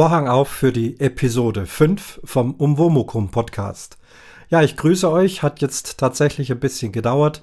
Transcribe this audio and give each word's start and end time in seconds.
Vorhang 0.00 0.28
auf 0.28 0.48
für 0.48 0.72
die 0.72 0.98
Episode 0.98 1.66
5 1.66 2.22
vom 2.24 2.54
Umwomukum 2.54 3.30
Podcast. 3.30 3.98
Ja, 4.48 4.62
ich 4.62 4.78
grüße 4.78 5.10
euch. 5.10 5.42
Hat 5.42 5.60
jetzt 5.60 5.98
tatsächlich 5.98 6.50
ein 6.50 6.58
bisschen 6.58 6.90
gedauert. 6.90 7.42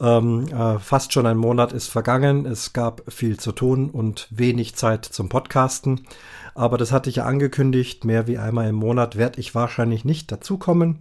Ähm, 0.00 0.48
äh, 0.48 0.78
fast 0.78 1.12
schon 1.12 1.26
ein 1.26 1.36
Monat 1.36 1.74
ist 1.74 1.88
vergangen. 1.88 2.46
Es 2.46 2.72
gab 2.72 3.02
viel 3.12 3.38
zu 3.38 3.52
tun 3.52 3.90
und 3.90 4.28
wenig 4.30 4.76
Zeit 4.76 5.04
zum 5.04 5.28
Podcasten. 5.28 6.06
Aber 6.54 6.78
das 6.78 6.90
hatte 6.90 7.10
ich 7.10 7.16
ja 7.16 7.26
angekündigt. 7.26 8.06
Mehr 8.06 8.26
wie 8.26 8.38
einmal 8.38 8.68
im 8.70 8.76
Monat 8.76 9.16
werde 9.16 9.38
ich 9.38 9.54
wahrscheinlich 9.54 10.06
nicht 10.06 10.32
dazukommen. 10.32 11.00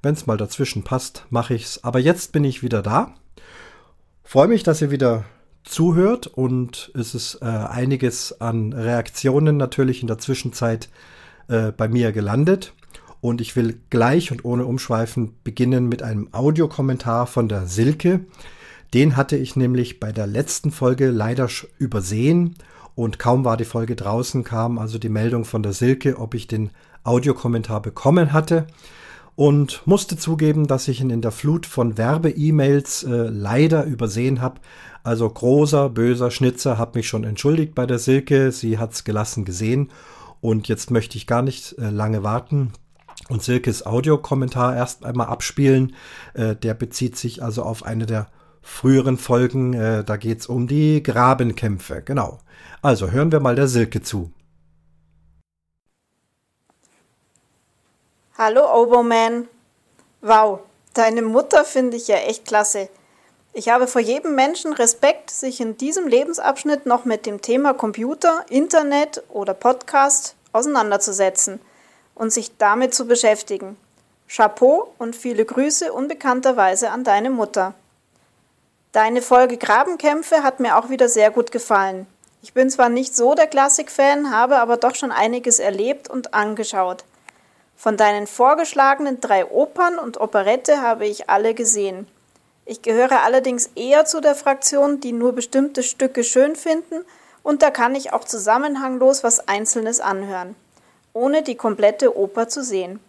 Wenn 0.00 0.14
es 0.14 0.26
mal 0.26 0.38
dazwischen 0.38 0.82
passt, 0.82 1.26
mache 1.28 1.52
ich's. 1.52 1.84
Aber 1.84 1.98
jetzt 1.98 2.32
bin 2.32 2.44
ich 2.44 2.62
wieder 2.62 2.80
da. 2.80 3.12
Freue 4.24 4.48
mich, 4.48 4.62
dass 4.62 4.80
ihr 4.80 4.90
wieder 4.90 5.26
zuhört 5.68 6.26
und 6.26 6.90
es 6.94 7.14
ist 7.14 7.38
äh, 7.42 7.44
einiges 7.44 8.40
an 8.40 8.72
Reaktionen 8.72 9.56
natürlich 9.56 10.00
in 10.00 10.08
der 10.08 10.18
Zwischenzeit 10.18 10.88
äh, 11.48 11.72
bei 11.72 11.88
mir 11.88 12.12
gelandet. 12.12 12.72
Und 13.20 13.40
ich 13.40 13.56
will 13.56 13.80
gleich 13.90 14.30
und 14.30 14.44
ohne 14.44 14.64
Umschweifen 14.64 15.34
beginnen 15.42 15.88
mit 15.88 16.02
einem 16.02 16.28
Audiokommentar 16.32 17.26
von 17.26 17.48
der 17.48 17.66
Silke. 17.66 18.20
Den 18.94 19.16
hatte 19.16 19.36
ich 19.36 19.56
nämlich 19.56 20.00
bei 20.00 20.12
der 20.12 20.26
letzten 20.26 20.70
Folge 20.70 21.10
leider 21.10 21.48
übersehen 21.78 22.54
und 22.94 23.18
kaum 23.18 23.44
war 23.44 23.56
die 23.56 23.64
Folge 23.64 23.96
draußen, 23.96 24.44
kam 24.44 24.78
also 24.78 24.98
die 24.98 25.08
Meldung 25.08 25.44
von 25.44 25.62
der 25.62 25.72
Silke, 25.72 26.18
ob 26.18 26.34
ich 26.34 26.46
den 26.46 26.70
Audiokommentar 27.04 27.82
bekommen 27.82 28.32
hatte 28.32 28.66
und 29.38 29.82
musste 29.84 30.16
zugeben, 30.16 30.66
dass 30.66 30.88
ich 30.88 31.00
ihn 31.00 31.10
in 31.10 31.22
der 31.22 31.30
Flut 31.30 31.64
von 31.64 31.96
Werbe-E-Mails 31.96 33.04
äh, 33.04 33.28
leider 33.28 33.84
übersehen 33.84 34.40
habe. 34.40 34.60
Also 35.08 35.26
großer, 35.26 35.88
böser 35.88 36.30
Schnitzer 36.30 36.76
hat 36.76 36.94
mich 36.94 37.08
schon 37.08 37.24
entschuldigt 37.24 37.74
bei 37.74 37.86
der 37.86 37.98
Silke. 37.98 38.52
Sie 38.52 38.76
hat 38.76 38.92
es 38.92 39.04
gelassen 39.04 39.46
gesehen. 39.46 39.90
Und 40.42 40.68
jetzt 40.68 40.90
möchte 40.90 41.16
ich 41.16 41.26
gar 41.26 41.40
nicht 41.40 41.78
äh, 41.78 41.88
lange 41.88 42.24
warten 42.24 42.74
und 43.30 43.42
Silkes 43.42 43.86
Audiokommentar 43.86 44.76
erst 44.76 45.06
einmal 45.06 45.28
abspielen. 45.28 45.96
Äh, 46.34 46.56
der 46.56 46.74
bezieht 46.74 47.16
sich 47.16 47.42
also 47.42 47.62
auf 47.62 47.86
eine 47.86 48.04
der 48.04 48.26
früheren 48.60 49.16
Folgen. 49.16 49.72
Äh, 49.72 50.04
da 50.04 50.18
geht 50.18 50.40
es 50.40 50.46
um 50.46 50.68
die 50.68 51.02
Grabenkämpfe. 51.02 52.02
Genau. 52.02 52.40
Also 52.82 53.10
hören 53.10 53.32
wir 53.32 53.40
mal 53.40 53.54
der 53.54 53.66
Silke 53.66 54.02
zu. 54.02 54.30
Hallo 58.36 58.60
Oboman. 58.82 59.48
Wow, 60.20 60.60
deine 60.92 61.22
Mutter 61.22 61.64
finde 61.64 61.96
ich 61.96 62.08
ja 62.08 62.16
echt 62.16 62.44
klasse. 62.44 62.90
Ich 63.52 63.68
habe 63.68 63.86
vor 63.86 64.00
jedem 64.00 64.34
Menschen 64.34 64.72
Respekt, 64.72 65.30
sich 65.30 65.60
in 65.60 65.76
diesem 65.76 66.06
Lebensabschnitt 66.06 66.86
noch 66.86 67.04
mit 67.04 67.26
dem 67.26 67.42
Thema 67.42 67.74
Computer, 67.74 68.44
Internet 68.48 69.22
oder 69.30 69.54
Podcast 69.54 70.36
auseinanderzusetzen 70.52 71.60
und 72.14 72.32
sich 72.32 72.56
damit 72.58 72.94
zu 72.94 73.06
beschäftigen. 73.06 73.76
Chapeau 74.28 74.92
und 74.98 75.16
viele 75.16 75.44
Grüße 75.44 75.92
unbekannterweise 75.92 76.90
an 76.90 77.02
deine 77.02 77.30
Mutter. 77.30 77.74
Deine 78.92 79.22
Folge 79.22 79.56
Grabenkämpfe 79.56 80.42
hat 80.42 80.60
mir 80.60 80.76
auch 80.76 80.90
wieder 80.90 81.08
sehr 81.08 81.30
gut 81.30 81.50
gefallen. 81.50 82.06
Ich 82.42 82.52
bin 82.52 82.70
zwar 82.70 82.88
nicht 82.88 83.16
so 83.16 83.34
der 83.34 83.46
Klassik-Fan, 83.46 84.30
habe 84.30 84.58
aber 84.58 84.76
doch 84.76 84.94
schon 84.94 85.10
einiges 85.10 85.58
erlebt 85.58 86.08
und 86.08 86.34
angeschaut. 86.34 87.04
Von 87.76 87.96
deinen 87.96 88.26
vorgeschlagenen 88.26 89.20
drei 89.20 89.46
Opern 89.46 89.98
und 89.98 90.20
Operette 90.20 90.80
habe 90.80 91.06
ich 91.06 91.30
alle 91.30 91.54
gesehen. 91.54 92.06
Ich 92.70 92.82
gehöre 92.82 93.22
allerdings 93.22 93.70
eher 93.76 94.04
zu 94.04 94.20
der 94.20 94.34
Fraktion, 94.34 95.00
die 95.00 95.12
nur 95.12 95.32
bestimmte 95.32 95.82
Stücke 95.82 96.22
schön 96.22 96.54
finden, 96.54 97.02
und 97.42 97.62
da 97.62 97.70
kann 97.70 97.94
ich 97.94 98.12
auch 98.12 98.24
zusammenhanglos 98.24 99.24
was 99.24 99.48
Einzelnes 99.48 100.00
anhören, 100.00 100.54
ohne 101.14 101.42
die 101.42 101.54
komplette 101.54 102.14
Oper 102.14 102.46
zu 102.46 102.62
sehen. 102.62 103.00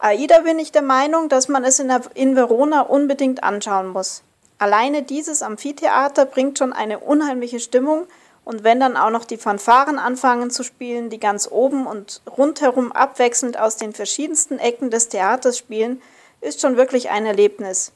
Aida 0.00 0.40
bin 0.40 0.58
ich 0.58 0.72
der 0.72 0.82
Meinung, 0.82 1.28
dass 1.28 1.46
man 1.46 1.62
es 1.62 1.78
in, 1.78 1.92
in 2.14 2.34
Verona 2.34 2.80
unbedingt 2.80 3.44
anschauen 3.44 3.86
muss. 3.86 4.24
Alleine 4.58 5.04
dieses 5.04 5.42
Amphitheater 5.42 6.26
bringt 6.26 6.58
schon 6.58 6.72
eine 6.72 6.98
unheimliche 6.98 7.60
Stimmung 7.60 8.08
und 8.44 8.64
wenn 8.64 8.80
dann 8.80 8.96
auch 8.96 9.10
noch 9.10 9.26
die 9.26 9.36
Fanfaren 9.36 10.00
anfangen 10.00 10.50
zu 10.50 10.64
spielen, 10.64 11.08
die 11.08 11.20
ganz 11.20 11.48
oben 11.48 11.86
und 11.86 12.20
rundherum 12.36 12.90
abwechselnd 12.90 13.60
aus 13.60 13.76
den 13.76 13.92
verschiedensten 13.92 14.58
Ecken 14.58 14.90
des 14.90 15.08
Theaters 15.08 15.56
spielen, 15.56 16.02
ist 16.40 16.60
schon 16.60 16.76
wirklich 16.76 17.10
ein 17.10 17.26
Erlebnis. 17.26 17.92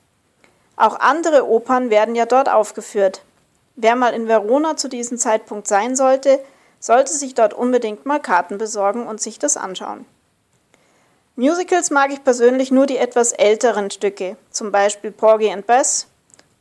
Auch 0.80 0.98
andere 0.98 1.46
Opern 1.46 1.90
werden 1.90 2.14
ja 2.14 2.24
dort 2.24 2.48
aufgeführt. 2.48 3.20
Wer 3.76 3.96
mal 3.96 4.14
in 4.14 4.28
Verona 4.28 4.78
zu 4.78 4.88
diesem 4.88 5.18
Zeitpunkt 5.18 5.68
sein 5.68 5.94
sollte, 5.94 6.42
sollte 6.78 7.12
sich 7.12 7.34
dort 7.34 7.52
unbedingt 7.52 8.06
mal 8.06 8.18
Karten 8.18 8.56
besorgen 8.56 9.06
und 9.06 9.20
sich 9.20 9.38
das 9.38 9.58
anschauen. 9.58 10.06
Musicals 11.36 11.90
mag 11.90 12.10
ich 12.12 12.24
persönlich 12.24 12.70
nur 12.70 12.86
die 12.86 12.96
etwas 12.96 13.32
älteren 13.32 13.90
Stücke, 13.90 14.38
zum 14.50 14.72
Beispiel 14.72 15.10
Porgy 15.10 15.50
and 15.50 15.66
Bess, 15.66 16.06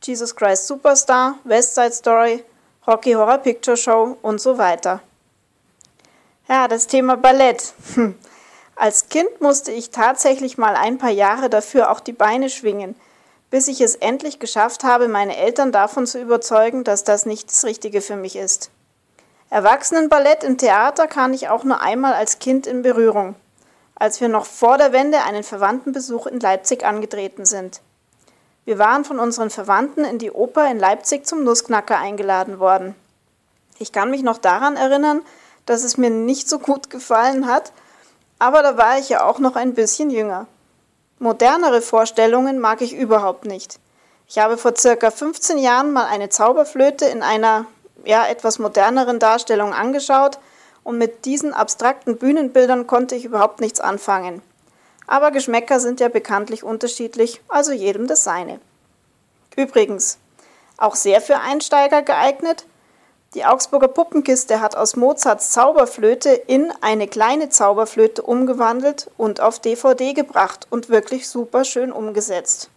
Jesus 0.02 0.36
Christ 0.36 0.66
Superstar, 0.66 1.36
West 1.44 1.74
Side 1.74 1.92
Story 1.92 2.44
Rocky 2.86 3.12
Horror 3.12 3.38
Picture 3.38 3.78
Show 3.78 4.18
und 4.20 4.38
so 4.38 4.58
weiter. 4.58 5.00
Ja, 6.46 6.68
das 6.68 6.86
Thema 6.86 7.16
Ballett. 7.16 7.72
Hm. 7.94 8.18
Als 8.76 9.08
Kind 9.08 9.40
musste 9.40 9.72
ich 9.72 9.88
tatsächlich 9.88 10.58
mal 10.58 10.76
ein 10.76 10.98
paar 10.98 11.10
Jahre 11.10 11.48
dafür 11.48 11.90
auch 11.90 12.00
die 12.00 12.12
Beine 12.12 12.50
schwingen, 12.50 12.94
bis 13.50 13.68
ich 13.68 13.80
es 13.80 13.96
endlich 13.96 14.38
geschafft 14.38 14.84
habe, 14.84 15.08
meine 15.08 15.36
Eltern 15.36 15.72
davon 15.72 16.06
zu 16.06 16.20
überzeugen, 16.20 16.84
dass 16.84 17.04
das 17.04 17.26
nicht 17.26 17.50
das 17.50 17.64
Richtige 17.64 18.00
für 18.00 18.16
mich 18.16 18.36
ist. 18.36 18.70
Erwachsenenballett 19.50 20.44
im 20.44 20.58
Theater 20.58 21.08
kam 21.08 21.32
ich 21.32 21.48
auch 21.48 21.64
nur 21.64 21.80
einmal 21.80 22.14
als 22.14 22.38
Kind 22.38 22.68
in 22.68 22.82
Berührung, 22.82 23.34
als 23.96 24.20
wir 24.20 24.28
noch 24.28 24.46
vor 24.46 24.78
der 24.78 24.92
Wende 24.92 25.22
einen 25.22 25.42
Verwandtenbesuch 25.42 26.28
in 26.28 26.38
Leipzig 26.38 26.84
angetreten 26.84 27.44
sind. 27.44 27.80
Wir 28.64 28.78
waren 28.78 29.04
von 29.04 29.18
unseren 29.18 29.50
Verwandten 29.50 30.04
in 30.04 30.18
die 30.18 30.30
Oper 30.30 30.70
in 30.70 30.78
Leipzig 30.78 31.26
zum 31.26 31.42
Nussknacker 31.42 31.98
eingeladen 31.98 32.60
worden. 32.60 32.94
Ich 33.80 33.90
kann 33.90 34.10
mich 34.10 34.22
noch 34.22 34.38
daran 34.38 34.76
erinnern, 34.76 35.22
dass 35.66 35.82
es 35.82 35.96
mir 35.96 36.10
nicht 36.10 36.48
so 36.48 36.60
gut 36.60 36.90
gefallen 36.90 37.46
hat, 37.46 37.72
aber 38.38 38.62
da 38.62 38.76
war 38.76 38.98
ich 38.98 39.08
ja 39.08 39.24
auch 39.24 39.40
noch 39.40 39.56
ein 39.56 39.74
bisschen 39.74 40.10
jünger. 40.10 40.46
Modernere 41.22 41.82
Vorstellungen 41.82 42.58
mag 42.58 42.80
ich 42.80 42.94
überhaupt 42.94 43.44
nicht. 43.44 43.78
Ich 44.26 44.38
habe 44.38 44.56
vor 44.56 44.74
circa 44.74 45.10
15 45.10 45.58
Jahren 45.58 45.92
mal 45.92 46.06
eine 46.06 46.30
Zauberflöte 46.30 47.04
in 47.04 47.22
einer 47.22 47.66
ja, 48.06 48.26
etwas 48.26 48.58
moderneren 48.58 49.18
Darstellung 49.18 49.74
angeschaut 49.74 50.38
und 50.82 50.96
mit 50.96 51.26
diesen 51.26 51.52
abstrakten 51.52 52.16
Bühnenbildern 52.16 52.86
konnte 52.86 53.16
ich 53.16 53.26
überhaupt 53.26 53.60
nichts 53.60 53.80
anfangen. 53.80 54.40
Aber 55.06 55.30
Geschmäcker 55.30 55.78
sind 55.78 56.00
ja 56.00 56.08
bekanntlich 56.08 56.64
unterschiedlich, 56.64 57.42
also 57.48 57.72
jedem 57.72 58.06
das 58.06 58.24
seine. 58.24 58.58
Übrigens, 59.56 60.16
auch 60.78 60.94
sehr 60.94 61.20
für 61.20 61.38
Einsteiger 61.40 62.00
geeignet, 62.00 62.64
die 63.34 63.44
Augsburger 63.44 63.86
Puppenkiste 63.86 64.60
hat 64.60 64.76
aus 64.76 64.96
Mozarts 64.96 65.50
Zauberflöte 65.50 66.30
in 66.30 66.72
eine 66.80 67.06
kleine 67.06 67.48
Zauberflöte 67.48 68.22
umgewandelt 68.22 69.08
und 69.16 69.40
auf 69.40 69.60
DVD 69.60 70.14
gebracht 70.14 70.66
und 70.68 70.88
wirklich 70.88 71.28
super 71.28 71.64
schön 71.64 71.92
umgesetzt. 71.92 72.70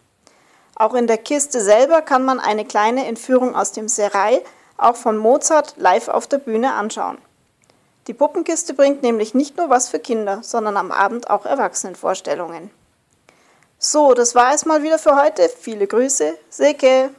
Auch 0.76 0.94
in 0.94 1.08
der 1.08 1.18
Kiste 1.18 1.60
selber 1.60 2.02
kann 2.02 2.24
man 2.24 2.38
eine 2.38 2.64
kleine 2.64 3.06
Entführung 3.06 3.56
aus 3.56 3.72
dem 3.72 3.88
Serai, 3.88 4.42
auch 4.76 4.94
von 4.94 5.18
Mozart, 5.18 5.74
live 5.76 6.06
auf 6.06 6.28
der 6.28 6.38
Bühne 6.38 6.72
anschauen. 6.74 7.18
Die 8.06 8.14
Puppenkiste 8.14 8.74
bringt 8.74 9.02
nämlich 9.02 9.34
nicht 9.34 9.56
nur 9.56 9.70
was 9.70 9.88
für 9.88 9.98
Kinder, 9.98 10.40
sondern 10.42 10.76
am 10.76 10.92
Abend 10.92 11.30
auch 11.30 11.46
Erwachsenenvorstellungen. 11.46 12.70
So, 13.78 14.14
das 14.14 14.36
war 14.36 14.54
es 14.54 14.66
mal 14.66 14.84
wieder 14.84 15.00
für 15.00 15.20
heute. 15.20 15.48
Viele 15.48 15.88
Grüße, 15.88 16.38
Silke. 16.48 17.10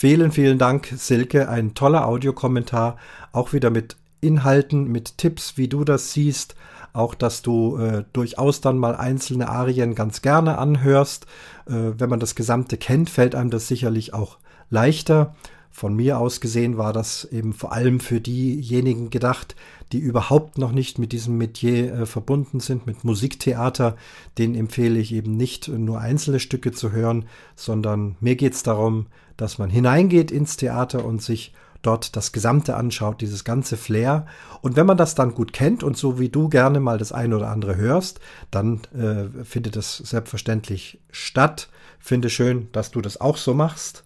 Vielen, 0.00 0.32
vielen 0.32 0.56
Dank, 0.56 0.86
Silke. 0.96 1.50
Ein 1.50 1.74
toller 1.74 2.06
Audiokommentar, 2.06 2.96
auch 3.32 3.52
wieder 3.52 3.68
mit 3.68 3.98
Inhalten, 4.22 4.90
mit 4.90 5.18
Tipps, 5.18 5.58
wie 5.58 5.68
du 5.68 5.84
das 5.84 6.14
siehst. 6.14 6.54
Auch, 6.94 7.14
dass 7.14 7.42
du 7.42 7.76
äh, 7.76 8.04
durchaus 8.14 8.62
dann 8.62 8.78
mal 8.78 8.96
einzelne 8.96 9.50
Arien 9.50 9.94
ganz 9.94 10.22
gerne 10.22 10.56
anhörst. 10.56 11.26
Äh, 11.66 11.98
wenn 11.98 12.08
man 12.08 12.18
das 12.18 12.34
Gesamte 12.34 12.78
kennt, 12.78 13.10
fällt 13.10 13.34
einem 13.34 13.50
das 13.50 13.68
sicherlich 13.68 14.14
auch 14.14 14.38
leichter. 14.70 15.34
Von 15.70 15.94
mir 15.94 16.18
aus 16.18 16.40
gesehen 16.40 16.78
war 16.78 16.94
das 16.94 17.26
eben 17.26 17.52
vor 17.52 17.72
allem 17.72 18.00
für 18.00 18.22
diejenigen 18.22 19.10
gedacht, 19.10 19.54
die 19.92 19.98
überhaupt 19.98 20.56
noch 20.56 20.72
nicht 20.72 20.98
mit 20.98 21.12
diesem 21.12 21.36
Metier 21.36 21.92
äh, 21.92 22.06
verbunden 22.06 22.60
sind, 22.60 22.86
mit 22.86 23.04
Musiktheater. 23.04 23.96
Den 24.38 24.54
empfehle 24.54 24.98
ich 24.98 25.12
eben 25.12 25.36
nicht 25.36 25.68
nur 25.68 26.00
einzelne 26.00 26.40
Stücke 26.40 26.72
zu 26.72 26.90
hören, 26.90 27.26
sondern 27.54 28.16
mir 28.20 28.36
geht 28.36 28.54
es 28.54 28.62
darum, 28.62 29.06
dass 29.40 29.58
man 29.58 29.70
hineingeht 29.70 30.30
ins 30.30 30.56
Theater 30.56 31.04
und 31.04 31.22
sich 31.22 31.54
dort 31.82 32.14
das 32.16 32.32
Gesamte 32.32 32.76
anschaut, 32.76 33.20
dieses 33.20 33.44
ganze 33.44 33.76
Flair. 33.76 34.26
Und 34.60 34.76
wenn 34.76 34.86
man 34.86 34.98
das 34.98 35.14
dann 35.14 35.34
gut 35.34 35.52
kennt 35.52 35.82
und 35.82 35.96
so 35.96 36.18
wie 36.18 36.28
du 36.28 36.48
gerne 36.48 36.80
mal 36.80 36.98
das 36.98 37.12
eine 37.12 37.36
oder 37.36 37.48
andere 37.48 37.76
hörst, 37.76 38.20
dann 38.50 38.82
äh, 38.94 39.44
findet 39.44 39.76
es 39.76 39.96
selbstverständlich 39.96 41.00
statt. 41.10 41.68
Finde 41.98 42.28
schön, 42.28 42.68
dass 42.72 42.90
du 42.90 43.00
das 43.00 43.20
auch 43.20 43.36
so 43.36 43.54
machst. 43.54 44.04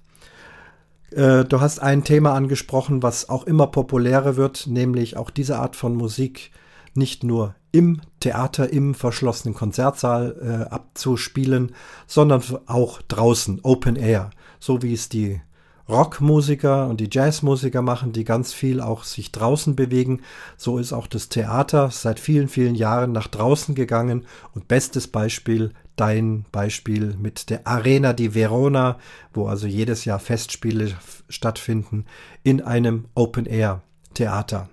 Äh, 1.10 1.44
du 1.44 1.60
hast 1.60 1.80
ein 1.80 2.04
Thema 2.04 2.34
angesprochen, 2.34 3.02
was 3.02 3.28
auch 3.28 3.44
immer 3.44 3.66
populärer 3.66 4.36
wird, 4.36 4.66
nämlich 4.68 5.16
auch 5.16 5.30
diese 5.30 5.58
Art 5.58 5.74
von 5.74 5.96
Musik 5.96 6.52
nicht 6.94 7.24
nur 7.24 7.56
im 7.72 8.00
Theater, 8.20 8.72
im 8.72 8.94
verschlossenen 8.94 9.54
Konzertsaal 9.54 10.36
äh, 10.68 10.72
abzuspielen, 10.72 11.74
sondern 12.06 12.40
auch 12.66 13.02
draußen, 13.02 13.60
Open 13.64 13.96
Air, 13.96 14.30
so 14.64 14.80
wie 14.80 14.94
es 14.94 15.10
die 15.10 15.42
Rockmusiker 15.90 16.88
und 16.88 16.98
die 16.98 17.10
Jazzmusiker 17.12 17.82
machen, 17.82 18.12
die 18.12 18.24
ganz 18.24 18.54
viel 18.54 18.80
auch 18.80 19.04
sich 19.04 19.30
draußen 19.30 19.76
bewegen. 19.76 20.22
So 20.56 20.78
ist 20.78 20.94
auch 20.94 21.06
das 21.06 21.28
Theater 21.28 21.90
seit 21.90 22.18
vielen, 22.18 22.48
vielen 22.48 22.74
Jahren 22.74 23.12
nach 23.12 23.26
draußen 23.26 23.74
gegangen. 23.74 24.24
Und 24.54 24.66
bestes 24.66 25.06
Beispiel, 25.06 25.72
dein 25.96 26.46
Beispiel 26.50 27.14
mit 27.20 27.50
der 27.50 27.66
Arena 27.66 28.14
di 28.14 28.34
Verona, 28.34 28.96
wo 29.34 29.48
also 29.48 29.66
jedes 29.66 30.06
Jahr 30.06 30.18
Festspiele 30.18 30.94
stattfinden 31.28 32.06
in 32.42 32.62
einem 32.62 33.04
Open-Air-Theater. 33.14 34.70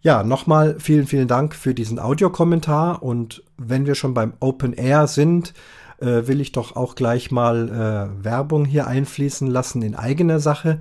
Ja, 0.00 0.22
nochmal 0.22 0.76
vielen, 0.78 1.06
vielen 1.06 1.28
Dank 1.28 1.54
für 1.54 1.74
diesen 1.74 1.98
Audiokommentar. 1.98 3.02
Und 3.02 3.42
wenn 3.58 3.84
wir 3.84 3.94
schon 3.94 4.14
beim 4.14 4.32
Open 4.40 4.72
Air 4.72 5.06
sind, 5.06 5.52
äh, 6.00 6.26
will 6.26 6.40
ich 6.40 6.52
doch 6.52 6.76
auch 6.76 6.94
gleich 6.94 7.30
mal 7.30 7.68
äh, 7.68 8.24
Werbung 8.24 8.64
hier 8.64 8.86
einfließen 8.86 9.48
lassen 9.48 9.82
in 9.82 9.94
eigener 9.94 10.40
Sache. 10.40 10.80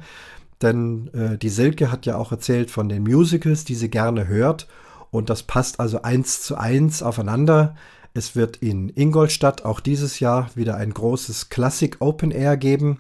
Denn 0.61 1.09
äh, 1.13 1.37
die 1.37 1.49
Silke 1.49 1.91
hat 1.91 2.05
ja 2.05 2.17
auch 2.17 2.31
erzählt 2.31 2.71
von 2.71 2.89
den 2.89 3.03
Musicals, 3.03 3.63
die 3.65 3.75
sie 3.75 3.89
gerne 3.89 4.27
hört. 4.27 4.67
Und 5.11 5.29
das 5.29 5.43
passt 5.43 5.79
also 5.79 6.01
eins 6.01 6.41
zu 6.41 6.55
eins 6.55 7.01
aufeinander. 7.01 7.75
Es 8.13 8.35
wird 8.35 8.57
in 8.57 8.89
Ingolstadt 8.89 9.63
auch 9.63 9.79
dieses 9.79 10.19
Jahr 10.19 10.49
wieder 10.55 10.75
ein 10.75 10.93
großes 10.93 11.49
Classic 11.49 11.95
Open 11.99 12.31
Air 12.31 12.57
geben. 12.57 12.99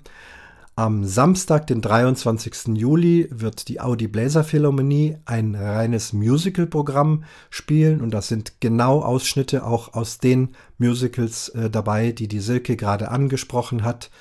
Am 0.77 1.05
Samstag, 1.05 1.65
den 1.65 1.81
23. 1.81 2.77
Juli, 2.77 3.27
wird 3.31 3.67
die 3.67 3.81
Audi 3.81 4.07
Bläser 4.07 4.43
Philharmonie 4.43 5.17
ein 5.25 5.55
reines 5.55 6.13
Musical-Programm 6.13 7.23
spielen 7.49 7.99
und 7.99 8.11
das 8.11 8.27
sind 8.27 8.61
genau 8.61 9.01
Ausschnitte 9.01 9.65
auch 9.65 9.95
aus 9.95 10.19
den 10.19 10.49
Musicals 10.77 11.49
äh, 11.49 11.71
dabei, 11.71 12.11
die 12.11 12.27
die 12.27 12.41
Silke 12.41 12.77
gerade 12.77 13.09
angesprochen 13.09 13.83
hat, 13.83 14.11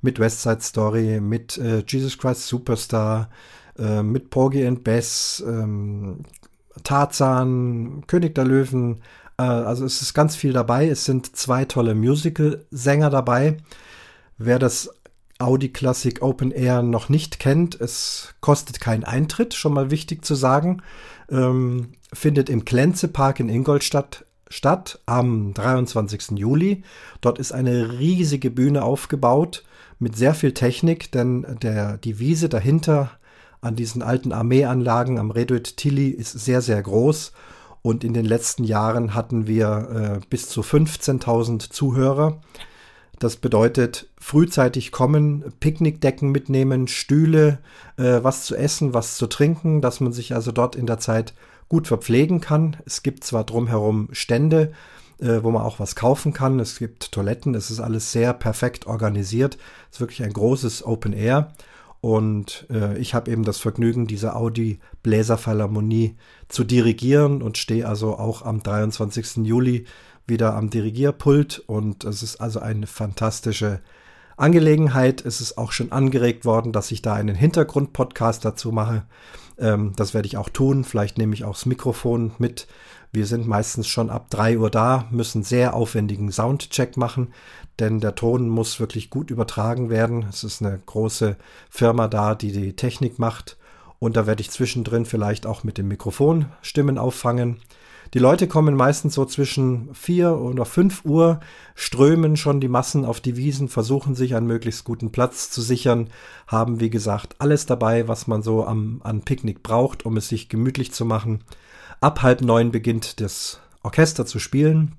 mit 0.00 0.18
West 0.18 0.40
Side 0.40 0.62
Story, 0.62 1.20
mit 1.20 1.58
äh, 1.58 1.84
Jesus 1.86 2.16
Christ 2.16 2.46
Superstar, 2.46 3.28
äh, 3.78 4.02
mit 4.02 4.30
Porgy 4.30 4.66
and 4.66 4.84
Bess, 4.84 5.44
ähm, 5.46 6.20
Tarzan, 6.82 8.04
König 8.06 8.34
der 8.34 8.46
Löwen. 8.46 9.02
Äh, 9.36 9.42
also 9.42 9.84
es 9.84 10.00
ist 10.00 10.14
ganz 10.14 10.34
viel 10.34 10.54
dabei. 10.54 10.88
Es 10.88 11.04
sind 11.04 11.36
zwei 11.36 11.66
tolle 11.66 11.94
Musical-Sänger 11.94 13.10
dabei. 13.10 13.58
Wer 14.38 14.58
das 14.58 14.95
Audi 15.38 15.68
Classic 15.68 16.22
Open 16.22 16.50
Air 16.50 16.82
noch 16.82 17.08
nicht 17.08 17.38
kennt, 17.38 17.78
es 17.80 18.34
kostet 18.40 18.80
keinen 18.80 19.04
Eintritt, 19.04 19.54
schon 19.54 19.74
mal 19.74 19.90
wichtig 19.90 20.24
zu 20.24 20.34
sagen. 20.34 20.82
Ähm, 21.30 21.92
findet 22.12 22.48
im 22.48 22.64
Klenze 22.64 23.08
Park 23.08 23.40
in 23.40 23.48
Ingolstadt 23.48 24.24
statt 24.48 25.00
am 25.06 25.52
23. 25.54 26.38
Juli. 26.38 26.82
Dort 27.20 27.38
ist 27.38 27.52
eine 27.52 27.98
riesige 27.98 28.50
Bühne 28.50 28.82
aufgebaut 28.82 29.64
mit 29.98 30.16
sehr 30.16 30.34
viel 30.34 30.52
Technik, 30.52 31.10
denn 31.12 31.46
der, 31.62 31.98
die 31.98 32.18
Wiese 32.18 32.48
dahinter 32.48 33.10
an 33.60 33.76
diesen 33.76 34.02
alten 34.02 34.32
Armeeanlagen 34.32 35.18
am 35.18 35.30
Reduit 35.30 35.76
Tilly 35.76 36.08
ist 36.10 36.32
sehr, 36.32 36.60
sehr 36.62 36.82
groß. 36.82 37.32
Und 37.82 38.04
in 38.04 38.14
den 38.14 38.24
letzten 38.24 38.64
Jahren 38.64 39.14
hatten 39.14 39.46
wir 39.46 40.20
äh, 40.22 40.26
bis 40.28 40.48
zu 40.48 40.62
15.000 40.62 41.70
Zuhörer. 41.70 42.40
Das 43.18 43.36
bedeutet, 43.36 44.08
frühzeitig 44.18 44.92
kommen, 44.92 45.44
Picknickdecken 45.60 46.30
mitnehmen, 46.30 46.86
Stühle, 46.86 47.58
äh, 47.96 48.20
was 48.22 48.44
zu 48.44 48.54
essen, 48.54 48.92
was 48.92 49.16
zu 49.16 49.26
trinken, 49.26 49.80
dass 49.80 50.00
man 50.00 50.12
sich 50.12 50.34
also 50.34 50.52
dort 50.52 50.76
in 50.76 50.86
der 50.86 50.98
Zeit 50.98 51.32
gut 51.68 51.86
verpflegen 51.86 52.40
kann. 52.40 52.76
Es 52.84 53.02
gibt 53.02 53.24
zwar 53.24 53.44
drumherum 53.44 54.08
Stände, 54.12 54.72
äh, 55.18 55.42
wo 55.42 55.50
man 55.50 55.62
auch 55.62 55.80
was 55.80 55.96
kaufen 55.96 56.34
kann. 56.34 56.60
Es 56.60 56.78
gibt 56.78 57.10
Toiletten, 57.12 57.54
es 57.54 57.70
ist 57.70 57.80
alles 57.80 58.12
sehr 58.12 58.34
perfekt 58.34 58.86
organisiert. 58.86 59.56
Es 59.90 59.96
ist 59.96 60.00
wirklich 60.00 60.22
ein 60.22 60.32
großes 60.32 60.84
Open 60.84 61.14
Air. 61.14 61.52
Und 62.02 62.66
äh, 62.70 62.98
ich 62.98 63.14
habe 63.14 63.30
eben 63.30 63.42
das 63.44 63.58
Vergnügen, 63.58 64.06
diese 64.06 64.36
Audi 64.36 64.78
Bläserphilharmonie 65.02 66.16
zu 66.48 66.62
dirigieren 66.62 67.42
und 67.42 67.56
stehe 67.58 67.88
also 67.88 68.18
auch 68.18 68.42
am 68.42 68.62
23. 68.62 69.38
Juli 69.46 69.86
wieder 70.26 70.54
am 70.54 70.70
Dirigierpult 70.70 71.60
und 71.66 72.04
es 72.04 72.22
ist 72.22 72.40
also 72.40 72.60
eine 72.60 72.86
fantastische 72.86 73.80
Angelegenheit. 74.36 75.24
Es 75.24 75.40
ist 75.40 75.56
auch 75.56 75.72
schon 75.72 75.92
angeregt 75.92 76.44
worden, 76.44 76.72
dass 76.72 76.90
ich 76.90 77.02
da 77.02 77.14
einen 77.14 77.36
Hintergrund-Podcast 77.36 78.44
dazu 78.44 78.72
mache. 78.72 79.04
Ähm, 79.58 79.92
das 79.96 80.14
werde 80.14 80.26
ich 80.26 80.36
auch 80.36 80.48
tun. 80.48 80.84
Vielleicht 80.84 81.18
nehme 81.18 81.34
ich 81.34 81.44
auch 81.44 81.54
das 81.54 81.66
Mikrofon 81.66 82.32
mit. 82.38 82.66
Wir 83.12 83.26
sind 83.26 83.46
meistens 83.46 83.86
schon 83.88 84.10
ab 84.10 84.28
3 84.30 84.58
Uhr 84.58 84.70
da, 84.70 85.06
müssen 85.10 85.42
sehr 85.42 85.74
aufwendigen 85.74 86.30
Soundcheck 86.30 86.98
machen, 86.98 87.32
denn 87.78 88.00
der 88.00 88.14
Ton 88.14 88.48
muss 88.48 88.78
wirklich 88.78 89.08
gut 89.08 89.30
übertragen 89.30 89.88
werden. 89.88 90.26
Es 90.28 90.44
ist 90.44 90.60
eine 90.60 90.78
große 90.84 91.36
Firma 91.70 92.08
da, 92.08 92.34
die 92.34 92.52
die 92.52 92.76
Technik 92.76 93.18
macht. 93.18 93.56
Und 93.98 94.16
da 94.16 94.26
werde 94.26 94.42
ich 94.42 94.50
zwischendrin 94.50 95.06
vielleicht 95.06 95.46
auch 95.46 95.64
mit 95.64 95.78
dem 95.78 95.88
Mikrofon 95.88 96.46
Stimmen 96.60 96.98
auffangen. 96.98 97.56
Die 98.14 98.18
Leute 98.18 98.46
kommen 98.46 98.74
meistens 98.74 99.14
so 99.14 99.24
zwischen 99.24 99.92
4 99.94 100.36
oder 100.36 100.64
5 100.64 101.04
Uhr, 101.04 101.40
strömen 101.74 102.36
schon 102.36 102.60
die 102.60 102.68
Massen 102.68 103.04
auf 103.04 103.20
die 103.20 103.36
Wiesen, 103.36 103.68
versuchen 103.68 104.14
sich 104.14 104.34
einen 104.34 104.46
möglichst 104.46 104.84
guten 104.84 105.10
Platz 105.10 105.50
zu 105.50 105.60
sichern, 105.60 106.08
haben 106.46 106.80
wie 106.80 106.90
gesagt 106.90 107.36
alles 107.38 107.66
dabei, 107.66 108.08
was 108.08 108.26
man 108.26 108.42
so 108.42 108.64
am, 108.64 109.00
an 109.02 109.22
Picknick 109.22 109.62
braucht, 109.62 110.06
um 110.06 110.16
es 110.16 110.28
sich 110.28 110.48
gemütlich 110.48 110.92
zu 110.92 111.04
machen. 111.04 111.42
Ab 112.00 112.22
halb 112.22 112.42
neun 112.42 112.70
beginnt 112.70 113.20
das 113.20 113.60
Orchester 113.82 114.26
zu 114.26 114.38
spielen, 114.38 114.92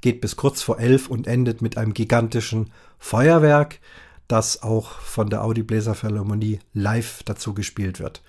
geht 0.00 0.20
bis 0.20 0.36
kurz 0.36 0.62
vor 0.62 0.78
elf 0.78 1.08
und 1.08 1.26
endet 1.26 1.62
mit 1.62 1.76
einem 1.76 1.94
gigantischen 1.94 2.70
Feuerwerk, 2.98 3.80
das 4.28 4.62
auch 4.62 4.92
von 4.92 5.30
der 5.30 5.42
Audi 5.42 5.62
Bläser 5.62 5.94
Philharmonie 5.94 6.60
live 6.72 7.22
dazu 7.24 7.54
gespielt 7.54 7.98
wird. 7.98 8.22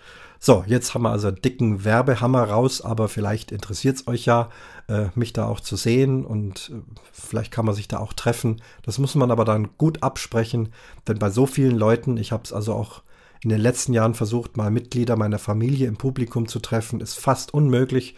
So, 0.44 0.64
jetzt 0.66 0.96
haben 0.96 1.04
wir 1.04 1.12
also 1.12 1.28
einen 1.28 1.40
dicken 1.40 1.86
Werbehammer 1.86 2.42
raus, 2.46 2.82
aber 2.82 3.10
vielleicht 3.10 3.52
interessiert 3.52 3.98
es 3.98 4.08
euch 4.08 4.26
ja, 4.26 4.50
äh, 4.88 5.06
mich 5.14 5.34
da 5.34 5.46
auch 5.46 5.60
zu 5.60 5.76
sehen 5.76 6.26
und 6.26 6.72
äh, 6.74 6.82
vielleicht 7.12 7.52
kann 7.52 7.64
man 7.64 7.76
sich 7.76 7.88
da 7.88 8.00
auch 8.00 8.14
treffen. 8.14 8.60
Das 8.82 8.98
muss 8.98 9.14
man 9.14 9.30
aber 9.30 9.46
dann 9.46 9.70
gut 9.78 10.02
absprechen, 10.02 10.70
denn 11.08 11.20
bei 11.20 11.30
so 11.30 11.46
vielen 11.46 11.78
Leuten, 11.78 12.18
ich 12.18 12.32
habe 12.32 12.42
es 12.44 12.54
also 12.54 12.74
auch 12.74 13.04
in 13.44 13.52
den 13.52 13.62
letzten 13.62 13.94
Jahren 13.94 14.16
versucht, 14.16 14.58
mal 14.58 14.72
Mitglieder 14.72 15.16
meiner 15.16 15.38
Familie 15.38 15.88
im 15.88 15.98
Publikum 15.98 16.48
zu 16.48 16.58
treffen, 16.58 17.02
ist 17.02 17.20
fast 17.20 17.54
unmöglich, 17.54 18.16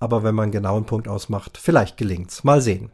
aber 0.00 0.22
wenn 0.22 0.34
man 0.34 0.44
einen 0.44 0.52
genauen 0.52 0.86
Punkt 0.86 1.08
ausmacht, 1.08 1.58
vielleicht 1.58 1.98
gelingt's. 1.98 2.42
Mal 2.42 2.62
sehen. 2.62 2.90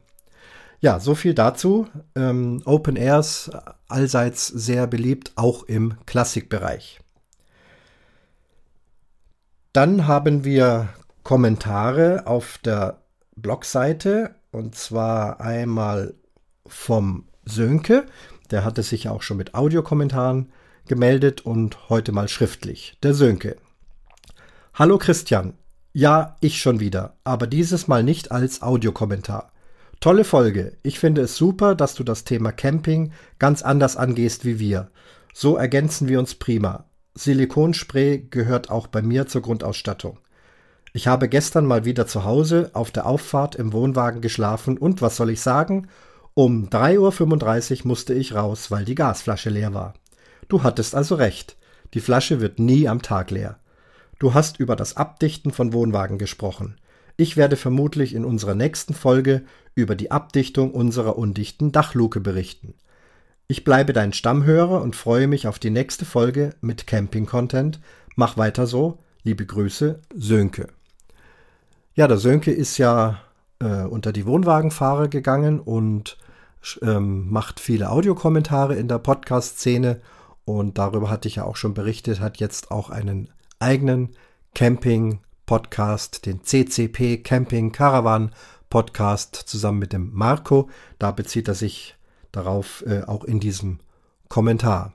Ja, 0.81 0.99
so 0.99 1.15
viel 1.15 1.35
dazu. 1.35 1.87
Ähm, 2.17 2.63
Open 2.65 2.97
Airs 2.97 3.49
allseits 3.87 4.49
sehr 4.49 4.89
beliebt, 4.89 5.31
auch 5.37 5.63
im 5.63 5.95
Klassikbereich. 6.05 7.02
Dann 9.73 10.07
haben 10.07 10.45
wir 10.45 10.91
Kommentare 11.23 12.27
auf 12.27 12.59
der 12.59 12.99
Blogseite 13.37 14.35
und 14.51 14.75
zwar 14.75 15.41
einmal 15.41 16.13
vom 16.67 17.25
Sönke, 17.47 18.05
der 18.51 18.67
hatte 18.67 18.83
sich 18.83 19.09
auch 19.09 19.23
schon 19.23 19.39
mit 19.39 19.55
Audiokommentaren 19.55 20.53
gemeldet 20.87 21.41
und 21.41 21.89
heute 21.89 22.13
mal 22.13 22.29
schriftlich. 22.29 22.99
Der 23.03 23.15
Sönke. 23.15 23.57
Hallo 24.75 24.99
Christian. 24.99 25.55
Ja, 25.95 26.37
ich 26.41 26.61
schon 26.61 26.79
wieder, 26.79 27.17
aber 27.25 27.47
dieses 27.47 27.89
Mal 27.89 28.03
nicht 28.03 28.31
als 28.31 28.61
Audiokommentar. 28.61 29.53
Tolle 30.01 30.25
Folge. 30.25 30.77
Ich 30.83 30.99
finde 30.99 31.23
es 31.23 31.37
super, 31.37 31.75
dass 31.75 31.95
du 31.95 32.05
das 32.05 32.25
Thema 32.25 32.53
Camping 32.53 33.13
ganz 33.39 33.63
anders 33.63 33.97
angehst 33.97 34.45
wie 34.45 34.59
wir. 34.59 34.89
So 35.33 35.57
ergänzen 35.57 36.09
wir 36.09 36.19
uns 36.19 36.35
prima. 36.35 36.85
Silikonspray 37.15 38.27
gehört 38.31 38.71
auch 38.71 38.87
bei 38.87 39.03
mir 39.03 39.27
zur 39.27 39.43
Grundausstattung. 39.43 40.19
Ich 40.95 41.07
habe 41.07 41.29
gestern 41.29 41.67
mal 41.67 41.85
wieder 41.85 42.07
zu 42.07 42.25
Hause 42.25 42.71
auf 42.75 42.91
der 42.91 43.07
Auffahrt 43.07 43.55
im 43.55 43.73
Wohnwagen 43.73 44.21
geschlafen 44.21 44.79
und 44.79 45.03
was 45.03 45.17
soll 45.17 45.31
ich 45.31 45.41
sagen? 45.41 45.89
Um 46.35 46.69
3.35 46.69 47.81
Uhr 47.81 47.89
musste 47.89 48.15
ich 48.15 48.35
raus, 48.35 48.71
weil 48.71 48.85
die 48.85 48.95
Gasflasche 48.95 49.51
leer 49.51 49.75
war. 49.75 49.95
Du 50.49 50.63
hattest 50.63 50.95
also 50.95 51.15
recht. 51.15 51.57
Die 51.95 52.01
Flasche 52.01 52.41
wird 52.41 52.59
nie 52.59 52.89
am 52.89 53.03
Tag 53.03 53.31
leer. 53.31 53.59
Du 54.19 54.33
hast 54.33 54.59
über 54.59 54.77
das 54.77 54.97
Abdichten 54.97 55.51
von 55.51 55.73
Wohnwagen 55.73 56.17
gesprochen. 56.17 56.77
Ich 57.19 57.37
werde 57.37 57.57
vermutlich 57.57 58.15
in 58.15 58.25
unserer 58.25 58.55
nächsten 58.55 58.95
Folge 58.95 59.43
über 59.75 59.95
die 59.95 60.11
Abdichtung 60.11 60.73
unserer 60.73 61.19
undichten 61.19 61.73
Dachluke 61.73 62.21
berichten. 62.21 62.75
Ich 63.53 63.65
bleibe 63.65 63.93
dein 63.93 64.15
Stammhörer 64.15 64.81
und 64.81 64.97
freue 64.97 65.27
mich 65.27 65.47
auf 65.47 65.59
die 65.59 65.69
nächste 65.69 66.07
Folge 66.07 66.55
mit 66.63 66.87
Camping-Content. 66.87 67.81
Mach 68.17 68.39
weiter 68.39 68.67
so. 68.67 69.01
Liebe 69.25 69.45
Grüße, 69.45 70.01
Sönke. 70.15 70.69
Ja, 71.93 72.09
der 72.09 72.17
Sönke 72.17 72.51
ist 72.51 72.79
ja 72.79 73.21
äh, 73.59 73.83
unter 73.83 74.15
die 74.15 74.25
Wohnwagenfahrer 74.25 75.09
gegangen 75.09 75.61
und 75.61 76.17
ähm, 76.81 77.29
macht 77.29 77.61
viele 77.61 77.91
Audiokommentare 77.91 78.75
in 78.75 78.89
der 78.89 79.01
Podcast-Szene. 79.01 80.01
und 80.47 80.79
darüber 80.79 81.11
hatte 81.11 81.29
ich 81.29 81.35
ja 81.37 81.45
auch 81.45 81.57
schon 81.57 81.75
berichtet, 81.75 82.21
hat 82.21 82.39
jetzt 82.39 82.71
auch 82.71 82.89
einen 82.89 83.29
eigenen 83.59 84.17
Camping-Podcast, 84.55 86.25
den 86.25 86.43
CCP 86.43 87.19
Camping 87.19 87.71
Caravan 87.71 88.35
Podcast 88.71 89.37
zusammen 89.37 89.79
mit 89.79 89.93
dem 89.93 90.11
Marco. 90.15 90.71
Da 90.99 91.11
bezieht 91.11 91.49
er 91.49 91.55
sich 91.55 91.97
darauf 92.33 92.85
äh, 92.87 93.03
auch 93.03 93.25
in 93.25 93.41
diesem 93.41 93.79
Kommentar. 94.29 94.95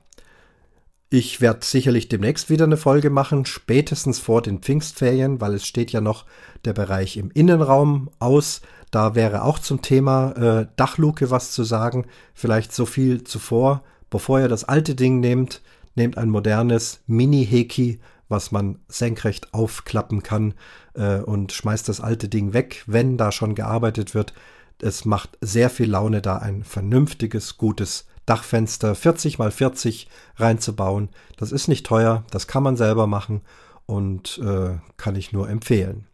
Ich 1.10 1.40
werde 1.40 1.64
sicherlich 1.64 2.08
demnächst 2.08 2.50
wieder 2.50 2.64
eine 2.64 2.76
Folge 2.76 3.08
machen, 3.08 3.46
spätestens 3.46 4.18
vor 4.18 4.42
den 4.42 4.58
Pfingstferien, 4.58 5.40
weil 5.40 5.54
es 5.54 5.66
steht 5.66 5.90
ja 5.90 6.02
noch 6.02 6.26
der 6.66 6.74
Bereich 6.74 7.16
im 7.16 7.30
Innenraum 7.30 8.10
aus. 8.18 8.60
Da 8.90 9.14
wäre 9.14 9.44
auch 9.44 9.58
zum 9.58 9.80
Thema 9.80 10.32
äh, 10.32 10.66
Dachluke 10.76 11.30
was 11.30 11.52
zu 11.52 11.64
sagen. 11.64 12.06
Vielleicht 12.34 12.74
so 12.74 12.84
viel 12.84 13.24
zuvor. 13.24 13.84
Bevor 14.10 14.40
ihr 14.40 14.48
das 14.48 14.64
alte 14.64 14.94
Ding 14.94 15.20
nehmt, 15.20 15.62
nehmt 15.94 16.18
ein 16.18 16.28
modernes 16.28 17.00
Mini-Heki, 17.06 18.00
was 18.28 18.52
man 18.52 18.78
senkrecht 18.88 19.54
aufklappen 19.54 20.22
kann 20.22 20.52
äh, 20.92 21.20
und 21.20 21.52
schmeißt 21.52 21.88
das 21.88 22.02
alte 22.02 22.28
Ding 22.28 22.52
weg, 22.52 22.84
wenn 22.86 23.16
da 23.16 23.32
schon 23.32 23.54
gearbeitet 23.54 24.14
wird. 24.14 24.34
Es 24.80 25.04
macht 25.04 25.38
sehr 25.40 25.70
viel 25.70 25.90
Laune, 25.90 26.22
da 26.22 26.38
ein 26.38 26.64
vernünftiges, 26.64 27.56
gutes 27.56 28.06
Dachfenster 28.26 28.94
40 28.94 29.38
mal 29.38 29.50
40 29.50 30.08
reinzubauen. 30.36 31.08
Das 31.36 31.52
ist 31.52 31.68
nicht 31.68 31.86
teuer, 31.86 32.24
das 32.30 32.46
kann 32.46 32.62
man 32.62 32.76
selber 32.76 33.06
machen 33.06 33.40
und 33.86 34.38
äh, 34.38 34.76
kann 34.96 35.16
ich 35.16 35.32
nur 35.32 35.48
empfehlen. 35.48 36.06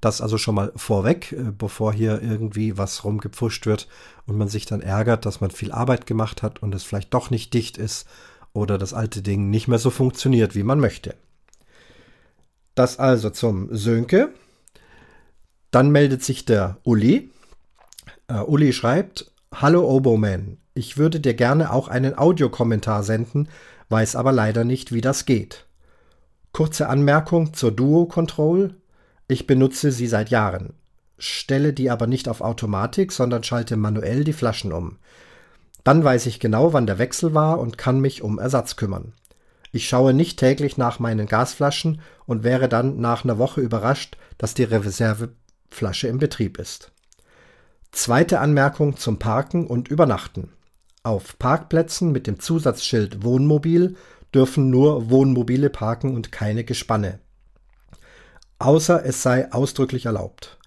Das 0.00 0.20
also 0.20 0.36
schon 0.36 0.54
mal 0.54 0.72
vorweg, 0.76 1.32
äh, 1.32 1.50
bevor 1.56 1.94
hier 1.94 2.20
irgendwie 2.20 2.76
was 2.76 3.04
rumgepfuscht 3.04 3.64
wird 3.64 3.88
und 4.26 4.36
man 4.36 4.48
sich 4.48 4.66
dann 4.66 4.82
ärgert, 4.82 5.24
dass 5.24 5.40
man 5.40 5.50
viel 5.50 5.72
Arbeit 5.72 6.06
gemacht 6.06 6.42
hat 6.42 6.62
und 6.62 6.74
es 6.74 6.84
vielleicht 6.84 7.14
doch 7.14 7.30
nicht 7.30 7.54
dicht 7.54 7.78
ist 7.78 8.06
oder 8.52 8.76
das 8.76 8.92
alte 8.92 9.22
Ding 9.22 9.48
nicht 9.48 9.66
mehr 9.66 9.78
so 9.78 9.88
funktioniert, 9.88 10.54
wie 10.54 10.62
man 10.62 10.78
möchte. 10.78 11.14
Das 12.74 12.98
also 12.98 13.30
zum 13.30 13.74
Sönke. 13.74 14.30
Dann 15.70 15.90
meldet 15.90 16.22
sich 16.22 16.44
der 16.44 16.76
Uli. 16.84 17.30
Uh, 18.30 18.42
Uli 18.46 18.72
schreibt, 18.72 19.30
Hallo 19.54 19.86
Oboman, 19.86 20.56
ich 20.72 20.96
würde 20.96 21.20
dir 21.20 21.34
gerne 21.34 21.70
auch 21.70 21.88
einen 21.88 22.16
Audiokommentar 22.16 23.02
senden, 23.02 23.48
weiß 23.90 24.16
aber 24.16 24.32
leider 24.32 24.64
nicht, 24.64 24.92
wie 24.92 25.02
das 25.02 25.26
geht. 25.26 25.66
Kurze 26.52 26.88
Anmerkung 26.88 27.52
zur 27.52 27.70
Duo 27.70 28.06
Control. 28.06 28.76
Ich 29.28 29.46
benutze 29.46 29.92
sie 29.92 30.06
seit 30.06 30.30
Jahren, 30.30 30.72
stelle 31.18 31.74
die 31.74 31.90
aber 31.90 32.06
nicht 32.06 32.26
auf 32.28 32.40
Automatik, 32.40 33.12
sondern 33.12 33.44
schalte 33.44 33.76
manuell 33.76 34.24
die 34.24 34.32
Flaschen 34.32 34.72
um. 34.72 34.96
Dann 35.82 36.02
weiß 36.02 36.24
ich 36.24 36.40
genau, 36.40 36.72
wann 36.72 36.86
der 36.86 36.98
Wechsel 36.98 37.34
war 37.34 37.60
und 37.60 37.76
kann 37.76 38.00
mich 38.00 38.22
um 38.22 38.38
Ersatz 38.38 38.76
kümmern. 38.76 39.12
Ich 39.70 39.86
schaue 39.86 40.14
nicht 40.14 40.38
täglich 40.38 40.78
nach 40.78 40.98
meinen 40.98 41.26
Gasflaschen 41.26 42.00
und 42.24 42.42
wäre 42.42 42.70
dann 42.70 43.00
nach 43.00 43.24
einer 43.24 43.36
Woche 43.36 43.60
überrascht, 43.60 44.16
dass 44.38 44.54
die 44.54 44.64
Reserveflasche 44.64 46.08
im 46.08 46.18
Betrieb 46.18 46.58
ist. 46.58 46.93
Zweite 47.94 48.40
Anmerkung 48.40 48.96
zum 48.96 49.20
Parken 49.20 49.68
und 49.68 49.86
Übernachten. 49.86 50.50
Auf 51.04 51.38
Parkplätzen 51.38 52.10
mit 52.10 52.26
dem 52.26 52.40
Zusatzschild 52.40 53.22
Wohnmobil 53.22 53.94
dürfen 54.34 54.68
nur 54.68 55.10
Wohnmobile 55.10 55.70
parken 55.70 56.12
und 56.16 56.32
keine 56.32 56.64
Gespanne. 56.64 57.20
Außer 58.58 59.06
es 59.06 59.22
sei 59.22 59.52
ausdrücklich 59.52 60.06
erlaubt. 60.06 60.58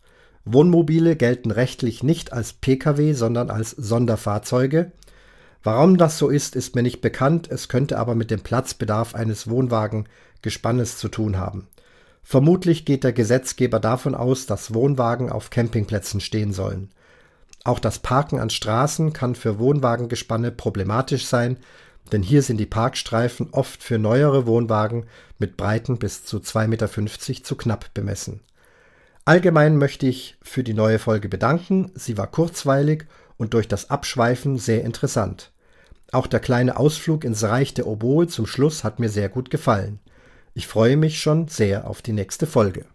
Wohnmobile 0.46 1.18
gelten 1.18 1.52
rechtlich 1.52 2.02
nicht 2.02 2.32
als 2.32 2.54
Pkw, 2.54 3.12
sondern 3.12 3.50
als 3.50 3.72
Sonderfahrzeuge. 3.72 4.94
Warum 5.64 5.98
das 5.98 6.18
so 6.18 6.30
ist, 6.30 6.56
ist 6.56 6.76
mir 6.76 6.82
nicht 6.82 7.02
bekannt, 7.02 7.52
es 7.52 7.68
könnte 7.68 8.00
aber 8.00 8.16
mit 8.16 8.32
dem 8.32 8.40
Platzbedarf 8.40 9.16
eines 9.16 9.50
Wohnwagengespannes 9.50 10.98
zu 10.98 11.10
tun 11.10 11.38
haben. 11.38 11.68
Vermutlich 12.24 12.86
geht 12.86 13.04
der 13.04 13.14
Gesetzgeber 13.14 13.82
davon 13.82 14.16
aus, 14.16 14.46
dass 14.46 14.74
Wohnwagen 14.74 15.30
auf 15.30 15.50
Campingplätzen 15.50 16.22
stehen 16.22 16.54
sollen. 16.54 16.90
Auch 17.68 17.80
das 17.80 18.00
Parken 18.00 18.40
an 18.40 18.50
Straßen 18.50 19.12
kann 19.12 19.36
für 19.36 19.60
Wohnwagengespanne 19.60 20.52
problematisch 20.52 21.26
sein, 21.26 21.58
denn 22.14 22.24
hier 22.24 22.42
sind 22.42 22.62
die 22.62 22.66
Parkstreifen 22.66 23.50
oft 23.52 23.84
für 23.84 24.00
neuere 24.00 24.46
Wohnwagen 24.46 25.06
mit 25.38 25.58
Breiten 25.58 26.00
bis 26.00 26.24
zu 26.24 26.38
2,50 26.38 26.68
Meter 26.68 27.44
zu 27.44 27.56
knapp 27.58 27.94
bemessen. 27.94 28.40
Allgemein 29.26 29.76
möchte 29.76 30.08
ich 30.08 30.38
für 30.42 30.64
die 30.64 30.74
neue 30.74 30.98
Folge 30.98 31.28
bedanken. 31.28 31.92
Sie 31.94 32.18
war 32.18 32.28
kurzweilig 32.28 33.04
und 33.36 33.54
durch 33.54 33.68
das 33.68 33.90
Abschweifen 33.90 34.58
sehr 34.58 34.86
interessant. 34.86 35.52
Auch 36.14 36.28
der 36.28 36.40
kleine 36.40 36.78
Ausflug 36.78 37.26
ins 37.26 37.44
Reich 37.44 37.74
der 37.74 37.86
Oboe 37.86 38.28
zum 38.28 38.48
Schluss 38.48 38.86
hat 38.86 39.02
mir 39.02 39.10
sehr 39.10 39.28
gut 39.28 39.50
gefallen. 39.50 40.00
Ich 40.54 40.68
freue 40.68 40.96
mich 40.96 41.20
schon 41.20 41.50
sehr 41.50 41.90
auf 41.90 42.02
die 42.02 42.14
nächste 42.14 42.48
Folge. 42.48 42.86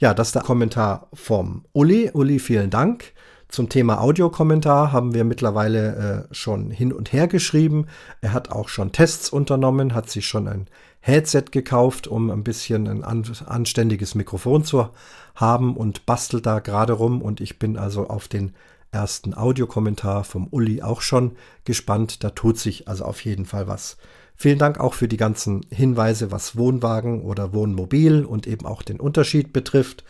Ja, 0.00 0.14
das 0.14 0.28
ist 0.28 0.36
der 0.36 0.42
Kommentar 0.42 1.08
vom 1.12 1.64
Uli. 1.72 2.10
Uli, 2.12 2.38
vielen 2.38 2.70
Dank. 2.70 3.12
Zum 3.48 3.68
Thema 3.68 4.00
Audiokommentar 4.00 4.92
haben 4.92 5.12
wir 5.12 5.24
mittlerweile 5.24 6.28
äh, 6.30 6.34
schon 6.34 6.70
hin 6.70 6.92
und 6.92 7.12
her 7.12 7.26
geschrieben. 7.26 7.86
Er 8.20 8.32
hat 8.32 8.52
auch 8.52 8.68
schon 8.68 8.92
Tests 8.92 9.28
unternommen, 9.28 9.94
hat 9.94 10.08
sich 10.08 10.28
schon 10.28 10.46
ein 10.46 10.66
Headset 11.00 11.46
gekauft, 11.50 12.06
um 12.06 12.30
ein 12.30 12.44
bisschen 12.44 12.86
ein 12.86 13.02
an, 13.02 13.24
anständiges 13.46 14.14
Mikrofon 14.14 14.62
zu 14.62 14.88
haben 15.34 15.76
und 15.76 16.06
bastelt 16.06 16.46
da 16.46 16.60
gerade 16.60 16.92
rum. 16.92 17.20
Und 17.20 17.40
ich 17.40 17.58
bin 17.58 17.76
also 17.76 18.06
auf 18.06 18.28
den 18.28 18.52
ersten 18.92 19.34
Audiokommentar 19.34 20.22
vom 20.22 20.46
Uli 20.46 20.80
auch 20.80 21.00
schon 21.00 21.32
gespannt. 21.64 22.22
Da 22.22 22.30
tut 22.30 22.56
sich 22.56 22.86
also 22.86 23.04
auf 23.04 23.24
jeden 23.24 23.46
Fall 23.46 23.66
was. 23.66 23.96
Vielen 24.40 24.60
Dank 24.60 24.78
auch 24.78 24.94
für 24.94 25.08
die 25.08 25.16
ganzen 25.16 25.66
Hinweise, 25.68 26.30
was 26.30 26.56
Wohnwagen 26.56 27.22
oder 27.22 27.52
Wohnmobil 27.52 28.24
und 28.24 28.46
eben 28.46 28.66
auch 28.66 28.82
den 28.82 29.00
Unterschied 29.00 29.52
betrifft. 29.52 30.04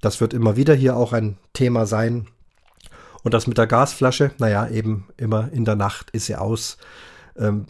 Das 0.00 0.20
wird 0.20 0.34
immer 0.34 0.56
wieder 0.56 0.74
hier 0.74 0.96
auch 0.96 1.12
ein 1.12 1.38
Thema 1.52 1.86
sein. 1.86 2.26
Und 3.22 3.32
das 3.32 3.46
mit 3.46 3.58
der 3.58 3.68
Gasflasche, 3.68 4.32
naja, 4.38 4.68
eben 4.68 5.06
immer 5.16 5.52
in 5.52 5.64
der 5.64 5.76
Nacht 5.76 6.10
ist 6.10 6.26
sie 6.26 6.34
aus. 6.34 6.78
Ähm, 7.38 7.66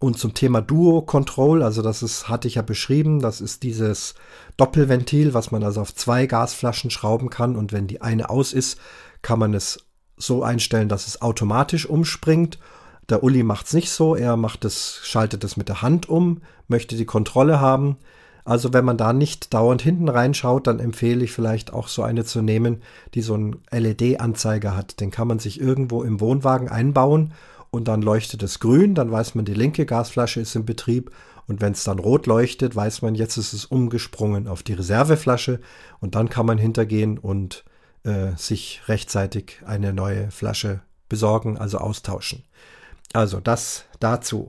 und 0.00 0.18
zum 0.18 0.34
Thema 0.34 0.60
Duo 0.60 1.02
Control, 1.02 1.62
also 1.62 1.82
das 1.82 2.02
ist, 2.02 2.28
hatte 2.28 2.48
ich 2.48 2.56
ja 2.56 2.62
beschrieben, 2.62 3.20
das 3.20 3.40
ist 3.40 3.62
dieses 3.62 4.16
Doppelventil, 4.56 5.34
was 5.34 5.52
man 5.52 5.62
also 5.62 5.82
auf 5.82 5.94
zwei 5.94 6.26
Gasflaschen 6.26 6.90
schrauben 6.90 7.30
kann. 7.30 7.54
Und 7.54 7.72
wenn 7.72 7.86
die 7.86 8.00
eine 8.00 8.28
aus 8.28 8.52
ist, 8.52 8.80
kann 9.22 9.38
man 9.38 9.54
es 9.54 9.86
so 10.16 10.42
einstellen, 10.42 10.88
dass 10.88 11.06
es 11.06 11.22
automatisch 11.22 11.86
umspringt 11.86 12.58
der 13.08 13.22
Uli 13.22 13.42
macht 13.42 13.66
es 13.66 13.72
nicht 13.74 13.90
so, 13.90 14.14
er 14.14 14.36
macht 14.36 14.64
es, 14.64 15.00
schaltet 15.02 15.44
es 15.44 15.56
mit 15.56 15.68
der 15.68 15.82
Hand 15.82 16.08
um, 16.08 16.42
möchte 16.68 16.96
die 16.96 17.06
Kontrolle 17.06 17.60
haben. 17.60 17.96
Also 18.44 18.72
wenn 18.72 18.84
man 18.84 18.96
da 18.96 19.12
nicht 19.12 19.52
dauernd 19.52 19.82
hinten 19.82 20.08
reinschaut, 20.08 20.66
dann 20.66 20.80
empfehle 20.80 21.24
ich 21.24 21.32
vielleicht 21.32 21.72
auch 21.72 21.88
so 21.88 22.02
eine 22.02 22.24
zu 22.24 22.40
nehmen, 22.40 22.82
die 23.14 23.20
so 23.22 23.34
einen 23.34 23.56
LED-Anzeiger 23.70 24.74
hat. 24.76 25.00
Den 25.00 25.10
kann 25.10 25.28
man 25.28 25.38
sich 25.38 25.60
irgendwo 25.60 26.02
im 26.02 26.20
Wohnwagen 26.20 26.68
einbauen 26.68 27.32
und 27.70 27.88
dann 27.88 28.00
leuchtet 28.00 28.42
es 28.42 28.60
grün, 28.60 28.94
dann 28.94 29.10
weiß 29.10 29.34
man, 29.34 29.44
die 29.44 29.54
linke 29.54 29.84
Gasflasche 29.84 30.40
ist 30.40 30.56
in 30.56 30.64
Betrieb 30.64 31.10
und 31.46 31.60
wenn 31.60 31.72
es 31.72 31.84
dann 31.84 31.98
rot 31.98 32.26
leuchtet, 32.26 32.76
weiß 32.76 33.02
man, 33.02 33.14
jetzt 33.14 33.36
ist 33.36 33.52
es 33.52 33.64
umgesprungen 33.64 34.48
auf 34.48 34.62
die 34.62 34.74
Reserveflasche 34.74 35.60
und 36.00 36.14
dann 36.14 36.28
kann 36.28 36.46
man 36.46 36.58
hintergehen 36.58 37.18
und 37.18 37.64
äh, 38.04 38.36
sich 38.36 38.82
rechtzeitig 38.86 39.62
eine 39.66 39.92
neue 39.92 40.30
Flasche 40.30 40.80
besorgen, 41.08 41.56
also 41.56 41.78
austauschen. 41.78 42.44
Also 43.12 43.40
das 43.40 43.86
dazu. 44.00 44.48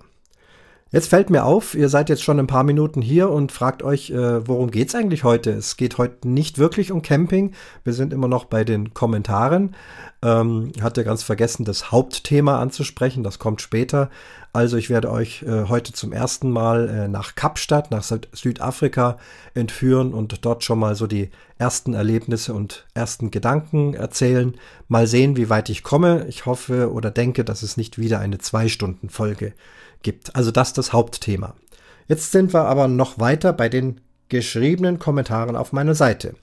Jetzt 0.92 1.10
fällt 1.10 1.30
mir 1.30 1.46
auf, 1.46 1.76
ihr 1.76 1.88
seid 1.88 2.10
jetzt 2.10 2.24
schon 2.24 2.40
ein 2.40 2.48
paar 2.48 2.64
Minuten 2.64 3.00
hier 3.00 3.30
und 3.30 3.52
fragt 3.52 3.84
euch, 3.84 4.10
äh, 4.10 4.48
worum 4.48 4.72
geht's 4.72 4.96
eigentlich 4.96 5.24
heute? 5.24 5.52
Es 5.52 5.78
geht 5.78 6.00
heute 6.00 6.28
nicht 6.28 6.58
wirklich 6.58 6.92
um 6.92 7.04
Camping. 7.04 7.54
Wir 7.84 7.94
sind 7.94 8.12
immer 8.12 8.28
noch 8.28 8.46
bei 8.46 8.64
den 8.64 8.92
Kommentaren. 8.96 9.76
Ähm, 10.24 10.72
hatte 10.82 11.04
ganz 11.04 11.22
vergessen, 11.22 11.64
das 11.64 11.92
Hauptthema 11.92 12.60
anzusprechen. 12.60 13.24
Das 13.24 13.38
kommt 13.38 13.62
später. 13.62 14.10
Also 14.52 14.78
ich 14.78 14.90
werde 14.90 15.12
euch 15.12 15.44
äh, 15.44 15.66
heute 15.66 15.94
zum 15.94 16.12
ersten 16.12 16.50
Mal 16.50 16.90
äh, 16.90 17.08
nach 17.08 17.36
Kapstadt, 17.36 17.92
nach 17.92 18.02
Süd 18.02 18.28
Südafrika 18.34 19.18
entführen 19.54 20.12
und 20.12 20.44
dort 20.44 20.64
schon 20.64 20.80
mal 20.80 20.96
so 20.96 21.06
die 21.06 21.30
ersten 21.60 21.94
Erlebnisse 21.94 22.56
und 22.56 22.88
ersten 22.96 23.30
Gedanken 23.30 23.94
erzählen. 23.94 24.56
Mal 24.88 25.06
sehen, 25.06 25.38
wie 25.38 25.52
weit 25.52 25.70
ich 25.70 25.84
komme. 25.84 26.26
Ich 26.30 26.48
hoffe 26.48 26.92
oder 26.92 27.12
denke, 27.12 27.46
dass 27.46 27.62
es 27.62 27.78
nicht 27.78 28.00
wieder 28.00 28.20
eine 28.20 28.40
Zwei-Stunden-Folge 28.40 29.54
gibt. 30.04 30.36
Also 30.36 30.52
das 30.52 30.74
das 30.74 30.94
Hauptthema. 30.94 31.56
Jetzt 32.08 32.32
sind 32.32 32.54
wir 32.54 32.66
aber 32.66 32.88
noch 32.88 33.20
weiter 33.20 33.54
bei 33.54 33.70
den 33.70 34.02
geschriebenen 34.30 35.00
Kommentaren 35.00 35.56
auf 35.56 35.74
meiner 35.74 35.96
Seite. 35.96 36.36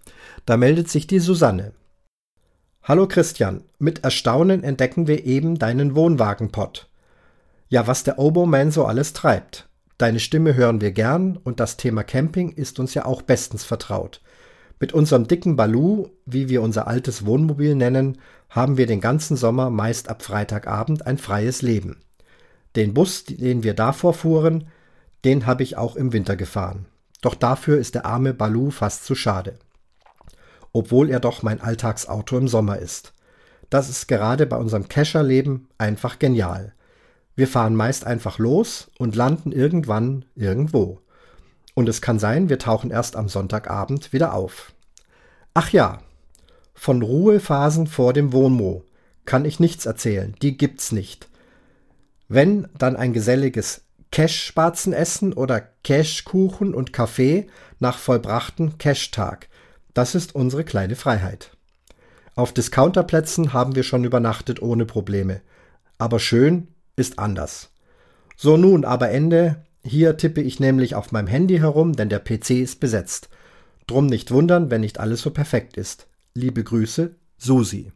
Da 0.45 0.57
meldet 0.57 0.89
sich 0.89 1.07
die 1.07 1.19
Susanne. 1.19 1.73
Hallo 2.83 3.09
Christian, 3.09 3.65
mit 3.79 4.05
Erstaunen 4.05 4.63
entdecken 4.63 5.09
wir 5.09 5.25
eben 5.25 5.59
deinen 5.59 5.97
Wohnwagenpott. 5.97 6.89
Ja, 7.69 7.87
was 7.89 8.05
der 8.05 8.19
Oboman 8.19 8.71
so 8.71 8.85
alles 8.85 9.13
treibt. 9.13 9.69
Deine 9.99 10.21
Stimme 10.21 10.55
hören 10.55 10.81
wir 10.81 10.93
gern 10.93 11.37
und 11.37 11.59
das 11.59 11.77
Thema 11.77 12.05
Camping 12.05 12.53
ist 12.53 12.79
uns 12.79 12.95
ja 12.95 13.05
auch 13.05 13.23
bestens 13.23 13.65
vertraut. 13.65 14.21
Mit 14.79 14.93
unserem 14.93 15.27
dicken 15.27 15.57
Balu, 15.57 16.11
wie 16.27 16.49
wir 16.49 16.63
unser 16.63 16.87
altes 16.87 17.25
Wohnmobil 17.25 17.75
nennen, 17.75 18.19
haben 18.51 18.77
wir 18.77 18.87
den 18.87 19.01
ganzen 19.01 19.37
Sommer 19.37 19.71
meist 19.71 20.09
ab 20.09 20.23
Freitagabend 20.23 21.07
ein 21.07 21.19
freies 21.19 21.63
Leben. 21.63 21.97
Den 22.77 22.95
Bus, 22.95 23.25
den 23.25 23.63
wir 23.63 23.75
davor 23.75 24.15
fuhren, 24.15 24.69
den 25.25 25.47
habe 25.47 25.63
ich 25.63 25.77
auch 25.77 25.97
im 25.97 26.13
Winter 26.13 26.37
gefahren. 26.37 26.87
Doch 27.23 27.35
dafür 27.35 27.79
ist 27.79 27.95
der 27.95 28.05
arme 28.05 28.35
Balu 28.35 28.71
fast 28.71 29.07
zu 29.07 29.15
schade. 29.15 29.59
Obwohl 30.73 31.11
er 31.11 31.21
doch 31.21 31.43
mein 31.43 31.61
Alltagsauto 31.61 32.37
im 32.37 32.49
Sommer 32.49 32.79
ist. 32.79 33.15
Das 33.71 33.89
ist 33.89 34.07
gerade 34.07 34.47
bei 34.47 34.57
unserem 34.57 34.89
Kescherleben 34.89 35.69
einfach 35.79 36.19
genial. 36.19 36.75
Wir 37.35 37.49
fahren 37.49 37.75
meist 37.75 38.07
einfach 38.07 38.39
los 38.39 38.91
und 38.99 39.17
landen 39.17 39.53
irgendwann 39.53 40.25
irgendwo. 40.35 41.01
Und 41.75 41.89
es 41.89 42.01
kann 42.01 42.19
sein, 42.19 42.49
wir 42.49 42.59
tauchen 42.59 42.91
erst 42.91 43.17
am 43.17 43.29
Sonntagabend 43.29 44.13
wieder 44.13 44.35
auf. 44.35 44.73
Ach 45.55 45.71
ja, 45.71 46.01
von 46.75 47.03
Ruhephasen 47.03 47.87
vor 47.87 48.13
dem 48.13 48.33
Wohnmo 48.33 48.85
kann 49.25 49.45
ich 49.45 49.61
nichts 49.61 49.87
erzählen, 49.87 50.35
die 50.43 50.57
gibt's 50.57 50.93
nicht. 50.93 51.29
Wenn, 52.29 52.69
dann 52.77 52.97
ein 52.97 53.13
geselliges 53.13 53.83
Cash-Sparzenessen 54.11 55.33
oder 55.33 55.61
Cash-Kuchen 55.85 56.75
und 56.75 56.93
Kaffee 56.93 57.49
nach 57.79 57.99
vollbrachten 57.99 58.79
Cash-Tag. 58.79 59.49
Das 59.95 60.15
ist 60.15 60.35
unsere 60.35 60.65
kleine 60.65 60.97
Freiheit. 60.97 61.51
Auf 62.35 62.53
Discounterplätzen 62.53 63.53
haben 63.53 63.75
wir 63.75 63.83
schon 63.83 64.05
übernachtet 64.05 64.61
ohne 64.61 64.85
Probleme. 64.85 65.41
Aber 65.99 66.19
schön 66.19 66.69
ist 66.95 67.19
anders. 67.19 67.71
So 68.37 68.57
nun 68.57 68.85
aber 68.85 69.11
Ende. 69.11 69.65
Hier 69.83 70.17
tippe 70.17 70.43
ich 70.43 70.61
nämlich 70.61 70.95
auf 70.95 71.13
meinem 71.13 71.29
Handy 71.29 71.59
herum, 71.59 71.95
denn 71.95 72.09
der 72.09 72.19
PC 72.19 72.51
ist 72.51 72.81
besetzt. 72.81 73.31
Drum 73.87 74.07
nicht 74.07 74.31
wundern, 74.33 74.71
wenn 74.71 74.81
nicht 74.81 74.99
alles 75.01 75.23
so 75.23 75.31
perfekt 75.31 75.77
ist. 75.77 76.09
Liebe 76.35 76.65
Grüße, 76.65 77.15
Susi. 77.39 77.93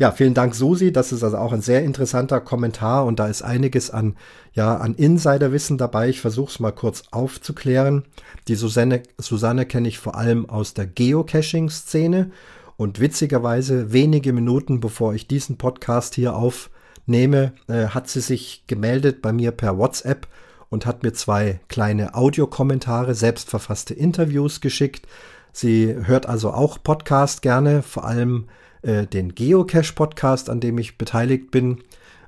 Ja, 0.00 0.12
vielen 0.12 0.32
Dank, 0.32 0.54
Susi. 0.54 0.92
Das 0.92 1.12
ist 1.12 1.22
also 1.22 1.36
auch 1.36 1.52
ein 1.52 1.60
sehr 1.60 1.82
interessanter 1.84 2.40
Kommentar 2.40 3.04
und 3.04 3.20
da 3.20 3.26
ist 3.26 3.42
einiges 3.42 3.90
an, 3.90 4.16
ja, 4.54 4.78
an 4.78 4.94
Insiderwissen 4.94 5.76
dabei. 5.76 6.08
Ich 6.08 6.22
versuche 6.22 6.50
es 6.50 6.58
mal 6.58 6.70
kurz 6.70 7.02
aufzuklären. 7.10 8.04
Die 8.48 8.54
Susanne, 8.54 9.02
Susanne 9.18 9.66
kenne 9.66 9.88
ich 9.88 9.98
vor 9.98 10.14
allem 10.14 10.48
aus 10.48 10.72
der 10.72 10.86
Geocaching-Szene 10.86 12.30
und 12.78 12.98
witzigerweise 12.98 13.92
wenige 13.92 14.32
Minuten 14.32 14.80
bevor 14.80 15.12
ich 15.12 15.28
diesen 15.28 15.58
Podcast 15.58 16.14
hier 16.14 16.34
aufnehme, 16.34 17.52
äh, 17.68 17.88
hat 17.88 18.08
sie 18.08 18.22
sich 18.22 18.64
gemeldet 18.66 19.20
bei 19.20 19.34
mir 19.34 19.50
per 19.50 19.76
WhatsApp 19.76 20.28
und 20.70 20.86
hat 20.86 21.02
mir 21.02 21.12
zwei 21.12 21.60
kleine 21.68 22.14
Audiokommentare, 22.14 23.14
selbstverfasste 23.14 23.92
Interviews 23.92 24.62
geschickt. 24.62 25.06
Sie 25.52 25.94
hört 26.04 26.24
also 26.24 26.52
auch 26.54 26.82
Podcast 26.82 27.42
gerne, 27.42 27.82
vor 27.82 28.06
allem 28.06 28.46
äh, 28.82 29.06
den 29.06 29.34
Geocache-Podcast, 29.34 30.50
an 30.50 30.60
dem 30.60 30.78
ich 30.78 30.98
beteiligt 30.98 31.50
bin. 31.50 31.78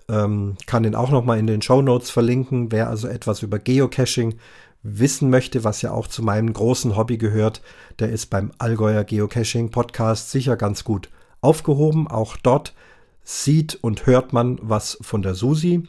Ähm, 0.09 0.57
kann 0.67 0.83
den 0.83 0.95
auch 0.95 1.11
nochmal 1.11 1.39
in 1.39 1.47
den 1.47 1.63
Show 1.63 1.83
Notes 1.83 2.11
verlinken. 2.11 2.73
Wer 2.73 2.89
also 2.89 3.09
etwas 3.09 3.43
über 3.43 3.59
Geocaching 3.59 4.35
wissen 4.83 5.31
möchte, 5.31 5.65
was 5.65 5.83
ja 5.83 5.93
auch 5.93 6.09
zu 6.09 6.23
meinem 6.23 6.53
großen 6.53 6.97
Hobby 6.97 7.17
gehört, 7.17 7.63
der 7.99 8.11
ist 8.11 8.27
beim 8.27 8.51
Allgäuer 8.59 9.05
Geocaching 9.05 9.71
Podcast 9.71 10.31
sicher 10.31 10.57
ganz 10.57 10.85
gut 10.85 11.09
aufgehoben. 11.41 12.09
Auch 12.09 12.37
dort 12.37 12.75
sieht 13.23 13.79
und 13.81 14.07
hört 14.07 14.33
man 14.33 14.59
was 14.61 14.99
von 15.01 15.23
der 15.23 15.35
Susi. 15.35 15.85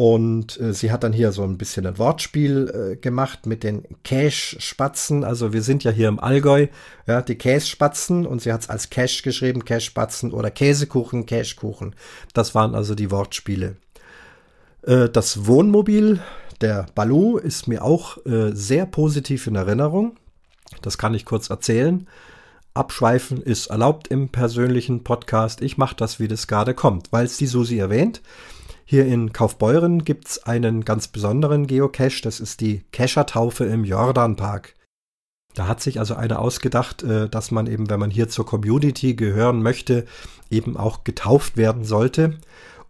Und 0.00 0.58
äh, 0.58 0.72
sie 0.72 0.92
hat 0.92 1.04
dann 1.04 1.12
hier 1.12 1.30
so 1.30 1.42
ein 1.42 1.58
bisschen 1.58 1.86
ein 1.86 1.98
Wortspiel 1.98 2.94
äh, 2.94 2.96
gemacht 2.96 3.44
mit 3.44 3.62
den 3.62 3.82
Cash-Spatzen. 4.02 5.24
Also 5.24 5.52
wir 5.52 5.60
sind 5.60 5.84
ja 5.84 5.90
hier 5.90 6.08
im 6.08 6.18
Allgäu, 6.18 6.68
ja, 7.06 7.20
die 7.20 7.34
Kässpatzen 7.34 8.24
und 8.24 8.40
sie 8.40 8.50
hat 8.50 8.62
es 8.62 8.70
als 8.70 8.88
Cash 8.88 9.20
geschrieben, 9.20 9.62
Cash-Spatzen 9.62 10.32
oder 10.32 10.50
Käsekuchen, 10.50 11.26
Cashkuchen. 11.26 11.94
Das 12.32 12.54
waren 12.54 12.74
also 12.74 12.94
die 12.94 13.10
Wortspiele. 13.10 13.76
Äh, 14.86 15.10
das 15.10 15.44
Wohnmobil, 15.44 16.20
der 16.62 16.86
Balu, 16.94 17.36
ist 17.36 17.68
mir 17.68 17.84
auch 17.84 18.24
äh, 18.24 18.52
sehr 18.54 18.86
positiv 18.86 19.48
in 19.48 19.56
Erinnerung. 19.56 20.16
Das 20.80 20.96
kann 20.96 21.12
ich 21.12 21.26
kurz 21.26 21.50
erzählen. 21.50 22.08
Abschweifen 22.72 23.42
ist 23.42 23.66
erlaubt 23.66 24.08
im 24.08 24.30
persönlichen 24.30 25.04
Podcast. 25.04 25.60
Ich 25.60 25.76
mache 25.76 25.96
das, 25.96 26.18
wie 26.20 26.28
das 26.28 26.46
gerade 26.46 26.72
kommt, 26.72 27.12
weil 27.12 27.26
es 27.26 27.36
die 27.36 27.46
Susi 27.46 27.76
erwähnt. 27.76 28.22
Hier 28.90 29.06
in 29.06 29.32
Kaufbeuren 29.32 30.02
gibt 30.02 30.26
es 30.26 30.42
einen 30.46 30.84
ganz 30.84 31.06
besonderen 31.06 31.68
Geocache, 31.68 32.22
das 32.24 32.40
ist 32.40 32.60
die 32.60 32.82
Keschertaufe 32.90 33.64
im 33.64 33.84
Jordanpark. 33.84 34.74
Da 35.54 35.68
hat 35.68 35.80
sich 35.80 36.00
also 36.00 36.16
einer 36.16 36.40
ausgedacht, 36.40 37.04
äh, 37.04 37.28
dass 37.28 37.52
man 37.52 37.68
eben, 37.68 37.88
wenn 37.88 38.00
man 38.00 38.10
hier 38.10 38.28
zur 38.28 38.46
Community 38.46 39.14
gehören 39.14 39.62
möchte, 39.62 40.06
eben 40.50 40.76
auch 40.76 41.04
getauft 41.04 41.56
werden 41.56 41.84
sollte. 41.84 42.40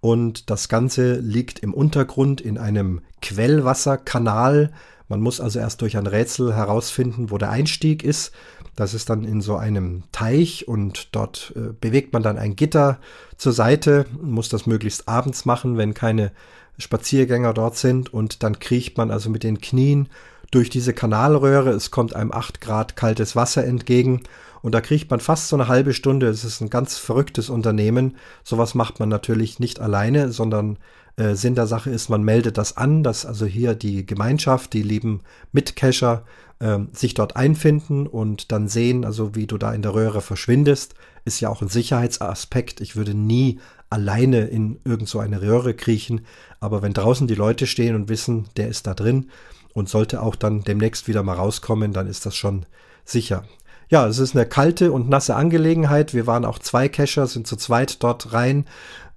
Und 0.00 0.48
das 0.48 0.70
Ganze 0.70 1.16
liegt 1.16 1.58
im 1.58 1.74
Untergrund 1.74 2.40
in 2.40 2.56
einem 2.56 3.02
Quellwasserkanal. 3.20 4.72
Man 5.06 5.20
muss 5.20 5.38
also 5.38 5.58
erst 5.58 5.82
durch 5.82 5.98
ein 5.98 6.06
Rätsel 6.06 6.54
herausfinden, 6.54 7.30
wo 7.30 7.36
der 7.36 7.50
Einstieg 7.50 8.04
ist. 8.04 8.32
Das 8.76 8.94
ist 8.94 9.10
dann 9.10 9.24
in 9.24 9.40
so 9.40 9.56
einem 9.56 10.04
Teich 10.12 10.68
und 10.68 11.14
dort 11.14 11.52
äh, 11.56 11.72
bewegt 11.80 12.12
man 12.12 12.22
dann 12.22 12.38
ein 12.38 12.56
Gitter 12.56 12.98
zur 13.36 13.52
Seite, 13.52 14.06
muss 14.20 14.48
das 14.48 14.66
möglichst 14.66 15.08
abends 15.08 15.44
machen, 15.44 15.76
wenn 15.76 15.94
keine 15.94 16.32
Spaziergänger 16.78 17.52
dort 17.52 17.76
sind 17.76 18.12
und 18.12 18.42
dann 18.42 18.58
kriecht 18.58 18.96
man 18.96 19.10
also 19.10 19.30
mit 19.30 19.42
den 19.42 19.60
Knien 19.60 20.08
durch 20.50 20.70
diese 20.70 20.92
Kanalröhre. 20.92 21.70
Es 21.70 21.90
kommt 21.90 22.16
einem 22.16 22.32
8 22.32 22.60
Grad 22.60 22.96
kaltes 22.96 23.36
Wasser 23.36 23.64
entgegen 23.64 24.22
und 24.62 24.74
da 24.74 24.80
kriegt 24.80 25.10
man 25.10 25.20
fast 25.20 25.48
so 25.48 25.56
eine 25.56 25.68
halbe 25.68 25.94
Stunde. 25.94 26.28
Es 26.28 26.44
ist 26.44 26.60
ein 26.60 26.70
ganz 26.70 26.96
verrücktes 26.96 27.50
Unternehmen. 27.50 28.16
Sowas 28.44 28.74
macht 28.74 29.00
man 29.00 29.08
natürlich 29.08 29.58
nicht 29.58 29.80
alleine, 29.80 30.32
sondern 30.32 30.78
äh, 31.16 31.34
Sinn 31.34 31.54
der 31.54 31.66
Sache 31.66 31.90
ist, 31.90 32.08
man 32.08 32.22
meldet 32.22 32.58
das 32.58 32.76
an, 32.76 33.02
dass 33.02 33.26
also 33.26 33.46
hier 33.46 33.74
die 33.74 34.06
Gemeinschaft, 34.06 34.72
die 34.72 34.82
lieben 34.82 35.20
Mitcacher, 35.52 36.24
äh, 36.60 36.78
sich 36.92 37.14
dort 37.14 37.36
einfinden 37.36 38.06
und 38.06 38.52
dann 38.52 38.68
sehen, 38.68 39.04
also 39.04 39.34
wie 39.34 39.46
du 39.46 39.58
da 39.58 39.72
in 39.72 39.82
der 39.82 39.94
Röhre 39.94 40.20
verschwindest, 40.20 40.94
ist 41.24 41.40
ja 41.40 41.48
auch 41.48 41.62
ein 41.62 41.68
Sicherheitsaspekt. 41.68 42.80
Ich 42.80 42.96
würde 42.96 43.14
nie 43.14 43.60
alleine 43.90 44.46
in 44.46 44.78
irgend 44.84 45.08
so 45.08 45.18
eine 45.18 45.42
Röhre 45.42 45.74
kriechen, 45.74 46.22
aber 46.60 46.82
wenn 46.82 46.92
draußen 46.92 47.26
die 47.26 47.34
Leute 47.34 47.66
stehen 47.66 47.96
und 47.96 48.08
wissen, 48.08 48.48
der 48.56 48.68
ist 48.68 48.86
da 48.86 48.94
drin 48.94 49.30
und 49.74 49.88
sollte 49.88 50.22
auch 50.22 50.36
dann 50.36 50.62
demnächst 50.62 51.08
wieder 51.08 51.22
mal 51.22 51.34
rauskommen, 51.34 51.92
dann 51.92 52.06
ist 52.06 52.24
das 52.24 52.36
schon 52.36 52.66
sicher. 53.04 53.44
Ja, 53.90 54.06
es 54.06 54.20
ist 54.20 54.36
eine 54.36 54.46
kalte 54.46 54.92
und 54.92 55.08
nasse 55.08 55.34
Angelegenheit. 55.34 56.14
Wir 56.14 56.28
waren 56.28 56.44
auch 56.44 56.60
zwei 56.60 56.88
Cacher, 56.88 57.26
sind 57.26 57.48
zu 57.48 57.56
zweit 57.56 58.04
dort 58.04 58.32
rein, 58.32 58.66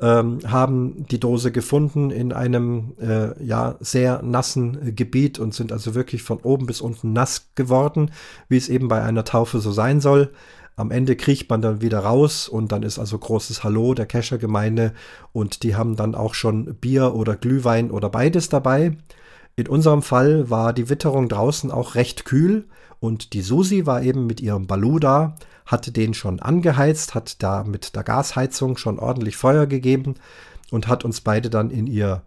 ähm, 0.02 0.40
haben 0.48 1.06
die 1.12 1.20
Dose 1.20 1.52
gefunden 1.52 2.10
in 2.10 2.34
einem 2.34 2.94
äh, 3.00 3.46
ja 3.46 3.76
sehr 3.82 4.24
nassen 4.24 4.96
Gebiet 4.96 5.38
und 5.38 5.54
sind 5.54 5.72
also 5.72 5.94
wirklich 5.94 6.24
von 6.24 6.40
oben 6.40 6.66
bis 6.66 6.82
unten 6.82 7.14
nass 7.14 7.50
geworden, 7.54 8.10
wie 8.50 8.58
es 8.58 8.68
eben 8.68 8.88
bei 8.88 9.04
einer 9.04 9.24
Taufe 9.24 9.60
so 9.60 9.72
sein 9.72 10.02
soll. 10.02 10.32
Am 10.76 10.90
Ende 10.90 11.16
kriecht 11.16 11.52
man 11.52 11.62
dann 11.62 11.82
wieder 11.82 12.00
raus 12.00 12.50
und 12.50 12.72
dann 12.72 12.82
ist 12.82 12.98
also 12.98 13.20
großes 13.20 13.64
Hallo 13.64 13.94
der 13.94 14.08
Keschergemeinde 14.08 14.94
und 15.34 15.62
die 15.62 15.76
haben 15.76 15.96
dann 15.96 16.16
auch 16.16 16.34
schon 16.34 16.74
Bier 16.78 17.14
oder 17.14 17.36
Glühwein 17.36 17.92
oder 17.92 18.10
beides 18.10 18.50
dabei. 18.50 18.98
In 19.56 19.68
unserem 19.68 20.02
Fall 20.02 20.50
war 20.50 20.74
die 20.74 20.90
Witterung 20.90 21.30
draußen 21.30 21.70
auch 21.70 21.96
recht 21.96 22.26
kühl 22.26 22.66
und 23.00 23.34
die 23.34 23.42
Susi 23.42 23.86
war 23.86 24.02
eben 24.02 24.26
mit 24.26 24.42
ihrem 24.42 24.66
Balu 24.66 24.98
da, 24.98 25.36
hatte 25.66 25.92
den 25.92 26.14
schon 26.14 26.40
angeheizt, 26.40 27.14
hat 27.14 27.44
da 27.44 27.64
mit 27.64 27.96
der 27.96 28.04
Gasheizung 28.04 28.78
schon 28.78 28.98
ordentlich 28.98 29.38
Feuer 29.38 29.68
gegeben 29.68 30.16
und 30.72 30.88
hat 30.88 31.06
uns 31.06 31.22
beide 31.22 31.50
dann 31.52 31.70
in 31.70 31.86
ihr 31.86 32.24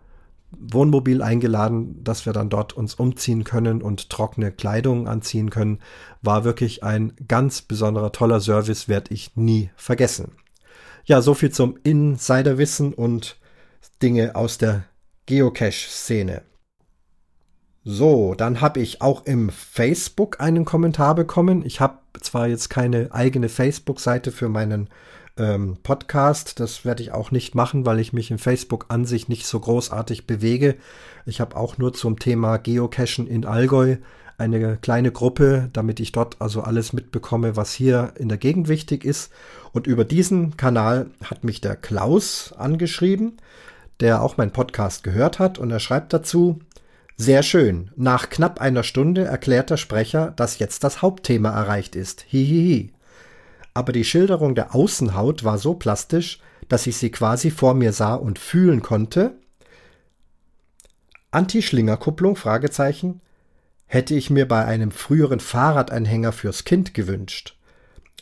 Wohnmobil 0.52 1.22
eingeladen, 1.22 2.02
dass 2.04 2.24
wir 2.24 2.32
dann 2.32 2.48
dort 2.48 2.72
uns 2.72 2.94
umziehen 2.94 3.42
können 3.42 3.82
und 3.82 4.08
trockene 4.08 4.52
Kleidung 4.52 5.08
anziehen 5.08 5.50
können. 5.50 5.80
War 6.22 6.44
wirklich 6.44 6.84
ein 6.84 7.12
ganz 7.26 7.62
besonderer 7.62 8.12
toller 8.12 8.40
Service, 8.40 8.88
werde 8.88 9.12
ich 9.12 9.36
nie 9.36 9.70
vergessen. 9.76 10.32
Ja, 11.04 11.20
so 11.22 11.34
viel 11.34 11.50
zum 11.50 11.76
Insiderwissen 11.82 12.94
und 12.94 13.36
Dinge 14.02 14.36
aus 14.36 14.58
der 14.58 14.84
Geocache-Szene. 15.26 16.42
So, 17.88 18.34
dann 18.34 18.60
habe 18.60 18.80
ich 18.80 19.00
auch 19.00 19.26
im 19.26 19.48
Facebook 19.48 20.40
einen 20.40 20.64
Kommentar 20.64 21.14
bekommen. 21.14 21.64
Ich 21.64 21.80
habe 21.80 21.98
zwar 22.20 22.48
jetzt 22.48 22.68
keine 22.68 23.14
eigene 23.14 23.48
Facebook-Seite 23.48 24.32
für 24.32 24.48
meinen 24.48 24.88
ähm, 25.36 25.76
Podcast, 25.84 26.58
das 26.58 26.84
werde 26.84 27.04
ich 27.04 27.12
auch 27.12 27.30
nicht 27.30 27.54
machen, 27.54 27.86
weil 27.86 28.00
ich 28.00 28.12
mich 28.12 28.32
in 28.32 28.38
Facebook 28.38 28.86
an 28.88 29.04
sich 29.04 29.28
nicht 29.28 29.46
so 29.46 29.60
großartig 29.60 30.26
bewege. 30.26 30.74
Ich 31.26 31.40
habe 31.40 31.54
auch 31.54 31.78
nur 31.78 31.92
zum 31.92 32.18
Thema 32.18 32.56
Geocachen 32.56 33.28
in 33.28 33.44
Allgäu 33.44 33.98
eine 34.36 34.78
kleine 34.78 35.12
Gruppe, 35.12 35.70
damit 35.72 36.00
ich 36.00 36.10
dort 36.10 36.42
also 36.42 36.62
alles 36.62 36.92
mitbekomme, 36.92 37.54
was 37.54 37.72
hier 37.72 38.14
in 38.16 38.28
der 38.28 38.38
Gegend 38.38 38.66
wichtig 38.66 39.04
ist. 39.04 39.30
Und 39.70 39.86
über 39.86 40.04
diesen 40.04 40.56
Kanal 40.56 41.10
hat 41.22 41.44
mich 41.44 41.60
der 41.60 41.76
Klaus 41.76 42.52
angeschrieben, 42.58 43.36
der 44.00 44.22
auch 44.22 44.38
meinen 44.38 44.50
Podcast 44.50 45.04
gehört 45.04 45.38
hat 45.38 45.60
und 45.60 45.70
er 45.70 45.78
schreibt 45.78 46.12
dazu, 46.12 46.58
sehr 47.16 47.42
schön. 47.42 47.90
Nach 47.96 48.28
knapp 48.28 48.60
einer 48.60 48.82
Stunde 48.82 49.24
erklärt 49.24 49.70
der 49.70 49.76
Sprecher, 49.76 50.32
dass 50.36 50.58
jetzt 50.58 50.84
das 50.84 51.02
Hauptthema 51.02 51.50
erreicht 51.50 51.96
ist. 51.96 52.24
Hihihi. 52.28 52.92
Aber 53.74 53.92
die 53.92 54.04
Schilderung 54.04 54.54
der 54.54 54.74
Außenhaut 54.74 55.44
war 55.44 55.58
so 55.58 55.74
plastisch, 55.74 56.40
dass 56.68 56.86
ich 56.86 56.96
sie 56.96 57.10
quasi 57.10 57.50
vor 57.50 57.74
mir 57.74 57.92
sah 57.92 58.14
und 58.14 58.38
fühlen 58.38 58.82
konnte. 58.82 59.36
Anti-Schlingerkupplung? 61.30 62.36
Fragezeichen. 62.36 63.20
Hätte 63.86 64.14
ich 64.14 64.30
mir 64.30 64.48
bei 64.48 64.64
einem 64.64 64.90
früheren 64.90 65.40
Fahrradanhänger 65.40 66.32
fürs 66.32 66.64
Kind 66.64 66.94
gewünscht. 66.94 67.56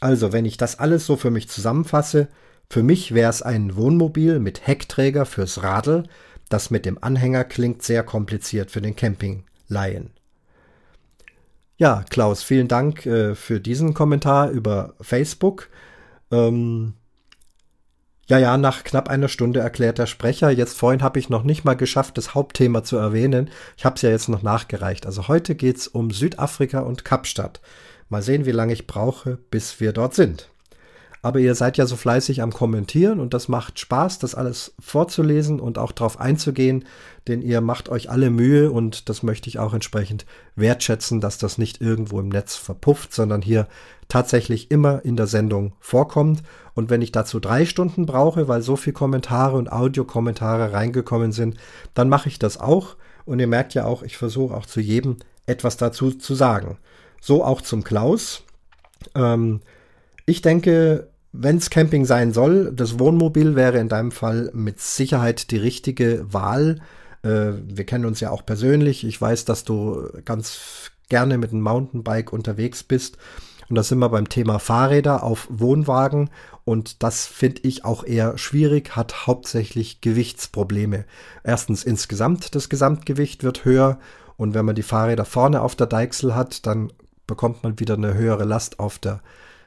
Also, 0.00 0.32
wenn 0.32 0.44
ich 0.44 0.56
das 0.56 0.78
alles 0.78 1.06
so 1.06 1.16
für 1.16 1.30
mich 1.30 1.48
zusammenfasse, 1.48 2.28
für 2.68 2.82
mich 2.82 3.14
wäre 3.14 3.30
es 3.30 3.42
ein 3.42 3.76
Wohnmobil 3.76 4.40
mit 4.40 4.66
Heckträger 4.66 5.26
fürs 5.26 5.62
Radl. 5.62 6.04
Das 6.48 6.70
mit 6.70 6.86
dem 6.86 7.02
Anhänger 7.02 7.44
klingt 7.44 7.82
sehr 7.82 8.02
kompliziert 8.02 8.70
für 8.70 8.80
den 8.80 8.96
Campinglaien. 8.96 10.10
Ja, 11.76 12.04
Klaus, 12.08 12.42
vielen 12.42 12.68
Dank 12.68 13.04
äh, 13.04 13.34
für 13.34 13.60
diesen 13.60 13.94
Kommentar 13.94 14.50
über 14.50 14.94
Facebook. 15.00 15.68
Ähm, 16.30 16.94
ja, 18.26 18.38
ja, 18.38 18.56
nach 18.56 18.84
knapp 18.84 19.08
einer 19.10 19.28
Stunde 19.28 19.60
erklärt 19.60 19.98
der 19.98 20.06
Sprecher. 20.06 20.50
Jetzt 20.50 20.78
vorhin 20.78 21.02
habe 21.02 21.18
ich 21.18 21.28
noch 21.28 21.42
nicht 21.42 21.64
mal 21.64 21.74
geschafft, 21.74 22.16
das 22.16 22.34
Hauptthema 22.34 22.82
zu 22.82 22.96
erwähnen. 22.96 23.50
Ich 23.76 23.84
habe 23.84 23.96
es 23.96 24.02
ja 24.02 24.10
jetzt 24.10 24.28
noch 24.28 24.42
nachgereicht. 24.42 25.04
Also 25.04 25.28
heute 25.28 25.54
geht 25.54 25.76
es 25.76 25.88
um 25.88 26.10
Südafrika 26.10 26.80
und 26.80 27.04
Kapstadt. 27.04 27.60
Mal 28.08 28.22
sehen, 28.22 28.46
wie 28.46 28.52
lange 28.52 28.72
ich 28.72 28.86
brauche, 28.86 29.38
bis 29.50 29.80
wir 29.80 29.92
dort 29.92 30.14
sind. 30.14 30.48
Aber 31.24 31.38
ihr 31.38 31.54
seid 31.54 31.78
ja 31.78 31.86
so 31.86 31.96
fleißig 31.96 32.42
am 32.42 32.52
Kommentieren 32.52 33.18
und 33.18 33.32
das 33.32 33.48
macht 33.48 33.78
Spaß, 33.78 34.18
das 34.18 34.34
alles 34.34 34.74
vorzulesen 34.78 35.58
und 35.58 35.78
auch 35.78 35.90
darauf 35.90 36.20
einzugehen, 36.20 36.84
denn 37.28 37.40
ihr 37.40 37.62
macht 37.62 37.88
euch 37.88 38.10
alle 38.10 38.28
Mühe 38.28 38.70
und 38.70 39.08
das 39.08 39.22
möchte 39.22 39.48
ich 39.48 39.58
auch 39.58 39.72
entsprechend 39.72 40.26
wertschätzen, 40.54 41.22
dass 41.22 41.38
das 41.38 41.56
nicht 41.56 41.80
irgendwo 41.80 42.20
im 42.20 42.28
Netz 42.28 42.56
verpufft, 42.56 43.14
sondern 43.14 43.40
hier 43.40 43.68
tatsächlich 44.06 44.70
immer 44.70 45.02
in 45.06 45.16
der 45.16 45.26
Sendung 45.26 45.72
vorkommt. 45.80 46.42
Und 46.74 46.90
wenn 46.90 47.00
ich 47.00 47.10
dazu 47.10 47.40
drei 47.40 47.64
Stunden 47.64 48.04
brauche, 48.04 48.46
weil 48.46 48.60
so 48.60 48.76
viele 48.76 48.92
Kommentare 48.92 49.56
und 49.56 49.72
Audiokommentare 49.72 50.74
reingekommen 50.74 51.32
sind, 51.32 51.56
dann 51.94 52.10
mache 52.10 52.28
ich 52.28 52.38
das 52.38 52.60
auch. 52.60 52.96
Und 53.24 53.38
ihr 53.38 53.46
merkt 53.46 53.72
ja 53.72 53.86
auch, 53.86 54.02
ich 54.02 54.18
versuche 54.18 54.54
auch 54.54 54.66
zu 54.66 54.78
jedem 54.78 55.16
etwas 55.46 55.78
dazu 55.78 56.10
zu 56.10 56.34
sagen. 56.34 56.76
So 57.22 57.42
auch 57.42 57.62
zum 57.62 57.82
Klaus. 57.82 58.42
Ähm, 59.14 59.62
ich 60.26 60.42
denke, 60.42 61.08
wenn 61.36 61.56
es 61.56 61.68
Camping 61.68 62.04
sein 62.04 62.32
soll, 62.32 62.72
das 62.72 63.00
Wohnmobil 63.00 63.56
wäre 63.56 63.78
in 63.78 63.88
deinem 63.88 64.12
Fall 64.12 64.50
mit 64.54 64.80
Sicherheit 64.80 65.50
die 65.50 65.56
richtige 65.56 66.32
Wahl. 66.32 66.80
Äh, 67.22 67.54
wir 67.66 67.84
kennen 67.84 68.04
uns 68.04 68.20
ja 68.20 68.30
auch 68.30 68.46
persönlich. 68.46 69.04
Ich 69.04 69.20
weiß, 69.20 69.44
dass 69.44 69.64
du 69.64 70.08
ganz 70.24 70.92
gerne 71.08 71.36
mit 71.36 71.50
einem 71.50 71.62
Mountainbike 71.62 72.32
unterwegs 72.32 72.84
bist. 72.84 73.18
Und 73.68 73.74
da 73.74 73.82
sind 73.82 73.98
wir 73.98 74.10
beim 74.10 74.28
Thema 74.28 74.60
Fahrräder 74.60 75.24
auf 75.24 75.48
Wohnwagen. 75.50 76.30
Und 76.64 77.02
das 77.02 77.26
finde 77.26 77.62
ich 77.64 77.84
auch 77.84 78.04
eher 78.04 78.38
schwierig, 78.38 78.94
hat 78.94 79.26
hauptsächlich 79.26 80.00
Gewichtsprobleme. 80.00 81.04
Erstens 81.42 81.82
insgesamt, 81.82 82.54
das 82.54 82.68
Gesamtgewicht 82.68 83.42
wird 83.42 83.64
höher. 83.64 83.98
Und 84.36 84.54
wenn 84.54 84.64
man 84.64 84.76
die 84.76 84.82
Fahrräder 84.82 85.24
vorne 85.24 85.62
auf 85.62 85.74
der 85.74 85.88
Deichsel 85.88 86.36
hat, 86.36 86.64
dann 86.64 86.92
bekommt 87.26 87.64
man 87.64 87.80
wieder 87.80 87.94
eine 87.94 88.14
höhere 88.14 88.44
Last 88.44 88.78
auf 88.78 89.00
der 89.00 89.20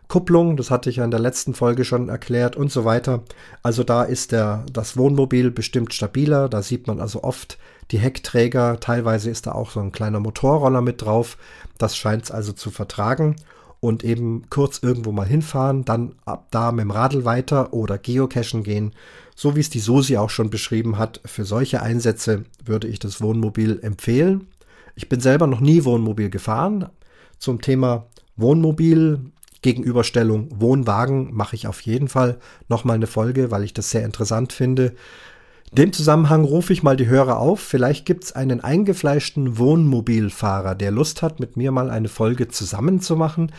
Kupplung, 0.08 0.56
das 0.56 0.72
hatte 0.72 0.89
ich 0.89 0.98
ja 0.98 1.06
in 1.06 1.12
der 1.12 1.20
letzten 1.20 1.54
Folge 1.54 1.84
schon 1.84 2.08
erklärt 2.08 2.56
und 2.56 2.72
so 2.72 2.86
weiter. 2.86 3.24
Also 3.62 3.84
da 3.84 4.04
ist 4.04 4.32
der, 4.32 4.65
das 4.72 4.96
Wohnmobil 4.96 5.52
bestimmt 5.52 5.93
stabiler, 5.93 6.48
da 6.48 6.62
sieht 6.62 6.88
man 6.88 7.02
also 7.02 7.24
oft 7.24 7.58
die 7.91 8.00
Heckträger, 8.00 8.80
teilweise 8.80 9.30
ist 9.30 9.48
da 9.48 9.52
auch 9.52 9.72
so 9.72 9.80
ein 9.80 9.91
kleiner 9.91 10.20
Motorroller 10.20 10.82
mit 10.82 11.02
drauf, 11.02 11.38
das 11.78 11.98
scheint 11.98 12.26
es 12.26 12.32
also 12.32 12.54
zu 12.54 12.72
vertragen 12.72 13.36
und 13.80 14.04
eben 14.04 14.50
kurz 14.50 14.80
irgendwo 14.82 15.12
mal 15.12 15.28
hinfahren, 15.28 15.86
dann 15.86 16.15
ab 16.26 16.48
da 16.52 16.72
mit 16.72 16.84
dem 16.84 16.91
Radl 16.91 17.26
weiter 17.26 17.74
oder 17.74 17.98
geocachen 17.98 18.63
gehen. 18.63 18.93
So 19.36 19.56
wie 19.56 19.60
es 19.60 19.70
die 19.70 19.80
Susi 19.80 20.17
auch 20.17 20.30
schon 20.30 20.50
beschrieben 20.50 20.98
hat, 20.98 21.22
für 21.26 21.46
solche 21.46 21.82
Einsätze 21.82 22.46
würde 22.65 22.88
ich 22.88 23.00
das 23.00 23.22
Wohnmobil 23.22 23.80
empfehlen. 23.84 24.48
Ich 24.96 25.10
bin 25.10 25.20
selber 25.20 25.46
noch 25.46 25.60
nie 25.60 25.86
Wohnmobil 25.86 26.30
gefahren. 26.30 26.89
Zum 27.38 27.62
Thema 27.62 28.08
Wohnmobil 28.36 29.32
Gegenüberstellung 29.62 30.50
Wohnwagen 30.60 31.34
mache 31.34 31.56
ich 31.56 31.67
auf 31.67 31.82
jeden 31.82 32.08
Fall 32.08 32.39
nochmal 32.70 32.96
eine 32.96 33.08
Folge, 33.08 33.52
weil 33.52 33.63
ich 33.63 33.74
das 33.74 33.91
sehr 33.91 34.06
interessant 34.06 34.54
finde. 34.54 34.93
In 35.72 35.76
dem 35.76 35.93
Zusammenhang 35.93 36.43
rufe 36.46 36.72
ich 36.72 36.84
mal 36.84 36.96
die 36.96 37.08
Hörer 37.08 37.39
auf. 37.39 37.60
Vielleicht 37.60 38.06
gibt 38.06 38.24
es 38.26 38.32
einen 38.32 38.62
eingefleischten 38.62 39.58
Wohnmobilfahrer, 39.58 40.76
der 40.76 40.91
Lust 40.91 41.22
hat, 41.22 41.39
mit 41.39 41.58
mir 41.58 41.72
mal 41.72 41.89
eine 41.89 42.08
Folge 42.08 42.48
zusammen 42.48 43.02
zu 43.02 43.17
machen, 43.17 43.52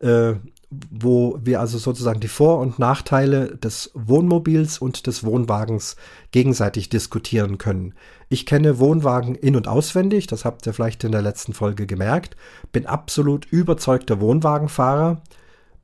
äh, 0.00 0.34
wo 0.70 1.38
wir 1.42 1.60
also 1.60 1.78
sozusagen 1.78 2.20
die 2.20 2.28
Vor- 2.28 2.60
und 2.60 2.78
Nachteile 2.78 3.56
des 3.56 3.90
Wohnmobils 3.94 4.78
und 4.78 5.06
des 5.06 5.24
Wohnwagens 5.24 5.96
gegenseitig 6.30 6.88
diskutieren 6.88 7.58
können. 7.58 7.94
Ich 8.28 8.46
kenne 8.46 8.78
Wohnwagen 8.78 9.34
in 9.34 9.56
und 9.56 9.66
auswendig, 9.66 10.28
das 10.28 10.44
habt 10.44 10.66
ihr 10.66 10.72
vielleicht 10.72 11.02
in 11.02 11.12
der 11.12 11.22
letzten 11.22 11.52
Folge 11.52 11.86
gemerkt, 11.86 12.36
bin 12.70 12.86
absolut 12.86 13.46
überzeugter 13.46 14.20
Wohnwagenfahrer 14.20 15.20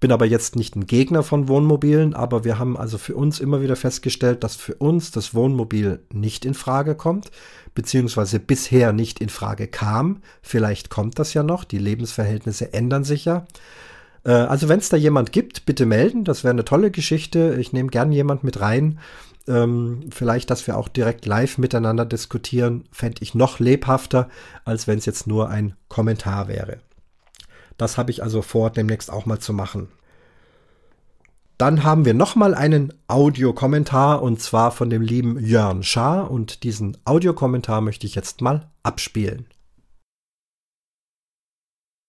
bin 0.01 0.13
aber 0.13 0.27
jetzt 0.27 0.57
nicht 0.57 0.77
ein 0.77 0.87
Gegner 0.87 1.23
von 1.23 1.49
Wohnmobilen, 1.49 2.15
aber 2.15 2.45
wir 2.45 2.59
haben 2.59 2.77
also 2.77 2.99
für 2.99 3.15
uns 3.15 3.41
immer 3.41 3.63
wieder 3.63 3.77
festgestellt, 3.77 4.45
dass 4.45 4.57
für 4.57 4.75
uns 4.75 5.11
das 5.11 5.35
Wohnmobil 5.35 6.01
nicht 6.13 6.45
in 6.45 6.55
Frage 6.55 6.95
kommt, 6.95 7.31
beziehungsweise 7.75 8.39
bisher 8.39 8.93
nicht 8.93 9.21
in 9.21 9.29
Frage 9.29 9.69
kam. 9.69 10.21
Vielleicht 10.43 10.91
kommt 10.91 11.19
das 11.19 11.35
ja 11.35 11.43
noch, 11.43 11.65
die 11.65 11.79
Lebensverhältnisse 11.79 12.73
ändern 12.73 13.05
sich 13.05 13.25
ja. 13.25 13.47
Äh, 14.25 14.33
also 14.33 14.69
wenn 14.69 14.81
es 14.81 14.89
da 14.89 14.97
jemand 14.97 15.33
gibt, 15.33 15.65
bitte 15.65 15.87
melden, 15.87 16.25
das 16.25 16.45
wäre 16.45 16.53
eine 16.53 16.65
tolle 16.65 16.91
Geschichte. 16.91 17.57
Ich 17.59 17.73
nehme 17.73 17.89
gern 17.89 18.13
jemand 18.13 18.45
mit 18.45 18.61
rein. 18.61 18.99
Ähm, 19.49 20.01
vielleicht, 20.11 20.51
dass 20.51 20.67
wir 20.67 20.77
auch 20.77 20.89
direkt 20.89 21.25
live 21.25 21.57
miteinander 21.59 22.05
diskutieren, 22.05 22.85
fände 22.91 23.23
ich 23.23 23.35
noch 23.35 23.61
lebhafter, 23.61 24.29
als 24.65 24.89
wenn 24.89 24.99
es 24.99 25.07
jetzt 25.07 25.27
nur 25.27 25.49
ein 25.49 25.75
Kommentar 25.89 26.49
wäre. 26.49 26.79
Das 27.77 27.99
habe 27.99 28.11
ich 28.11 28.23
also 28.23 28.43
vor, 28.43 28.71
demnächst 28.71 29.11
auch 29.11 29.27
mal 29.27 29.39
zu 29.39 29.53
machen. 29.53 29.89
Dann 31.59 31.85
haben 31.85 32.05
wir 32.05 32.13
nochmal 32.13 32.55
einen 32.55 32.93
Audiokommentar 33.09 34.21
und 34.21 34.41
zwar 34.41 34.73
von 34.73 34.91
dem 34.91 35.01
lieben 35.01 35.39
Jörn 35.43 35.83
Schaar 35.83 36.31
und 36.31 36.65
diesen 36.65 36.99
Audiokommentar 37.07 37.81
möchte 37.81 38.07
ich 38.07 38.15
jetzt 38.15 38.43
mal 38.43 38.69
abspielen. 38.83 39.47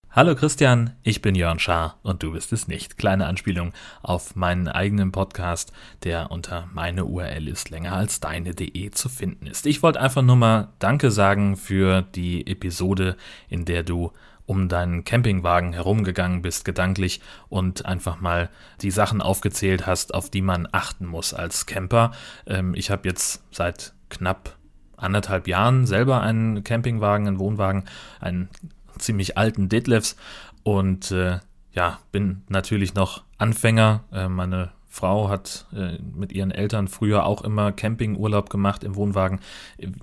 Hallo 0.09 0.35
Christian, 0.35 0.95
ich 1.03 1.21
bin 1.21 1.35
Jörn 1.35 1.59
Schaar 1.59 1.99
und 2.01 2.23
du 2.23 2.31
bist 2.31 2.51
es 2.51 2.67
nicht. 2.67 2.97
Kleine 2.97 3.27
Anspielung 3.27 3.71
auf 4.01 4.35
meinen 4.35 4.67
eigenen 4.67 5.11
Podcast, 5.11 5.71
der 6.03 6.31
unter 6.31 6.67
meine 6.73 7.05
URL 7.05 7.47
ist 7.47 7.69
länger 7.69 7.93
als 7.93 8.19
deine.de 8.19 8.91
zu 8.91 9.09
finden 9.09 9.47
ist. 9.47 9.65
Ich 9.65 9.83
wollte 9.83 10.01
einfach 10.01 10.23
nur 10.23 10.35
mal 10.35 10.73
Danke 10.79 11.11
sagen 11.11 11.55
für 11.55 12.01
die 12.01 12.47
Episode, 12.47 13.15
in 13.47 13.63
der 13.63 13.83
du 13.83 14.11
um 14.47 14.69
deinen 14.69 15.03
Campingwagen 15.03 15.73
herumgegangen 15.73 16.41
bist, 16.41 16.65
gedanklich, 16.65 17.21
und 17.49 17.85
einfach 17.85 18.19
mal 18.19 18.49
die 18.81 18.91
Sachen 18.91 19.21
aufgezählt 19.21 19.85
hast, 19.85 20.15
auf 20.15 20.31
die 20.31 20.41
man 20.41 20.67
achten 20.71 21.05
muss 21.05 21.35
als 21.35 21.67
Camper. 21.67 22.11
Ähm, 22.47 22.73
ich 22.73 22.89
habe 22.89 23.07
jetzt 23.07 23.43
seit 23.51 23.93
knapp 24.09 24.55
anderthalb 24.95 25.47
Jahren 25.47 25.85
selber 25.85 26.21
einen 26.21 26.63
Campingwagen, 26.63 27.27
einen 27.27 27.39
Wohnwagen, 27.39 27.83
einen 28.19 28.49
ziemlich 28.97 29.37
alten 29.37 29.69
Detlefs 29.69 30.15
und 30.63 31.11
äh, 31.11 31.39
ja, 31.73 31.99
bin 32.11 32.41
natürlich 32.49 32.95
noch 32.95 33.23
Anfänger. 33.37 34.05
Äh, 34.11 34.29
meine 34.29 34.71
Frau 34.97 35.29
hat 35.29 35.67
äh, 35.75 35.99
mit 36.15 36.31
ihren 36.31 36.49
Eltern 36.49 36.87
früher 36.87 37.25
auch 37.25 37.43
immer 37.43 37.71
Campingurlaub 37.71 38.49
gemacht 38.49 38.83
im 38.83 38.95
Wohnwagen. 38.95 39.39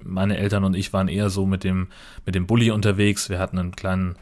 Meine 0.05 0.37
Eltern 0.37 0.63
und 0.63 0.77
ich 0.77 0.93
waren 0.93 1.09
eher 1.09 1.31
so 1.31 1.47
mit 1.47 1.65
dem, 1.65 1.89
mit 2.25 2.37
dem 2.37 2.47
Bulli 2.47 2.71
unterwegs. 2.71 3.29
Wir 3.29 3.41
hatten 3.41 3.59
einen 3.59 3.75
kleinen 3.75 4.15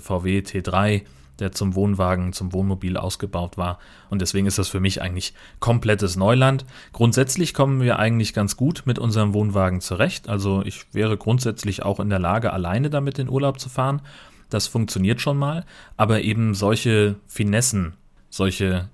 VW 0.00 0.40
T3, 0.40 1.02
der 1.38 1.52
zum 1.52 1.74
Wohnwagen, 1.74 2.32
zum 2.32 2.52
Wohnmobil 2.52 2.96
ausgebaut 2.96 3.56
war. 3.56 3.78
Und 4.10 4.22
deswegen 4.22 4.46
ist 4.46 4.58
das 4.58 4.68
für 4.68 4.80
mich 4.80 5.00
eigentlich 5.00 5.34
komplettes 5.60 6.16
Neuland. 6.16 6.64
Grundsätzlich 6.92 7.54
kommen 7.54 7.80
wir 7.80 7.98
eigentlich 7.98 8.34
ganz 8.34 8.56
gut 8.56 8.82
mit 8.86 8.98
unserem 8.98 9.34
Wohnwagen 9.34 9.80
zurecht. 9.80 10.28
Also 10.28 10.62
ich 10.64 10.92
wäre 10.92 11.16
grundsätzlich 11.16 11.82
auch 11.84 12.00
in 12.00 12.10
der 12.10 12.18
Lage, 12.18 12.52
alleine 12.52 12.90
damit 12.90 13.18
in 13.18 13.28
Urlaub 13.28 13.60
zu 13.60 13.68
fahren. 13.68 14.02
Das 14.50 14.66
funktioniert 14.66 15.20
schon 15.20 15.38
mal. 15.38 15.64
Aber 15.96 16.22
eben 16.22 16.54
solche 16.54 17.16
Finessen, 17.26 17.94
solche 18.30 18.88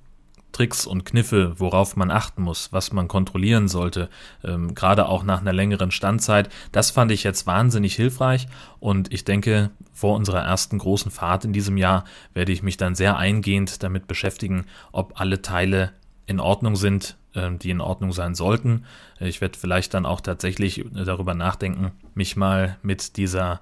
Tricks 0.55 0.87
und 0.87 1.05
Kniffe, 1.05 1.59
worauf 1.59 1.97
man 1.97 2.11
achten 2.11 2.43
muss, 2.43 2.73
was 2.73 2.93
man 2.93 3.09
kontrollieren 3.09 3.69
sollte, 3.69 4.09
ähm, 4.43 4.75
gerade 4.75 5.07
auch 5.07 5.25
nach 5.25 5.41
einer 5.41 5.53
längeren 5.53 5.91
Standzeit. 5.91 6.49
Das 6.73 6.91
fand 6.91 7.11
ich 7.11 7.25
jetzt 7.25 7.47
wahnsinnig 7.47 7.95
hilfreich 7.97 8.47
und 8.81 9.13
ich 9.13 9.25
denke, 9.25 9.71
vor 9.93 10.17
unserer 10.17 10.43
ersten 10.43 10.79
großen 10.79 11.11
Fahrt 11.11 11.45
in 11.45 11.53
diesem 11.53 11.77
Jahr 11.77 12.05
werde 12.33 12.53
ich 12.53 12.63
mich 12.63 12.77
dann 12.77 12.95
sehr 12.95 13.19
eingehend 13.19 13.83
damit 13.83 14.07
beschäftigen, 14.07 14.65
ob 14.93 15.21
alle 15.21 15.43
Teile 15.43 15.93
in 16.27 16.41
Ordnung 16.41 16.77
sind, 16.77 17.17
äh, 17.35 17.51
die 17.51 17.71
in 17.71 17.81
Ordnung 17.81 18.13
sein 18.13 18.35
sollten. 18.35 18.85
Ich 19.21 19.41
werde 19.41 19.59
vielleicht 19.59 19.93
dann 19.93 20.07
auch 20.07 20.21
tatsächlich 20.21 20.85
darüber 20.93 21.35
nachdenken, 21.35 21.93
mich 22.15 22.37
mal 22.37 22.79
mit 22.83 23.17
dieser 23.17 23.61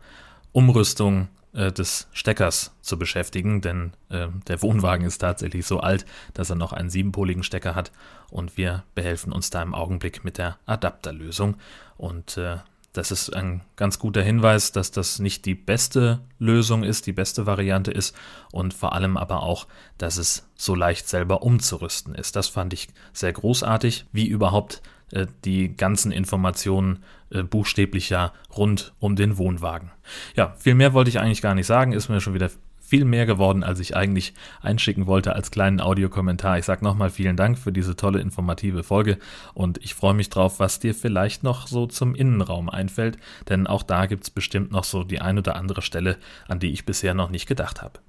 Umrüstung 0.52 1.28
äh, 1.52 1.72
des 1.72 2.08
Steckers 2.12 2.74
zu 2.80 2.98
beschäftigen, 2.98 3.60
denn 3.60 3.92
äh, 4.08 4.28
der 4.48 4.62
Wohnwagen 4.62 5.06
ist 5.06 5.18
tatsächlich 5.18 5.66
so 5.66 5.80
alt, 5.80 6.06
dass 6.34 6.50
er 6.50 6.56
noch 6.56 6.72
einen 6.72 6.90
siebenpoligen 6.90 7.42
Stecker 7.42 7.74
hat 7.74 7.92
und 8.30 8.56
wir 8.56 8.84
behelfen 8.94 9.32
uns 9.32 9.50
da 9.50 9.62
im 9.62 9.74
Augenblick 9.74 10.24
mit 10.24 10.38
der 10.38 10.58
Adapterlösung 10.66 11.56
und 11.96 12.36
äh, 12.36 12.58
das 12.92 13.10
ist 13.10 13.34
ein 13.34 13.62
ganz 13.76 13.98
guter 13.98 14.22
Hinweis, 14.22 14.72
dass 14.72 14.90
das 14.90 15.18
nicht 15.18 15.46
die 15.46 15.54
beste 15.54 16.20
Lösung 16.38 16.84
ist, 16.84 17.06
die 17.06 17.12
beste 17.12 17.46
Variante 17.46 17.90
ist 17.90 18.14
und 18.50 18.74
vor 18.74 18.92
allem 18.92 19.16
aber 19.16 19.42
auch, 19.42 19.66
dass 19.96 20.18
es 20.18 20.46
so 20.56 20.74
leicht 20.74 21.08
selber 21.08 21.42
umzurüsten 21.42 22.14
ist. 22.14 22.36
Das 22.36 22.48
fand 22.48 22.74
ich 22.74 22.88
sehr 23.14 23.32
großartig, 23.32 24.04
wie 24.12 24.26
überhaupt 24.26 24.82
äh, 25.12 25.26
die 25.44 25.76
ganzen 25.76 26.10
Informationen 26.12 27.04
äh, 27.30 27.42
buchstäblich 27.42 28.10
ja 28.10 28.32
rund 28.56 28.94
um 28.98 29.16
den 29.16 29.38
Wohnwagen. 29.38 29.90
Ja, 30.36 30.54
viel 30.58 30.74
mehr 30.74 30.92
wollte 30.92 31.10
ich 31.10 31.20
eigentlich 31.20 31.42
gar 31.42 31.54
nicht 31.54 31.66
sagen, 31.66 31.92
ist 31.92 32.08
mir 32.08 32.20
schon 32.20 32.34
wieder 32.34 32.50
viel 32.92 33.04
mehr 33.06 33.24
geworden, 33.24 33.64
als 33.64 33.80
ich 33.80 33.96
eigentlich 33.96 34.34
einschicken 34.60 35.06
wollte 35.06 35.34
als 35.34 35.50
kleinen 35.50 35.80
Audiokommentar. 35.80 36.58
Ich 36.58 36.66
sage 36.66 36.84
nochmal 36.84 37.08
vielen 37.08 37.38
Dank 37.38 37.58
für 37.58 37.72
diese 37.72 37.96
tolle 37.96 38.20
informative 38.20 38.82
Folge 38.82 39.16
und 39.54 39.78
ich 39.82 39.94
freue 39.94 40.12
mich 40.12 40.28
drauf, 40.28 40.60
was 40.60 40.78
dir 40.78 40.94
vielleicht 40.94 41.42
noch 41.42 41.68
so 41.68 41.86
zum 41.86 42.14
Innenraum 42.14 42.68
einfällt, 42.68 43.16
denn 43.48 43.66
auch 43.66 43.82
da 43.82 44.04
gibt 44.04 44.24
es 44.24 44.30
bestimmt 44.30 44.72
noch 44.72 44.84
so 44.84 45.04
die 45.04 45.22
ein 45.22 45.38
oder 45.38 45.56
andere 45.56 45.80
Stelle, 45.80 46.18
an 46.48 46.58
die 46.58 46.70
ich 46.72 46.84
bisher 46.84 47.14
noch 47.14 47.30
nicht 47.30 47.46
gedacht 47.46 47.80
habe. 47.80 48.00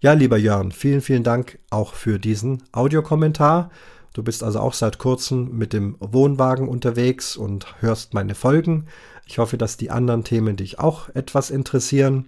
Ja, 0.00 0.12
lieber 0.12 0.36
Jörn, 0.36 0.70
vielen, 0.70 1.00
vielen 1.00 1.24
Dank 1.24 1.58
auch 1.70 1.94
für 1.94 2.20
diesen 2.20 2.62
Audiokommentar. 2.70 3.72
Du 4.12 4.22
bist 4.22 4.42
also 4.42 4.60
auch 4.60 4.74
seit 4.74 4.98
kurzem 4.98 5.56
mit 5.56 5.72
dem 5.72 5.96
Wohnwagen 6.00 6.68
unterwegs 6.68 7.36
und 7.36 7.80
hörst 7.80 8.14
meine 8.14 8.34
Folgen. 8.34 8.86
Ich 9.26 9.38
hoffe, 9.38 9.58
dass 9.58 9.76
die 9.76 9.90
anderen 9.90 10.24
Themen 10.24 10.56
dich 10.56 10.78
auch 10.78 11.08
etwas 11.10 11.50
interessieren. 11.50 12.24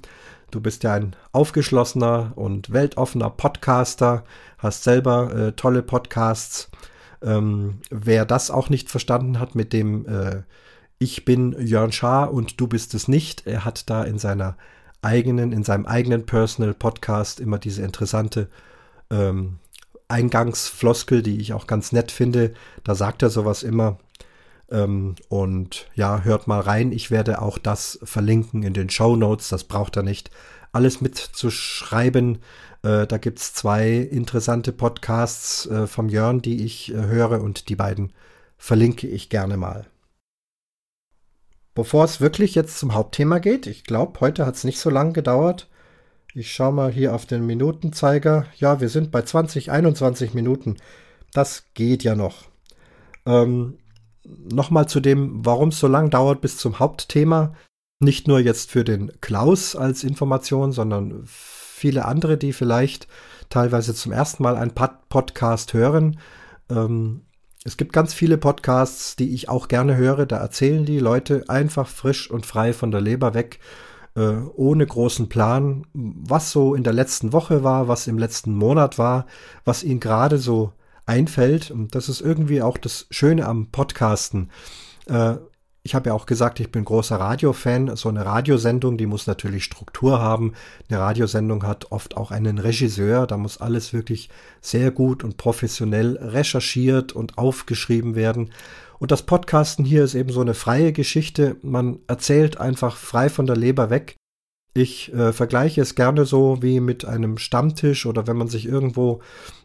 Du 0.51 0.61
bist 0.61 0.83
ja 0.83 0.95
ein 0.95 1.17
aufgeschlossener 1.33 2.33
und 2.37 2.73
weltoffener 2.73 3.31
Podcaster, 3.31 4.25
hast 4.59 4.85
selber 4.85 5.35
äh, 5.35 5.53
tolle 5.53 5.83
Podcasts. 5.83 6.71
Ähm, 7.23 7.79
wer 7.91 8.25
das 8.25 8.51
auch 8.51 8.69
nicht 8.69 8.91
verstanden 8.91 9.39
hat 9.39 9.55
mit 9.55 9.73
dem 9.73 10.07
äh, 10.07 10.43
Ich 10.99 11.25
bin 11.25 11.55
Jörn 11.59 11.93
Schaar 11.93 12.33
und 12.33 12.61
du 12.61 12.67
bist 12.67 12.95
es 12.95 13.09
nicht, 13.09 13.47
er 13.47 13.65
hat 13.65 13.89
da 13.89 14.05
in 14.05 14.19
seiner 14.19 14.57
eigenen, 15.03 15.53
in 15.53 15.65
seinem 15.65 15.87
eigenen 15.87 16.27
Personal 16.27 16.75
Podcast 16.75 17.41
immer 17.41 17.59
diese 17.59 17.83
interessante 17.83 18.49
ähm, 19.11 19.59
Eingangsfloskel, 20.11 21.23
die 21.23 21.39
ich 21.41 21.53
auch 21.53 21.67
ganz 21.67 21.93
nett 21.93 22.11
finde. 22.11 22.55
Da 22.85 22.95
sagt 22.95 23.23
er 23.23 23.31
sowas 23.31 23.63
immer. 23.63 23.99
Ähm, 24.71 25.17
und 25.29 25.89
ja, 25.95 26.23
hört 26.23 26.47
mal 26.47 26.61
rein. 26.61 26.93
Ich 26.93 27.11
werde 27.11 27.43
auch 27.43 27.59
das 27.59 27.99
verlinken 28.03 28.63
in 28.63 28.75
den 28.75 28.91
Show 28.91 29.17
Notes. 29.17 29.49
Das 29.49 29.65
braucht 29.65 29.97
er 29.97 30.03
nicht 30.03 30.31
alles 30.73 31.01
mitzuschreiben. 31.01 32.39
Äh, 32.83 33.07
da 33.07 33.19
gibt 33.19 33.39
es 33.39 33.55
zwei 33.55 33.97
interessante 33.97 34.73
Podcasts 34.73 35.67
äh, 35.67 35.87
vom 35.87 36.09
Jörn, 36.09 36.43
die 36.43 36.65
ich 36.65 36.93
äh, 36.93 36.97
höre 36.97 37.41
und 37.41 37.69
die 37.69 37.77
beiden 37.77 38.13
verlinke 38.57 39.07
ich 39.07 39.31
gerne 39.31 39.57
mal. 39.57 39.87
Bevor 41.75 42.05
es 42.05 42.21
wirklich 42.21 42.55
jetzt 42.55 42.79
zum 42.79 42.95
Hauptthema 42.95 43.39
geht, 43.39 43.67
ich 43.67 43.85
glaube, 43.85 44.21
heute 44.21 44.45
hat 44.45 44.57
es 44.57 44.65
nicht 44.65 44.79
so 44.79 44.91
lange 44.91 45.13
gedauert. 45.13 45.69
Ich 46.35 46.53
schaue 46.53 46.73
mal 46.73 46.93
hier 46.93 47.15
auf 47.15 47.27
den 47.27 47.45
Minutenzeiger. 47.45 48.47
Ja, 48.57 48.81
wir 48.81 48.89
sind 48.89 49.11
bei 49.11 49.23
20, 49.23 49.71
21 49.71 50.35
Minuten. 50.35 50.77
Das 51.33 51.65
geht 51.75 52.05
ja 52.05 52.15
noch. 52.15 52.49
Ähm, 53.27 53.79
Nochmal 54.25 54.87
zu 54.87 55.01
dem, 55.01 55.45
warum 55.45 55.71
es 55.71 55.79
so 55.79 55.89
lang 55.89 56.11
dauert 56.11 56.41
bis 56.41 56.57
zum 56.59 56.79
Hauptthema. 56.79 57.55
Nicht 58.01 58.29
nur 58.29 58.39
jetzt 58.39 58.71
für 58.71 58.85
den 58.85 59.13
Klaus 59.21 59.75
als 59.75 60.05
Information, 60.05 60.73
sondern 60.73 61.23
viele 61.27 62.05
andere, 62.05 62.37
die 62.37 62.53
vielleicht 62.53 63.09
teilweise 63.49 63.95
zum 63.95 64.13
ersten 64.13 64.43
Mal 64.43 64.57
einen 64.57 64.73
Pod 64.73 65.09
Podcast 65.09 65.75
hören. 65.75 66.21
Ähm, 66.71 67.23
es 67.65 67.77
gibt 67.77 67.93
ganz 67.93 68.15
viele 68.15 68.39
Podcasts, 68.39 69.17
die 69.17 69.35
ich 69.35 69.49
auch 69.49 69.69
gerne 69.69 69.97
höre. 69.97 70.27
Da 70.27 70.37
erzählen 70.37 70.85
die 70.85 70.99
Leute 70.99 71.45
einfach 71.49 71.89
frisch 71.89 72.31
und 72.31 72.47
frei 72.47 72.73
von 72.73 72.91
der 72.91 73.01
Leber 73.01 73.35
weg, 73.35 73.59
äh, 74.17 74.37
ohne 74.55 74.87
großen 74.87 75.29
Plan, 75.29 75.87
was 75.93 76.51
so 76.51 76.75
in 76.75 76.85
der 76.85 76.93
letzten 76.93 77.33
Woche 77.33 77.63
war, 77.63 77.89
was 77.89 78.07
im 78.07 78.19
letzten 78.19 78.55
Monat 78.55 78.99
war, 78.99 79.27
was 79.65 79.83
ihnen 79.83 80.01
gerade 80.01 80.39
so 80.39 80.73
einfällt. 81.07 81.71
Und 81.71 81.95
das 81.95 82.09
ist 82.09 82.21
irgendwie 82.21 82.63
auch 82.63 82.79
das 82.79 83.07
Schöne 83.11 83.47
am 83.47 83.71
Podcasten. 83.71 84.51
Äh, 85.07 85.37
ich 85.83 85.95
habe 85.95 86.11
ja 86.11 86.15
auch 86.15 86.27
gesagt, 86.27 86.61
ich 86.61 86.71
bin 86.71 86.85
großer 86.85 87.17
Radiofan. 87.17 87.97
So 87.97 88.11
eine 88.11 88.27
Radiosendung, 88.27 88.99
die 88.99 89.07
muss 89.07 89.27
natürlich 89.27 89.65
Struktur 89.65 90.21
haben. 90.21 90.53
Eine 90.89 91.01
Radiosendung 91.01 91.67
hat 91.67 91.91
oft 91.91 92.17
auch 92.17 92.31
einen 92.31 92.59
Regisseur. 92.59 93.27
Da 93.27 93.39
muss 93.39 93.61
alles 93.61 93.95
wirklich 93.95 94.29
sehr 94.61 94.91
gut 94.91 95.25
und 95.25 95.39
professionell 95.39 96.19
recherchiert 96.21 97.13
und 97.13 97.39
aufgeschrieben 97.39 98.15
werden. 98.15 98.51
Und 99.01 99.11
das 99.11 99.23
Podcasten 99.23 99.85
hier 99.85 100.05
ist 100.05 100.15
eben 100.15 100.31
so 100.31 100.43
eine 100.43 100.53
freie 100.53 100.93
Geschichte. 100.93 101.57
Man 101.63 102.01
erzählt 102.07 102.61
einfach 102.61 102.97
frei 102.97 103.31
von 103.31 103.47
der 103.47 103.57
Leber 103.57 103.89
weg. 103.89 104.15
Ich 104.75 105.13
äh, 105.15 105.33
vergleiche 105.33 105.81
es 105.81 105.95
gerne 105.95 106.27
so 106.27 106.59
wie 106.61 106.81
mit 106.81 107.07
einem 107.07 107.39
Stammtisch 107.39 108.05
oder 108.05 108.27
wenn 108.27 108.37
man 108.37 108.49
sich 108.49 108.67
irgendwo 108.67 109.21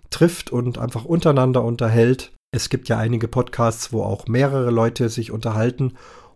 trifft 0.09 0.51
und 0.51 0.77
einfach 0.77 1.03
untereinander 1.03 1.63
unterhält. 1.65 2.31
Es 2.51 2.69
gibt 2.69 2.87
ja 2.87 2.97
einige 2.97 3.27
Podcasts, 3.27 3.91
wo 3.91 4.03
auch 4.03 4.25
mehrere 4.27 4.71
Leute 4.71 5.09
sich 5.09 5.31
unterhalten, 5.31 5.95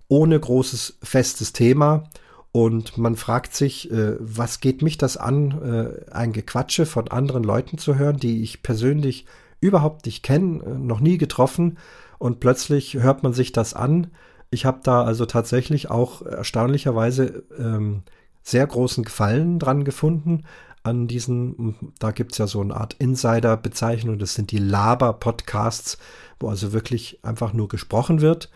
ohne 0.09 0.37
großes 0.37 0.99
festes 1.01 1.53
Thema. 1.53 2.09
Und 2.51 2.97
man 2.97 3.15
fragt 3.15 3.55
sich, 3.55 3.89
äh, 3.91 4.17
was 4.19 4.59
geht 4.59 4.81
mich 4.81 4.97
das 4.97 5.15
an, 5.15 5.51
äh, 5.63 6.11
ein 6.11 6.33
Gequatsche 6.33 6.85
von 6.85 7.07
anderen 7.07 7.43
Leuten 7.43 7.77
zu 7.77 7.95
hören, 7.95 8.17
die 8.17 8.43
ich 8.43 8.61
persönlich 8.61 9.25
überhaupt 9.61 10.05
nicht 10.05 10.23
kenne, 10.23 10.63
äh, 10.63 10.69
noch 10.77 10.99
nie 10.99 11.17
getroffen. 11.17 11.77
Und 12.17 12.39
plötzlich 12.39 12.95
hört 12.95 13.23
man 13.23 13.33
sich 13.33 13.51
das 13.51 13.73
an. 13.73 14.07
Ich 14.51 14.65
habe 14.65 14.79
da 14.83 15.03
also 15.03 15.25
tatsächlich 15.25 15.89
auch 15.89 16.21
erstaunlicherweise 16.23 17.43
ähm, 17.57 18.03
sehr 18.43 18.65
großen 18.65 19.03
Gefallen 19.03 19.59
dran 19.59 19.83
gefunden, 19.83 20.43
an 20.83 21.07
diesen, 21.07 21.93
da 21.99 22.11
gibt 22.11 22.31
es 22.31 22.37
ja 22.37 22.47
so 22.47 22.61
eine 22.61 22.75
Art 22.75 22.95
Insider-Bezeichnung, 22.95 24.17
das 24.17 24.33
sind 24.33 24.51
die 24.51 24.59
Laber-Podcasts, 24.59 25.97
wo 26.39 26.49
also 26.49 26.71
wirklich 26.73 27.19
einfach 27.23 27.53
nur 27.53 27.67
gesprochen 27.67 28.21
wird. 28.21 28.49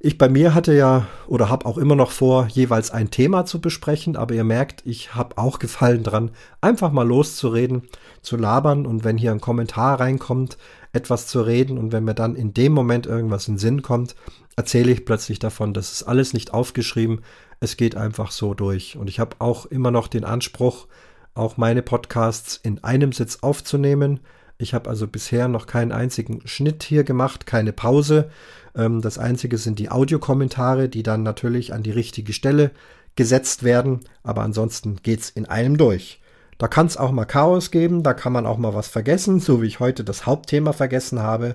Ich 0.00 0.16
bei 0.16 0.28
mir 0.28 0.54
hatte 0.54 0.74
ja 0.74 1.08
oder 1.26 1.48
habe 1.48 1.66
auch 1.66 1.76
immer 1.76 1.96
noch 1.96 2.12
vor, 2.12 2.46
jeweils 2.46 2.92
ein 2.92 3.10
Thema 3.10 3.46
zu 3.46 3.60
besprechen, 3.60 4.14
aber 4.14 4.32
ihr 4.32 4.44
merkt, 4.44 4.86
ich 4.86 5.16
habe 5.16 5.36
auch 5.38 5.58
Gefallen 5.58 6.04
dran, 6.04 6.30
einfach 6.60 6.92
mal 6.92 7.06
loszureden, 7.06 7.82
zu 8.22 8.36
labern 8.36 8.86
und 8.86 9.02
wenn 9.02 9.18
hier 9.18 9.32
ein 9.32 9.40
Kommentar 9.40 9.98
reinkommt, 9.98 10.56
etwas 10.92 11.26
zu 11.26 11.40
reden 11.40 11.78
und 11.78 11.90
wenn 11.90 12.04
mir 12.04 12.14
dann 12.14 12.36
in 12.36 12.54
dem 12.54 12.72
Moment 12.72 13.06
irgendwas 13.06 13.48
in 13.48 13.54
den 13.54 13.58
Sinn 13.58 13.82
kommt, 13.82 14.14
erzähle 14.54 14.92
ich 14.92 15.04
plötzlich 15.04 15.40
davon. 15.40 15.74
Das 15.74 15.90
ist 15.90 16.04
alles 16.04 16.32
nicht 16.32 16.54
aufgeschrieben, 16.54 17.22
es 17.58 17.76
geht 17.76 17.96
einfach 17.96 18.30
so 18.30 18.54
durch. 18.54 18.96
Und 18.96 19.08
ich 19.08 19.18
habe 19.18 19.36
auch 19.40 19.66
immer 19.66 19.90
noch 19.90 20.06
den 20.06 20.24
Anspruch, 20.24 20.86
auch 21.34 21.56
meine 21.56 21.82
Podcasts 21.82 22.56
in 22.62 22.84
einem 22.84 23.12
Sitz 23.12 23.38
aufzunehmen. 23.42 24.20
Ich 24.58 24.74
habe 24.74 24.90
also 24.90 25.06
bisher 25.06 25.46
noch 25.46 25.66
keinen 25.66 25.92
einzigen 25.92 26.42
Schnitt 26.44 26.82
hier 26.82 27.04
gemacht, 27.04 27.46
keine 27.46 27.72
Pause. 27.72 28.30
Ähm, 28.74 29.00
das 29.00 29.16
einzige 29.16 29.56
sind 29.56 29.78
die 29.78 29.90
Audiokommentare, 29.90 30.88
die 30.88 31.04
dann 31.04 31.22
natürlich 31.22 31.72
an 31.72 31.84
die 31.84 31.92
richtige 31.92 32.32
Stelle 32.32 32.72
gesetzt 33.14 33.62
werden. 33.62 34.00
Aber 34.24 34.42
ansonsten 34.42 34.96
geht 35.02 35.20
es 35.20 35.30
in 35.30 35.46
einem 35.46 35.76
durch. 35.76 36.20
Da 36.58 36.66
kann 36.66 36.86
es 36.86 36.96
auch 36.96 37.12
mal 37.12 37.24
Chaos 37.24 37.70
geben, 37.70 38.02
da 38.02 38.14
kann 38.14 38.32
man 38.32 38.46
auch 38.46 38.58
mal 38.58 38.74
was 38.74 38.88
vergessen, 38.88 39.38
so 39.38 39.62
wie 39.62 39.66
ich 39.66 39.78
heute 39.78 40.02
das 40.02 40.26
Hauptthema 40.26 40.72
vergessen 40.72 41.20
habe. 41.20 41.54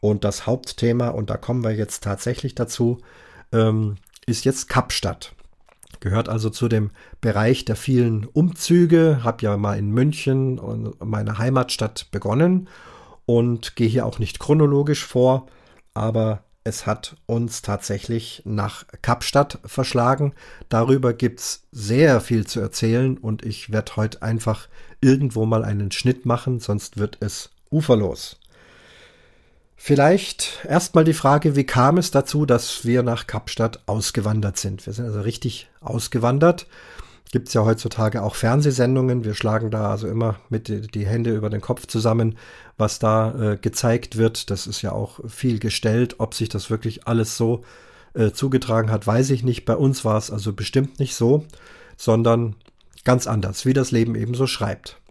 Und 0.00 0.24
das 0.24 0.46
Hauptthema, 0.46 1.08
und 1.08 1.30
da 1.30 1.36
kommen 1.36 1.62
wir 1.62 1.70
jetzt 1.70 2.02
tatsächlich 2.02 2.56
dazu, 2.56 2.98
ähm, 3.52 3.98
ist 4.26 4.44
jetzt 4.44 4.68
Kapstadt. 4.68 5.32
Gehört 6.02 6.28
also 6.28 6.50
zu 6.50 6.66
dem 6.66 6.90
Bereich 7.20 7.64
der 7.64 7.76
vielen 7.76 8.24
Umzüge. 8.24 9.20
Habe 9.22 9.44
ja 9.44 9.56
mal 9.56 9.78
in 9.78 9.92
München, 9.92 10.60
meine 10.98 11.38
Heimatstadt, 11.38 12.10
begonnen 12.10 12.66
und 13.24 13.76
gehe 13.76 13.86
hier 13.86 14.04
auch 14.04 14.18
nicht 14.18 14.40
chronologisch 14.40 15.06
vor, 15.06 15.46
aber 15.94 16.42
es 16.64 16.86
hat 16.86 17.18
uns 17.26 17.62
tatsächlich 17.62 18.42
nach 18.44 18.84
Kapstadt 19.00 19.60
verschlagen. 19.64 20.34
Darüber 20.68 21.12
gibt 21.12 21.38
es 21.38 21.68
sehr 21.70 22.20
viel 22.20 22.48
zu 22.48 22.58
erzählen 22.58 23.16
und 23.16 23.44
ich 23.44 23.70
werde 23.70 23.94
heute 23.94 24.22
einfach 24.22 24.66
irgendwo 25.00 25.46
mal 25.46 25.64
einen 25.64 25.92
Schnitt 25.92 26.26
machen, 26.26 26.58
sonst 26.58 26.96
wird 26.96 27.18
es 27.20 27.50
uferlos. 27.70 28.40
Vielleicht 29.84 30.64
erstmal 30.68 31.02
die 31.02 31.12
Frage, 31.12 31.56
wie 31.56 31.64
kam 31.64 31.98
es 31.98 32.12
dazu, 32.12 32.46
dass 32.46 32.84
wir 32.84 33.02
nach 33.02 33.26
Kapstadt 33.26 33.82
ausgewandert 33.86 34.56
sind? 34.56 34.86
Wir 34.86 34.92
sind 34.92 35.06
also 35.06 35.22
richtig 35.22 35.70
ausgewandert. 35.80 36.68
Gibt 37.32 37.48
es 37.48 37.54
ja 37.54 37.64
heutzutage 37.64 38.22
auch 38.22 38.36
Fernsehsendungen. 38.36 39.24
Wir 39.24 39.34
schlagen 39.34 39.72
da 39.72 39.90
also 39.90 40.06
immer 40.06 40.36
mit 40.50 40.94
die, 40.94 41.06
Hände 41.06 41.34
über 41.34 41.50
den 41.50 41.60
Kopf 41.60 41.88
zusammen, 41.88 42.38
was 42.78 43.00
da 43.00 43.54
äh, 43.54 43.56
gezeigt 43.56 44.16
wird. 44.16 44.50
Das 44.52 44.68
ist 44.68 44.82
ja 44.82 44.92
auch 44.92 45.18
viel 45.28 45.58
gestellt. 45.58 46.14
Ob 46.18 46.34
sich 46.34 46.48
das 46.48 46.70
wirklich 46.70 47.08
alles 47.08 47.36
so 47.36 47.62
äh, 48.14 48.30
zugetragen 48.30 48.88
hat, 48.88 49.04
weiß 49.04 49.30
ich 49.30 49.42
nicht. 49.42 49.64
Bei 49.64 49.74
uns 49.74 50.04
war 50.04 50.16
es 50.16 50.30
also 50.30 50.52
bestimmt 50.52 51.00
nicht 51.00 51.16
so, 51.16 51.44
sondern 51.96 52.54
ganz 53.02 53.26
anders, 53.26 53.66
wie 53.66 53.72
das 53.72 53.90
Leben 53.90 54.14
eben 54.14 54.34
so 54.34 54.46
schreibt. 54.46 55.01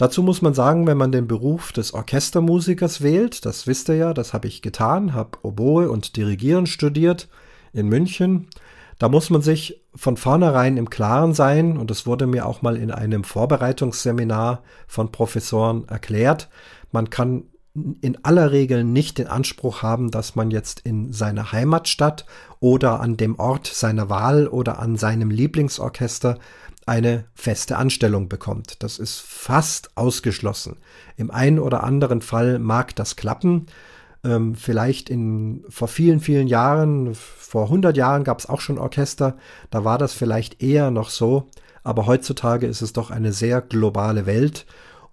Dazu 0.00 0.22
muss 0.22 0.40
man 0.40 0.54
sagen, 0.54 0.86
wenn 0.86 0.96
man 0.96 1.12
den 1.12 1.26
Beruf 1.26 1.72
des 1.72 1.92
Orchestermusikers 1.92 3.02
wählt, 3.02 3.44
das 3.44 3.66
wisst 3.66 3.90
ihr 3.90 3.96
ja, 3.96 4.14
das 4.14 4.32
habe 4.32 4.48
ich 4.48 4.62
getan, 4.62 5.12
habe 5.12 5.36
Oboe 5.42 5.90
und 5.90 6.16
Dirigieren 6.16 6.66
studiert 6.66 7.28
in 7.74 7.86
München. 7.86 8.48
Da 8.98 9.10
muss 9.10 9.28
man 9.28 9.42
sich 9.42 9.82
von 9.94 10.16
vornherein 10.16 10.78
im 10.78 10.88
Klaren 10.88 11.34
sein, 11.34 11.76
und 11.76 11.90
das 11.90 12.06
wurde 12.06 12.26
mir 12.26 12.46
auch 12.46 12.62
mal 12.62 12.78
in 12.78 12.90
einem 12.90 13.24
Vorbereitungsseminar 13.24 14.62
von 14.86 15.12
Professoren 15.12 15.86
erklärt, 15.86 16.48
man 16.92 17.10
kann 17.10 17.42
in 18.00 18.24
aller 18.24 18.52
Regel 18.52 18.84
nicht 18.84 19.18
den 19.18 19.26
Anspruch 19.26 19.82
haben, 19.82 20.10
dass 20.10 20.34
man 20.34 20.50
jetzt 20.50 20.80
in 20.80 21.12
seiner 21.12 21.52
Heimatstadt 21.52 22.24
oder 22.58 23.00
an 23.00 23.18
dem 23.18 23.38
Ort 23.38 23.66
seiner 23.66 24.08
Wahl 24.08 24.48
oder 24.48 24.78
an 24.78 24.96
seinem 24.96 25.30
Lieblingsorchester 25.30 26.38
eine 26.90 27.24
feste 27.34 27.76
Anstellung 27.76 28.28
bekommt. 28.28 28.82
Das 28.82 28.98
ist 28.98 29.20
fast 29.20 29.96
ausgeschlossen. 29.96 30.78
Im 31.16 31.30
einen 31.30 31.60
oder 31.60 31.84
anderen 31.84 32.20
Fall 32.20 32.58
mag 32.58 32.96
das 32.96 33.14
klappen. 33.14 33.66
Ähm, 34.24 34.56
vielleicht 34.56 35.08
in 35.08 35.64
vor 35.68 35.86
vielen, 35.86 36.18
vielen 36.18 36.48
Jahren, 36.48 37.14
vor 37.14 37.66
100 37.66 37.96
Jahren 37.96 38.24
gab 38.24 38.40
es 38.40 38.48
auch 38.48 38.60
schon 38.60 38.76
Orchester, 38.76 39.36
da 39.70 39.84
war 39.84 39.98
das 39.98 40.14
vielleicht 40.14 40.64
eher 40.64 40.90
noch 40.90 41.10
so, 41.10 41.46
aber 41.84 42.06
heutzutage 42.06 42.66
ist 42.66 42.82
es 42.82 42.92
doch 42.92 43.12
eine 43.12 43.32
sehr 43.32 43.60
globale 43.62 44.26
Welt 44.26 44.66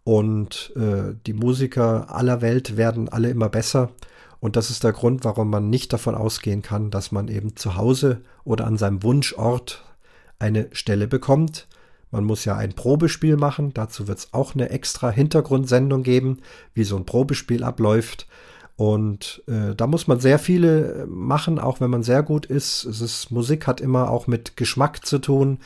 und 0.03 0.73
äh, 0.75 1.13
die 1.27 1.33
Musiker 1.33 2.07
aller 2.09 2.41
Welt 2.41 2.75
werden 2.75 3.07
alle 3.07 3.29
immer 3.29 3.49
besser. 3.49 3.91
Und 4.39 4.55
das 4.55 4.71
ist 4.71 4.83
der 4.83 4.93
Grund, 4.93 5.25
warum 5.25 5.51
man 5.51 5.69
nicht 5.69 5.93
davon 5.93 6.15
ausgehen 6.15 6.63
kann, 6.63 6.89
dass 6.89 7.11
man 7.11 7.27
eben 7.27 7.55
zu 7.55 7.75
Hause 7.75 8.21
oder 8.43 8.65
an 8.65 8.77
seinem 8.77 9.03
Wunschort 9.03 9.86
eine 10.39 10.67
Stelle 10.71 11.07
bekommt. 11.07 11.67
Man 12.11 12.23
muss 12.23 12.45
ja 12.45 12.55
ein 12.55 12.73
Probespiel 12.73 13.35
machen. 13.37 13.73
Dazu 13.73 14.07
wird 14.07 14.19
es 14.19 14.33
auch 14.33 14.55
eine 14.55 14.69
extra 14.69 15.09
Hintergrundsendung 15.09 16.03
geben, 16.03 16.39
wie 16.73 16.83
so 16.83 16.95
ein 16.95 17.05
Probespiel 17.05 17.63
abläuft. 17.63 18.27
Und 18.77 19.43
äh, 19.47 19.73
da 19.75 19.87
muss 19.87 20.07
man 20.07 20.19
sehr 20.19 20.37
viele 20.37 21.07
machen, 21.09 21.57
auch 21.57 21.81
wenn 21.81 21.89
man 21.89 22.03
sehr 22.03 22.21
gut 22.21 22.45
ist. 22.45 22.85
Es 22.85 23.01
ist 23.01 23.31
Musik 23.31 23.65
hat 23.65 23.81
immer 23.81 24.11
auch 24.11 24.27
mit 24.27 24.55
Geschmack 24.55 25.03
zu 25.03 25.17
tun. 25.17 25.57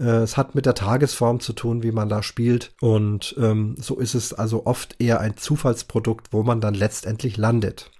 Äh, 0.00 0.22
es 0.22 0.38
hat 0.38 0.54
mit 0.54 0.64
der 0.64 0.74
Tagesform 0.74 1.40
zu 1.40 1.52
tun, 1.52 1.82
wie 1.82 1.92
man 1.92 2.08
da 2.08 2.22
spielt. 2.22 2.72
Und 2.80 3.36
ähm, 3.38 3.76
so 3.78 3.98
ist 3.98 4.14
es 4.14 4.32
also 4.32 4.64
oft 4.64 4.96
eher 4.98 5.20
ein 5.20 5.36
Zufallsprodukt, 5.36 6.32
wo 6.32 6.42
man 6.42 6.62
dann 6.62 6.72
letztendlich 6.72 7.36
landet. 7.36 7.90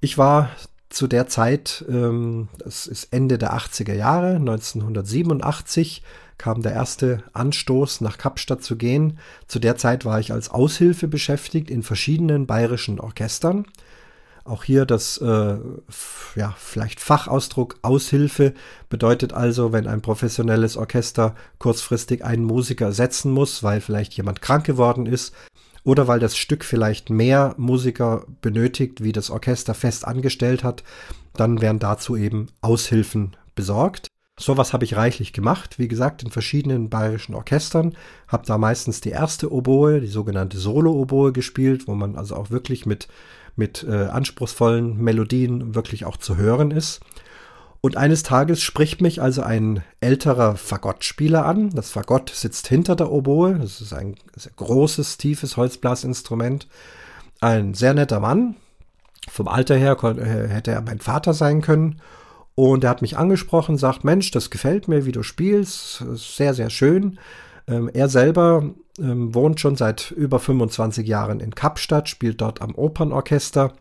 Ich 0.00 0.18
war 0.18 0.50
zu 0.88 1.06
der 1.06 1.26
Zeit, 1.26 1.84
ähm, 1.88 2.48
das 2.58 2.86
ist 2.86 3.12
Ende 3.12 3.38
der 3.38 3.54
80er 3.54 3.94
Jahre, 3.94 4.36
1987, 4.36 6.02
kam 6.38 6.62
der 6.62 6.72
erste 6.72 7.22
Anstoß, 7.32 8.02
nach 8.02 8.18
Kapstadt 8.18 8.62
zu 8.62 8.76
gehen. 8.76 9.18
Zu 9.46 9.58
der 9.58 9.76
Zeit 9.76 10.04
war 10.04 10.20
ich 10.20 10.32
als 10.32 10.50
Aushilfe 10.50 11.08
beschäftigt 11.08 11.70
in 11.70 11.82
verschiedenen 11.82 12.46
bayerischen 12.46 13.00
Orchestern. 13.00 13.66
Auch 14.44 14.62
hier 14.62 14.86
das, 14.86 15.18
äh, 15.18 15.56
ja, 16.36 16.54
vielleicht 16.56 17.00
Fachausdruck 17.00 17.76
Aushilfe 17.82 18.54
bedeutet 18.88 19.32
also, 19.32 19.72
wenn 19.72 19.88
ein 19.88 20.02
professionelles 20.02 20.76
Orchester 20.76 21.34
kurzfristig 21.58 22.24
einen 22.24 22.44
Musiker 22.44 22.86
ersetzen 22.86 23.32
muss, 23.32 23.64
weil 23.64 23.80
vielleicht 23.80 24.12
jemand 24.14 24.42
krank 24.42 24.64
geworden 24.64 25.06
ist 25.06 25.34
oder 25.86 26.08
weil 26.08 26.18
das 26.18 26.36
Stück 26.36 26.64
vielleicht 26.64 27.10
mehr 27.10 27.54
Musiker 27.56 28.26
benötigt, 28.42 29.04
wie 29.04 29.12
das 29.12 29.30
Orchester 29.30 29.72
fest 29.72 30.04
angestellt 30.04 30.64
hat, 30.64 30.82
dann 31.34 31.60
werden 31.60 31.78
dazu 31.78 32.16
eben 32.16 32.48
Aushilfen 32.60 33.36
besorgt. 33.54 34.08
Sowas 34.38 34.72
habe 34.72 34.84
ich 34.84 34.96
reichlich 34.96 35.32
gemacht, 35.32 35.78
wie 35.78 35.88
gesagt, 35.88 36.22
in 36.22 36.30
verschiedenen 36.30 36.90
bayerischen 36.90 37.34
Orchestern, 37.34 37.96
habe 38.28 38.44
da 38.46 38.58
meistens 38.58 39.00
die 39.00 39.10
erste 39.10 39.50
Oboe, 39.50 40.00
die 40.00 40.08
sogenannte 40.08 40.58
Solo-Oboe 40.58 41.32
gespielt, 41.32 41.86
wo 41.86 41.94
man 41.94 42.16
also 42.16 42.34
auch 42.36 42.50
wirklich 42.50 42.84
mit 42.84 43.08
mit 43.56 43.84
äh, 43.88 44.04
anspruchsvollen 44.06 44.98
Melodien 44.98 45.74
wirklich 45.74 46.04
auch 46.04 46.18
zu 46.18 46.36
hören 46.36 46.70
ist. 46.70 47.00
Und 47.80 47.96
eines 47.96 48.22
Tages 48.22 48.62
spricht 48.62 49.00
mich 49.00 49.22
also 49.22 49.42
ein 49.42 49.82
älterer 50.00 50.56
Fagottspieler 50.56 51.44
an. 51.44 51.70
Das 51.70 51.90
Fagott 51.90 52.30
sitzt 52.30 52.68
hinter 52.68 52.96
der 52.96 53.12
Oboe. 53.12 53.58
Das 53.60 53.80
ist 53.80 53.92
ein 53.92 54.16
sehr 54.34 54.52
großes, 54.56 55.18
tiefes 55.18 55.56
Holzblasinstrument. 55.56 56.68
Ein 57.40 57.74
sehr 57.74 57.94
netter 57.94 58.20
Mann. 58.20 58.56
Vom 59.28 59.48
Alter 59.48 59.76
her 59.76 59.96
äh, 60.02 60.48
hätte 60.48 60.70
er 60.70 60.80
mein 60.80 61.00
Vater 61.00 61.34
sein 61.34 61.60
können. 61.60 62.00
Und 62.54 62.84
er 62.84 62.90
hat 62.90 63.02
mich 63.02 63.18
angesprochen, 63.18 63.76
sagt, 63.76 64.02
Mensch, 64.02 64.30
das 64.30 64.50
gefällt 64.50 64.88
mir, 64.88 65.04
wie 65.04 65.12
du 65.12 65.22
spielst. 65.22 66.04
Sehr, 66.14 66.54
sehr 66.54 66.70
schön. 66.70 67.18
Ähm, 67.68 67.90
er 67.92 68.08
selber 68.08 68.70
ähm, 68.98 69.34
wohnt 69.34 69.60
schon 69.60 69.76
seit 69.76 70.10
über 70.10 70.38
25 70.38 71.06
Jahren 71.06 71.40
in 71.40 71.54
Kapstadt, 71.54 72.08
spielt 72.08 72.40
dort 72.40 72.62
am 72.62 72.74
Opernorchester, 72.74 73.74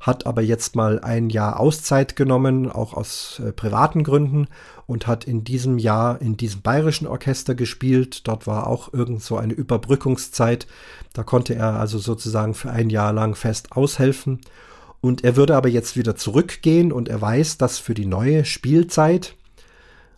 hat 0.00 0.26
aber 0.26 0.42
jetzt 0.42 0.76
mal 0.76 1.00
ein 1.00 1.30
Jahr 1.30 1.58
Auszeit 1.58 2.16
genommen, 2.16 2.70
auch 2.70 2.94
aus 2.94 3.40
äh, 3.44 3.52
privaten 3.52 4.04
Gründen, 4.04 4.46
und 4.86 5.06
hat 5.06 5.24
in 5.24 5.42
diesem 5.42 5.78
Jahr 5.78 6.20
in 6.20 6.36
diesem 6.36 6.62
bayerischen 6.62 7.06
Orchester 7.06 7.54
gespielt. 7.54 8.26
Dort 8.28 8.46
war 8.46 8.66
auch 8.66 8.92
irgend 8.92 9.22
so 9.22 9.36
eine 9.36 9.52
Überbrückungszeit. 9.52 10.66
Da 11.12 11.22
konnte 11.22 11.54
er 11.54 11.80
also 11.80 11.98
sozusagen 11.98 12.54
für 12.54 12.70
ein 12.70 12.90
Jahr 12.90 13.12
lang 13.12 13.34
fest 13.34 13.72
aushelfen. 13.72 14.40
Und 15.00 15.24
er 15.24 15.36
würde 15.36 15.56
aber 15.56 15.68
jetzt 15.68 15.96
wieder 15.96 16.16
zurückgehen 16.16 16.92
und 16.92 17.08
er 17.08 17.20
weiß, 17.20 17.58
dass 17.58 17.78
für 17.78 17.94
die 17.94 18.06
neue 18.06 18.44
Spielzeit, 18.44 19.34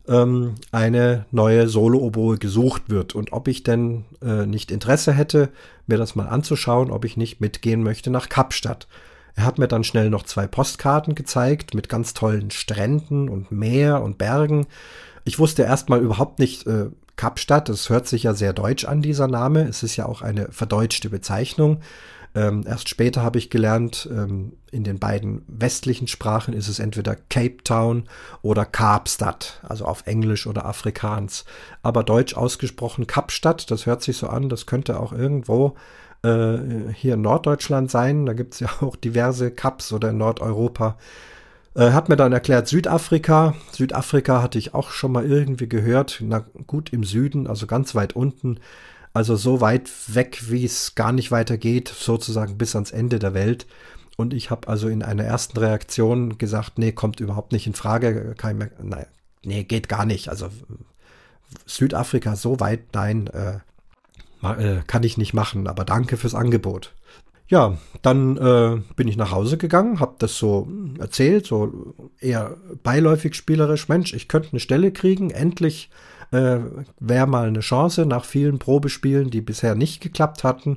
ähm, 0.09 0.55
eine 0.73 1.27
neue 1.31 1.69
Solo-Oboe 1.69 2.39
gesucht 2.39 2.89
wird 2.89 3.15
und 3.15 3.33
ob 3.33 3.49
ich 3.49 3.63
denn 3.63 4.05
äh, 4.23 4.47
nicht 4.47 4.71
Interesse 4.71 5.13
hätte, 5.13 5.51
mir 5.87 5.99
das 5.99 6.17
mal 6.17 6.27
anzuschauen, 6.27 6.91
ob 6.91 7.05
ich 7.05 7.17
nicht 7.17 7.41
mitgehen 7.41 7.83
möchte 7.83 8.11
nach 8.11 8.29
Kapstadt. 8.29 8.89
Er 9.39 9.45
hat 9.45 9.57
mir 9.57 9.69
dann 9.69 9.85
schnell 9.85 10.11
noch 10.11 10.25
zwei 10.25 10.49
Postkarten 10.49 11.15
gezeigt 11.15 11.73
mit 11.73 11.89
ganz 11.89 12.13
tollen 12.13 12.51
Stränden 12.51 13.29
und 13.29 13.53
Meer 13.53 14.03
und 14.03 14.19
Bergen. 14.19 14.67
Ich 15.25 15.39
wusste 15.39 15.63
erstmal 15.63 16.01
überhaupt 16.01 16.41
nicht, 16.41 16.67
äh, 16.67 16.87
Kapstadt, 17.15 17.69
das 17.69 17.89
hört 17.89 18.09
sich 18.09 18.25
ja 18.25 18.35
sehr 18.35 18.53
deutsch 18.53 18.85
an, 18.85 19.01
dieser 19.01 19.29
Name. 19.29 19.63
Es 19.69 19.85
ist 19.85 19.95
ja 19.95 20.07
auch 20.07 20.23
eine 20.23 20.51
verdeutschte 20.51 21.09
Bezeichnung. 21.09 21.83
Ähm, 22.35 22.65
erst 22.67 22.89
später 22.89 23.23
habe 23.23 23.39
ich 23.39 23.49
gelernt, 23.49 24.09
ähm, 24.11 24.55
in 24.73 24.83
den 24.83 24.99
beiden 24.99 25.43
westlichen 25.47 26.09
Sprachen 26.09 26.53
ist 26.53 26.67
es 26.67 26.81
entweder 26.81 27.15
Cape 27.15 27.59
Town 27.63 28.09
oder 28.43 28.65
Kapstadt, 28.65 29.61
also 29.63 29.85
auf 29.85 30.05
Englisch 30.09 30.49
oder 30.49 30.67
Afrikaans. 30.67 31.45
Aber 31.81 32.03
deutsch 32.03 32.35
ausgesprochen 32.35 33.07
Kapstadt, 33.07 33.71
das 33.71 33.87
hört 33.87 34.03
sich 34.03 34.17
so 34.17 34.27
an, 34.27 34.49
das 34.49 34.67
könnte 34.67 34.99
auch 34.99 35.13
irgendwo 35.13 35.77
äh, 36.23 36.93
hier 36.95 37.15
in 37.15 37.23
Norddeutschland 37.23 37.91
sein. 37.91 38.27
Da 38.27 38.33
gibt 38.33 38.55
es 38.55 38.61
ja 38.61 38.69
auch 38.81 38.97
diverse 38.97 39.51
Kaps 39.51 39.93
oder 39.93 40.11
in 40.11 40.19
Nordeuropa. 40.19 40.97
Äh, 41.75 41.93
hat 41.93 42.09
mir 42.09 42.17
dann 42.17 42.33
erklärt 42.33 42.69
Südafrika. 42.69 43.55
Südafrika 43.73 44.43
hatte 44.43 44.59
ich 44.59 44.75
auch 44.75 44.91
schon 44.91 45.13
mal 45.13 45.25
irgendwie 45.25 45.69
gehört. 45.69 46.19
Na 46.23 46.45
gut, 46.67 46.93
im 46.93 47.05
Süden, 47.05 47.47
also 47.47 47.67
ganz 47.67 47.95
weit 47.95 48.17
unten. 48.17 48.59
Also 49.13 49.37
so 49.37 49.61
weit 49.61 49.91
weg, 50.09 50.51
wie 50.51 50.65
es 50.65 50.95
gar 50.95 51.13
nicht 51.13 51.31
weitergeht, 51.31 51.89
sozusagen 51.89 52.59
bis 52.59 52.75
ans 52.75 52.91
Ende 52.91 53.19
der 53.19 53.35
Welt. 53.35 53.67
Und 54.17 54.35
ich 54.35 54.51
habe 54.51 54.69
also 54.69 54.89
in 54.89 55.03
einer 55.03 55.25
ersten 55.25 55.59
Reaktion 55.59 56.39
gesagt, 56.39 56.79
nee, 56.79 56.93
kommt 56.93 57.21
überhaupt 57.21 57.53
nicht 57.53 57.67
in 57.67 57.75
Frage. 57.75 58.35
Kein 58.37 58.71
nein, 58.83 59.07
nee, 59.45 59.65
geht 59.65 59.89
gar 59.89 60.05
nicht. 60.05 60.29
Also 60.29 60.49
Südafrika 61.67 62.37
so 62.37 62.61
weit, 62.61 62.81
nein, 62.95 63.29
äh, 63.29 63.61
kann 64.41 65.03
ich 65.03 65.19
nicht 65.19 65.35
machen. 65.35 65.67
Aber 65.67 65.85
danke 65.85 66.17
fürs 66.17 66.35
Angebot. 66.35 66.95
Ja, 67.49 67.79
dann 68.03 68.37
äh, 68.37 68.83
bin 68.95 69.09
ich 69.09 69.17
nach 69.17 69.31
Hause 69.31 69.57
gegangen, 69.57 70.01
habe 70.01 70.17
das 70.19 70.37
so 70.37 70.69
erzählt, 70.99 71.47
so 71.47 71.95
eher 72.21 72.59
beiläufig 72.83 73.35
spielerisch. 73.35 73.89
Mensch, 73.89 74.13
ich 74.13 74.29
könnte 74.29 74.51
eine 74.53 74.61
Stelle 74.61 74.93
kriegen, 74.93 75.31
endlich 75.31 75.89
äh, 76.31 76.59
wäre 77.01 77.27
mal 77.27 77.49
eine 77.49 77.61
Chance 77.61 78.05
nach 78.05 78.27
vielen 78.27 78.59
Probespielen, 78.59 79.31
die 79.31 79.41
bisher 79.41 79.75
nicht 79.75 80.03
geklappt 80.03 80.45
hatten. 80.45 80.77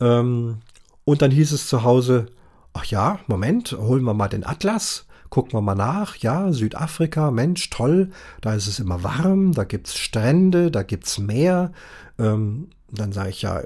Ähm, 0.00 0.58
und 1.04 1.22
dann 1.22 1.30
hieß 1.30 1.52
es 1.52 1.66
zu 1.66 1.82
Hause, 1.82 2.26
ach 2.74 2.84
ja, 2.84 3.18
Moment, 3.26 3.72
holen 3.72 4.04
wir 4.04 4.12
mal 4.12 4.28
den 4.28 4.44
Atlas, 4.44 5.06
gucken 5.30 5.54
wir 5.54 5.62
mal 5.62 5.74
nach, 5.74 6.16
ja, 6.16 6.52
Südafrika, 6.52 7.30
Mensch, 7.30 7.70
toll, 7.70 8.10
da 8.42 8.52
ist 8.52 8.66
es 8.66 8.80
immer 8.80 9.02
warm, 9.02 9.52
da 9.52 9.64
gibt 9.64 9.88
es 9.88 9.96
Strände, 9.96 10.70
da 10.70 10.82
gibt 10.82 11.06
es 11.06 11.18
Meer. 11.18 11.72
Ähm, 12.18 12.68
dann 12.92 13.12
sage 13.12 13.30
ich 13.30 13.42
ja, 13.42 13.62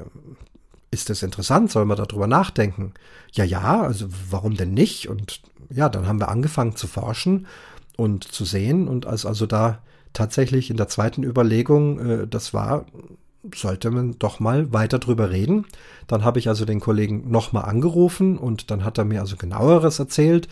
ist 0.90 1.10
das 1.10 1.22
interessant, 1.22 1.70
sollen 1.70 1.88
wir 1.88 1.96
darüber 1.96 2.26
nachdenken? 2.26 2.94
Ja, 3.32 3.44
ja, 3.44 3.82
also 3.82 4.06
warum 4.30 4.56
denn 4.56 4.72
nicht? 4.72 5.08
Und 5.08 5.40
ja, 5.68 5.88
dann 5.88 6.06
haben 6.06 6.20
wir 6.20 6.28
angefangen 6.28 6.76
zu 6.76 6.86
forschen 6.86 7.46
und 7.96 8.24
zu 8.24 8.44
sehen 8.44 8.88
und 8.88 9.06
als 9.06 9.26
also 9.26 9.46
da 9.46 9.80
tatsächlich 10.12 10.70
in 10.70 10.76
der 10.76 10.88
zweiten 10.88 11.22
Überlegung, 11.22 11.98
äh, 11.98 12.26
das 12.26 12.54
war, 12.54 12.86
sollte 13.54 13.90
man 13.90 14.18
doch 14.18 14.40
mal 14.40 14.72
weiter 14.72 14.98
drüber 14.98 15.30
reden. 15.30 15.66
Dann 16.06 16.24
habe 16.24 16.38
ich 16.38 16.48
also 16.48 16.64
den 16.64 16.80
Kollegen 16.80 17.30
nochmal 17.30 17.64
angerufen 17.64 18.38
und 18.38 18.70
dann 18.70 18.84
hat 18.84 18.98
er 18.98 19.04
mir 19.04 19.20
also 19.20 19.36
genaueres 19.36 19.98
erzählt 19.98 20.48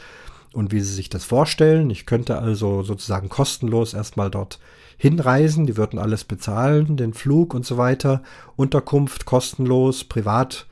und 0.52 0.72
wie 0.72 0.80
sie 0.80 0.92
sich 0.92 1.08
das 1.08 1.24
vorstellen. 1.24 1.90
Ich 1.90 2.06
könnte 2.06 2.38
also 2.38 2.82
sozusagen 2.82 3.28
kostenlos 3.28 3.94
erstmal 3.94 4.30
dort 4.30 4.58
hinreisen. 4.96 5.66
Die 5.66 5.76
würden 5.76 5.98
alles 5.98 6.24
bezahlen, 6.24 6.96
den 6.96 7.14
Flug 7.14 7.54
und 7.54 7.64
so 7.66 7.76
weiter. 7.76 8.22
Unterkunft 8.56 9.24
kostenlos, 9.24 10.04
privat 10.04 10.66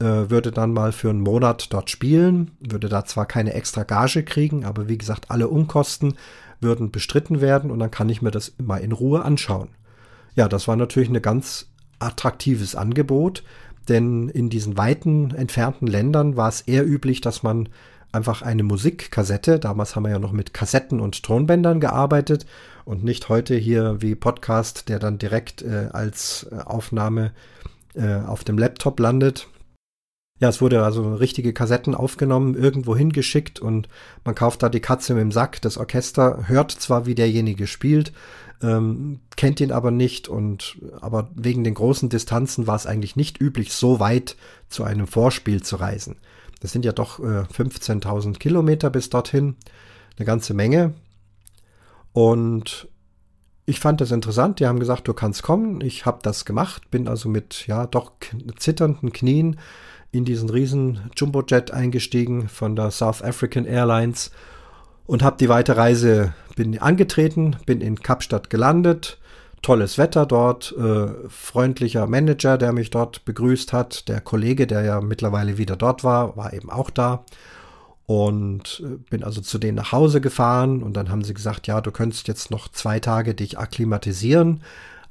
äh, 0.00 0.30
würde 0.30 0.50
dann 0.50 0.72
mal 0.72 0.92
für 0.92 1.10
einen 1.10 1.20
Monat 1.20 1.72
dort 1.72 1.90
spielen, 1.90 2.50
würde 2.60 2.88
da 2.88 3.04
zwar 3.04 3.26
keine 3.26 3.54
extra 3.54 3.84
Gage 3.84 4.24
kriegen, 4.24 4.64
aber 4.64 4.88
wie 4.88 4.98
gesagt, 4.98 5.30
alle 5.30 5.48
Umkosten 5.48 6.14
würden 6.60 6.90
bestritten 6.90 7.40
werden 7.40 7.70
und 7.70 7.78
dann 7.78 7.90
kann 7.90 8.08
ich 8.08 8.22
mir 8.22 8.30
das 8.30 8.54
mal 8.58 8.78
in 8.78 8.92
Ruhe 8.92 9.24
anschauen. 9.24 9.68
Ja, 10.34 10.48
das 10.48 10.66
war 10.66 10.76
natürlich 10.76 11.08
ein 11.08 11.22
ganz 11.22 11.70
attraktives 12.00 12.74
Angebot, 12.74 13.44
denn 13.88 14.28
in 14.30 14.50
diesen 14.50 14.76
weiten, 14.76 15.30
entfernten 15.30 15.86
Ländern 15.86 16.36
war 16.36 16.48
es 16.48 16.62
eher 16.62 16.86
üblich, 16.86 17.20
dass 17.20 17.42
man 17.42 17.68
einfach 18.14 18.42
eine 18.42 18.62
Musikkassette, 18.62 19.58
damals 19.58 19.96
haben 19.96 20.04
wir 20.04 20.10
ja 20.10 20.18
noch 20.18 20.32
mit 20.32 20.54
Kassetten 20.54 21.00
und 21.00 21.22
Tonbändern 21.22 21.80
gearbeitet 21.80 22.46
und 22.84 23.04
nicht 23.04 23.28
heute 23.28 23.56
hier 23.56 24.00
wie 24.00 24.14
Podcast, 24.14 24.88
der 24.88 24.98
dann 24.98 25.18
direkt 25.18 25.62
äh, 25.62 25.88
als 25.92 26.46
äh, 26.50 26.56
Aufnahme 26.60 27.32
äh, 27.94 28.20
auf 28.20 28.44
dem 28.44 28.56
Laptop 28.58 29.00
landet. 29.00 29.48
Ja, 30.40 30.48
es 30.48 30.60
wurde 30.60 30.84
also 30.84 31.14
richtige 31.14 31.52
Kassetten 31.52 31.94
aufgenommen, 31.94 32.54
irgendwo 32.54 32.96
hingeschickt 32.96 33.60
und 33.60 33.88
man 34.24 34.34
kauft 34.34 34.62
da 34.62 34.68
die 34.68 34.80
Katze 34.80 35.14
mit 35.14 35.22
dem 35.22 35.32
Sack. 35.32 35.62
Das 35.62 35.78
Orchester 35.78 36.48
hört 36.48 36.72
zwar, 36.72 37.06
wie 37.06 37.14
derjenige 37.14 37.66
spielt, 37.66 38.12
ähm, 38.62 39.20
kennt 39.36 39.60
ihn 39.60 39.72
aber 39.72 39.90
nicht 39.90 40.28
und 40.28 40.78
aber 41.00 41.30
wegen 41.34 41.64
den 41.64 41.74
großen 41.74 42.08
Distanzen 42.08 42.66
war 42.66 42.76
es 42.76 42.86
eigentlich 42.86 43.16
nicht 43.16 43.40
üblich, 43.40 43.72
so 43.72 44.00
weit 44.00 44.36
zu 44.68 44.84
einem 44.84 45.06
Vorspiel 45.06 45.62
zu 45.62 45.76
reisen. 45.76 46.16
Das 46.64 46.72
sind 46.72 46.86
ja 46.86 46.92
doch 46.92 47.18
äh, 47.18 47.42
15.000 47.42 48.38
Kilometer 48.38 48.88
bis 48.88 49.10
dorthin, 49.10 49.56
eine 50.16 50.24
ganze 50.24 50.54
Menge. 50.54 50.94
Und 52.14 52.88
ich 53.66 53.80
fand 53.80 54.00
das 54.00 54.12
interessant. 54.12 54.60
Die 54.60 54.66
haben 54.66 54.80
gesagt, 54.80 55.06
du 55.06 55.12
kannst 55.12 55.42
kommen. 55.42 55.82
Ich 55.82 56.06
habe 56.06 56.20
das 56.22 56.46
gemacht, 56.46 56.90
bin 56.90 57.06
also 57.06 57.28
mit 57.28 57.66
ja 57.66 57.86
doch 57.86 58.12
zitternden 58.56 59.12
Knien 59.12 59.60
in 60.10 60.24
diesen 60.24 60.48
riesen 60.48 61.10
Jumbojet 61.14 61.70
eingestiegen 61.70 62.48
von 62.48 62.76
der 62.76 62.90
South 62.90 63.20
African 63.20 63.66
Airlines 63.66 64.30
und 65.04 65.22
habe 65.22 65.36
die 65.38 65.50
weite 65.50 65.76
Reise 65.76 66.32
bin 66.56 66.78
angetreten, 66.78 67.56
bin 67.66 67.82
in 67.82 68.00
Kapstadt 68.00 68.48
gelandet. 68.48 69.18
Tolles 69.64 69.96
Wetter 69.96 70.26
dort, 70.26 70.74
äh, 70.78 71.08
freundlicher 71.28 72.06
Manager, 72.06 72.58
der 72.58 72.74
mich 72.74 72.90
dort 72.90 73.24
begrüßt 73.24 73.72
hat. 73.72 74.08
Der 74.10 74.20
Kollege, 74.20 74.66
der 74.66 74.82
ja 74.82 75.00
mittlerweile 75.00 75.56
wieder 75.56 75.74
dort 75.74 76.04
war, 76.04 76.36
war 76.36 76.52
eben 76.52 76.70
auch 76.70 76.90
da. 76.90 77.24
Und 78.04 78.82
äh, 78.84 78.98
bin 79.08 79.24
also 79.24 79.40
zu 79.40 79.56
denen 79.56 79.76
nach 79.76 79.90
Hause 79.90 80.20
gefahren 80.20 80.82
und 80.82 80.92
dann 80.98 81.08
haben 81.08 81.24
sie 81.24 81.32
gesagt, 81.32 81.66
ja, 81.66 81.80
du 81.80 81.92
könntest 81.92 82.28
jetzt 82.28 82.50
noch 82.50 82.68
zwei 82.68 83.00
Tage 83.00 83.34
dich 83.34 83.58
akklimatisieren. 83.58 84.60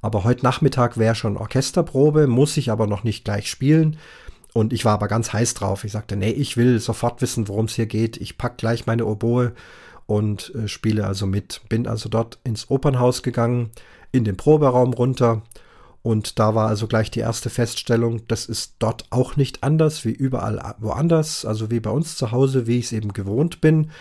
Aber 0.04 0.24
heute 0.24 0.44
Nachmittag 0.44 1.00
wäre 1.00 1.16
schon 1.16 1.36
Orchesterprobe, 1.36 2.28
muss 2.28 2.56
ich 2.56 2.70
aber 2.70 2.86
noch 2.86 3.04
nicht 3.04 3.26
gleich 3.26 3.50
spielen. 3.50 3.98
Und 4.54 4.72
ich 4.72 4.86
war 4.86 4.94
aber 4.94 5.08
ganz 5.08 5.34
heiß 5.34 5.56
drauf. 5.56 5.84
Ich 5.84 5.94
sagte, 5.94 6.16
nee, 6.16 6.30
ich 6.30 6.58
will 6.58 6.80
sofort 6.80 7.24
wissen, 7.24 7.48
worum 7.48 7.66
es 7.66 7.74
hier 7.74 7.88
geht. 7.88 8.18
Ich 8.18 8.38
pack 8.38 8.60
gleich 8.60 8.86
meine 8.86 9.08
Oboe 9.08 9.54
und 10.06 10.54
äh, 10.54 10.68
spiele 10.68 11.08
also 11.08 11.26
mit. 11.26 11.62
Bin 11.70 11.88
also 11.88 12.08
dort 12.08 12.38
ins 12.44 12.70
Opernhaus 12.70 13.24
gegangen, 13.24 13.72
in 14.14 14.24
den 14.24 14.38
Proberaum 14.38 14.94
runter. 14.94 15.42
Und 16.02 16.40
da 16.40 16.56
war 16.56 16.70
also 16.70 16.88
gleich 16.88 17.12
die 17.12 17.20
erste 17.20 17.50
Feststellung, 17.50 18.26
das 18.28 18.46
ist 18.46 18.76
dort 18.80 19.06
auch 19.10 19.36
nicht 19.36 19.64
anders 19.64 20.06
wie 20.06 20.12
überall 20.12 20.76
woanders, 20.80 21.46
also 21.46 21.70
wie 21.70 21.82
bei 21.82 21.90
uns 21.90 22.16
zu 22.16 22.32
Hause, 22.32 22.68
wie 22.68 22.80
ich 22.80 22.86
es 22.86 22.92
eben 22.94 23.12
gewohnt 23.12 23.60
bin. 23.60 23.92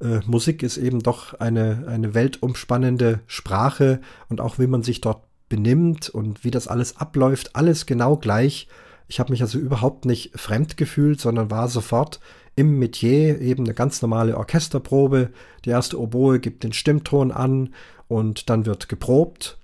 Äh, 0.00 0.20
Musik 0.26 0.62
ist 0.62 0.76
eben 0.76 1.02
doch 1.02 1.34
eine, 1.34 1.84
eine 1.88 2.14
weltumspannende 2.14 3.20
Sprache 3.26 4.00
und 4.28 4.40
auch 4.40 4.60
wie 4.60 4.66
man 4.68 4.84
sich 4.84 5.00
dort 5.00 5.22
benimmt 5.48 6.08
und 6.08 6.44
wie 6.44 6.50
das 6.52 6.68
alles 6.68 6.96
abläuft, 6.96 7.56
alles 7.56 7.86
genau 7.86 8.16
gleich 8.16 8.68
ich 9.12 9.20
habe 9.20 9.30
mich 9.30 9.42
also 9.42 9.58
überhaupt 9.58 10.06
nicht 10.06 10.38
fremd 10.40 10.78
gefühlt, 10.78 11.20
sondern 11.20 11.50
war 11.50 11.68
sofort 11.68 12.18
im 12.56 12.78
Metier, 12.78 13.42
eben 13.42 13.64
eine 13.64 13.74
ganz 13.74 14.00
normale 14.00 14.38
Orchesterprobe. 14.38 15.30
Die 15.66 15.70
erste 15.70 16.00
Oboe 16.00 16.40
gibt 16.40 16.64
den 16.64 16.72
Stimmton 16.72 17.30
an 17.30 17.74
und 18.08 18.48
dann 18.48 18.64
wird 18.64 18.88
geprobt. 18.88 19.58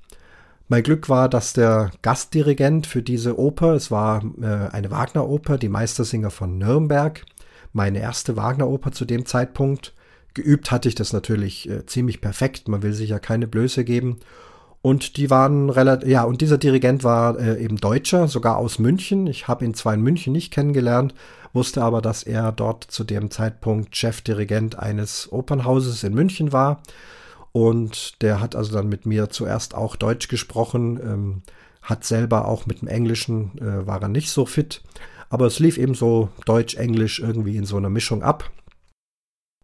Mein 0.70 0.82
Glück 0.82 1.08
war, 1.08 1.30
dass 1.30 1.54
der 1.54 1.90
Gastdirigent 2.02 2.86
für 2.86 3.02
diese 3.02 3.38
Oper, 3.38 3.72
es 3.72 3.90
war 3.90 4.22
äh, 4.40 4.70
eine 4.70 4.90
Wagner-Oper, 4.90 5.56
die 5.56 5.70
Meistersinger 5.70 6.30
von 6.30 6.58
Nürnberg, 6.58 7.24
meine 7.72 8.00
erste 8.00 8.36
Wagner-Oper 8.36 8.92
zu 8.92 9.06
dem 9.06 9.24
Zeitpunkt. 9.24 9.94
Geübt 10.34 10.70
hatte 10.70 10.90
ich 10.90 10.94
das 10.94 11.14
natürlich 11.14 11.70
äh, 11.70 11.86
ziemlich 11.86 12.20
perfekt, 12.20 12.68
man 12.68 12.82
will 12.82 12.92
sich 12.92 13.08
ja 13.08 13.18
keine 13.18 13.46
Blöße 13.46 13.82
geben. 13.82 14.18
Und 14.82 15.16
die 15.16 15.30
waren 15.30 15.70
relativ, 15.70 16.08
ja, 16.08 16.24
und 16.24 16.42
dieser 16.42 16.58
Dirigent 16.58 17.02
war 17.02 17.38
äh, 17.38 17.62
eben 17.64 17.78
Deutscher, 17.78 18.28
sogar 18.28 18.58
aus 18.58 18.78
München. 18.78 19.26
Ich 19.26 19.48
habe 19.48 19.64
ihn 19.64 19.72
zwar 19.72 19.94
in 19.94 20.02
München 20.02 20.34
nicht 20.34 20.52
kennengelernt, 20.52 21.14
wusste 21.54 21.82
aber, 21.82 22.02
dass 22.02 22.22
er 22.22 22.52
dort 22.52 22.84
zu 22.84 23.04
dem 23.04 23.30
Zeitpunkt 23.30 23.96
Chefdirigent 23.96 24.78
eines 24.78 25.32
Opernhauses 25.32 26.04
in 26.04 26.12
München 26.12 26.52
war. 26.52 26.82
Und 27.59 28.22
der 28.22 28.40
hat 28.40 28.54
also 28.54 28.72
dann 28.72 28.88
mit 28.88 29.04
mir 29.04 29.30
zuerst 29.30 29.74
auch 29.74 29.96
Deutsch 29.96 30.28
gesprochen, 30.28 31.00
ähm, 31.02 31.42
hat 31.82 32.04
selber 32.04 32.46
auch 32.46 32.66
mit 32.66 32.82
dem 32.82 32.86
Englischen, 32.86 33.59
äh, 33.59 33.84
war 33.84 34.00
er 34.00 34.06
nicht 34.06 34.30
so 34.30 34.46
fit. 34.46 34.80
Aber 35.28 35.46
es 35.46 35.59
lief 35.59 35.76
eben 35.76 35.94
so 35.94 36.28
Deutsch-Englisch 36.44 37.18
irgendwie 37.18 37.56
in 37.56 37.64
so 37.64 37.76
einer 37.76 37.90
Mischung 37.90 38.22
ab. 38.22 38.52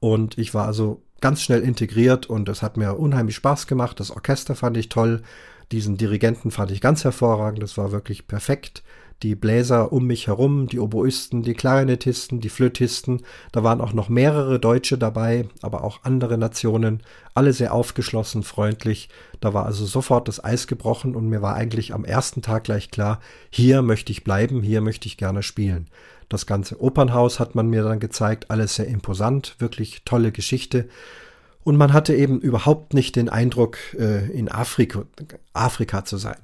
Und 0.01 0.39
ich 0.39 0.55
war 0.55 0.67
also 0.67 1.05
ganz 1.21 1.41
schnell 1.41 1.63
integriert 1.63 2.27
und 2.27 2.49
es 2.49 2.63
hat 2.63 2.77
mir 2.77 2.99
unheimlich 2.99 3.37
Spaß 3.37 3.69
gemacht. 3.69 4.01
Das 4.01 4.11
Orchester 4.11 4.57
fand 4.57 4.77
ich 4.77 4.89
toll. 4.89 5.23
Diesen 5.71 5.97
Dirigenten 5.97 6.51
fand 6.51 6.73
ich 6.73 6.81
ganz 6.81 7.05
hervorragend. 7.05 7.63
Das 7.63 7.79
war 7.79 7.93
wirklich 7.93 8.27
perfekt. 8.27 8.83
Die 9.23 9.35
Bläser 9.35 9.93
um 9.93 10.07
mich 10.07 10.27
herum, 10.27 10.67
die 10.67 10.79
Oboisten, 10.79 11.43
die 11.43 11.55
Klarinettisten, 11.55 12.41
die 12.41 12.49
Flötisten. 12.51 13.23
Da 13.53 13.63
waren 13.63 13.81
auch 13.81 13.93
noch 13.93 14.09
mehrere 14.09 14.61
Deutsche 14.61 14.99
dabei, 14.99 15.49
aber 15.63 15.85
auch 15.85 16.01
andere 16.03 16.37
Nationen. 16.37 17.03
Alle 17.33 17.53
sehr 17.53 17.73
aufgeschlossen, 17.73 18.43
freundlich. 18.43 19.09
Da 19.41 19.55
war 19.55 19.65
also 19.65 19.87
sofort 19.87 20.29
das 20.29 20.45
Eis 20.45 20.67
gebrochen 20.67 21.15
und 21.15 21.29
mir 21.29 21.41
war 21.41 21.55
eigentlich 21.55 21.95
am 21.95 22.05
ersten 22.05 22.43
Tag 22.43 22.65
gleich 22.65 22.91
klar, 22.91 23.21
hier 23.51 23.83
möchte 23.83 24.13
ich 24.13 24.25
bleiben, 24.25 24.63
hier 24.63 24.81
möchte 24.81 25.07
ich 25.07 25.17
gerne 25.17 25.43
spielen. 25.43 25.89
Das 26.29 26.47
ganze 26.47 26.81
Opernhaus 26.81 27.41
hat 27.41 27.55
man 27.55 27.69
mir 27.69 27.83
dann 27.83 28.01
gezeigt, 28.01 28.51
alles 28.51 28.75
sehr 28.75 28.89
imposant, 28.89 29.57
wirklich 29.59 30.03
tolle 30.05 30.33
Geschichte. 30.33 30.89
Und 31.63 31.77
man 31.77 31.93
hatte 31.93 32.15
eben 32.15 32.41
überhaupt 32.41 32.93
nicht 32.93 33.17
den 33.17 33.29
Eindruck, 33.29 33.79
äh, 33.95 34.31
in 34.31 34.51
Afrika, 34.51 35.05
Afrika 35.55 36.05
zu 36.05 36.19
sein. 36.19 36.37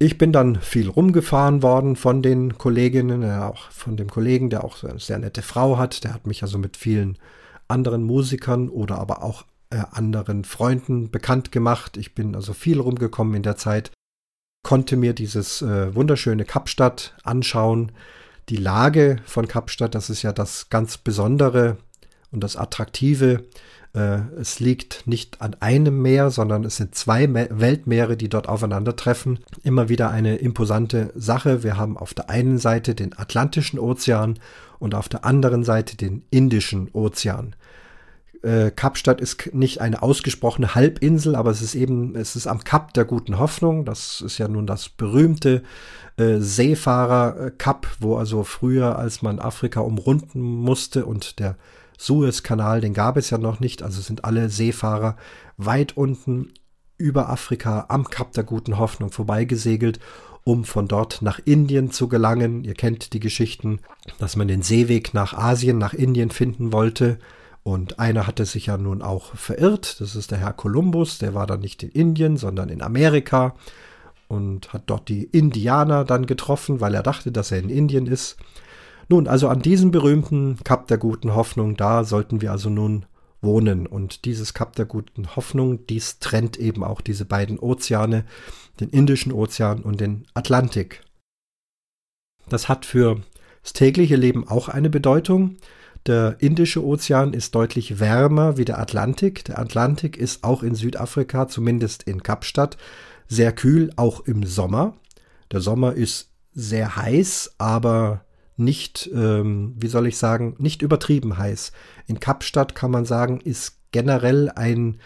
Ich 0.00 0.16
bin 0.16 0.32
dann 0.32 0.60
viel 0.60 0.88
rumgefahren 0.88 1.62
worden 1.62 1.96
von 1.96 2.22
den 2.22 2.56
Kolleginnen, 2.56 3.22
äh, 3.24 3.38
auch 3.42 3.70
von 3.70 3.96
dem 3.96 4.08
Kollegen, 4.08 4.48
der 4.48 4.62
auch 4.62 4.84
eine 4.84 5.00
sehr 5.00 5.18
nette 5.18 5.42
Frau 5.42 5.76
hat. 5.76 6.04
Der 6.04 6.14
hat 6.14 6.26
mich 6.26 6.42
also 6.42 6.56
mit 6.56 6.76
vielen 6.76 7.18
anderen 7.66 8.04
Musikern 8.04 8.68
oder 8.68 8.98
aber 8.98 9.24
auch 9.24 9.44
äh, 9.70 9.82
anderen 9.90 10.44
Freunden 10.44 11.10
bekannt 11.10 11.50
gemacht. 11.50 11.96
Ich 11.96 12.14
bin 12.14 12.36
also 12.36 12.52
viel 12.52 12.78
rumgekommen 12.78 13.34
in 13.34 13.42
der 13.42 13.56
Zeit, 13.56 13.90
konnte 14.62 14.96
mir 14.96 15.14
dieses 15.14 15.62
äh, 15.62 15.94
wunderschöne 15.94 16.44
Kapstadt 16.44 17.16
anschauen, 17.24 17.90
die 18.48 18.56
Lage 18.56 19.16
von 19.26 19.48
Kapstadt, 19.48 19.94
das 19.94 20.10
ist 20.10 20.22
ja 20.22 20.32
das 20.32 20.70
ganz 20.70 20.96
Besondere 20.96 21.76
und 22.30 22.42
das 22.42 22.56
Attraktive. 22.56 23.44
Äh, 23.94 24.20
es 24.40 24.60
liegt 24.60 25.06
nicht 25.06 25.40
an 25.40 25.56
einem 25.60 26.00
Meer, 26.02 26.30
sondern 26.30 26.64
es 26.64 26.76
sind 26.76 26.94
zwei 26.94 27.32
Weltmeere, 27.32 28.16
die 28.16 28.28
dort 28.28 28.48
aufeinandertreffen. 28.48 29.40
Immer 29.62 29.88
wieder 29.88 30.10
eine 30.10 30.36
imposante 30.36 31.12
Sache. 31.14 31.62
Wir 31.62 31.76
haben 31.76 31.96
auf 31.96 32.14
der 32.14 32.30
einen 32.30 32.58
Seite 32.58 32.94
den 32.94 33.18
Atlantischen 33.18 33.78
Ozean 33.78 34.38
und 34.78 34.94
auf 34.94 35.08
der 35.08 35.24
anderen 35.24 35.64
Seite 35.64 35.96
den 35.96 36.22
Indischen 36.30 36.88
Ozean. 36.92 37.54
Äh, 38.42 38.70
Kapstadt 38.70 39.20
ist 39.20 39.52
nicht 39.52 39.80
eine 39.80 40.02
ausgesprochene 40.02 40.74
Halbinsel, 40.74 41.34
aber 41.34 41.50
es 41.50 41.60
ist 41.60 41.74
eben, 41.74 42.14
es 42.14 42.36
ist 42.36 42.46
am 42.46 42.62
Kap 42.62 42.94
der 42.94 43.04
guten 43.04 43.38
Hoffnung. 43.38 43.84
Das 43.84 44.20
ist 44.20 44.38
ja 44.38 44.46
nun 44.46 44.66
das 44.66 44.88
berühmte 44.88 45.62
äh, 46.16 46.38
Seefahrer-Kap, 46.38 47.88
wo 47.98 48.16
also 48.16 48.44
früher, 48.44 48.96
als 48.96 49.22
man 49.22 49.40
Afrika 49.40 49.80
umrunden 49.80 50.40
musste 50.40 51.04
und 51.04 51.40
der 51.40 51.56
Suezkanal, 51.98 52.80
den 52.80 52.94
gab 52.94 53.16
es 53.18 53.28
ja 53.28 53.36
noch 53.36 53.60
nicht, 53.60 53.82
also 53.82 54.00
sind 54.00 54.24
alle 54.24 54.48
Seefahrer 54.48 55.16
weit 55.58 55.96
unten 55.96 56.52
über 56.96 57.28
Afrika 57.28 57.86
am 57.88 58.08
Kap 58.08 58.32
der 58.32 58.44
guten 58.44 58.78
Hoffnung 58.78 59.10
vorbeigesegelt, 59.10 60.00
um 60.44 60.64
von 60.64 60.88
dort 60.88 61.20
nach 61.20 61.40
Indien 61.44 61.90
zu 61.90 62.08
gelangen. 62.08 62.64
Ihr 62.64 62.74
kennt 62.74 63.12
die 63.12 63.20
Geschichten, 63.20 63.80
dass 64.18 64.36
man 64.36 64.48
den 64.48 64.62
Seeweg 64.62 65.12
nach 65.12 65.34
Asien, 65.34 65.76
nach 65.76 65.92
Indien 65.92 66.30
finden 66.30 66.72
wollte 66.72 67.18
und 67.68 67.98
einer 67.98 68.26
hatte 68.26 68.46
sich 68.46 68.66
ja 68.66 68.78
nun 68.78 69.02
auch 69.02 69.34
verirrt. 69.34 70.00
Das 70.00 70.16
ist 70.16 70.30
der 70.30 70.38
Herr 70.38 70.54
Kolumbus. 70.54 71.18
Der 71.18 71.34
war 71.34 71.46
dann 71.46 71.60
nicht 71.60 71.82
in 71.82 71.90
Indien, 71.90 72.38
sondern 72.38 72.70
in 72.70 72.80
Amerika 72.80 73.56
und 74.26 74.72
hat 74.72 74.84
dort 74.86 75.10
die 75.10 75.24
Indianer 75.24 76.04
dann 76.04 76.24
getroffen, 76.24 76.80
weil 76.80 76.94
er 76.94 77.02
dachte, 77.02 77.30
dass 77.30 77.52
er 77.52 77.58
in 77.58 77.68
Indien 77.68 78.06
ist. 78.06 78.36
Nun, 79.08 79.26
also 79.26 79.48
an 79.48 79.62
diesem 79.62 79.90
berühmten 79.90 80.58
Kap 80.64 80.86
der 80.88 80.98
guten 80.98 81.34
Hoffnung, 81.34 81.76
da 81.76 82.04
sollten 82.04 82.42
wir 82.42 82.52
also 82.52 82.68
nun 82.68 83.06
wohnen. 83.40 83.86
Und 83.86 84.26
dieses 84.26 84.52
Kap 84.52 84.76
der 84.76 84.84
guten 84.84 85.34
Hoffnung, 85.34 85.86
dies 85.86 86.18
trennt 86.18 86.58
eben 86.58 86.84
auch 86.84 87.00
diese 87.00 87.24
beiden 87.24 87.58
Ozeane, 87.58 88.24
den 88.80 88.90
Indischen 88.90 89.32
Ozean 89.32 89.82
und 89.82 90.00
den 90.00 90.26
Atlantik. 90.34 91.02
Das 92.48 92.68
hat 92.68 92.84
für 92.84 93.22
das 93.62 93.72
tägliche 93.72 94.16
Leben 94.16 94.46
auch 94.46 94.68
eine 94.68 94.90
Bedeutung. 94.90 95.56
Der 96.06 96.36
Indische 96.38 96.84
Ozean 96.84 97.32
ist 97.32 97.54
deutlich 97.54 98.00
wärmer 98.00 98.56
wie 98.56 98.64
der 98.64 98.78
Atlantik. 98.78 99.44
Der 99.44 99.58
Atlantik 99.58 100.16
ist 100.16 100.44
auch 100.44 100.62
in 100.62 100.74
Südafrika, 100.74 101.48
zumindest 101.48 102.02
in 102.02 102.22
Kapstadt, 102.22 102.76
sehr 103.26 103.52
kühl, 103.52 103.90
auch 103.96 104.20
im 104.20 104.44
Sommer. 104.44 104.96
Der 105.50 105.60
Sommer 105.60 105.94
ist 105.94 106.30
sehr 106.52 106.96
heiß, 106.96 107.54
aber 107.58 108.24
nicht, 108.58 109.08
ähm, 109.14 109.74
wie 109.78 109.88
soll 109.88 110.06
ich 110.06 110.18
sagen, 110.18 110.56
nicht 110.58 110.82
übertrieben 110.82 111.38
heiß. 111.38 111.72
In 112.06 112.20
Kapstadt 112.20 112.74
kann 112.74 112.90
man 112.90 113.04
sagen, 113.04 113.40
ist 113.40 113.78
generell 113.92 114.50
ein 114.54 114.98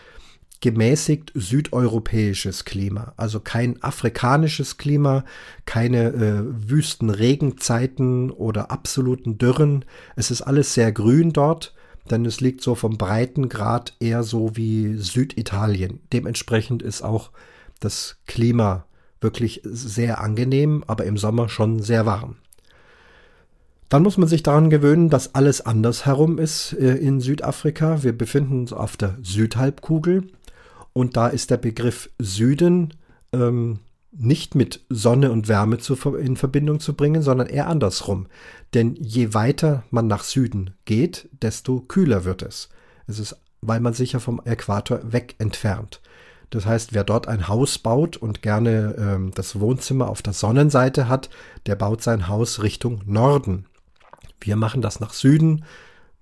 gemäßigt 0.62 1.32
südeuropäisches 1.34 2.64
Klima, 2.64 3.12
also 3.16 3.40
kein 3.40 3.82
afrikanisches 3.82 4.78
Klima, 4.78 5.24
keine 5.66 6.12
äh, 6.12 6.70
wüsten 6.70 7.10
Regenzeiten 7.10 8.30
oder 8.30 8.70
absoluten 8.70 9.38
Dürren. 9.38 9.84
Es 10.14 10.30
ist 10.30 10.40
alles 10.40 10.72
sehr 10.72 10.92
grün 10.92 11.32
dort, 11.32 11.74
denn 12.10 12.24
es 12.24 12.40
liegt 12.40 12.62
so 12.62 12.76
vom 12.76 12.96
Breitengrad 12.96 13.94
eher 13.98 14.22
so 14.22 14.56
wie 14.56 14.96
Süditalien. 14.96 16.00
Dementsprechend 16.12 16.80
ist 16.80 17.02
auch 17.02 17.32
das 17.80 18.18
Klima 18.26 18.86
wirklich 19.20 19.60
sehr 19.64 20.20
angenehm, 20.20 20.84
aber 20.86 21.04
im 21.04 21.16
Sommer 21.16 21.48
schon 21.48 21.82
sehr 21.82 22.06
warm. 22.06 22.36
Dann 23.92 24.04
muss 24.04 24.16
man 24.16 24.26
sich 24.26 24.42
daran 24.42 24.70
gewöhnen, 24.70 25.10
dass 25.10 25.34
alles 25.34 25.66
andersherum 25.66 26.38
ist 26.38 26.72
äh, 26.72 26.94
in 26.94 27.20
Südafrika. 27.20 28.02
Wir 28.02 28.16
befinden 28.16 28.60
uns 28.60 28.72
auf 28.72 28.96
der 28.96 29.18
Südhalbkugel. 29.22 30.28
Und 30.94 31.18
da 31.18 31.28
ist 31.28 31.50
der 31.50 31.58
Begriff 31.58 32.08
Süden 32.18 32.94
ähm, 33.34 33.80
nicht 34.10 34.54
mit 34.54 34.80
Sonne 34.88 35.30
und 35.30 35.46
Wärme 35.46 35.76
zu, 35.76 35.94
in 36.14 36.38
Verbindung 36.38 36.80
zu 36.80 36.94
bringen, 36.94 37.20
sondern 37.20 37.48
eher 37.48 37.66
andersrum. 37.66 38.28
Denn 38.72 38.94
je 38.94 39.34
weiter 39.34 39.82
man 39.90 40.06
nach 40.06 40.24
Süden 40.24 40.70
geht, 40.86 41.28
desto 41.42 41.80
kühler 41.80 42.24
wird 42.24 42.40
es. 42.40 42.70
Es 43.06 43.18
ist, 43.18 43.36
weil 43.60 43.80
man 43.80 43.92
sich 43.92 44.12
ja 44.12 44.20
vom 44.20 44.40
Äquator 44.46 45.12
weg 45.12 45.34
entfernt. 45.36 46.00
Das 46.48 46.64
heißt, 46.64 46.94
wer 46.94 47.04
dort 47.04 47.28
ein 47.28 47.46
Haus 47.46 47.76
baut 47.76 48.16
und 48.16 48.40
gerne 48.40 48.96
ähm, 48.96 49.32
das 49.34 49.60
Wohnzimmer 49.60 50.08
auf 50.08 50.22
der 50.22 50.32
Sonnenseite 50.32 51.10
hat, 51.10 51.28
der 51.66 51.76
baut 51.76 52.02
sein 52.02 52.28
Haus 52.28 52.62
Richtung 52.62 53.02
Norden. 53.04 53.66
Wir 54.42 54.56
machen 54.56 54.82
das 54.82 55.00
nach 55.00 55.12
Süden, 55.12 55.64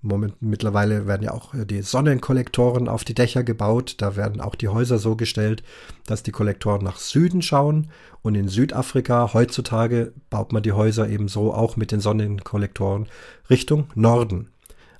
Moment, 0.03 0.41
mittlerweile 0.41 1.05
werden 1.05 1.21
ja 1.21 1.31
auch 1.31 1.53
äh, 1.53 1.65
die 1.65 1.83
Sonnenkollektoren 1.83 2.87
auf 2.87 3.03
die 3.03 3.13
Dächer 3.13 3.43
gebaut. 3.43 3.95
Da 3.99 4.15
werden 4.15 4.41
auch 4.41 4.55
die 4.55 4.67
Häuser 4.67 4.97
so 4.97 5.15
gestellt, 5.15 5.61
dass 6.07 6.23
die 6.23 6.31
Kollektoren 6.31 6.83
nach 6.83 6.97
Süden 6.97 7.43
schauen. 7.43 7.91
Und 8.23 8.33
in 8.35 8.47
Südafrika 8.47 9.33
heutzutage 9.33 10.13
baut 10.29 10.53
man 10.53 10.63
die 10.63 10.71
Häuser 10.71 11.07
eben 11.07 11.27
so 11.27 11.53
auch 11.53 11.75
mit 11.77 11.91
den 11.91 11.99
Sonnenkollektoren 11.99 13.07
Richtung 13.49 13.89
Norden. 13.93 14.49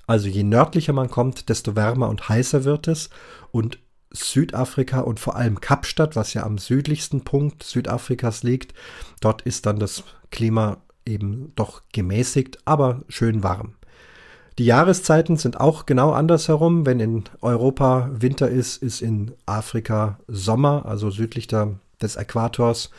Also 0.06 0.28
je 0.28 0.44
nördlicher 0.44 0.92
man 0.92 1.10
kommt, 1.10 1.48
desto 1.48 1.74
wärmer 1.74 2.08
und 2.08 2.28
heißer 2.28 2.62
wird 2.62 2.86
es. 2.86 3.10
Und 3.50 3.78
Südafrika 4.12 5.00
und 5.00 5.18
vor 5.18 5.34
allem 5.34 5.60
Kapstadt, 5.60 6.14
was 6.14 6.34
ja 6.34 6.44
am 6.44 6.58
südlichsten 6.58 7.22
Punkt 7.22 7.64
Südafrikas 7.64 8.44
liegt, 8.44 8.74
dort 9.20 9.42
ist 9.42 9.66
dann 9.66 9.78
das 9.78 10.04
Klima 10.30 10.78
eben 11.06 11.52
doch 11.56 11.82
gemäßigt, 11.92 12.58
aber 12.64 13.02
schön 13.08 13.42
warm. 13.42 13.74
Die 14.58 14.66
Jahreszeiten 14.66 15.36
sind 15.36 15.58
auch 15.58 15.86
genau 15.86 16.12
andersherum. 16.12 16.84
Wenn 16.84 17.00
in 17.00 17.24
Europa 17.40 18.10
Winter 18.12 18.48
ist, 18.48 18.82
ist 18.82 19.00
in 19.00 19.32
Afrika 19.46 20.18
Sommer, 20.28 20.84
also 20.84 21.10
südlich 21.10 21.46
der, 21.46 21.74
des 22.02 22.16
Äquators. 22.16 22.90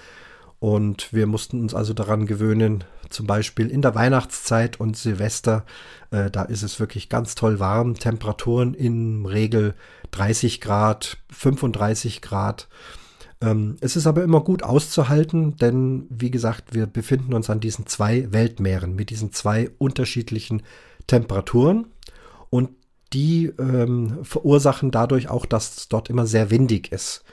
Und 0.60 1.14
wir 1.14 1.28
mussten 1.28 1.62
uns 1.62 1.76
also 1.76 1.94
daran 1.94 2.26
gewöhnen, 2.26 2.86
zum 3.10 3.28
Beispiel 3.28 3.70
in 3.70 3.82
der 3.82 3.96
Weihnachtszeit 3.96 4.80
und 4.80 4.98
Silvester, 4.98 5.66
äh, 6.10 6.32
da 6.32 6.44
ist 6.44 6.64
es 6.64 6.80
wirklich 6.80 7.10
ganz 7.10 7.36
toll 7.36 7.60
warm. 7.60 7.96
Temperaturen 7.96 8.74
in 8.74 9.26
Regel 9.26 9.76
30 10.12 10.62
Grad, 10.62 11.18
35 11.32 12.22
Grad. 12.22 12.68
Ähm, 13.44 13.76
es 13.82 13.96
ist 13.96 14.08
aber 14.08 14.24
immer 14.24 14.42
gut 14.42 14.64
auszuhalten, 14.64 15.58
denn 15.58 16.08
wie 16.10 16.32
gesagt, 16.32 16.74
wir 16.74 16.86
befinden 16.86 17.34
uns 17.34 17.50
an 17.50 17.60
diesen 17.60 17.86
zwei 17.88 18.32
Weltmeeren 18.32 18.96
mit 18.96 19.10
diesen 19.10 19.34
zwei 19.34 19.70
unterschiedlichen 19.78 20.64
Temperaturen 21.08 21.88
und 22.50 22.70
die 23.12 23.52
ähm, 23.60 24.20
verursachen 24.24 24.92
dadurch 24.92 25.30
auch, 25.30 25.46
dass 25.46 25.78
es 25.78 25.90
dort 25.90 26.10
immer 26.10 26.26
sehr 26.26 26.50
windig 26.52 26.92
ist. 26.92 27.24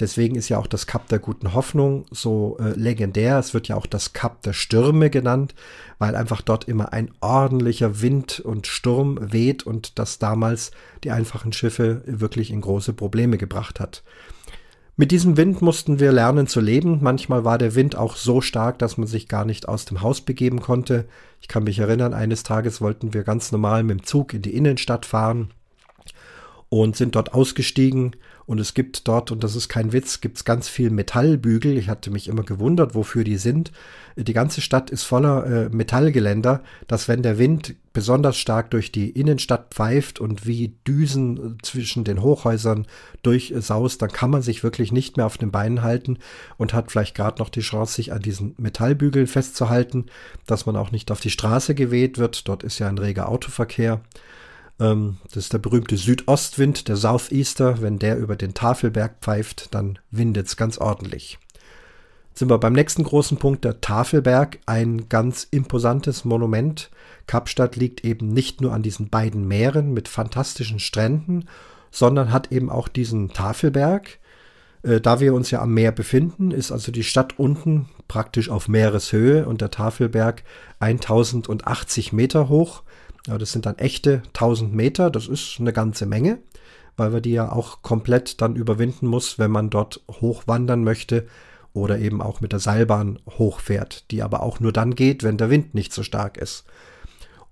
Deswegen 0.00 0.34
ist 0.34 0.48
ja 0.48 0.58
auch 0.58 0.66
das 0.66 0.88
Kap 0.88 1.08
der 1.08 1.20
guten 1.20 1.54
Hoffnung 1.54 2.04
so 2.10 2.56
äh, 2.58 2.70
legendär. 2.70 3.38
Es 3.38 3.54
wird 3.54 3.68
ja 3.68 3.76
auch 3.76 3.86
das 3.86 4.12
Kap 4.12 4.42
der 4.42 4.52
Stürme 4.52 5.08
genannt, 5.08 5.54
weil 5.98 6.16
einfach 6.16 6.40
dort 6.42 6.64
immer 6.64 6.92
ein 6.92 7.12
ordentlicher 7.20 8.02
Wind 8.02 8.40
und 8.40 8.66
Sturm 8.66 9.18
weht 9.20 9.62
und 9.62 10.00
das 10.00 10.18
damals 10.18 10.72
die 11.04 11.12
einfachen 11.12 11.52
Schiffe 11.52 12.02
wirklich 12.06 12.50
in 12.50 12.60
große 12.60 12.92
Probleme 12.92 13.38
gebracht 13.38 13.78
hat. 13.78 14.02
Mit 14.96 15.10
diesem 15.10 15.36
Wind 15.36 15.60
mussten 15.60 15.98
wir 15.98 16.12
lernen 16.12 16.46
zu 16.46 16.60
leben. 16.60 17.00
Manchmal 17.02 17.44
war 17.44 17.58
der 17.58 17.74
Wind 17.74 17.96
auch 17.96 18.14
so 18.14 18.40
stark, 18.40 18.78
dass 18.78 18.96
man 18.96 19.08
sich 19.08 19.26
gar 19.26 19.44
nicht 19.44 19.68
aus 19.68 19.86
dem 19.86 20.02
Haus 20.02 20.20
begeben 20.20 20.60
konnte. 20.60 21.06
Ich 21.40 21.48
kann 21.48 21.64
mich 21.64 21.80
erinnern, 21.80 22.14
eines 22.14 22.44
Tages 22.44 22.80
wollten 22.80 23.12
wir 23.12 23.24
ganz 23.24 23.50
normal 23.50 23.82
mit 23.82 23.98
dem 23.98 24.04
Zug 24.04 24.34
in 24.34 24.42
die 24.42 24.54
Innenstadt 24.54 25.04
fahren 25.04 25.50
und 26.68 26.94
sind 26.94 27.16
dort 27.16 27.34
ausgestiegen 27.34 28.14
und 28.46 28.60
es 28.60 28.74
gibt 28.74 29.08
dort, 29.08 29.30
und 29.30 29.42
das 29.42 29.56
ist 29.56 29.68
kein 29.68 29.92
Witz, 29.92 30.20
gibt 30.20 30.36
es 30.36 30.44
ganz 30.44 30.68
viel 30.68 30.90
Metallbügel. 30.90 31.78
Ich 31.78 31.88
hatte 31.88 32.10
mich 32.10 32.28
immer 32.28 32.42
gewundert, 32.42 32.94
wofür 32.94 33.24
die 33.24 33.38
sind. 33.38 33.72
Die 34.16 34.32
ganze 34.34 34.60
Stadt 34.60 34.90
ist 34.90 35.04
voller 35.04 35.46
äh, 35.46 35.68
Metallgeländer, 35.70 36.62
dass 36.86 37.08
wenn 37.08 37.22
der 37.22 37.38
Wind 37.38 37.74
besonders 37.94 38.36
stark 38.36 38.70
durch 38.70 38.92
die 38.92 39.10
Innenstadt 39.10 39.72
pfeift 39.72 40.20
und 40.20 40.46
wie 40.46 40.74
Düsen 40.86 41.58
zwischen 41.62 42.04
den 42.04 42.22
Hochhäusern 42.22 42.86
durchsaust, 43.22 44.02
dann 44.02 44.10
kann 44.10 44.30
man 44.30 44.42
sich 44.42 44.62
wirklich 44.62 44.92
nicht 44.92 45.16
mehr 45.16 45.26
auf 45.26 45.38
den 45.38 45.50
Beinen 45.50 45.82
halten 45.82 46.18
und 46.58 46.74
hat 46.74 46.90
vielleicht 46.90 47.14
gerade 47.14 47.40
noch 47.40 47.48
die 47.48 47.60
Chance, 47.60 47.94
sich 47.94 48.12
an 48.12 48.20
diesen 48.20 48.54
Metallbügeln 48.58 49.26
festzuhalten, 49.26 50.06
dass 50.46 50.66
man 50.66 50.76
auch 50.76 50.90
nicht 50.90 51.10
auf 51.10 51.20
die 51.20 51.30
Straße 51.30 51.74
geweht 51.74 52.18
wird. 52.18 52.46
Dort 52.48 52.62
ist 52.62 52.78
ja 52.78 52.88
ein 52.88 52.98
reger 52.98 53.28
Autoverkehr. 53.28 54.02
Ähm, 54.80 55.18
das 55.26 55.44
ist 55.44 55.52
der 55.52 55.58
berühmte 55.58 55.96
Südostwind, 55.96 56.88
der 56.88 56.96
Southeaster. 56.96 57.80
Wenn 57.80 57.98
der 57.98 58.18
über 58.18 58.36
den 58.36 58.54
Tafelberg 58.54 59.16
pfeift, 59.20 59.74
dann 59.74 59.98
windet 60.10 60.46
es 60.46 60.56
ganz 60.56 60.78
ordentlich. 60.78 61.38
Jetzt 62.30 62.40
sind 62.40 62.50
wir 62.50 62.58
beim 62.58 62.72
nächsten 62.72 63.04
großen 63.04 63.38
Punkt, 63.38 63.64
der 63.64 63.80
Tafelberg, 63.80 64.58
ein 64.66 65.08
ganz 65.08 65.46
imposantes 65.48 66.24
Monument. 66.24 66.90
Kapstadt 67.28 67.76
liegt 67.76 68.04
eben 68.04 68.32
nicht 68.32 68.60
nur 68.60 68.72
an 68.72 68.82
diesen 68.82 69.08
beiden 69.08 69.46
Meeren 69.46 69.92
mit 69.92 70.08
fantastischen 70.08 70.80
Stränden, 70.80 71.48
sondern 71.92 72.32
hat 72.32 72.50
eben 72.50 72.70
auch 72.70 72.88
diesen 72.88 73.32
Tafelberg. 73.32 74.18
Äh, 74.82 75.00
da 75.00 75.20
wir 75.20 75.32
uns 75.32 75.52
ja 75.52 75.62
am 75.62 75.74
Meer 75.74 75.92
befinden, 75.92 76.50
ist 76.50 76.72
also 76.72 76.90
die 76.90 77.04
Stadt 77.04 77.38
unten 77.38 77.88
praktisch 78.08 78.50
auf 78.50 78.68
Meereshöhe 78.68 79.46
und 79.46 79.60
der 79.60 79.70
Tafelberg 79.70 80.42
1080 80.80 82.12
Meter 82.12 82.48
hoch. 82.48 82.82
Ja, 83.26 83.38
das 83.38 83.52
sind 83.52 83.66
dann 83.66 83.78
echte 83.78 84.22
1000 84.28 84.74
Meter, 84.74 85.10
das 85.10 85.28
ist 85.28 85.56
eine 85.58 85.72
ganze 85.72 86.06
Menge, 86.06 86.38
weil 86.96 87.10
man 87.10 87.22
die 87.22 87.32
ja 87.32 87.50
auch 87.50 87.82
komplett 87.82 88.40
dann 88.40 88.56
überwinden 88.56 89.06
muss, 89.06 89.38
wenn 89.38 89.50
man 89.50 89.70
dort 89.70 90.02
hochwandern 90.10 90.84
möchte 90.84 91.26
oder 91.72 91.98
eben 91.98 92.22
auch 92.22 92.40
mit 92.40 92.52
der 92.52 92.60
Seilbahn 92.60 93.18
hochfährt, 93.38 94.10
die 94.10 94.22
aber 94.22 94.42
auch 94.42 94.60
nur 94.60 94.72
dann 94.72 94.94
geht, 94.94 95.22
wenn 95.22 95.38
der 95.38 95.50
Wind 95.50 95.74
nicht 95.74 95.92
so 95.92 96.02
stark 96.02 96.36
ist. 96.36 96.64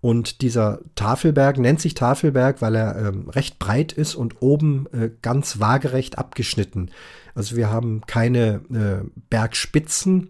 Und 0.03 0.43
dieser 0.43 0.81
Tafelberg 0.97 1.59
nennt 1.59 1.81
sich 1.81 1.95
Tafelberg, 1.95 2.61
weil 2.61 2.75
er 2.75 2.97
ähm, 2.97 3.29
recht 3.31 3.61
breit 3.61 3.93
ist 3.93 4.17
und 4.17 4.43
oben 4.43 4.87
äh, 4.93 5.11
ganz 5.23 5.61
waagerecht 5.61 6.19
abgeschnitten. 6.19 6.91
Also 7.37 7.57
wir 7.57 7.71
haben 7.71 8.03
keine 8.07 8.63
äh, 8.73 9.09
Bergspitzen, 9.31 10.29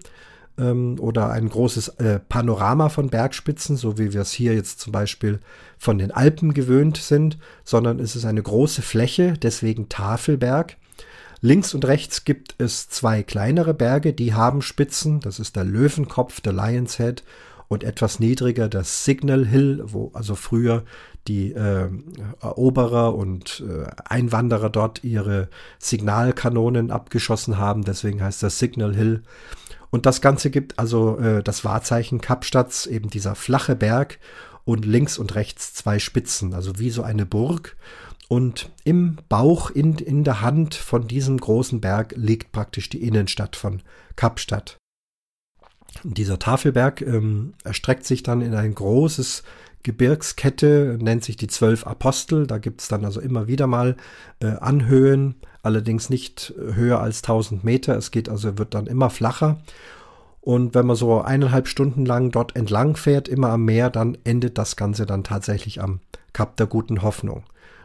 ähm, 0.59 0.97
oder 0.99 1.31
ein 1.31 1.49
großes 1.49 1.89
äh, 1.99 2.19
Panorama 2.19 2.89
von 2.89 3.09
Bergspitzen, 3.09 3.77
so 3.77 3.99
wie 3.99 4.13
wir 4.13 4.21
es 4.21 4.33
hier 4.33 4.55
jetzt 4.55 4.81
zum 4.81 4.93
Beispiel 4.93 5.41
von 5.79 5.99
den 5.99 6.11
Alpen 6.11 6.55
gewöhnt 6.55 6.97
sind, 6.97 7.39
sondern 7.65 7.99
es 7.99 8.17
ist 8.17 8.25
eine 8.25 8.43
große 8.43 8.83
Fläche, 8.83 9.35
deswegen 9.41 9.89
Tafelberg. 9.89 10.77
Links 11.41 11.75
und 11.75 11.85
rechts 11.85 12.25
gibt 12.25 12.55
es 12.59 12.89
zwei 12.89 13.25
kleinere 13.25 13.75
Berge, 13.75 14.13
die 14.13 14.33
haben 14.33 14.63
Spitzen. 14.63 15.19
Das 15.19 15.41
ist 15.41 15.57
der 15.57 15.65
Löwenkopf, 15.65 16.41
der 16.41 16.53
Lion's 16.53 16.99
Head 16.99 17.25
und 17.67 17.83
etwas 17.83 18.21
niedriger 18.21 18.69
der 18.69 18.85
Signal 18.85 19.47
Hill, 19.47 19.83
wo 19.87 20.13
also 20.15 20.37
früher 20.37 20.85
die 21.27 21.53
äh, 21.53 21.89
Eroberer 22.41 23.15
und 23.15 23.65
äh, 23.67 23.87
Einwanderer 24.05 24.71
dort 24.71 25.05
ihre 25.05 25.49
Signalkanonen 25.79 26.91
abgeschossen 26.91 27.59
haben. 27.59 27.85
Deswegen 27.85 28.23
heißt 28.23 28.43
das 28.43 28.59
Signal 28.59 28.95
Hill. 28.95 29.23
Und 29.93 30.07
das 30.07 30.23
Ganze 30.23 30.51
gibt 30.51 30.79
also 30.79 31.19
äh, 31.19 31.43
das 31.43 31.65
Wahrzeichen 31.65 32.23
Kapstadts, 32.23 32.87
eben 32.87 33.11
dieser 33.11 33.35
flache 33.35 33.77
Berg 33.77 34.19
und 34.65 34.87
links 34.87 35.19
und 35.19 35.35
rechts 35.35 35.75
zwei 35.75 35.99
Spitzen, 35.99 36.55
also 36.55 36.79
wie 36.79 36.91
so 36.91 37.03
eine 37.03 37.27
Burg. 37.27 37.77
Und 38.29 38.71
im 38.85 39.19
Bauch, 39.29 39.71
in, 39.71 39.99
in 39.99 40.25
der 40.25 40.41
Hand 40.41 40.75
von 40.75 41.07
diesem 41.07 41.37
großen 41.37 41.83
Berg 41.83 42.15
liegt 42.17 42.53
praktisch 42.53 42.89
die 42.89 43.03
Innenstadt 43.03 43.55
von 43.55 43.83
Kapstadt. 44.17 44.79
Dieser 46.05 46.39
Tafelberg 46.39 47.03
ähm, 47.03 47.53
erstreckt 47.63 48.07
sich 48.07 48.23
dann 48.23 48.41
in 48.41 48.55
ein 48.55 48.75
großes 48.75 49.43
Gebirgskette, 49.83 50.97
nennt 51.03 51.23
sich 51.23 51.37
die 51.37 51.49
Zwölf 51.49 51.87
Apostel. 51.87 52.47
Da 52.47 52.57
gibt 52.57 52.81
es 52.81 52.89
dann 52.89 53.05
also 53.05 53.21
immer 53.21 53.47
wieder 53.47 53.67
mal 53.67 53.97
äh, 54.41 54.47
Anhöhen, 54.47 55.35
allerdings 55.63 56.11
nicht 56.11 56.55
höher 56.57 57.01
als 57.01 57.23
1000 57.23 57.65
Meter. 57.65 57.97
Es 57.97 58.11
geht 58.11 58.29
also, 58.29 58.59
wird 58.59 58.75
dann 58.75 58.87
immer 58.87 59.11
flacher. 59.11 59.59
Und 60.41 60.75
wenn 60.75 60.87
man 60.87 60.97
so 60.97 61.21
eineinhalb 61.21 61.69
Stunden 61.69 62.05
lang 62.05 62.33
dort 62.33 62.57
entlang 62.57 62.97
fährt, 62.97 63.29
immer 63.29 63.51
am 63.51 63.65
Meer, 63.65 63.91
dann 63.91 64.19
endet 64.25 64.59
das 64.59 64.75
Ganze 64.75 65.07
dann 65.07 65.23
tatsächlich 65.23 65.81
am 65.81 66.01
Kap 66.33 66.57
der 66.57 66.67
Guten 66.67 67.03
Hoffnung. 67.03 67.45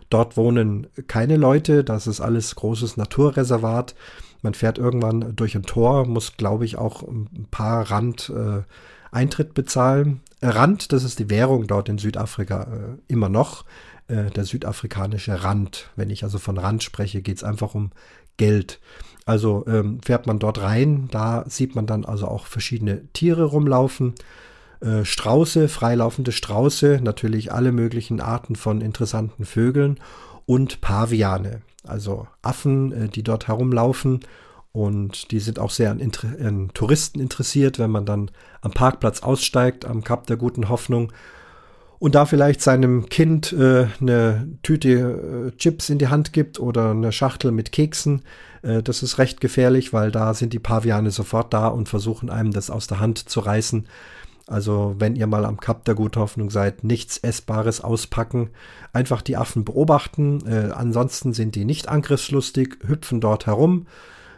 Dort 0.09 0.37
wohnen 0.37 0.87
keine 1.07 1.37
Leute, 1.37 1.83
das 1.83 2.07
ist 2.07 2.21
alles 2.21 2.55
großes 2.55 2.97
Naturreservat. 2.97 3.93
Man 4.41 4.53
fährt 4.53 4.77
irgendwann 4.77 5.35
durch 5.35 5.55
ein 5.55 5.63
Tor, 5.63 6.07
muss, 6.07 6.37
glaube 6.37 6.65
ich, 6.65 6.77
auch 6.77 7.03
ein 7.03 7.47
paar 7.51 7.91
Rand 7.91 8.31
äh, 8.35 8.63
Eintritt 9.11 9.53
bezahlen. 9.53 10.21
Äh, 10.41 10.47
Rand, 10.47 10.91
das 10.93 11.03
ist 11.03 11.19
die 11.19 11.29
Währung 11.29 11.67
dort 11.67 11.89
in 11.89 11.97
Südafrika 11.97 12.63
äh, 12.63 12.97
immer 13.07 13.29
noch. 13.29 13.65
Äh, 14.07 14.29
der 14.31 14.45
südafrikanische 14.45 15.43
Rand. 15.43 15.89
Wenn 15.97 16.09
ich 16.09 16.23
also 16.23 16.39
von 16.39 16.57
Rand 16.57 16.81
spreche, 16.81 17.21
geht 17.21 17.37
es 17.37 17.43
einfach 17.43 17.75
um 17.75 17.91
Geld. 18.37 18.79
Also 19.25 19.65
ähm, 19.67 19.99
fährt 20.01 20.27
man 20.27 20.39
dort 20.39 20.61
rein, 20.61 21.09
da 21.11 21.43
sieht 21.49 21.75
man 21.75 21.87
dann 21.87 22.05
also 22.05 22.27
auch 22.27 22.45
verschiedene 22.45 23.05
Tiere 23.11 23.43
rumlaufen. 23.43 24.15
Äh, 24.79 25.03
Strauße, 25.03 25.67
freilaufende 25.67 26.31
Strauße, 26.31 27.01
natürlich 27.03 27.51
alle 27.51 27.73
möglichen 27.73 28.21
Arten 28.21 28.55
von 28.55 28.79
interessanten 28.79 29.43
Vögeln 29.43 29.99
und 30.45 30.79
Paviane, 30.79 31.61
also 31.83 32.27
Affen, 32.41 32.93
äh, 32.93 33.09
die 33.09 33.23
dort 33.23 33.49
herumlaufen 33.49 34.21
und 34.71 35.31
die 35.31 35.39
sind 35.39 35.59
auch 35.59 35.71
sehr 35.71 35.91
an, 35.91 36.11
an, 36.39 36.69
Touristen 36.73 37.19
interessiert, 37.19 37.79
wenn 37.79 37.91
man 37.91 38.05
dann 38.05 38.31
am 38.61 38.71
Parkplatz 38.71 39.21
aussteigt, 39.21 39.83
am 39.83 40.03
Kap 40.03 40.27
der 40.27 40.37
Guten 40.37 40.69
Hoffnung 40.69 41.11
und 41.99 42.15
da 42.15 42.25
vielleicht 42.25 42.61
seinem 42.61 43.09
Kind 43.09 43.53
äh, 43.53 43.87
eine 43.99 44.47
Tüte 44.63 45.51
äh, 45.53 45.57
Chips 45.57 45.89
in 45.89 45.97
die 45.97 46.09
Hand 46.09 46.33
gibt 46.33 46.59
oder 46.59 46.91
eine 46.91 47.11
Schachtel 47.11 47.51
mit 47.51 47.71
Keksen. 47.71 48.21
Äh, 48.61 48.83
das 48.83 49.03
ist 49.03 49.17
recht 49.17 49.41
gefährlich, 49.41 49.93
weil 49.93 50.11
da 50.11 50.33
sind 50.33 50.53
die 50.53 50.59
Paviane 50.59 51.11
sofort 51.11 51.53
da 51.53 51.67
und 51.67 51.89
versuchen 51.89 52.29
einem 52.29 52.51
das 52.51 52.69
aus 52.69 52.87
der 52.87 52.99
Hand 52.99 53.29
zu 53.29 53.39
reißen. 53.39 53.87
Also 54.47 54.95
wenn 54.97 55.15
ihr 55.15 55.27
mal 55.27 55.43
am 55.43 55.59
Kap 55.59 55.83
der 55.85 55.95
Guten 55.95 56.21
Hoffnung 56.21 56.49
seid, 56.49 56.83
nichts 56.83 57.17
Essbares 57.17 57.81
auspacken, 57.81 58.49
einfach 58.93 59.21
die 59.21 59.35
Affen 59.35 59.65
beobachten. 59.65 60.45
Äh, 60.47 60.71
ansonsten 60.71 61.33
sind 61.33 61.55
die 61.55 61.65
nicht 61.65 61.89
angriffslustig, 61.89 62.77
hüpfen 62.85 63.19
dort 63.19 63.45
herum. 63.45 63.87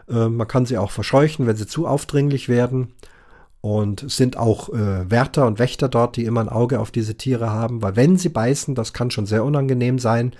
Äh, 0.09 0.29
man 0.29 0.47
kann 0.47 0.65
sie 0.65 0.77
auch 0.77 0.91
verscheuchen, 0.91 1.45
wenn 1.45 1.57
sie 1.57 1.67
zu 1.67 1.85
aufdringlich 1.85 2.49
werden. 2.49 2.93
Und 3.61 4.09
sind 4.09 4.37
auch 4.37 4.69
äh, 4.69 5.09
Wärter 5.11 5.45
und 5.45 5.59
Wächter 5.59 5.89
dort, 5.89 6.15
die 6.15 6.23
immer 6.23 6.39
ein 6.41 6.49
Auge 6.49 6.79
auf 6.79 6.91
diese 6.91 7.15
Tiere 7.15 7.49
haben, 7.49 7.81
weil 7.81 7.97
wenn 7.97 8.17
sie 8.17 8.29
beißen, 8.29 8.73
das 8.73 8.93
kann 8.93 9.11
schon 9.11 9.25
sehr 9.25 9.43
unangenehm 9.43 9.99
sein. 9.99 10.33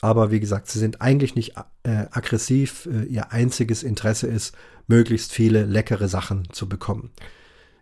Aber 0.00 0.30
wie 0.30 0.40
gesagt, 0.40 0.68
sie 0.68 0.78
sind 0.78 1.00
eigentlich 1.00 1.34
nicht 1.34 1.54
äh, 1.84 2.06
aggressiv. 2.10 2.86
Äh, 2.86 3.04
ihr 3.04 3.30
einziges 3.32 3.82
Interesse 3.82 4.26
ist, 4.26 4.54
möglichst 4.88 5.32
viele 5.32 5.64
leckere 5.64 6.08
Sachen 6.08 6.48
zu 6.50 6.68
bekommen. 6.68 7.10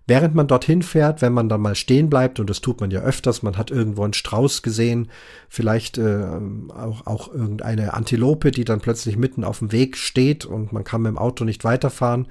Während 0.06 0.34
man 0.34 0.48
dorthin 0.48 0.82
fährt, 0.82 1.22
wenn 1.22 1.32
man 1.32 1.48
dann 1.48 1.60
mal 1.60 1.76
stehen 1.76 2.10
bleibt, 2.10 2.40
und 2.40 2.50
das 2.50 2.60
tut 2.60 2.80
man 2.80 2.90
ja 2.90 3.00
öfters, 3.00 3.44
man 3.44 3.56
hat 3.56 3.70
irgendwo 3.70 4.02
einen 4.02 4.12
Strauß 4.12 4.62
gesehen, 4.62 5.08
vielleicht 5.48 5.98
äh, 5.98 6.24
auch, 6.68 7.06
auch 7.06 7.32
irgendeine 7.32 7.94
Antilope, 7.94 8.50
die 8.50 8.64
dann 8.64 8.80
plötzlich 8.80 9.16
mitten 9.16 9.44
auf 9.44 9.60
dem 9.60 9.70
Weg 9.70 9.96
steht 9.96 10.44
und 10.44 10.72
man 10.72 10.82
kann 10.82 11.02
mit 11.02 11.10
dem 11.10 11.18
Auto 11.18 11.44
nicht 11.44 11.62
weiterfahren. 11.62 12.26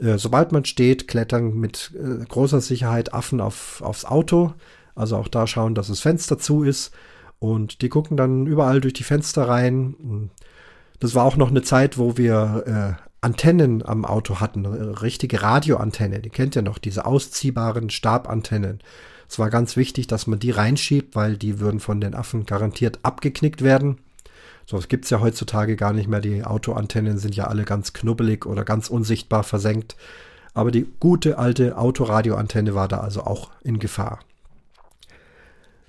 Äh, 0.00 0.18
sobald 0.18 0.52
man 0.52 0.64
steht, 0.64 1.08
klettern 1.08 1.54
mit 1.54 1.92
äh, 1.94 2.24
großer 2.24 2.60
Sicherheit 2.60 3.12
Affen 3.12 3.40
auf, 3.40 3.82
aufs 3.82 4.04
Auto. 4.04 4.54
Also 4.94 5.16
auch 5.16 5.28
da 5.28 5.46
schauen, 5.46 5.74
dass 5.74 5.88
das 5.88 6.00
Fenster 6.00 6.38
zu 6.38 6.62
ist. 6.62 6.92
Und 7.38 7.82
die 7.82 7.88
gucken 7.88 8.16
dann 8.16 8.46
überall 8.46 8.80
durch 8.80 8.94
die 8.94 9.04
Fenster 9.04 9.48
rein. 9.48 10.30
Das 10.98 11.14
war 11.14 11.24
auch 11.24 11.36
noch 11.36 11.48
eine 11.48 11.62
Zeit, 11.62 11.96
wo 11.96 12.18
wir 12.18 12.98
äh, 12.98 13.02
Antennen 13.22 13.84
am 13.84 14.04
Auto 14.04 14.40
hatten, 14.40 14.66
richtige 14.66 15.42
Radioantenne. 15.42 16.20
Die 16.20 16.30
kennt 16.30 16.56
ihr 16.56 16.62
noch, 16.62 16.78
diese 16.78 17.06
ausziehbaren 17.06 17.90
Stabantennen. 17.90 18.80
Es 19.28 19.38
war 19.38 19.48
ganz 19.48 19.76
wichtig, 19.76 20.06
dass 20.06 20.26
man 20.26 20.38
die 20.38 20.50
reinschiebt, 20.50 21.14
weil 21.14 21.36
die 21.36 21.60
würden 21.60 21.80
von 21.80 22.00
den 22.00 22.14
Affen 22.14 22.46
garantiert 22.46 22.98
abgeknickt 23.02 23.62
werden. 23.62 23.98
So, 24.70 24.76
es 24.76 24.86
gibt 24.86 25.02
es 25.02 25.10
ja 25.10 25.18
heutzutage 25.18 25.74
gar 25.74 25.92
nicht 25.92 26.08
mehr. 26.08 26.20
Die 26.20 26.44
Autoantennen 26.44 27.18
sind 27.18 27.34
ja 27.34 27.48
alle 27.48 27.64
ganz 27.64 27.92
knubbelig 27.92 28.46
oder 28.46 28.64
ganz 28.64 28.88
unsichtbar 28.88 29.42
versenkt. 29.42 29.96
Aber 30.54 30.70
die 30.70 30.86
gute 31.00 31.38
alte 31.38 31.76
Autoradioantenne 31.76 32.72
war 32.72 32.86
da 32.86 32.98
also 32.98 33.22
auch 33.22 33.50
in 33.64 33.80
Gefahr. 33.80 34.20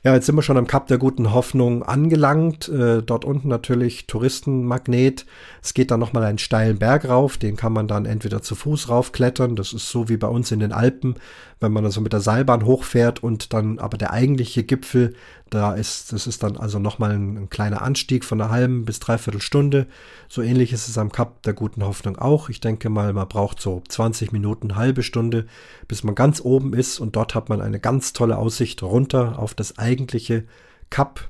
Ja, 0.04 0.16
jetzt 0.16 0.26
sind 0.26 0.34
wir 0.34 0.42
schon 0.42 0.58
am 0.58 0.66
Kap 0.66 0.88
der 0.88 0.98
Guten 0.98 1.32
Hoffnung 1.32 1.84
angelangt. 1.84 2.70
Äh, 2.70 3.04
dort 3.04 3.24
unten 3.24 3.50
natürlich 3.50 4.08
Touristenmagnet. 4.08 5.28
Es 5.62 5.76
geht 5.76 5.92
dann 5.92 6.00
nochmal 6.00 6.24
einen 6.24 6.40
steilen 6.40 6.80
Berg 6.80 7.08
rauf. 7.08 7.38
Den 7.38 7.58
kann 7.58 7.74
man 7.74 7.88
dann 7.88 8.08
entweder 8.08 8.42
zu 8.42 8.56
Fuß 8.56 8.90
raufklettern. 8.90 9.56
Das 9.56 9.74
ist 9.74 9.92
so 9.92 10.10
wie 10.10 10.18
bei 10.18 10.28
uns 10.28 10.52
in 10.52 10.60
den 10.60 10.72
Alpen, 10.72 11.18
wenn 11.62 11.72
man 11.72 11.86
also 11.86 12.02
mit 12.02 12.12
der 12.12 12.22
Seilbahn 12.22 12.66
hochfährt 12.66 13.24
und 13.24 13.54
dann 13.54 13.78
aber 13.78 13.98
der 13.98 14.12
eigentliche 14.12 14.64
Gipfel, 14.64 15.14
da 15.52 15.74
ist, 15.74 16.12
das 16.12 16.26
ist 16.26 16.42
dann 16.42 16.58
also 16.58 16.80
nochmal 16.80 17.12
ein, 17.12 17.38
ein 17.38 17.50
kleiner 17.50 17.84
Anstieg 17.84 18.26
von 18.26 18.42
einer 18.42 18.50
halben 18.50 18.84
bis 18.84 19.00
dreiviertel 19.00 19.42
Stunde. 19.42 19.86
So 20.28 20.42
ähnlich 20.42 20.74
ist 20.74 20.88
es 20.88 20.98
am 20.98 21.12
Kap 21.12 21.44
der 21.44 21.54
Guten 21.54 21.84
Hoffnung 21.86 22.18
auch. 22.18 22.50
Ich 22.50 22.62
denke 22.62 22.90
mal, 22.90 23.14
man 23.14 23.28
braucht 23.28 23.62
so 23.62 23.84
20 23.88 24.32
Minuten, 24.32 24.76
halbe 24.76 25.04
Stunde, 25.04 25.46
bis 25.88 26.04
man 26.04 26.16
ganz 26.16 26.42
oben 26.42 26.74
ist 26.74 27.00
und 27.00 27.16
dort 27.16 27.36
hat 27.36 27.50
man 27.50 27.62
eine 27.62 27.80
ganz 27.80 28.12
tolle 28.12 28.38
Aussicht 28.38 28.82
runter 28.82 29.38
auf 29.38 29.54
das 29.54 29.78
eigentliche 29.78 30.46
Kap. 30.90 31.30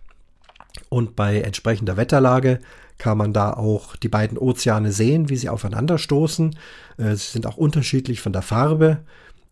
Und 0.88 1.17
bei 1.17 1.41
entsprechender 1.41 1.97
Wetterlage 1.97 2.61
kann 2.97 3.17
man 3.17 3.34
da 3.34 3.51
auch 3.53 3.97
die 3.97 4.07
beiden 4.07 4.38
Ozeane 4.38 4.93
sehen, 4.93 5.27
wie 5.27 5.36
sie 5.36 5.49
aufeinanderstoßen. 5.49 6.55
Äh, 6.97 7.15
sie 7.15 7.32
sind 7.32 7.47
auch 7.47 7.57
unterschiedlich 7.57 8.21
von 8.21 8.32
der 8.32 8.43
Farbe 8.43 8.99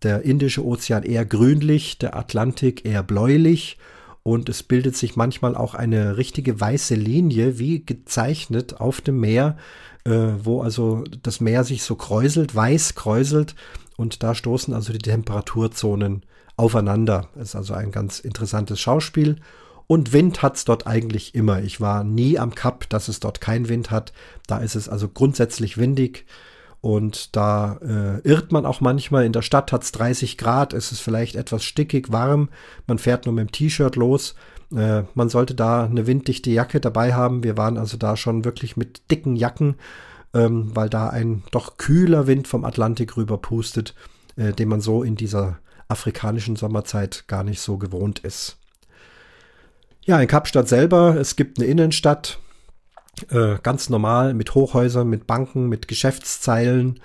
der 0.04 0.24
Indische 0.24 0.66
Ozean 0.66 1.04
eher 1.04 1.26
grünlich, 1.26 1.98
der 1.98 2.16
Atlantik 2.16 2.86
eher 2.86 3.04
bläulich 3.04 3.78
und 4.24 4.50
es 4.50 4.64
bildet 4.64 4.96
sich 4.96 5.16
manchmal 5.16 5.56
auch 5.56 5.74
eine 5.74 6.18
richtige 6.18 6.60
weiße 6.60 6.96
Linie, 6.96 7.60
wie 7.60 7.86
gezeichnet 7.86 8.80
auf 8.80 9.02
dem 9.02 9.20
Meer, 9.20 9.58
äh, 10.06 10.12
wo 10.44 10.62
also 10.62 11.04
das 11.24 11.42
Meer 11.42 11.64
sich 11.64 11.84
so 11.84 11.96
kräuselt, 11.96 12.56
weiß 12.56 12.96
kräuselt 12.96 13.56
und 13.98 14.24
da 14.24 14.36
stoßen 14.36 14.74
also 14.74 14.94
die 14.94 15.00
Temperaturzonen 15.00 16.24
aufeinander. 16.56 17.30
Das 17.36 17.50
ist 17.50 17.56
also 17.56 17.74
ein 17.74 17.92
ganz 17.92 18.20
interessantes 18.20 18.80
Schauspiel. 18.80 19.38
Und 19.88 20.14
Wind 20.14 20.44
hat 20.44 20.56
es 20.56 20.66
dort 20.66 20.86
eigentlich 20.86 21.34
immer. 21.34 21.64
Ich 21.64 21.82
war 21.82 22.04
nie 22.04 22.38
am 22.38 22.54
Kap, 22.54 22.88
dass 22.90 23.08
es 23.08 23.20
dort 23.20 23.42
keinen 23.42 23.70
Wind 23.70 23.90
hat. 23.90 24.14
Da 24.46 24.60
ist 24.60 24.76
es 24.76 24.88
also 24.88 25.08
grundsätzlich 25.08 25.80
windig. 25.80 26.26
Und 26.82 27.36
da 27.36 27.78
äh, 27.82 28.28
irrt 28.28 28.52
man 28.52 28.66
auch 28.66 28.80
manchmal. 28.80 29.26
In 29.26 29.34
der 29.34 29.42
Stadt 29.42 29.72
hat 29.72 29.84
es 29.84 29.92
30 29.92 30.38
Grad, 30.38 30.74
es 30.74 30.92
ist 30.92 31.02
vielleicht 31.02 31.36
etwas 31.36 31.64
stickig 31.64 32.12
warm. 32.12 32.50
Man 32.88 33.00
fährt 33.00 33.26
nur 33.26 33.36
mit 33.36 33.50
dem 33.50 33.52
T-Shirt 33.52 33.96
los. 33.96 34.36
Äh, 34.74 35.04
man 35.14 35.30
sollte 35.30 35.56
da 35.56 35.86
eine 35.86 36.08
winddichte 36.08 36.52
Jacke 36.52 36.80
dabei 36.80 37.14
haben. 37.14 37.44
Wir 37.44 37.58
waren 37.58 37.78
also 37.78 37.98
da 37.98 38.16
schon 38.16 38.46
wirklich 38.46 38.78
mit 38.78 39.12
dicken 39.12 39.36
Jacken, 39.36 39.76
ähm, 40.34 40.72
weil 40.74 40.90
da 40.90 41.10
ein 41.10 41.44
doch 41.52 41.78
kühler 41.78 42.28
Wind 42.28 42.48
vom 42.48 42.64
Atlantik 42.64 43.18
rüber 43.18 43.38
pustet, 43.38 43.94
äh, 44.38 44.54
den 44.54 44.70
man 44.70 44.80
so 44.80 45.04
in 45.04 45.16
dieser 45.16 45.60
afrikanischen 45.90 46.56
Sommerzeit 46.56 47.26
gar 47.28 47.44
nicht 47.44 47.60
so 47.60 47.78
gewohnt 47.78 48.20
ist. 48.20 48.58
Ja, 50.06 50.20
in 50.22 50.28
Kapstadt 50.28 50.70
selber, 50.70 51.16
es 51.18 51.36
gibt 51.36 51.60
eine 51.60 51.68
Innenstadt, 51.68 52.40
äh, 53.32 53.58
ganz 53.62 53.90
normal 53.90 54.34
mit 54.34 54.56
Hochhäusern, 54.56 55.10
mit 55.10 55.28
Banken, 55.28 55.70
mit 55.70 55.88
Geschäftszeilen. 55.88 57.00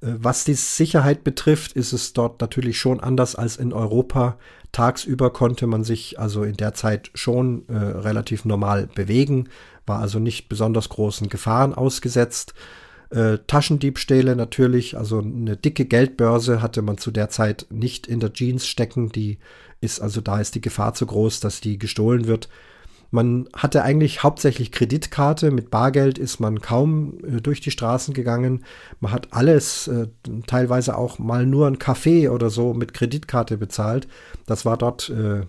Äh, 0.00 0.14
was 0.18 0.44
die 0.44 0.54
Sicherheit 0.54 1.24
betrifft, 1.24 1.72
ist 1.72 1.92
es 1.92 2.12
dort 2.12 2.40
natürlich 2.40 2.78
schon 2.78 3.00
anders 3.00 3.34
als 3.34 3.56
in 3.56 3.72
Europa. 3.72 4.38
Tagsüber 4.72 5.32
konnte 5.32 5.66
man 5.66 5.84
sich 5.84 6.18
also 6.18 6.42
in 6.44 6.56
der 6.56 6.74
Zeit 6.74 7.10
schon 7.14 7.66
äh, 7.68 7.76
relativ 7.76 8.44
normal 8.44 8.88
bewegen, 8.94 9.48
war 9.86 10.00
also 10.00 10.18
nicht 10.18 10.48
besonders 10.48 10.88
großen 10.88 11.28
Gefahren 11.28 11.74
ausgesetzt. 11.74 12.54
Äh, 13.10 13.38
Taschendiebstähle 13.46 14.36
natürlich, 14.36 14.96
also 14.98 15.20
eine 15.20 15.56
dicke 15.56 15.86
Geldbörse 15.86 16.60
hatte 16.60 16.82
man 16.82 16.98
zu 16.98 17.10
der 17.10 17.30
Zeit 17.30 17.66
nicht 17.70 18.06
in 18.06 18.20
der 18.20 18.34
Jeans 18.34 18.66
stecken, 18.66 19.10
die 19.10 19.38
ist 19.80 20.00
also 20.00 20.20
da 20.20 20.40
ist 20.40 20.54
die 20.54 20.60
Gefahr 20.60 20.92
zu 20.94 21.06
groß, 21.06 21.40
dass 21.40 21.60
die 21.60 21.78
gestohlen 21.78 22.26
wird. 22.26 22.48
Man 23.10 23.48
hatte 23.54 23.82
eigentlich 23.82 24.22
hauptsächlich 24.22 24.70
Kreditkarte. 24.70 25.50
Mit 25.50 25.70
Bargeld 25.70 26.18
ist 26.18 26.40
man 26.40 26.60
kaum 26.60 27.18
äh, 27.24 27.40
durch 27.40 27.60
die 27.60 27.70
Straßen 27.70 28.12
gegangen. 28.12 28.64
Man 29.00 29.12
hat 29.12 29.28
alles, 29.32 29.88
äh, 29.88 30.08
teilweise 30.46 30.96
auch 30.96 31.18
mal 31.18 31.46
nur 31.46 31.66
ein 31.66 31.78
Kaffee 31.78 32.28
oder 32.28 32.50
so 32.50 32.74
mit 32.74 32.92
Kreditkarte 32.92 33.56
bezahlt. 33.56 34.08
Das 34.46 34.64
war 34.64 34.76
dort 34.76 35.08
äh, 35.08 35.42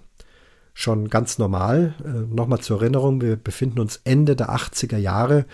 schon 0.74 1.10
ganz 1.10 1.38
normal. 1.38 1.96
Äh, 2.06 2.34
Nochmal 2.34 2.60
zur 2.60 2.82
Erinnerung, 2.82 3.22
wir 3.22 3.36
befinden 3.36 3.80
uns 3.80 4.00
Ende 4.06 4.36
der 4.38 4.52
80er 4.52 4.98
Jahre. 4.98 5.46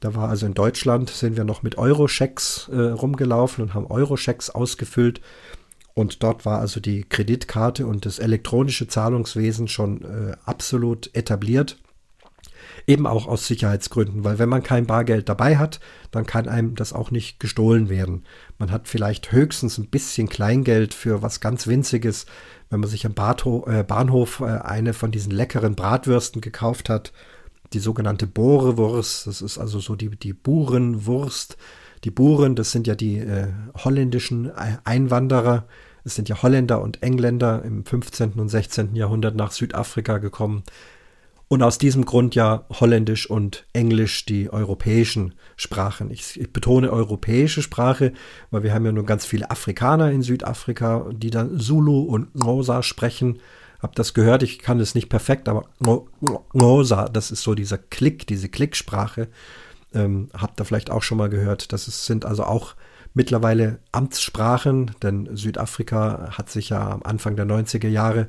Da 0.00 0.14
war 0.16 0.30
also 0.30 0.46
in 0.46 0.54
Deutschland, 0.54 1.10
sind 1.10 1.36
wir 1.36 1.44
noch 1.44 1.62
mit 1.62 1.78
Euro-Schecks 1.78 2.68
äh, 2.72 2.80
rumgelaufen 2.80 3.62
und 3.62 3.74
haben 3.74 3.86
Euro-Schecks 3.86 4.50
ausgefüllt. 4.50 5.20
Und 5.94 6.22
dort 6.22 6.46
war 6.46 6.60
also 6.60 6.80
die 6.80 7.04
Kreditkarte 7.04 7.86
und 7.86 8.06
das 8.06 8.18
elektronische 8.18 8.88
Zahlungswesen 8.88 9.68
schon 9.68 10.02
äh, 10.02 10.36
absolut 10.44 11.14
etabliert. 11.14 11.78
Eben 12.86 13.06
auch 13.06 13.26
aus 13.26 13.46
Sicherheitsgründen, 13.46 14.24
weil 14.24 14.38
wenn 14.38 14.48
man 14.48 14.62
kein 14.62 14.86
Bargeld 14.86 15.28
dabei 15.28 15.58
hat, 15.58 15.80
dann 16.10 16.26
kann 16.26 16.48
einem 16.48 16.74
das 16.74 16.92
auch 16.92 17.10
nicht 17.10 17.38
gestohlen 17.38 17.88
werden. 17.88 18.24
Man 18.58 18.70
hat 18.70 18.88
vielleicht 18.88 19.32
höchstens 19.32 19.78
ein 19.78 19.88
bisschen 19.88 20.28
Kleingeld 20.28 20.94
für 20.94 21.22
was 21.22 21.40
ganz 21.40 21.66
Winziges, 21.66 22.26
wenn 22.70 22.80
man 22.80 22.88
sich 22.88 23.04
am 23.04 23.14
Bahnhof, 23.14 23.66
äh, 23.68 23.84
Bahnhof 23.84 24.40
äh, 24.40 24.44
eine 24.44 24.94
von 24.94 25.10
diesen 25.10 25.32
leckeren 25.32 25.74
Bratwürsten 25.74 26.40
gekauft 26.40 26.88
hat, 26.88 27.12
die 27.72 27.78
sogenannte 27.78 28.26
Bohrewurst, 28.26 29.26
das 29.26 29.42
ist 29.42 29.58
also 29.58 29.78
so 29.78 29.94
die, 29.96 30.10
die 30.10 30.32
Burenwurst. 30.32 31.56
Die 32.04 32.10
Buren, 32.10 32.56
das 32.56 32.72
sind 32.72 32.86
ja 32.86 32.94
die 32.94 33.18
äh, 33.18 33.48
holländischen 33.84 34.50
Einwanderer, 34.84 35.66
es 36.04 36.16
sind 36.16 36.28
ja 36.28 36.42
Holländer 36.42 36.82
und 36.82 37.02
Engländer 37.02 37.62
im 37.64 37.84
15. 37.84 38.32
und 38.32 38.48
16. 38.48 38.96
Jahrhundert 38.96 39.36
nach 39.36 39.52
Südafrika 39.52 40.18
gekommen. 40.18 40.64
Und 41.46 41.62
aus 41.62 41.76
diesem 41.76 42.06
Grund 42.06 42.34
ja 42.34 42.64
Holländisch 42.80 43.28
und 43.28 43.66
Englisch 43.74 44.24
die 44.24 44.50
europäischen 44.50 45.34
Sprachen. 45.54 46.10
Ich, 46.10 46.40
ich, 46.40 46.50
betone 46.50 46.90
europäische 46.90 47.60
Sprache, 47.60 48.14
weil 48.50 48.62
wir 48.62 48.72
haben 48.72 48.86
ja 48.86 48.92
nur 48.92 49.04
ganz 49.04 49.26
viele 49.26 49.50
Afrikaner 49.50 50.10
in 50.10 50.22
Südafrika, 50.22 51.10
die 51.12 51.30
dann 51.30 51.60
Zulu 51.60 52.00
und 52.04 52.34
Ngosa 52.34 52.82
sprechen. 52.82 53.38
Hab 53.80 53.94
das 53.96 54.14
gehört, 54.14 54.42
ich 54.42 54.60
kann 54.60 54.80
es 54.80 54.94
nicht 54.94 55.10
perfekt, 55.10 55.46
aber 55.48 55.64
Ngosa, 56.54 57.08
das 57.10 57.30
ist 57.30 57.42
so 57.42 57.54
dieser 57.54 57.78
Klick, 57.78 58.26
diese 58.26 58.48
Klicksprache. 58.48 59.28
Ähm, 59.94 60.28
habt 60.36 60.60
ihr 60.60 60.64
vielleicht 60.64 60.90
auch 60.90 61.02
schon 61.02 61.18
mal 61.18 61.28
gehört. 61.28 61.72
Das 61.72 61.88
ist, 61.88 62.06
sind 62.06 62.24
also 62.24 62.44
auch 62.44 62.74
mittlerweile 63.14 63.78
Amtssprachen, 63.92 64.92
denn 65.02 65.28
Südafrika 65.36 66.30
hat 66.36 66.50
sich 66.50 66.70
ja 66.70 66.90
am 66.90 67.02
Anfang 67.02 67.36
der 67.36 67.46
90er 67.46 67.88
Jahre 67.88 68.28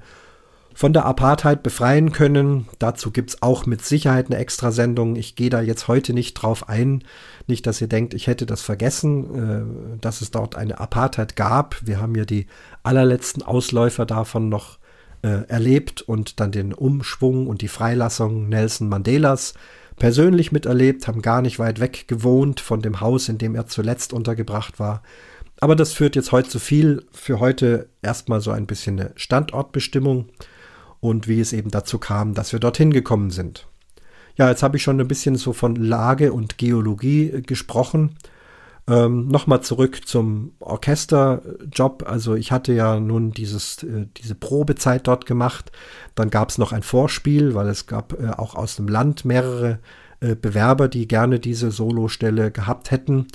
von 0.74 0.91
der 0.91 1.05
Apartheid 1.05 1.61
befreien 1.64 2.11
können. 2.11 2.68
Dazu 2.80 3.11
gibt 3.11 3.30
es 3.30 3.41
auch 3.41 3.66
mit 3.66 3.86
Sicherheit 3.86 4.28
eine 4.28 4.38
Extrasendung. 4.39 5.16
Ich 5.16 5.36
gehe 5.36 5.49
da 5.49 5.61
jetzt 5.61 5.88
heute 5.88 6.14
nicht 6.14 6.34
drauf 6.34 6.68
ein. 6.68 7.03
Nicht, 7.47 7.68
dass 7.68 7.80
ihr 7.80 7.88
denkt, 7.88 8.14
ich 8.14 8.28
hätte 8.28 8.45
das 8.45 8.61
vergessen, 8.61 9.95
äh, 9.95 9.97
dass 10.01 10.22
es 10.22 10.32
dort 10.32 10.55
eine 10.55 10.80
Apartheid 10.80 11.36
gab. 11.36 11.78
Wir 11.86 12.01
haben 12.01 12.16
ja 12.16 12.26
die 12.26 12.47
allerletzten 12.82 13.43
Ausläufer 13.43 14.05
davon 14.05 14.49
noch 14.49 14.80
äh, 15.22 15.47
erlebt 15.47 16.01
und 16.01 16.39
dann 16.39 16.51
den 16.51 16.74
Umschwung 16.74 17.47
und 17.47 17.61
die 17.61 17.68
Freilassung 17.68 18.49
Nelson 18.49 18.89
Mandelas 18.89 19.53
persönlich 19.97 20.51
miterlebt, 20.51 21.07
haben 21.07 21.21
gar 21.21 21.41
nicht 21.41 21.59
weit 21.59 21.79
weg 21.79 22.07
gewohnt 22.07 22.59
von 22.59 22.81
dem 22.81 23.01
Haus, 23.01 23.29
in 23.29 23.37
dem 23.37 23.55
er 23.55 23.67
zuletzt 23.67 24.13
untergebracht 24.13 24.79
war. 24.79 25.03
Aber 25.59 25.75
das 25.75 25.93
führt 25.93 26.15
jetzt 26.15 26.31
heute 26.31 26.49
zu 26.49 26.59
viel. 26.59 27.05
Für 27.11 27.39
heute 27.39 27.89
erstmal 28.01 28.41
so 28.41 28.51
ein 28.51 28.65
bisschen 28.65 28.99
eine 28.99 29.11
Standortbestimmung 29.15 30.29
und 30.99 31.27
wie 31.27 31.39
es 31.39 31.53
eben 31.53 31.71
dazu 31.71 31.99
kam, 31.99 32.33
dass 32.33 32.51
wir 32.51 32.59
dorthin 32.59 32.91
gekommen 32.91 33.29
sind. 33.29 33.67
Ja, 34.35 34.49
jetzt 34.49 34.63
habe 34.63 34.77
ich 34.77 34.83
schon 34.83 34.99
ein 34.99 35.07
bisschen 35.07 35.35
so 35.35 35.53
von 35.53 35.75
Lage 35.75 36.33
und 36.33 36.57
Geologie 36.57 37.29
äh, 37.29 37.41
gesprochen. 37.41 38.15
Ähm, 38.86 39.29
Nochmal 39.29 39.61
zurück 39.61 40.05
zum 40.05 40.53
Orchesterjob. 40.59 42.03
Also 42.05 42.36
ich 42.36 42.51
hatte 42.51 42.73
ja 42.73 42.99
nun 42.99 43.31
dieses, 43.31 43.81
äh, 43.84 44.07
diese 44.17 44.36
Probezeit 44.36 45.07
dort 45.07 45.25
gemacht. 45.25 45.71
Dann 46.15 46.29
gab 46.29 46.49
es 46.49 46.57
noch 46.57 46.73
ein 46.73 46.84
Vorspiel, 46.84 47.55
weil 47.55 47.67
es 47.67 47.88
gab 47.88 48.19
äh, 48.19 48.31
auch 48.31 48.55
aus 48.55 48.75
dem 48.75 48.89
Land 48.89 49.23
mehrere 49.23 49.79
äh, 50.19 50.36
Bewerber, 50.36 50.89
die 50.89 51.07
gerne 51.07 51.39
diese 51.39 51.71
Solostelle 51.71 52.51
gehabt 52.51 52.91
hätten. 52.91 53.27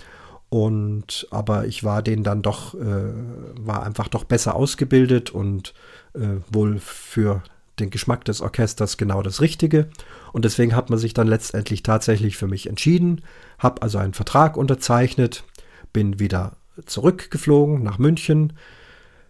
Und 0.51 1.26
aber 1.30 1.66
ich 1.66 1.84
war 1.84 2.03
denen 2.03 2.24
dann 2.24 2.42
doch, 2.42 2.74
äh, 2.74 3.12
war 3.59 3.84
einfach 3.84 4.09
doch 4.09 4.24
besser 4.24 4.55
ausgebildet 4.55 5.30
und 5.30 5.74
äh, 6.14 6.40
wohl 6.51 6.78
für 6.78 7.42
den 7.80 7.90
Geschmack 7.90 8.24
des 8.24 8.40
Orchesters 8.40 8.96
genau 8.96 9.22
das 9.22 9.40
Richtige. 9.40 9.88
Und 10.32 10.44
deswegen 10.44 10.74
hat 10.74 10.90
man 10.90 10.99
sich 10.99 11.14
dann 11.14 11.28
letztendlich 11.28 11.82
tatsächlich 11.82 12.36
für 12.36 12.46
mich 12.46 12.68
entschieden, 12.68 13.22
habe 13.59 13.82
also 13.82 13.98
einen 13.98 14.14
Vertrag 14.14 14.56
unterzeichnet, 14.56 15.44
bin 15.92 16.18
wieder 16.18 16.56
zurückgeflogen 16.86 17.82
nach 17.82 17.98
München. 17.98 18.52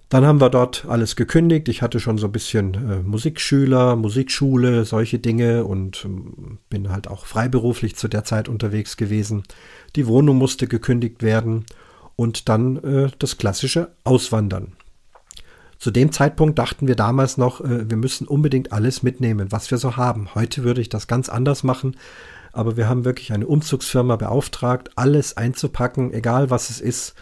Dann 0.09 0.25
haben 0.25 0.41
wir 0.41 0.49
dort 0.49 0.87
alles 0.89 1.17
gekündigt. 1.17 1.69
Ich 1.69 1.83
hatte 1.83 2.01
schon 2.01 2.17
so 2.17 2.27
ein 2.27 2.33
bisschen 2.33 2.75
äh, 2.75 3.03
Musikschüler, 3.03 3.95
Musikschule, 3.95 4.85
solche 4.85 5.19
Dinge 5.19 5.65
und 5.65 6.05
ähm, 6.05 6.59
bin 6.71 6.91
halt 6.91 7.09
auch 7.09 7.27
freiberuflich 7.27 7.95
zu 7.97 8.09
der 8.09 8.25
Zeit 8.25 8.49
unterwegs 8.49 8.97
gewesen. 8.97 9.43
Die 9.97 10.07
Wohnung 10.07 10.39
musste 10.39 10.67
gekündigt 10.67 11.23
werden 11.23 11.67
und 12.17 12.49
dann 12.49 12.77
äh, 12.79 13.11
das 13.19 13.37
klassische 13.37 13.91
Auswandern. 14.05 14.73
Zu 15.79 15.93
dem 15.93 16.11
Zeitpunkt 16.11 16.59
dachten 16.59 16.89
wir 16.89 16.97
damals 16.97 17.37
noch, 17.37 17.61
äh, 17.61 17.89
wir 17.89 17.97
müssen 17.97 18.27
unbedingt 18.27 18.73
alles 18.73 19.03
mitnehmen, 19.03 19.53
was 19.53 19.71
wir 19.71 19.79
so 19.79 19.97
haben. 19.97 20.35
Heute 20.35 20.65
würde 20.65 20.81
ich 20.81 20.89
das 20.89 21.07
ganz 21.07 21.29
anders 21.29 21.63
machen, 21.63 21.97
aber 22.53 22.77
wir 22.77 22.89
haben 22.89 23.05
wirklich 23.05 23.33
eine 23.33 23.47
Umzugsfirma 23.47 24.17
beauftragt, 24.17 24.91
alles 24.97 25.37
einzupacken, 25.37 26.13
egal 26.13 26.51
was 26.51 26.71
es 26.71 26.81
ist. 26.81 27.15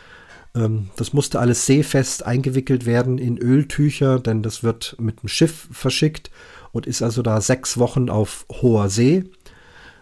Ähm, 0.55 0.91
das 0.97 1.13
musste 1.13 1.41
alles 1.41 1.67
seefest 1.67 2.25
eingewickelt 2.25 2.87
werden 2.87 3.19
in 3.19 3.39
Öltücher, 3.39 4.19
denn 4.19 4.43
das 4.43 4.63
wird 4.63 4.97
mit 4.99 5.23
dem 5.23 5.29
Schiff 5.29 5.69
verschickt 5.71 6.31
und 6.73 6.87
ist 6.87 7.03
also 7.03 7.23
da 7.23 7.41
sechs 7.41 7.79
Wochen 7.79 8.11
auf 8.11 8.47
hoher 8.51 8.89
See 8.89 9.25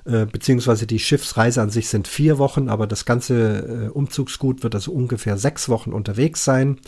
äh, 0.05 0.27
beziehungsweise 0.27 0.87
die 0.87 0.99
Schiffsreise 0.99 1.62
an 1.62 1.70
sich 1.70 1.89
sind 1.89 2.09
vier 2.09 2.39
Wochen, 2.39 2.68
aber 2.68 2.87
das 2.87 3.07
ganze 3.07 3.87
äh, 3.87 3.89
Umzugsgut 3.89 4.62
wird 4.62 4.75
also 4.75 4.93
ungefähr 4.93 5.39
sechs 5.39 5.68
Wochen 5.68 5.93
unterwegs 5.93 6.45
sein. 6.45 6.79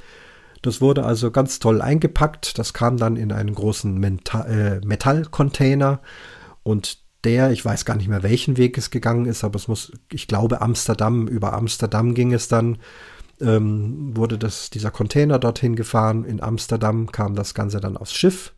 Das 0.60 0.80
wurde 0.80 1.04
also 1.04 1.30
ganz 1.30 1.58
toll 1.58 1.80
eingepackt. 1.80 2.58
Das 2.58 2.74
kam 2.74 2.96
dann 2.98 3.16
in 3.16 3.32
einen 3.32 3.54
großen 3.54 4.02
äh, 4.02 4.80
Metallcontainer 4.84 6.00
und 6.62 6.98
der, 7.26 7.50
ich 7.50 7.64
weiß 7.64 7.84
gar 7.84 7.96
nicht 7.96 8.08
mehr, 8.08 8.22
welchen 8.22 8.56
Weg 8.56 8.78
es 8.78 8.90
gegangen 8.90 9.26
ist, 9.26 9.44
aber 9.44 9.56
es 9.56 9.68
muss, 9.68 9.92
ich 10.10 10.28
glaube, 10.28 10.62
Amsterdam, 10.62 11.26
über 11.26 11.52
Amsterdam 11.52 12.14
ging 12.14 12.32
es 12.32 12.48
dann, 12.48 12.78
ähm, 13.40 14.16
wurde 14.16 14.38
das, 14.38 14.70
dieser 14.70 14.92
Container 14.92 15.38
dorthin 15.38 15.76
gefahren. 15.76 16.24
In 16.24 16.40
Amsterdam 16.40 17.10
kam 17.10 17.34
das 17.34 17.52
Ganze 17.52 17.80
dann 17.80 17.96
aufs 17.96 18.14
Schiff. 18.14 18.52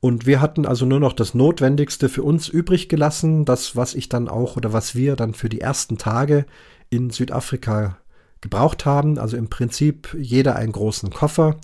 Und 0.00 0.26
wir 0.26 0.40
hatten 0.40 0.64
also 0.64 0.86
nur 0.86 1.00
noch 1.00 1.12
das 1.12 1.34
Notwendigste 1.34 2.08
für 2.08 2.22
uns 2.22 2.48
übrig 2.48 2.88
gelassen, 2.88 3.44
das, 3.44 3.76
was 3.76 3.94
ich 3.94 4.08
dann 4.08 4.28
auch 4.28 4.56
oder 4.56 4.72
was 4.72 4.94
wir 4.94 5.16
dann 5.16 5.34
für 5.34 5.48
die 5.48 5.60
ersten 5.60 5.98
Tage 5.98 6.46
in 6.88 7.10
Südafrika 7.10 7.98
gebraucht 8.40 8.86
haben. 8.86 9.18
Also 9.18 9.36
im 9.36 9.48
Prinzip 9.48 10.16
jeder 10.18 10.56
einen 10.56 10.72
großen 10.72 11.10
Koffer. 11.10 11.56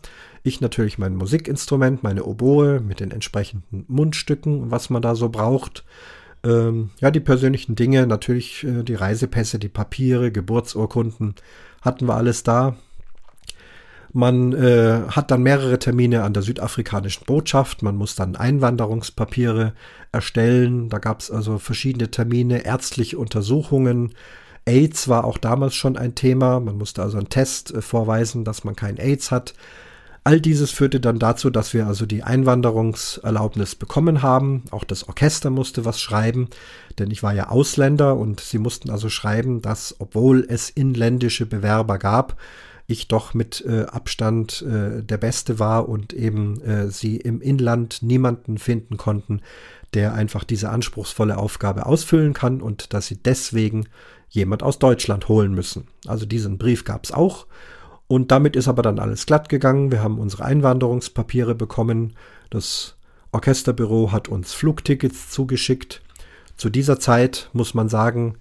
Ich 0.48 0.60
natürlich 0.62 0.98
mein 0.98 1.14
Musikinstrument, 1.14 2.02
meine 2.02 2.24
Oboe 2.24 2.80
mit 2.80 3.00
den 3.00 3.10
entsprechenden 3.10 3.84
Mundstücken, 3.86 4.70
was 4.70 4.88
man 4.88 5.02
da 5.02 5.14
so 5.14 5.28
braucht. 5.28 5.84
Ähm, 6.42 6.90
ja, 7.00 7.10
die 7.10 7.20
persönlichen 7.20 7.74
Dinge, 7.74 8.06
natürlich 8.06 8.64
äh, 8.64 8.82
die 8.82 8.94
Reisepässe, 8.94 9.58
die 9.58 9.68
Papiere, 9.68 10.32
Geburtsurkunden, 10.32 11.34
hatten 11.82 12.06
wir 12.06 12.14
alles 12.14 12.44
da. 12.44 12.76
Man 14.14 14.54
äh, 14.54 15.02
hat 15.10 15.30
dann 15.30 15.42
mehrere 15.42 15.78
Termine 15.78 16.22
an 16.22 16.32
der 16.32 16.42
südafrikanischen 16.42 17.26
Botschaft. 17.26 17.82
Man 17.82 17.96
muss 17.96 18.14
dann 18.14 18.34
Einwanderungspapiere 18.34 19.74
erstellen. 20.12 20.88
Da 20.88 20.98
gab 20.98 21.20
es 21.20 21.30
also 21.30 21.58
verschiedene 21.58 22.10
Termine, 22.10 22.64
ärztliche 22.64 23.18
Untersuchungen, 23.18 24.14
AIDS 24.68 25.08
war 25.08 25.24
auch 25.24 25.38
damals 25.38 25.74
schon 25.74 25.96
ein 25.96 26.14
Thema. 26.14 26.60
Man 26.60 26.76
musste 26.76 27.02
also 27.02 27.16
einen 27.16 27.30
Test 27.30 27.72
äh, 27.72 27.80
vorweisen, 27.80 28.44
dass 28.44 28.64
man 28.64 28.76
kein 28.76 28.98
AIDS 28.98 29.30
hat. 29.30 29.54
All 30.24 30.40
dieses 30.40 30.70
führte 30.70 31.00
dann 31.00 31.18
dazu, 31.18 31.50
dass 31.50 31.72
wir 31.72 31.86
also 31.86 32.04
die 32.04 32.22
Einwanderungserlaubnis 32.22 33.74
bekommen 33.74 34.22
haben. 34.22 34.64
Auch 34.70 34.84
das 34.84 35.08
Orchester 35.08 35.50
musste 35.50 35.84
was 35.84 36.00
schreiben, 36.00 36.48
denn 36.98 37.10
ich 37.10 37.22
war 37.22 37.32
ja 37.32 37.48
Ausländer 37.48 38.16
und 38.16 38.40
sie 38.40 38.58
mussten 38.58 38.90
also 38.90 39.08
schreiben, 39.08 39.62
dass 39.62 39.96
obwohl 39.98 40.46
es 40.48 40.70
inländische 40.70 41.46
Bewerber 41.46 41.98
gab, 41.98 42.36
ich 42.88 43.06
doch 43.06 43.34
mit 43.34 43.64
äh, 43.66 43.84
Abstand 43.84 44.62
äh, 44.62 45.02
der 45.02 45.18
Beste 45.18 45.58
war 45.58 45.88
und 45.88 46.14
eben 46.14 46.60
äh, 46.62 46.90
sie 46.90 47.18
im 47.18 47.42
Inland 47.42 48.02
niemanden 48.02 48.56
finden 48.56 48.96
konnten, 48.96 49.42
der 49.92 50.14
einfach 50.14 50.42
diese 50.42 50.70
anspruchsvolle 50.70 51.36
Aufgabe 51.36 51.86
ausfüllen 51.86 52.32
kann 52.32 52.62
und 52.62 52.94
dass 52.94 53.06
sie 53.06 53.22
deswegen 53.22 53.88
jemand 54.30 54.62
aus 54.62 54.78
Deutschland 54.78 55.28
holen 55.28 55.52
müssen. 55.54 55.86
Also 56.06 56.24
diesen 56.26 56.56
Brief 56.58 56.84
gab 56.84 57.04
es 57.04 57.12
auch. 57.12 57.46
Und 58.08 58.30
damit 58.30 58.56
ist 58.56 58.68
aber 58.68 58.82
dann 58.82 58.98
alles 58.98 59.26
glatt 59.26 59.48
gegangen. 59.48 59.92
Wir 59.92 60.02
haben 60.02 60.18
unsere 60.18 60.44
Einwanderungspapiere 60.44 61.54
bekommen. 61.54 62.14
Das 62.50 62.96
Orchesterbüro 63.32 64.12
hat 64.12 64.28
uns 64.28 64.54
Flugtickets 64.54 65.30
zugeschickt. 65.30 66.02
Zu 66.56 66.70
dieser 66.70 66.98
Zeit 66.98 67.50
muss 67.52 67.74
man 67.74 67.90
sagen, 67.90 68.38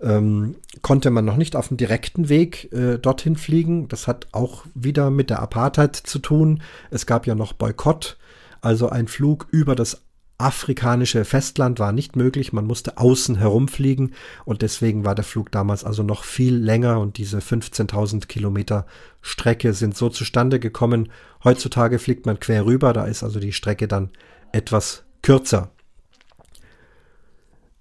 ähm, 0.00 0.56
konnte 0.82 1.10
man 1.10 1.24
noch 1.24 1.36
nicht 1.36 1.56
auf 1.56 1.68
dem 1.68 1.76
direkten 1.76 2.28
Weg 2.28 2.72
äh, 2.72 2.98
dorthin 2.98 3.36
fliegen. 3.36 3.88
Das 3.88 4.06
hat 4.06 4.28
auch 4.32 4.64
wieder 4.74 5.10
mit 5.10 5.30
der 5.30 5.40
Apartheid 5.40 5.96
zu 5.96 6.20
tun. 6.20 6.62
Es 6.90 7.04
gab 7.04 7.26
ja 7.26 7.34
noch 7.34 7.52
Boykott, 7.52 8.18
also 8.60 8.88
ein 8.88 9.08
Flug 9.08 9.48
über 9.50 9.74
das 9.74 10.02
afrikanische 10.42 11.24
Festland 11.24 11.78
war 11.78 11.92
nicht 11.92 12.16
möglich. 12.16 12.52
Man 12.52 12.66
musste 12.66 12.98
außen 12.98 13.36
herumfliegen 13.36 14.14
und 14.44 14.62
deswegen 14.62 15.04
war 15.04 15.14
der 15.14 15.24
Flug 15.24 15.50
damals 15.50 15.84
also 15.84 16.02
noch 16.02 16.24
viel 16.24 16.56
länger 16.56 17.00
und 17.00 17.18
diese 17.18 17.38
15.000 17.38 18.26
Kilometer 18.26 18.86
Strecke 19.20 19.72
sind 19.72 19.96
so 19.96 20.08
zustande 20.08 20.60
gekommen. 20.60 21.10
Heutzutage 21.44 21.98
fliegt 21.98 22.26
man 22.26 22.40
quer 22.40 22.66
rüber, 22.66 22.92
da 22.92 23.04
ist 23.04 23.22
also 23.22 23.40
die 23.40 23.52
Strecke 23.52 23.88
dann 23.88 24.10
etwas 24.52 25.04
kürzer. 25.22 25.70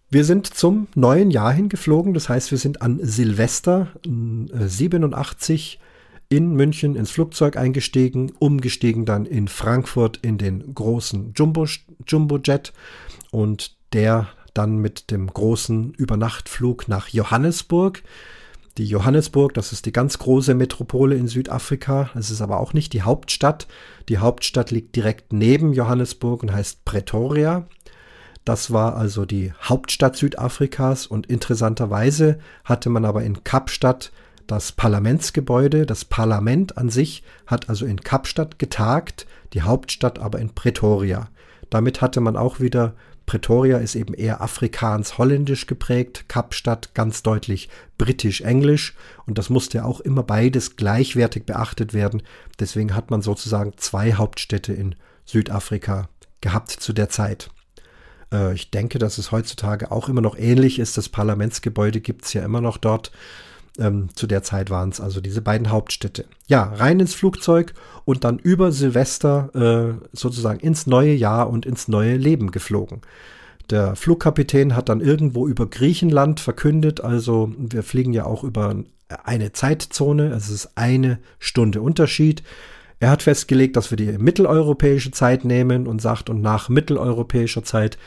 Wir 0.10 0.26
sind 0.26 0.48
zum 0.48 0.88
neuen 0.94 1.32
Jahr 1.32 1.54
hingeflogen, 1.54 2.14
das 2.14 2.28
heißt, 2.28 2.52
wir 2.52 2.58
sind 2.58 2.82
an 2.82 3.00
Silvester 3.02 3.88
87 4.04 5.80
äh, 5.80 5.91
in 6.32 6.54
München 6.54 6.96
ins 6.96 7.12
Flugzeug 7.12 7.58
eingestiegen, 7.58 8.32
umgestiegen 8.40 9.06
dann 9.06 9.26
in 9.26 9.50
Frankfurt 9.50 10.18
in 10.22 10.38
den 10.38 10.74
großen 10.74 11.34
Jumbo, 11.36 11.68
Jumbo 12.08 12.38
Jet 12.38 12.72
und 13.32 13.76
der 13.92 14.30
dann 14.54 14.78
mit 14.78 15.12
dem 15.12 15.28
großen 15.28 15.94
Übernachtflug 15.94 16.88
nach 16.88 17.10
Johannesburg. 17.10 18.02
Die 18.78 18.86
Johannesburg, 18.86 19.54
das 19.54 19.74
ist 19.74 19.86
die 19.86 19.92
ganz 19.92 20.20
große 20.20 20.56
Metropole 20.56 21.16
in 21.16 21.28
Südafrika. 21.28 22.10
Es 22.16 22.32
ist 22.32 22.42
aber 22.42 22.62
auch 22.62 22.72
nicht 22.72 22.94
die 22.94 23.02
Hauptstadt. 23.02 23.68
Die 24.08 24.20
Hauptstadt 24.20 24.72
liegt 24.72 24.96
direkt 24.96 25.34
neben 25.34 25.74
Johannesburg 25.74 26.44
und 26.44 26.54
heißt 26.54 26.86
Pretoria. 26.86 27.68
Das 28.46 28.72
war 28.72 28.96
also 28.96 29.26
die 29.26 29.52
Hauptstadt 29.62 30.16
Südafrikas 30.16 31.08
und 31.08 31.28
interessanterweise 31.28 32.40
hatte 32.64 32.90
man 32.90 33.04
aber 33.04 33.24
in 33.24 33.44
Kapstadt 33.44 34.14
das 34.52 34.72
Parlamentsgebäude. 34.74 35.86
Das 35.86 36.06
Parlament 36.06 36.78
an 36.78 36.90
sich 36.90 37.24
hat 37.48 37.70
also 37.70 37.86
in 37.86 38.02
Kapstadt 38.02 38.60
getagt, 38.60 39.26
die 39.54 39.62
Hauptstadt 39.62 40.20
aber 40.20 40.40
in 40.40 40.54
Pretoria. 40.54 41.30
Damit 41.70 42.02
hatte 42.02 42.22
man 42.22 42.36
auch 42.36 42.60
wieder 42.60 42.94
Pretoria 43.26 43.78
ist 43.78 43.96
eben 43.96 44.14
eher 44.14 44.42
afrikaans-holländisch 44.42 45.66
geprägt, 45.66 46.26
Kapstadt 46.28 46.94
ganz 46.94 47.24
deutlich 47.24 47.70
britisch-englisch 47.98 48.94
und 49.26 49.38
das 49.38 49.50
musste 49.50 49.78
ja 49.78 49.86
auch 49.86 50.02
immer 50.02 50.24
beides 50.24 50.76
gleichwertig 50.76 51.46
beachtet 51.46 51.94
werden. 51.94 52.24
Deswegen 52.60 52.94
hat 52.94 53.10
man 53.10 53.22
sozusagen 53.22 53.74
zwei 53.78 54.16
Hauptstädte 54.16 54.74
in 54.74 54.96
Südafrika 55.24 56.10
gehabt 56.42 56.72
zu 56.72 56.92
der 56.92 57.08
Zeit. 57.08 57.52
Äh, 58.34 58.54
ich 58.54 58.72
denke, 58.72 59.00
dass 59.00 59.18
es 59.18 59.32
heutzutage 59.32 59.92
auch 59.92 60.10
immer 60.10 60.22
noch 60.22 60.38
ähnlich 60.38 60.80
ist. 60.80 60.98
Das 60.98 61.08
Parlamentsgebäude 61.08 62.02
gibt 62.02 62.26
es 62.26 62.34
ja 62.34 62.44
immer 62.44 62.60
noch 62.60 62.78
dort. 62.78 63.12
Ähm, 63.80 64.10
zu 64.16 64.28
der 64.28 64.44
Zeit 64.44 64.70
waren 64.70 64.90
es 64.90 65.00
also 65.00 65.22
diese 65.22 65.42
beiden 65.42 65.70
Hauptstädte. 65.70 66.26
Ja, 66.48 66.64
rein 66.64 67.00
ins 67.00 67.14
Flugzeug 67.14 67.74
und 68.04 68.24
dann 68.24 68.38
über 68.38 68.72
Silvester 68.72 69.50
äh, 69.56 70.08
sozusagen 70.12 70.60
ins 70.60 70.88
neue 70.88 71.14
Jahr 71.14 71.50
und 71.50 71.66
ins 71.66 71.88
neue 71.88 72.18
Leben 72.18 72.52
geflogen. 72.52 73.02
Der 73.70 73.96
Flugkapitän 73.96 74.76
hat 74.76 74.90
dann 74.90 75.00
irgendwo 75.00 75.48
über 75.48 75.66
Griechenland 75.66 76.42
verkündet, 76.42 77.02
also 77.02 77.54
wir 77.58 77.84
fliegen 77.84 78.12
ja 78.12 78.26
auch 78.26 78.44
über 78.44 78.76
eine 79.24 79.54
Zeitzone, 79.54 80.28
es 80.34 80.50
ist 80.50 80.72
eine 80.76 81.20
Stunde 81.40 81.82
Unterschied. 81.82 82.44
Er 83.00 83.10
hat 83.10 83.24
festgelegt, 83.24 83.78
dass 83.78 83.90
wir 83.90 83.96
die 83.96 84.18
mitteleuropäische 84.18 85.12
Zeit 85.12 85.46
nehmen 85.46 85.88
und 85.88 86.02
sagt, 86.02 86.30
und 86.30 86.42
nach 86.42 86.70
mitteleuropäischer 86.70 87.64
Zeit 87.64 87.98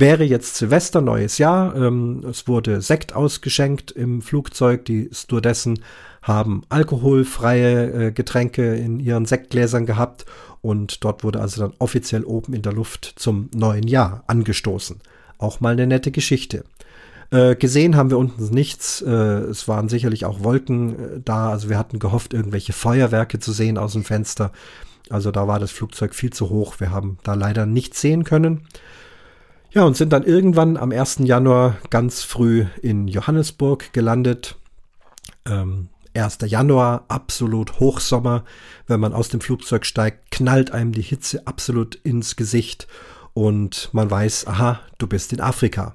wäre 0.00 0.24
jetzt 0.24 0.56
Silvester, 0.56 1.00
neues 1.00 1.38
Jahr. 1.38 1.76
Ähm, 1.76 2.24
es 2.28 2.48
wurde 2.48 2.80
Sekt 2.80 3.14
ausgeschenkt 3.14 3.90
im 3.90 4.22
Flugzeug. 4.22 4.84
Die 4.86 5.10
Stewardessen 5.12 5.80
haben 6.22 6.62
alkoholfreie 6.68 8.08
äh, 8.08 8.12
Getränke 8.12 8.74
in 8.74 8.98
ihren 8.98 9.26
Sektgläsern 9.26 9.86
gehabt 9.86 10.26
und 10.62 11.04
dort 11.04 11.24
wurde 11.24 11.40
also 11.40 11.62
dann 11.62 11.72
offiziell 11.78 12.24
oben 12.24 12.52
in 12.54 12.62
der 12.62 12.72
Luft 12.72 13.14
zum 13.16 13.48
neuen 13.54 13.86
Jahr 13.86 14.24
angestoßen. 14.26 15.00
Auch 15.38 15.60
mal 15.60 15.72
eine 15.72 15.86
nette 15.86 16.10
Geschichte. 16.10 16.64
Äh, 17.30 17.54
gesehen 17.54 17.96
haben 17.96 18.10
wir 18.10 18.18
unten 18.18 18.52
nichts. 18.52 19.02
Äh, 19.02 19.10
es 19.10 19.68
waren 19.68 19.88
sicherlich 19.88 20.24
auch 20.24 20.42
Wolken 20.42 20.98
äh, 20.98 21.20
da. 21.24 21.50
Also 21.50 21.68
wir 21.68 21.78
hatten 21.78 21.98
gehofft, 21.98 22.34
irgendwelche 22.34 22.72
Feuerwerke 22.72 23.38
zu 23.38 23.52
sehen 23.52 23.78
aus 23.78 23.92
dem 23.92 24.04
Fenster. 24.04 24.52
Also 25.08 25.30
da 25.30 25.46
war 25.46 25.58
das 25.58 25.70
Flugzeug 25.70 26.14
viel 26.14 26.32
zu 26.32 26.50
hoch. 26.50 26.76
Wir 26.78 26.90
haben 26.90 27.18
da 27.22 27.34
leider 27.34 27.66
nichts 27.66 28.00
sehen 28.00 28.24
können. 28.24 28.66
Ja, 29.72 29.84
und 29.84 29.96
sind 29.96 30.12
dann 30.12 30.24
irgendwann 30.24 30.76
am 30.76 30.90
1. 30.90 31.18
Januar 31.20 31.76
ganz 31.90 32.24
früh 32.24 32.66
in 32.82 33.06
Johannesburg 33.06 33.92
gelandet. 33.92 34.56
Ähm, 35.46 35.90
1. 36.12 36.38
Januar, 36.46 37.04
absolut 37.06 37.78
Hochsommer. 37.78 38.44
Wenn 38.88 38.98
man 38.98 39.12
aus 39.12 39.28
dem 39.28 39.40
Flugzeug 39.40 39.86
steigt, 39.86 40.32
knallt 40.32 40.72
einem 40.72 40.90
die 40.90 41.02
Hitze 41.02 41.46
absolut 41.46 41.94
ins 41.94 42.34
Gesicht 42.34 42.88
und 43.32 43.90
man 43.92 44.10
weiß, 44.10 44.48
aha, 44.48 44.80
du 44.98 45.06
bist 45.06 45.32
in 45.32 45.40
Afrika. 45.40 45.94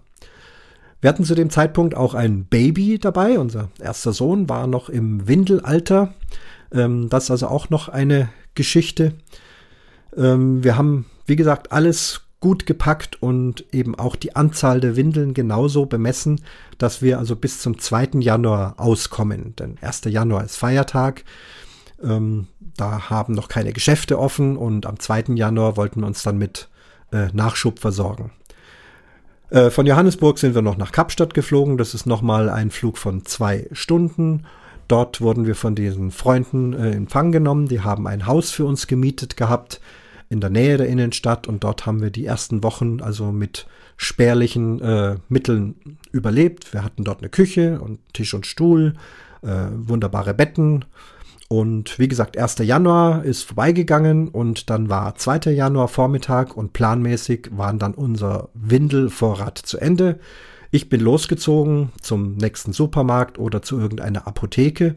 Wir 1.01 1.09
hatten 1.09 1.25
zu 1.25 1.35
dem 1.35 1.49
Zeitpunkt 1.49 1.95
auch 1.95 2.13
ein 2.13 2.45
Baby 2.45 2.97
dabei. 2.97 3.37
Unser 3.39 3.67
erster 3.81 4.13
Sohn 4.13 4.47
war 4.47 4.67
noch 4.67 4.87
im 4.87 5.27
Windelalter. 5.27 6.13
Ähm, 6.71 7.09
das 7.09 7.25
ist 7.25 7.31
also 7.31 7.49
auch 7.49 7.69
noch 7.69 7.89
eine 7.89 8.29
Geschichte. 8.53 9.15
Ähm, 10.15 10.63
wir 10.63 10.77
haben, 10.77 11.07
wie 11.25 11.35
gesagt, 11.35 11.73
alles 11.73 12.24
gut 12.45 12.67
gepackt 12.67 13.23
und 13.23 13.65
eben 13.73 13.95
auch 13.95 14.15
die 14.15 14.35
Anzahl 14.35 14.79
der 14.79 14.95
Windeln 14.95 15.33
genauso 15.33 15.87
bemessen, 15.87 16.41
dass 16.77 17.01
wir 17.01 17.17
also 17.17 17.35
bis 17.35 17.59
zum 17.59 17.79
2. 17.79 18.19
Januar 18.19 18.75
auskommen. 18.77 19.55
Denn 19.55 19.79
1. 19.81 20.03
Januar 20.05 20.43
ist 20.43 20.55
Feiertag. 20.55 21.23
Ähm, 22.03 22.45
da 22.77 23.09
haben 23.09 23.33
noch 23.33 23.47
keine 23.47 23.73
Geschäfte 23.73 24.19
offen 24.19 24.57
und 24.57 24.85
am 24.85 24.99
2. 24.99 25.33
Januar 25.33 25.75
wollten 25.75 26.01
wir 26.01 26.05
uns 26.05 26.21
dann 26.21 26.37
mit 26.37 26.69
äh, 27.11 27.29
Nachschub 27.33 27.79
versorgen. 27.79 28.29
Äh, 29.49 29.71
von 29.71 29.87
Johannesburg 29.87 30.37
sind 30.37 30.53
wir 30.53 30.61
noch 30.61 30.77
nach 30.77 30.91
Kapstadt 30.91 31.33
geflogen. 31.33 31.79
Das 31.79 31.95
ist 31.95 32.05
nochmal 32.05 32.51
ein 32.51 32.69
Flug 32.69 32.99
von 32.99 33.25
zwei 33.25 33.67
Stunden. 33.71 34.45
Dort 34.87 35.19
wurden 35.19 35.47
wir 35.47 35.55
von 35.55 35.73
diesen 35.73 36.11
Freunden 36.11 36.73
äh, 36.73 36.89
in 36.89 36.93
Empfang 36.93 37.31
genommen. 37.31 37.69
Die 37.69 37.81
haben 37.81 38.05
ein 38.05 38.27
Haus 38.27 38.51
für 38.51 38.65
uns 38.65 38.85
gemietet 38.85 39.35
gehabt 39.35 39.81
in 40.29 40.41
der 40.41 40.49
Nähe 40.49 40.77
der 40.77 40.87
Innenstadt 40.87 41.47
und 41.47 41.63
dort 41.63 41.85
haben 41.85 42.01
wir 42.01 42.09
die 42.09 42.25
ersten 42.25 42.63
Wochen 42.63 43.01
also 43.01 43.31
mit 43.31 43.67
spärlichen 43.97 44.81
äh, 44.81 45.15
Mitteln 45.29 45.97
überlebt. 46.11 46.73
Wir 46.73 46.83
hatten 46.83 47.03
dort 47.03 47.19
eine 47.19 47.29
Küche 47.29 47.79
und 47.79 47.99
Tisch 48.13 48.33
und 48.33 48.45
Stuhl, 48.45 48.95
äh, 49.41 49.67
wunderbare 49.71 50.33
Betten. 50.33 50.85
Und 51.47 51.99
wie 51.99 52.07
gesagt, 52.07 52.37
1. 52.37 52.57
Januar 52.59 53.23
ist 53.23 53.43
vorbeigegangen 53.43 54.29
und 54.29 54.69
dann 54.69 54.89
war 54.89 55.15
2. 55.15 55.51
Januar 55.51 55.87
Vormittag 55.87 56.57
und 56.57 56.73
planmäßig 56.73 57.49
waren 57.51 57.77
dann 57.77 57.93
unser 57.93 58.49
Windelvorrat 58.55 59.59
zu 59.59 59.77
Ende. 59.77 60.19
Ich 60.71 60.89
bin 60.89 61.01
losgezogen 61.01 61.91
zum 62.01 62.35
nächsten 62.35 62.73
Supermarkt 62.73 63.37
oder 63.37 63.61
zu 63.61 63.79
irgendeiner 63.79 64.27
Apotheke 64.27 64.95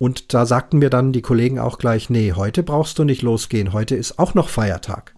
und 0.00 0.32
da 0.32 0.46
sagten 0.46 0.78
mir 0.78 0.88
dann 0.88 1.12
die 1.12 1.20
Kollegen 1.20 1.58
auch 1.58 1.76
gleich, 1.76 2.08
nee, 2.08 2.32
heute 2.32 2.62
brauchst 2.62 2.98
du 2.98 3.04
nicht 3.04 3.20
losgehen, 3.20 3.74
heute 3.74 3.96
ist 3.96 4.18
auch 4.18 4.32
noch 4.32 4.48
Feiertag. 4.48 5.14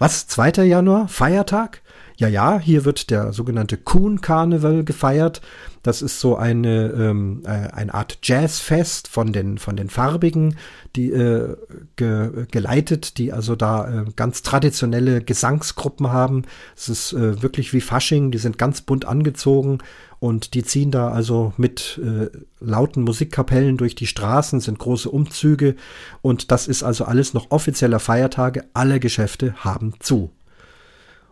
Was? 0.00 0.26
2. 0.26 0.64
Januar? 0.64 1.06
Feiertag? 1.06 1.80
Ja, 2.16 2.28
ja, 2.28 2.60
hier 2.60 2.84
wird 2.84 3.10
der 3.10 3.32
sogenannte 3.32 3.76
Kuhn 3.76 4.20
Karneval 4.20 4.84
gefeiert. 4.84 5.40
Das 5.82 6.00
ist 6.00 6.20
so 6.20 6.36
eine, 6.36 6.86
ähm, 6.90 7.42
äh, 7.44 7.48
eine 7.48 7.92
Art 7.92 8.18
Jazzfest 8.22 9.08
von 9.08 9.32
den, 9.32 9.58
von 9.58 9.76
den 9.76 9.90
Farbigen, 9.90 10.56
die 10.94 11.10
äh, 11.10 11.56
ge, 11.96 12.46
geleitet, 12.52 13.18
die 13.18 13.32
also 13.32 13.56
da 13.56 14.02
äh, 14.02 14.04
ganz 14.14 14.42
traditionelle 14.42 15.22
Gesangsgruppen 15.22 16.12
haben. 16.12 16.44
Es 16.76 16.88
ist 16.88 17.12
äh, 17.14 17.42
wirklich 17.42 17.72
wie 17.72 17.80
Fasching, 17.80 18.30
die 18.30 18.38
sind 18.38 18.58
ganz 18.58 18.80
bunt 18.80 19.06
angezogen 19.06 19.78
und 20.20 20.54
die 20.54 20.62
ziehen 20.62 20.92
da 20.92 21.08
also 21.08 21.52
mit 21.56 22.00
äh, 22.02 22.30
lauten 22.60 23.02
Musikkapellen 23.02 23.76
durch 23.76 23.96
die 23.96 24.06
Straßen, 24.06 24.60
sind 24.60 24.78
große 24.78 25.10
Umzüge 25.10 25.74
und 26.22 26.52
das 26.52 26.68
ist 26.68 26.84
also 26.84 27.04
alles 27.06 27.34
noch 27.34 27.50
offizieller 27.50 27.98
Feiertage. 27.98 28.64
Alle 28.72 29.00
Geschäfte 29.00 29.54
haben 29.56 29.94
zu. 29.98 30.30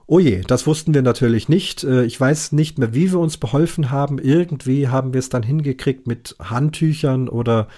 Oh 0.07 0.19
je, 0.19 0.43
das 0.47 0.67
wussten 0.67 0.95
wir 0.95 1.03
natürlich 1.03 1.49
nicht. 1.49 1.85
Äh, 1.85 2.05
ich 2.05 2.21
weiß 2.21 2.53
nicht 2.53 2.79
mehr, 2.79 2.95
wie 2.95 3.11
wir 3.13 3.19
uns 3.19 3.37
beholfen 3.37 3.91
haben. 3.91 4.19
Irgendwie 4.19 4.89
haben 4.89 5.15
wir 5.15 5.19
es 5.21 5.29
dann 5.29 5.43
hingekriegt 5.43 6.07
mit 6.07 6.37
Handtüchern 6.41 7.29
oder 7.29 7.69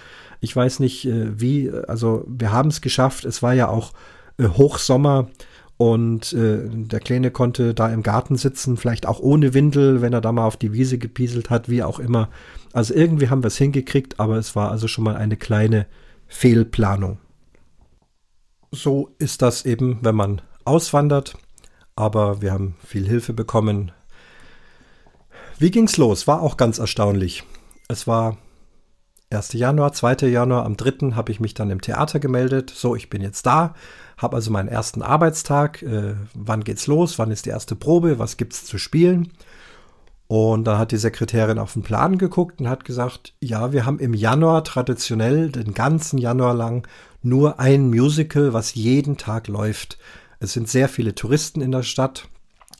ich 0.41 0.55
weiß 0.55 0.79
nicht 0.79 1.05
äh, 1.05 1.39
wie. 1.39 1.71
Also 1.87 2.25
wir 2.27 2.51
haben 2.51 2.69
es 2.69 2.81
geschafft. 2.81 3.25
Es 3.25 3.43
war 3.43 3.53
ja 3.53 3.67
auch 3.69 3.93
äh, 4.37 4.47
Hochsommer 4.47 5.29
und 5.77 6.33
der 6.33 7.01
Kleine 7.01 7.31
konnte 7.31 7.73
da 7.73 7.89
im 7.89 8.01
Garten 8.01 8.37
sitzen, 8.37 8.77
vielleicht 8.77 9.05
auch 9.05 9.19
ohne 9.19 9.53
Windel, 9.53 10.01
wenn 10.01 10.13
er 10.13 10.21
da 10.21 10.31
mal 10.31 10.45
auf 10.45 10.55
die 10.55 10.71
Wiese 10.71 10.97
gepieselt 10.97 11.49
hat, 11.49 11.67
wie 11.67 11.83
auch 11.83 11.99
immer. 11.99 12.29
Also 12.71 12.93
irgendwie 12.93 13.27
haben 13.27 13.43
wir 13.43 13.47
es 13.47 13.57
hingekriegt, 13.57 14.17
aber 14.17 14.37
es 14.37 14.55
war 14.55 14.71
also 14.71 14.87
schon 14.87 15.03
mal 15.03 15.17
eine 15.17 15.35
kleine 15.35 15.85
Fehlplanung. 16.27 17.17
So 18.71 19.09
ist 19.19 19.41
das 19.41 19.65
eben, 19.65 19.99
wenn 20.01 20.15
man 20.15 20.41
auswandert 20.63 21.35
aber 21.95 22.41
wir 22.41 22.51
haben 22.51 22.75
viel 22.85 23.07
Hilfe 23.07 23.33
bekommen. 23.33 23.91
Wie 25.57 25.71
ging's 25.71 25.97
los? 25.97 26.27
War 26.27 26.41
auch 26.41 26.57
ganz 26.57 26.79
erstaunlich. 26.79 27.43
Es 27.87 28.07
war 28.07 28.37
1. 29.29 29.53
Januar, 29.53 29.93
2. 29.93 30.27
Januar, 30.27 30.65
am 30.65 30.77
3. 30.77 31.13
habe 31.13 31.31
ich 31.31 31.39
mich 31.39 31.53
dann 31.53 31.69
im 31.69 31.81
Theater 31.81 32.19
gemeldet. 32.19 32.69
So, 32.69 32.95
ich 32.95 33.09
bin 33.09 33.21
jetzt 33.21 33.45
da, 33.45 33.73
habe 34.17 34.35
also 34.35 34.51
meinen 34.51 34.67
ersten 34.67 35.01
Arbeitstag. 35.01 35.81
Äh, 35.81 36.15
wann 36.33 36.63
geht's 36.63 36.87
los? 36.87 37.17
Wann 37.17 37.31
ist 37.31 37.45
die 37.45 37.49
erste 37.49 37.75
Probe? 37.75 38.19
Was 38.19 38.37
gibt's 38.37 38.65
zu 38.65 38.77
spielen? 38.77 39.31
Und 40.27 40.65
dann 40.65 40.79
hat 40.79 40.91
die 40.91 40.97
Sekretärin 40.97 41.59
auf 41.59 41.73
den 41.73 41.83
Plan 41.83 42.17
geguckt 42.17 42.59
und 42.59 42.67
hat 42.67 42.83
gesagt, 42.83 43.33
ja, 43.41 43.71
wir 43.71 43.85
haben 43.85 43.99
im 43.99 44.13
Januar 44.13 44.63
traditionell 44.63 45.49
den 45.49 45.73
ganzen 45.73 46.17
Januar 46.17 46.53
lang 46.53 46.87
nur 47.21 47.59
ein 47.59 47.89
Musical, 47.89 48.53
was 48.53 48.73
jeden 48.73 49.17
Tag 49.17 49.47
läuft. 49.47 49.97
Es 50.45 50.53
sind 50.53 50.69
sehr 50.69 50.89
viele 50.89 51.15
Touristen 51.15 51.59
in 51.59 51.71
der 51.71 51.81
Stadt. 51.81 52.27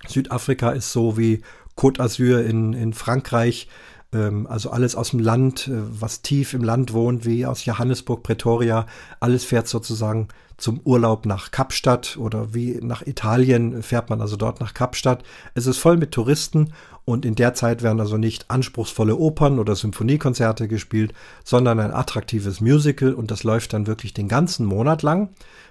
Südafrika 0.08 0.70
ist 0.70 0.92
so 0.92 1.18
wie 1.18 1.42
Côte 1.76 2.00
d'Azur 2.00 2.42
in, 2.42 2.74
in 2.74 2.94
Frankreich. 2.94 3.68
Ähm, 4.14 4.46
also 4.46 4.70
alles 4.70 4.96
aus 4.96 5.10
dem 5.10 5.20
Land, 5.20 5.68
äh, 5.68 5.72
was 5.74 6.22
tief 6.22 6.54
im 6.54 6.64
Land 6.64 6.94
wohnt, 6.94 7.26
wie 7.26 7.44
aus 7.48 7.66
Johannesburg, 7.66 8.22
Pretoria. 8.22 8.86
Alles 9.20 9.46
fährt 9.46 9.68
sozusagen 9.68 10.28
zum 10.58 10.80
Urlaub 10.84 11.26
nach 11.26 11.50
Kapstadt 11.50 12.18
oder 12.18 12.54
wie 12.54 12.80
nach 12.82 13.02
Italien 13.02 13.82
fährt 13.82 14.12
man 14.12 14.22
also 14.22 14.36
dort 14.38 14.62
nach 14.62 14.76
Kapstadt. 14.76 15.24
Es 15.56 15.66
ist 15.66 15.80
voll 15.80 15.98
mit 15.98 16.12
Touristen 16.12 16.72
und 17.04 17.26
in 17.26 17.34
der 17.34 17.56
Zeit 17.56 17.82
werden 17.82 18.00
also 18.00 18.18
nicht 18.18 18.50
anspruchsvolle 18.50 19.18
Opern 19.18 19.60
oder 19.60 19.76
Symphoniekonzerte 19.76 20.68
gespielt, 20.68 21.14
sondern 21.44 21.80
ein 21.80 21.92
attraktives 21.92 22.62
Musical 22.62 23.14
und 23.14 23.32
das 23.32 23.44
läuft 23.44 23.74
dann 23.74 23.88
wirklich 23.88 24.14
den 24.14 24.28
ganzen 24.28 24.66
Monat 24.66 25.02
lang 25.02 25.30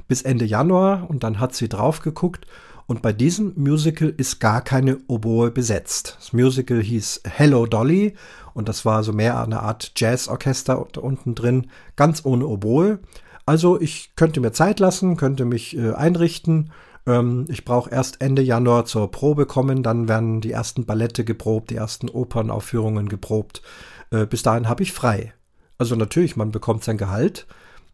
bis 0.08 0.22
Ende 0.22 0.44
Januar 0.44 1.08
und 1.08 1.24
dann 1.24 1.40
hat 1.40 1.54
sie 1.54 1.68
drauf 1.68 2.00
geguckt 2.00 2.46
und 2.86 3.00
bei 3.02 3.12
diesem 3.12 3.54
Musical 3.56 4.12
ist 4.16 4.40
gar 4.40 4.60
keine 4.62 4.98
Oboe 5.06 5.50
besetzt. 5.50 6.16
Das 6.18 6.32
Musical 6.32 6.82
hieß 6.82 7.22
Hello 7.24 7.66
Dolly 7.66 8.14
und 8.52 8.68
das 8.68 8.84
war 8.84 9.02
so 9.02 9.12
mehr 9.12 9.42
eine 9.42 9.60
Art 9.60 9.92
Jazzorchester 9.96 11.02
unten 11.02 11.34
drin, 11.34 11.70
ganz 11.96 12.24
ohne 12.24 12.46
Oboe. 12.46 12.98
Also 13.46 13.80
ich 13.80 14.14
könnte 14.16 14.40
mir 14.40 14.52
Zeit 14.52 14.80
lassen, 14.80 15.16
könnte 15.16 15.44
mich 15.44 15.76
äh, 15.76 15.92
einrichten. 15.92 16.72
Ähm, 17.06 17.46
ich 17.48 17.64
brauche 17.64 17.90
erst 17.90 18.20
Ende 18.20 18.42
Januar 18.42 18.84
zur 18.84 19.10
Probe 19.10 19.46
kommen, 19.46 19.82
dann 19.82 20.08
werden 20.08 20.40
die 20.40 20.52
ersten 20.52 20.84
Ballette 20.84 21.24
geprobt, 21.24 21.70
die 21.70 21.76
ersten 21.76 22.08
Opernaufführungen 22.08 23.08
geprobt. 23.08 23.62
Äh, 24.10 24.26
bis 24.26 24.42
dahin 24.42 24.68
habe 24.68 24.82
ich 24.82 24.92
frei. 24.92 25.32
Also 25.78 25.96
natürlich, 25.96 26.36
man 26.36 26.52
bekommt 26.52 26.84
sein 26.84 26.98
Gehalt. 26.98 27.46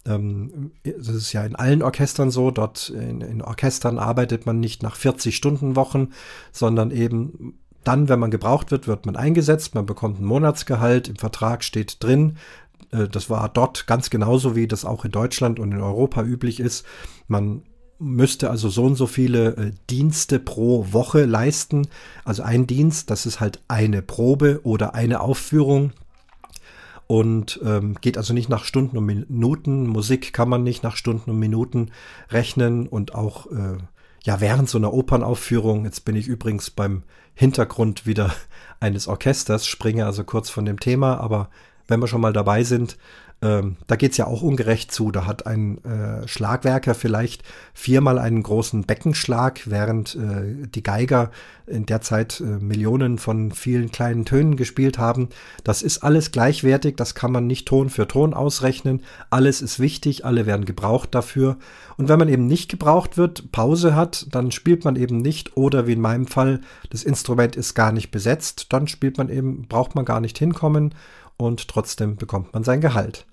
Ähm, 0.06 0.72
das 0.82 1.08
ist 1.08 1.32
ja 1.32 1.44
in 1.44 1.56
allen 1.56 1.82
Orchestern 1.82 2.30
so. 2.30 2.50
Dort 2.50 2.90
in, 2.90 3.20
in 3.20 3.42
Orchestern 3.42 3.98
arbeitet 3.98 4.46
man 4.46 4.60
nicht 4.60 4.82
nach 4.82 4.96
40-Stunden-Wochen, 4.96 6.10
sondern 6.52 6.90
eben 6.90 7.58
dann, 7.84 8.08
wenn 8.08 8.18
man 8.18 8.30
gebraucht 8.30 8.70
wird, 8.70 8.86
wird 8.86 9.06
man 9.06 9.16
eingesetzt, 9.16 9.74
man 9.74 9.86
bekommt 9.86 10.20
ein 10.20 10.24
Monatsgehalt, 10.24 11.08
im 11.08 11.16
Vertrag 11.16 11.64
steht 11.64 12.02
drin, 12.02 12.36
äh, 12.92 13.08
das 13.08 13.30
war 13.30 13.48
dort 13.48 13.86
ganz 13.86 14.10
genauso, 14.10 14.56
wie 14.56 14.66
das 14.66 14.84
auch 14.84 15.04
in 15.04 15.10
Deutschland 15.10 15.58
und 15.58 15.72
in 15.72 15.80
Europa 15.80 16.22
üblich 16.22 16.60
ist. 16.60 16.84
Man 17.28 17.62
müsste 17.98 18.50
also 18.50 18.68
so 18.68 18.84
und 18.84 18.96
so 18.96 19.06
viele 19.06 19.56
äh, 19.56 19.72
Dienste 19.90 20.38
pro 20.38 20.92
Woche 20.92 21.24
leisten. 21.24 21.88
Also 22.24 22.42
ein 22.42 22.66
Dienst, 22.66 23.10
das 23.10 23.26
ist 23.26 23.40
halt 23.40 23.60
eine 23.68 24.02
Probe 24.02 24.60
oder 24.62 24.94
eine 24.94 25.20
Aufführung 25.20 25.92
und 27.10 27.58
ähm, 27.64 27.96
geht 28.00 28.16
also 28.16 28.32
nicht 28.32 28.48
nach 28.48 28.62
Stunden 28.62 28.96
und 28.96 29.04
Minuten. 29.04 29.88
Musik 29.88 30.32
kann 30.32 30.48
man 30.48 30.62
nicht 30.62 30.84
nach 30.84 30.94
Stunden 30.94 31.30
und 31.30 31.40
Minuten 31.40 31.90
rechnen 32.28 32.86
und 32.86 33.16
auch 33.16 33.50
äh, 33.50 33.78
ja 34.22 34.40
während 34.40 34.68
so 34.68 34.78
einer 34.78 34.92
Opernaufführung. 34.92 35.86
Jetzt 35.86 36.04
bin 36.04 36.14
ich 36.14 36.28
übrigens 36.28 36.70
beim 36.70 37.02
Hintergrund 37.34 38.06
wieder 38.06 38.32
eines 38.78 39.08
Orchesters, 39.08 39.66
springe 39.66 40.06
also 40.06 40.22
kurz 40.22 40.50
von 40.50 40.64
dem 40.64 40.78
Thema, 40.78 41.18
aber 41.18 41.50
wenn 41.88 41.98
wir 41.98 42.06
schon 42.06 42.20
mal 42.20 42.32
dabei 42.32 42.62
sind, 42.62 42.96
ähm, 43.42 43.76
da 43.86 43.96
geht's 43.96 44.18
ja 44.18 44.26
auch 44.26 44.42
ungerecht 44.42 44.92
zu. 44.92 45.10
Da 45.10 45.26
hat 45.26 45.46
ein 45.46 45.82
äh, 45.84 46.28
Schlagwerker 46.28 46.94
vielleicht 46.94 47.42
viermal 47.72 48.18
einen 48.18 48.42
großen 48.42 48.82
Beckenschlag, 48.82 49.62
während 49.64 50.14
äh, 50.14 50.66
die 50.66 50.82
Geiger 50.82 51.30
in 51.66 51.86
der 51.86 52.02
Zeit 52.02 52.40
äh, 52.40 52.44
Millionen 52.44 53.16
von 53.16 53.52
vielen 53.52 53.90
kleinen 53.90 54.26
Tönen 54.26 54.56
gespielt 54.56 54.98
haben. 54.98 55.30
Das 55.64 55.80
ist 55.80 55.98
alles 55.98 56.32
gleichwertig, 56.32 56.96
das 56.96 57.14
kann 57.14 57.32
man 57.32 57.46
nicht 57.46 57.66
Ton 57.66 57.88
für 57.88 58.06
Ton 58.06 58.34
ausrechnen. 58.34 59.02
Alles 59.30 59.62
ist 59.62 59.80
wichtig, 59.80 60.26
alle 60.26 60.44
werden 60.44 60.66
gebraucht 60.66 61.14
dafür. 61.14 61.56
Und 61.96 62.08
wenn 62.08 62.18
man 62.18 62.28
eben 62.28 62.46
nicht 62.46 62.70
gebraucht 62.70 63.16
wird, 63.16 63.52
Pause 63.52 63.94
hat, 63.94 64.26
dann 64.32 64.50
spielt 64.50 64.84
man 64.84 64.96
eben 64.96 65.16
nicht 65.16 65.56
oder 65.56 65.86
wie 65.86 65.92
in 65.92 66.00
meinem 66.00 66.26
Fall, 66.26 66.60
das 66.90 67.04
Instrument 67.04 67.56
ist 67.56 67.74
gar 67.74 67.92
nicht 67.92 68.10
besetzt, 68.10 68.66
dann 68.70 68.86
spielt 68.86 69.16
man 69.16 69.30
eben, 69.30 69.66
braucht 69.66 69.94
man 69.94 70.04
gar 70.04 70.20
nicht 70.20 70.36
hinkommen 70.36 70.94
und 71.38 71.68
trotzdem 71.68 72.16
bekommt 72.16 72.52
man 72.52 72.64
sein 72.64 72.82
Gehalt. 72.82 73.26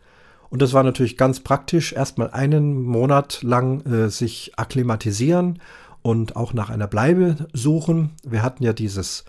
Und 0.50 0.62
das 0.62 0.74
war 0.74 0.84
natürlich 0.84 1.18
ganz 1.18 1.41
praktisch, 1.41 1.93
erstmal 1.93 2.32
einen 2.32 2.82
Monat 2.82 3.43
lang 3.43 3.82
äh, 3.86 4.10
sich 4.10 4.54
akklimatisieren 4.56 5.60
und 6.02 6.36
auch 6.36 6.54
nach 6.54 6.70
einer 6.70 6.88
Bleibe 6.88 7.48
suchen. 7.54 8.12
Wir 8.24 8.43
hatten 8.43 8.64
ja 8.64 8.74
dieses 8.74 9.26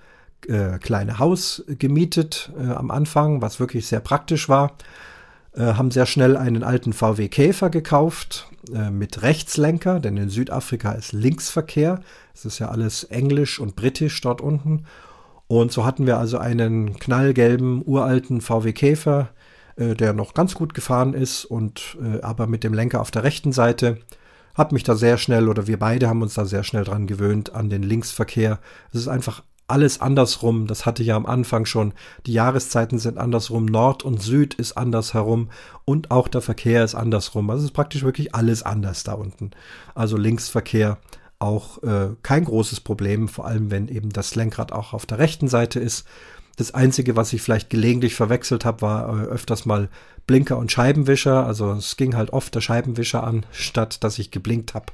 äh, 0.47 0.79
kleine 0.79 1.19
Haus 1.19 1.65
gemietet 1.67 2.53
äh, 2.59 2.71
am 2.71 2.91
Anfang, 2.91 3.43
was 3.43 3.59
wirklich 3.59 3.87
sehr 3.87 4.01
praktisch 4.01 4.49
war. 4.49 4.77
Äh, 5.55 5.75
haben 5.75 5.91
sehr 5.91 6.07
schnell 6.07 6.37
einen 6.37 6.63
alten 6.63 6.93
VW 6.93 7.29
Käfer 7.29 7.71
gekauft 7.71 8.49
äh, 8.73 8.91
mit 8.91 9.23
Rechtslenker, 9.23 9.99
denn 9.99 10.17
in 10.17 10.29
Südafrika 10.29 10.93
ist 10.93 11.13
Linksverkehr. 11.13 12.01
Es 12.33 12.45
ist 12.45 12.61
ja 12.61 12.69
alles 12.69 13.05
englisch 13.05 13.59
und 13.59 13.75
britisch 13.75 14.21
dort 14.21 14.41
unten. 14.41 14.85
Und 15.49 15.73
so 15.73 15.85
hatten 15.85 16.07
wir 16.07 16.19
also 16.19 16.39
einen 16.39 16.99
knallgelben, 16.99 17.83
uralten 17.85 18.41
VW 18.41 18.73
Käfer, 18.73 19.31
äh, 19.79 19.95
der 19.95 20.13
noch 20.13 20.35
ganz 20.35 20.55
gut 20.55 20.75
gefahren 20.75 21.15
ist 21.15 21.45
und 21.45 21.97
äh, 22.03 22.21
aber 22.21 22.47
mit 22.47 22.65
dem 22.65 22.75
Lenker 22.75 23.01
auf 23.01 23.11
der 23.11 23.25
rechten 23.25 23.53
Seite. 23.53 23.99
Hab 24.55 24.73
mich 24.73 24.83
da 24.83 24.97
sehr 24.97 25.19
schnell 25.19 25.49
oder 25.49 25.69
wir 25.69 25.79
beide 25.79 26.09
haben 26.09 26.23
uns 26.23 26.35
da 26.35 26.45
sehr 26.45 26.65
schnell 26.65 26.83
dran 26.83 27.07
gewöhnt 27.07 27.55
an 27.55 27.71
den 27.71 27.85
Linksverkehr. 27.85 28.59
Es 28.93 29.01
ist 29.01 29.09
einfach 29.09 29.43
alles 29.69 30.01
andersrum. 30.01 30.67
Das 30.67 30.85
hatte 30.85 31.03
ich 31.03 31.09
ja 31.09 31.17
am 31.17 31.27
Anfang 31.27 31.65
schon. 31.65 31.93
Die 32.27 32.33
Jahreszeiten 32.33 32.99
sind 32.99 33.19
andersrum. 33.19 33.67
Nord 33.67 34.03
und 34.03 34.21
Süd 34.21 34.55
ist 34.55 34.77
anders 34.77 35.15
herum 35.15 35.51
und 35.85 36.11
auch 36.11 36.27
der 36.27 36.41
Verkehr 36.41 36.83
ist 36.83 36.95
andersrum. 36.97 37.49
Also 37.51 37.61
es 37.61 37.67
ist 37.67 37.75
praktisch 37.75 38.03
wirklich 38.03 38.35
alles 38.35 38.65
anders 38.65 39.05
da 39.05 39.13
unten. 39.13 39.53
Also 39.95 40.17
Linksverkehr 40.17 40.99
auch 41.39 41.83
äh, 41.85 42.09
kein 42.23 42.45
großes 42.45 42.81
Problem, 42.81 43.29
vor 43.29 43.47
allem 43.47 43.71
wenn 43.71 43.87
eben 43.87 44.11
das 44.11 44.35
Lenkrad 44.35 44.73
auch 44.73 44.93
auf 44.93 45.07
der 45.07 45.19
rechten 45.19 45.47
Seite 45.47 45.79
ist. 45.79 46.05
Das 46.59 46.75
Einzige, 46.75 47.15
was 47.15 47.33
ich 47.33 47.41
vielleicht 47.41 47.71
gelegentlich 47.71 48.17
verwechselt 48.17 48.65
habe, 48.65 48.83
war 48.83 49.23
äh, 49.23 49.27
öfters 49.27 49.65
mal 49.65 49.89
Blinker 50.27 50.59
und 50.59 50.73
Scheibenwischer. 50.73 51.47
Also 51.47 51.71
es 51.71 51.97
ging 51.97 52.17
halt 52.17 52.33
oft 52.33 52.53
der 52.53 52.61
Scheibenwischer 52.61 53.23
an, 53.23 53.47
statt 53.53 54.03
dass 54.03 54.19
ich 54.19 54.33
geblinkt 54.33 54.75
habe. 54.75 54.87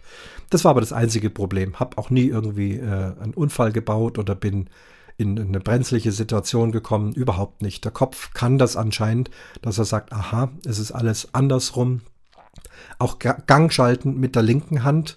Das 0.50 0.64
war 0.64 0.72
aber 0.72 0.82
das 0.82 0.92
einzige 0.92 1.30
Problem. 1.30 1.80
Hab 1.80 1.96
auch 1.96 2.10
nie 2.10 2.26
irgendwie 2.26 2.74
äh, 2.74 3.14
einen 3.18 3.32
Unfall 3.34 3.72
gebaut 3.72 4.18
oder 4.18 4.34
bin 4.34 4.68
in 5.16 5.38
eine 5.38 5.58
brenzliche 5.58 6.12
Situation 6.12 6.70
gekommen. 6.70 7.14
Überhaupt 7.14 7.62
nicht. 7.62 7.82
Der 7.84 7.92
Kopf 7.92 8.34
kann 8.34 8.58
das 8.58 8.76
anscheinend, 8.76 9.30
dass 9.62 9.78
er 9.78 9.86
sagt, 9.86 10.12
aha, 10.12 10.50
es 10.66 10.78
ist 10.78 10.92
alles 10.92 11.32
andersrum. 11.32 12.02
Auch 12.98 13.18
Gangschalten 13.18 14.20
mit 14.20 14.36
der 14.36 14.42
linken 14.42 14.84
Hand 14.84 15.16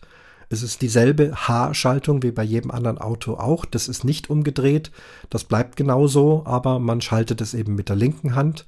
es 0.50 0.64
ist 0.64 0.82
dieselbe 0.82 1.34
H-Schaltung 1.36 2.24
wie 2.24 2.32
bei 2.32 2.43
jedem 2.43 2.72
anderen 2.72 2.98
Auto 2.98 3.34
auch. 3.34 3.66
Das 3.66 3.88
ist 3.88 4.04
nicht 4.04 4.30
umgedreht. 4.30 4.91
Das 5.30 5.43
bleibt 5.43 5.76
genauso, 5.76 6.43
aber 6.45 6.80
man 6.80 7.02
schaltet 7.02 7.41
es 7.41 7.54
eben 7.54 7.76
mit 7.76 7.89
der 7.89 7.98
linken 7.98 8.36
Hand. 8.36 8.66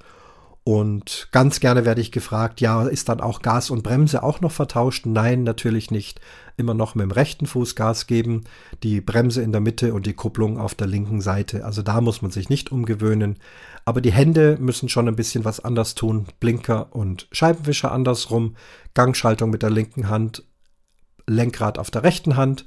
Und 0.66 1.30
ganz 1.32 1.62
gerne 1.62 1.86
werde 1.86 2.02
ich 2.02 2.12
gefragt, 2.12 2.62
ja, 2.62 2.84
ist 2.84 3.10
dann 3.10 3.22
auch 3.22 3.42
Gas 3.42 3.70
und 3.70 3.82
Bremse 3.82 4.22
auch 4.22 4.42
noch 4.42 4.52
vertauscht? 4.52 5.06
Nein, 5.06 5.44
natürlich 5.44 5.90
nicht. 5.90 6.20
Immer 6.58 6.74
noch 6.74 6.94
mit 6.94 7.04
dem 7.04 7.12
rechten 7.12 7.48
Fuß 7.48 7.76
Gas 7.76 8.06
geben, 8.06 8.44
die 8.84 9.00
Bremse 9.00 9.42
in 9.42 9.54
der 9.54 9.62
Mitte 9.62 9.94
und 9.94 10.06
die 10.06 10.14
Kupplung 10.14 10.60
auf 10.60 10.76
der 10.76 10.88
linken 10.88 11.22
Seite. 11.22 11.66
Also 11.66 11.82
da 11.82 12.02
muss 12.02 12.22
man 12.22 12.30
sich 12.30 12.50
nicht 12.50 12.72
umgewöhnen. 12.72 13.38
Aber 13.86 14.02
die 14.02 14.12
Hände 14.12 14.58
müssen 14.60 14.90
schon 14.90 15.08
ein 15.08 15.16
bisschen 15.16 15.46
was 15.46 15.60
anders 15.60 15.96
tun. 15.96 16.28
Blinker 16.40 16.94
und 16.94 17.28
Scheibenwischer 17.32 17.92
andersrum, 17.94 18.56
Gangschaltung 18.94 19.50
mit 19.50 19.64
der 19.64 19.72
linken 19.72 20.10
Hand 20.10 20.44
Lenkrad 21.34 21.78
auf 21.78 21.92
der 21.92 22.04
rechten 22.04 22.36
Hand. 22.36 22.66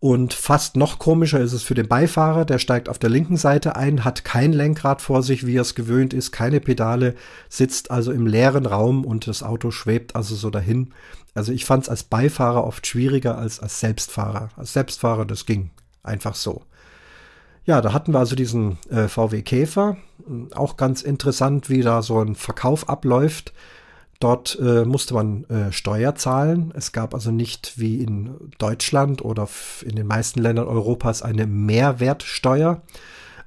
Und 0.00 0.34
fast 0.34 0.76
noch 0.76 0.98
komischer 0.98 1.38
ist 1.38 1.52
es 1.52 1.62
für 1.62 1.74
den 1.74 1.86
Beifahrer, 1.86 2.44
der 2.44 2.58
steigt 2.58 2.88
auf 2.88 2.98
der 2.98 3.08
linken 3.08 3.36
Seite 3.36 3.76
ein, 3.76 4.04
hat 4.04 4.24
kein 4.24 4.52
Lenkrad 4.52 5.00
vor 5.00 5.22
sich, 5.22 5.46
wie 5.46 5.56
er 5.56 5.62
es 5.62 5.76
gewöhnt 5.76 6.12
ist, 6.12 6.32
keine 6.32 6.58
Pedale, 6.58 7.14
sitzt 7.48 7.92
also 7.92 8.10
im 8.10 8.26
leeren 8.26 8.66
Raum 8.66 9.04
und 9.04 9.28
das 9.28 9.44
Auto 9.44 9.70
schwebt 9.70 10.16
also 10.16 10.34
so 10.34 10.50
dahin. 10.50 10.92
Also 11.34 11.52
ich 11.52 11.64
fand 11.64 11.84
es 11.84 11.88
als 11.88 12.02
Beifahrer 12.02 12.64
oft 12.64 12.84
schwieriger 12.84 13.38
als 13.38 13.60
als 13.60 13.78
Selbstfahrer. 13.78 14.48
Als 14.56 14.72
Selbstfahrer, 14.72 15.24
das 15.24 15.46
ging 15.46 15.70
einfach 16.02 16.34
so. 16.34 16.62
Ja, 17.64 17.80
da 17.80 17.92
hatten 17.92 18.12
wir 18.12 18.18
also 18.18 18.34
diesen 18.34 18.78
äh, 18.90 19.06
VW 19.06 19.42
Käfer. 19.42 19.96
Auch 20.52 20.76
ganz 20.76 21.02
interessant, 21.02 21.70
wie 21.70 21.82
da 21.82 22.02
so 22.02 22.20
ein 22.20 22.34
Verkauf 22.34 22.88
abläuft. 22.88 23.52
Dort 24.22 24.56
äh, 24.60 24.84
musste 24.84 25.14
man 25.14 25.42
äh, 25.46 25.72
Steuer 25.72 26.14
zahlen. 26.14 26.72
Es 26.76 26.92
gab 26.92 27.12
also 27.12 27.32
nicht 27.32 27.72
wie 27.80 28.00
in 28.00 28.52
Deutschland 28.58 29.20
oder 29.20 29.48
in 29.84 29.96
den 29.96 30.06
meisten 30.06 30.40
Ländern 30.40 30.68
Europas 30.68 31.22
eine 31.22 31.48
Mehrwertsteuer, 31.48 32.82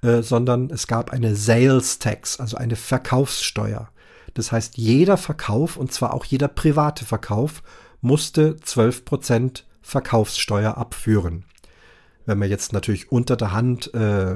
äh, 0.02 0.22
sondern 0.22 0.70
es 0.70 0.88
gab 0.88 1.14
eine 1.14 1.38
Sales 1.38 2.00
Tax, 2.00 2.42
also 2.42 2.58
eine 2.58 2.76
Verkaufssteuer. 2.76 3.88
Das 4.34 4.52
heißt, 4.52 4.78
jeder 4.78 5.16
Verkauf, 5.16 5.78
und 5.78 5.94
zwar 5.94 6.14
auch 6.14 6.26
jeder 6.26 6.50
private 6.50 7.06
Verkauf, 7.06 7.64
musste 8.02 8.58
12% 8.62 9.64
Verkaufssteuer 9.82 10.76
abführen. 10.76 11.46
Wenn 12.26 12.40
man 12.40 12.50
jetzt 12.50 12.74
natürlich 12.74 13.14
unter 13.14 13.38
der 13.38 13.54
Hand 13.54 13.94
äh, 13.94 14.36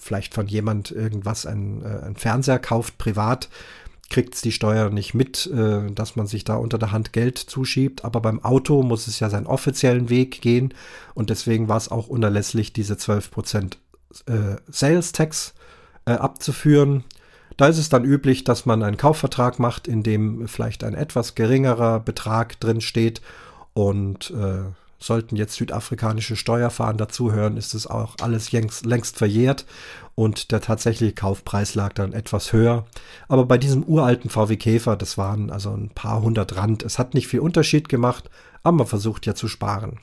vielleicht 0.00 0.32
von 0.32 0.46
jemand 0.46 0.90
irgendwas, 0.90 1.44
ein, 1.44 1.82
äh, 1.82 2.06
ein 2.06 2.16
Fernseher 2.16 2.58
kauft, 2.60 2.96
privat, 2.96 3.50
kriegt 4.10 4.34
es 4.34 4.42
die 4.42 4.52
Steuer 4.52 4.90
nicht 4.90 5.14
mit, 5.14 5.46
äh, 5.46 5.90
dass 5.92 6.16
man 6.16 6.26
sich 6.26 6.44
da 6.44 6.56
unter 6.56 6.78
der 6.78 6.92
Hand 6.92 7.12
Geld 7.12 7.38
zuschiebt. 7.38 8.04
Aber 8.04 8.20
beim 8.20 8.44
Auto 8.44 8.82
muss 8.82 9.06
es 9.06 9.20
ja 9.20 9.30
seinen 9.30 9.46
offiziellen 9.46 10.10
Weg 10.10 10.40
gehen 10.40 10.74
und 11.14 11.30
deswegen 11.30 11.68
war 11.68 11.76
es 11.76 11.90
auch 11.90 12.08
unerlässlich, 12.08 12.72
diese 12.72 12.94
12% 12.94 13.76
äh, 14.26 14.56
Sales 14.68 15.12
Tax 15.12 15.54
äh, 16.06 16.12
abzuführen. 16.12 17.04
Da 17.56 17.68
ist 17.68 17.78
es 17.78 17.88
dann 17.88 18.04
üblich, 18.04 18.44
dass 18.44 18.66
man 18.66 18.82
einen 18.82 18.96
Kaufvertrag 18.96 19.58
macht, 19.58 19.86
in 19.86 20.02
dem 20.02 20.48
vielleicht 20.48 20.82
ein 20.82 20.94
etwas 20.94 21.34
geringerer 21.34 22.00
Betrag 22.00 22.58
drin 22.58 22.80
steht 22.80 23.20
und 23.74 24.30
äh, 24.30 24.64
sollten 25.06 25.36
jetzt 25.36 25.54
südafrikanische 25.54 26.36
Steuerfahnder 26.36 27.08
zuhören, 27.08 27.56
ist 27.56 27.74
es 27.74 27.86
auch 27.86 28.14
alles 28.20 28.52
längst, 28.52 28.86
längst 28.86 29.16
verjährt 29.16 29.66
und 30.14 30.52
der 30.52 30.60
tatsächliche 30.60 31.12
Kaufpreis 31.12 31.74
lag 31.74 31.92
dann 31.92 32.12
etwas 32.12 32.52
höher. 32.52 32.86
Aber 33.28 33.46
bei 33.46 33.58
diesem 33.58 33.82
uralten 33.84 34.30
VW 34.30 34.56
Käfer, 34.56 34.96
das 34.96 35.18
waren 35.18 35.50
also 35.50 35.70
ein 35.70 35.90
paar 35.90 36.22
hundert 36.22 36.56
Rand. 36.56 36.82
Es 36.82 36.98
hat 36.98 37.14
nicht 37.14 37.28
viel 37.28 37.40
Unterschied 37.40 37.88
gemacht, 37.88 38.30
aber 38.62 38.78
man 38.78 38.86
versucht 38.86 39.26
ja 39.26 39.34
zu 39.34 39.48
sparen. 39.48 40.00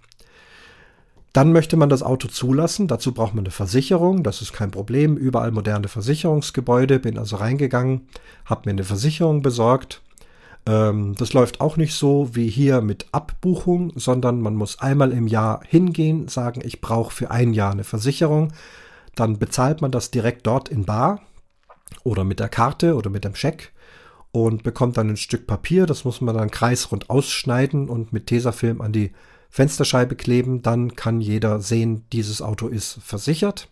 Dann 1.34 1.54
möchte 1.54 1.78
man 1.78 1.88
das 1.88 2.04
Auto 2.04 2.28
zulassen. 2.28 2.88
Dazu 2.88 3.14
braucht 3.14 3.34
man 3.34 3.46
eine 3.46 3.52
Versicherung. 3.52 4.22
Das 4.22 4.42
ist 4.42 4.52
kein 4.52 4.70
Problem. 4.70 5.16
Überall 5.16 5.52
moderne 5.52 5.88
Versicherungsgebäude. 5.88 7.00
Bin 7.00 7.18
also 7.18 7.38
reingegangen, 7.38 8.10
habe 8.44 8.64
mir 8.66 8.72
eine 8.72 8.84
Versicherung 8.84 9.42
besorgt 9.42 10.02
ähm, 10.66 11.16
das 11.16 11.34
läuft 11.34 11.62
auch 11.62 11.78
nicht 11.78 11.96
so 11.96 12.36
wie 12.36 12.50
hier 12.50 12.82
mit 12.82 13.08
Abbuchung, 13.12 13.94
sondern 13.96 14.42
man 14.42 14.56
muss 14.56 14.80
einmal 14.80 15.12
im 15.12 15.28
Jahr 15.28 15.62
hingehen, 15.68 16.28
sagen, 16.28 16.62
ich 16.64 16.82
brauche 16.82 17.14
für 17.14 17.32
ein 17.32 17.54
Jahr 17.54 17.72
eine 17.72 17.84
Versicherung. 17.84 18.54
Dann 19.16 19.40
bezahlt 19.40 19.82
man 19.82 19.92
das 19.92 20.12
direkt 20.12 20.48
dort 20.48 20.70
in 20.70 20.86
Bar 20.86 21.22
oder 22.04 22.24
mit 22.24 22.40
der 22.40 22.50
Karte 22.50 22.96
oder 22.96 23.10
mit 23.10 23.26
dem 23.26 23.36
Scheck 23.36 23.74
und 24.32 24.64
bekommt 24.64 24.98
dann 24.98 25.10
ein 25.10 25.18
Stück 25.18 25.48
Papier. 25.48 25.86
Das 25.86 26.06
muss 26.06 26.22
man 26.22 26.36
dann 26.38 26.52
kreisrund 26.52 27.10
ausschneiden 27.10 27.90
und 27.90 28.14
mit 28.14 28.28
Tesafilm 28.28 28.82
an 28.82 28.94
die 28.94 29.12
Fensterscheibe 29.50 30.16
kleben. 30.16 30.62
Dann 30.62 30.96
kann 30.96 31.22
jeder 31.22 31.60
sehen, 31.60 32.06
dieses 32.14 32.42
Auto 32.42 32.68
ist 32.68 33.00
versichert. 33.04 33.68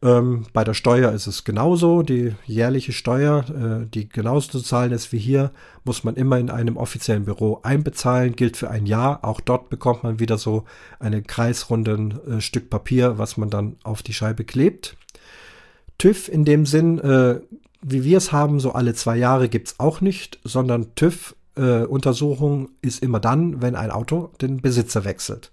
Ähm, 0.00 0.46
bei 0.52 0.62
der 0.62 0.74
Steuer 0.74 1.10
ist 1.12 1.26
es 1.26 1.42
genauso. 1.42 2.02
Die 2.02 2.34
jährliche 2.46 2.92
Steuer, 2.92 3.44
äh, 3.48 3.86
die 3.86 4.08
genauso 4.08 4.50
zu 4.50 4.60
zahlen 4.60 4.92
ist 4.92 5.12
wie 5.12 5.18
hier, 5.18 5.50
muss 5.84 6.04
man 6.04 6.14
immer 6.14 6.38
in 6.38 6.50
einem 6.50 6.76
offiziellen 6.76 7.24
Büro 7.24 7.60
einbezahlen, 7.62 8.36
gilt 8.36 8.56
für 8.56 8.70
ein 8.70 8.86
Jahr. 8.86 9.24
Auch 9.24 9.40
dort 9.40 9.70
bekommt 9.70 10.04
man 10.04 10.20
wieder 10.20 10.38
so 10.38 10.64
einen 11.00 11.26
kreisrunden 11.26 12.20
äh, 12.28 12.40
Stück 12.40 12.70
Papier, 12.70 13.18
was 13.18 13.36
man 13.36 13.50
dann 13.50 13.76
auf 13.82 14.02
die 14.02 14.14
Scheibe 14.14 14.44
klebt. 14.44 14.96
TÜV 15.98 16.28
in 16.28 16.44
dem 16.44 16.64
Sinn, 16.64 17.00
äh, 17.00 17.40
wie 17.82 18.04
wir 18.04 18.18
es 18.18 18.30
haben, 18.30 18.60
so 18.60 18.72
alle 18.72 18.94
zwei 18.94 19.16
Jahre 19.16 19.48
gibt 19.48 19.68
es 19.68 19.80
auch 19.80 20.00
nicht, 20.00 20.38
sondern 20.44 20.94
TÜV-Untersuchung 20.94 22.66
äh, 22.66 22.86
ist 22.86 23.02
immer 23.02 23.18
dann, 23.18 23.62
wenn 23.62 23.74
ein 23.74 23.90
Auto 23.90 24.30
den 24.40 24.60
Besitzer 24.60 25.04
wechselt. 25.04 25.50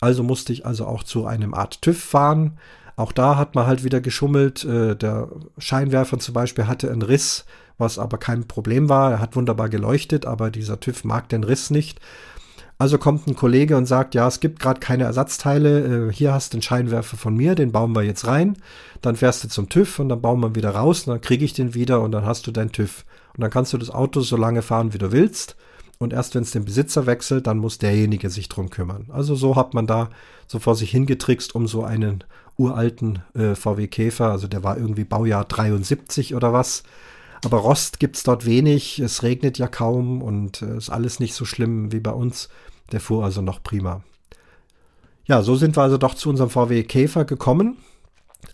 Also 0.00 0.22
musste 0.22 0.52
ich 0.52 0.66
also 0.66 0.86
auch 0.86 1.02
zu 1.02 1.26
einem 1.26 1.52
Art 1.52 1.82
TÜV 1.82 2.00
fahren 2.00 2.58
auch 2.96 3.12
da 3.12 3.36
hat 3.36 3.54
man 3.54 3.66
halt 3.66 3.84
wieder 3.84 4.00
geschummelt. 4.00 4.64
Äh, 4.64 4.96
der 4.96 5.28
Scheinwerfer 5.58 6.18
zum 6.18 6.34
Beispiel 6.34 6.66
hatte 6.66 6.90
einen 6.90 7.02
Riss, 7.02 7.44
was 7.78 7.98
aber 7.98 8.18
kein 8.18 8.46
Problem 8.46 8.88
war. 8.88 9.12
Er 9.12 9.20
hat 9.20 9.36
wunderbar 9.36 9.68
geleuchtet, 9.68 10.26
aber 10.26 10.50
dieser 10.50 10.80
TÜV 10.80 11.04
mag 11.04 11.28
den 11.28 11.44
Riss 11.44 11.70
nicht. 11.70 12.00
Also 12.78 12.98
kommt 12.98 13.28
ein 13.28 13.36
Kollege 13.36 13.76
und 13.76 13.86
sagt, 13.86 14.14
ja, 14.14 14.26
es 14.26 14.40
gibt 14.40 14.58
gerade 14.58 14.80
keine 14.80 15.04
Ersatzteile, 15.04 16.08
äh, 16.08 16.12
hier 16.12 16.32
hast 16.32 16.52
du 16.52 16.56
den 16.56 16.62
Scheinwerfer 16.62 17.16
von 17.16 17.36
mir, 17.36 17.54
den 17.54 17.70
bauen 17.70 17.94
wir 17.94 18.02
jetzt 18.02 18.26
rein. 18.26 18.56
Dann 19.02 19.14
fährst 19.14 19.44
du 19.44 19.48
zum 19.48 19.68
TÜV 19.68 20.00
und 20.00 20.08
dann 20.08 20.20
bauen 20.20 20.40
wir 20.40 20.48
ihn 20.48 20.56
wieder 20.56 20.70
raus 20.70 21.06
und 21.06 21.12
dann 21.12 21.20
kriege 21.20 21.44
ich 21.44 21.52
den 21.52 21.74
wieder 21.74 22.00
und 22.00 22.10
dann 22.12 22.26
hast 22.26 22.46
du 22.46 22.50
deinen 22.50 22.72
TÜV. 22.72 23.04
Und 23.34 23.40
dann 23.40 23.50
kannst 23.50 23.72
du 23.72 23.78
das 23.78 23.90
Auto 23.90 24.20
so 24.20 24.36
lange 24.36 24.62
fahren, 24.62 24.92
wie 24.92 24.98
du 24.98 25.12
willst. 25.12 25.56
Und 25.98 26.12
erst 26.12 26.34
wenn 26.34 26.42
es 26.42 26.50
den 26.50 26.64
Besitzer 26.64 27.06
wechselt, 27.06 27.46
dann 27.46 27.58
muss 27.58 27.78
derjenige 27.78 28.28
sich 28.30 28.48
drum 28.48 28.68
kümmern. 28.68 29.06
Also 29.12 29.36
so 29.36 29.54
hat 29.54 29.74
man 29.74 29.86
da 29.86 30.10
so 30.48 30.58
vor 30.58 30.74
sich 30.74 30.90
hingetrickst, 30.90 31.54
um 31.54 31.68
so 31.68 31.84
einen 31.84 32.24
uralten 32.56 33.20
äh, 33.34 33.54
VW 33.54 33.86
Käfer, 33.88 34.30
also 34.30 34.46
der 34.46 34.62
war 34.62 34.76
irgendwie 34.76 35.04
Baujahr 35.04 35.44
73 35.44 36.34
oder 36.34 36.52
was. 36.52 36.82
Aber 37.44 37.58
Rost 37.58 37.98
gibt 37.98 38.16
es 38.16 38.22
dort 38.22 38.46
wenig, 38.46 39.00
es 39.00 39.22
regnet 39.22 39.58
ja 39.58 39.66
kaum 39.66 40.22
und 40.22 40.62
äh, 40.62 40.76
ist 40.76 40.90
alles 40.90 41.18
nicht 41.18 41.34
so 41.34 41.44
schlimm 41.44 41.92
wie 41.92 42.00
bei 42.00 42.12
uns. 42.12 42.48
Der 42.92 43.00
fuhr 43.00 43.24
also 43.24 43.42
noch 43.42 43.62
prima. 43.62 44.02
Ja, 45.24 45.42
so 45.42 45.56
sind 45.56 45.76
wir 45.76 45.82
also 45.82 45.98
doch 45.98 46.14
zu 46.14 46.28
unserem 46.28 46.50
VW 46.50 46.82
Käfer 46.84 47.24
gekommen. 47.24 47.78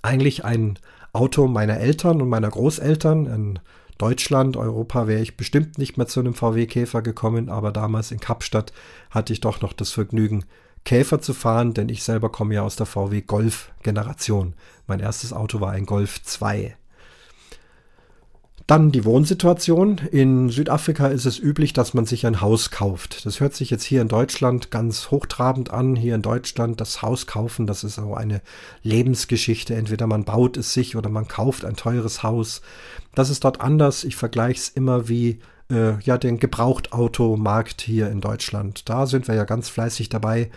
Eigentlich 0.02 0.44
ein 0.44 0.78
Auto 1.12 1.48
meiner 1.48 1.78
Eltern 1.78 2.22
und 2.22 2.28
meiner 2.28 2.50
Großeltern. 2.50 3.26
In 3.26 3.58
Deutschland, 3.98 4.56
Europa 4.56 5.06
wäre 5.06 5.20
ich 5.22 5.36
bestimmt 5.36 5.78
nicht 5.78 5.96
mehr 5.96 6.06
zu 6.06 6.20
einem 6.20 6.34
VW 6.34 6.66
Käfer 6.66 7.02
gekommen, 7.02 7.48
aber 7.48 7.72
damals 7.72 8.12
in 8.12 8.20
Kapstadt 8.20 8.72
hatte 9.10 9.32
ich 9.32 9.40
doch 9.40 9.60
noch 9.60 9.72
das 9.72 9.90
Vergnügen, 9.90 10.44
Käfer 10.88 11.20
zu 11.20 11.34
fahren, 11.34 11.74
denn 11.74 11.90
ich 11.90 12.02
selber 12.02 12.30
komme 12.30 12.54
ja 12.54 12.62
aus 12.62 12.76
der 12.76 12.86
VW 12.86 13.20
Golf 13.20 13.72
Generation. 13.82 14.54
Mein 14.86 15.00
erstes 15.00 15.34
Auto 15.34 15.60
war 15.60 15.70
ein 15.72 15.84
Golf 15.84 16.22
2. 16.22 16.78
Dann 18.66 18.90
die 18.90 19.04
Wohnsituation. 19.04 19.98
In 20.10 20.48
Südafrika 20.48 21.08
ist 21.08 21.26
es 21.26 21.38
üblich, 21.38 21.74
dass 21.74 21.92
man 21.92 22.06
sich 22.06 22.24
ein 22.26 22.40
Haus 22.40 22.70
kauft. 22.70 23.26
Das 23.26 23.38
hört 23.38 23.54
sich 23.54 23.68
jetzt 23.68 23.84
hier 23.84 24.00
in 24.00 24.08
Deutschland 24.08 24.70
ganz 24.70 25.10
hochtrabend 25.10 25.70
an. 25.70 25.94
Hier 25.94 26.14
in 26.14 26.22
Deutschland 26.22 26.80
das 26.80 27.02
Haus 27.02 27.26
kaufen, 27.26 27.66
das 27.66 27.84
ist 27.84 27.96
so 27.96 28.14
eine 28.14 28.40
Lebensgeschichte. 28.82 29.74
Entweder 29.74 30.06
man 30.06 30.24
baut 30.24 30.56
es 30.56 30.72
sich 30.72 30.96
oder 30.96 31.10
man 31.10 31.28
kauft 31.28 31.66
ein 31.66 31.76
teures 31.76 32.22
Haus. 32.22 32.62
Das 33.14 33.28
ist 33.28 33.44
dort 33.44 33.60
anders. 33.60 34.04
Ich 34.04 34.16
vergleiche 34.16 34.58
es 34.58 34.68
immer 34.70 35.06
wie 35.10 35.40
äh, 35.70 35.98
ja 36.00 36.18
den 36.18 36.38
Gebrauchtautomarkt 36.38 37.80
hier 37.80 38.10
in 38.10 38.20
Deutschland. 38.20 38.88
Da 38.88 39.06
sind 39.06 39.28
wir 39.28 39.34
ja 39.34 39.44
ganz 39.44 39.68
fleißig 39.68 40.08
dabei, 40.08 40.50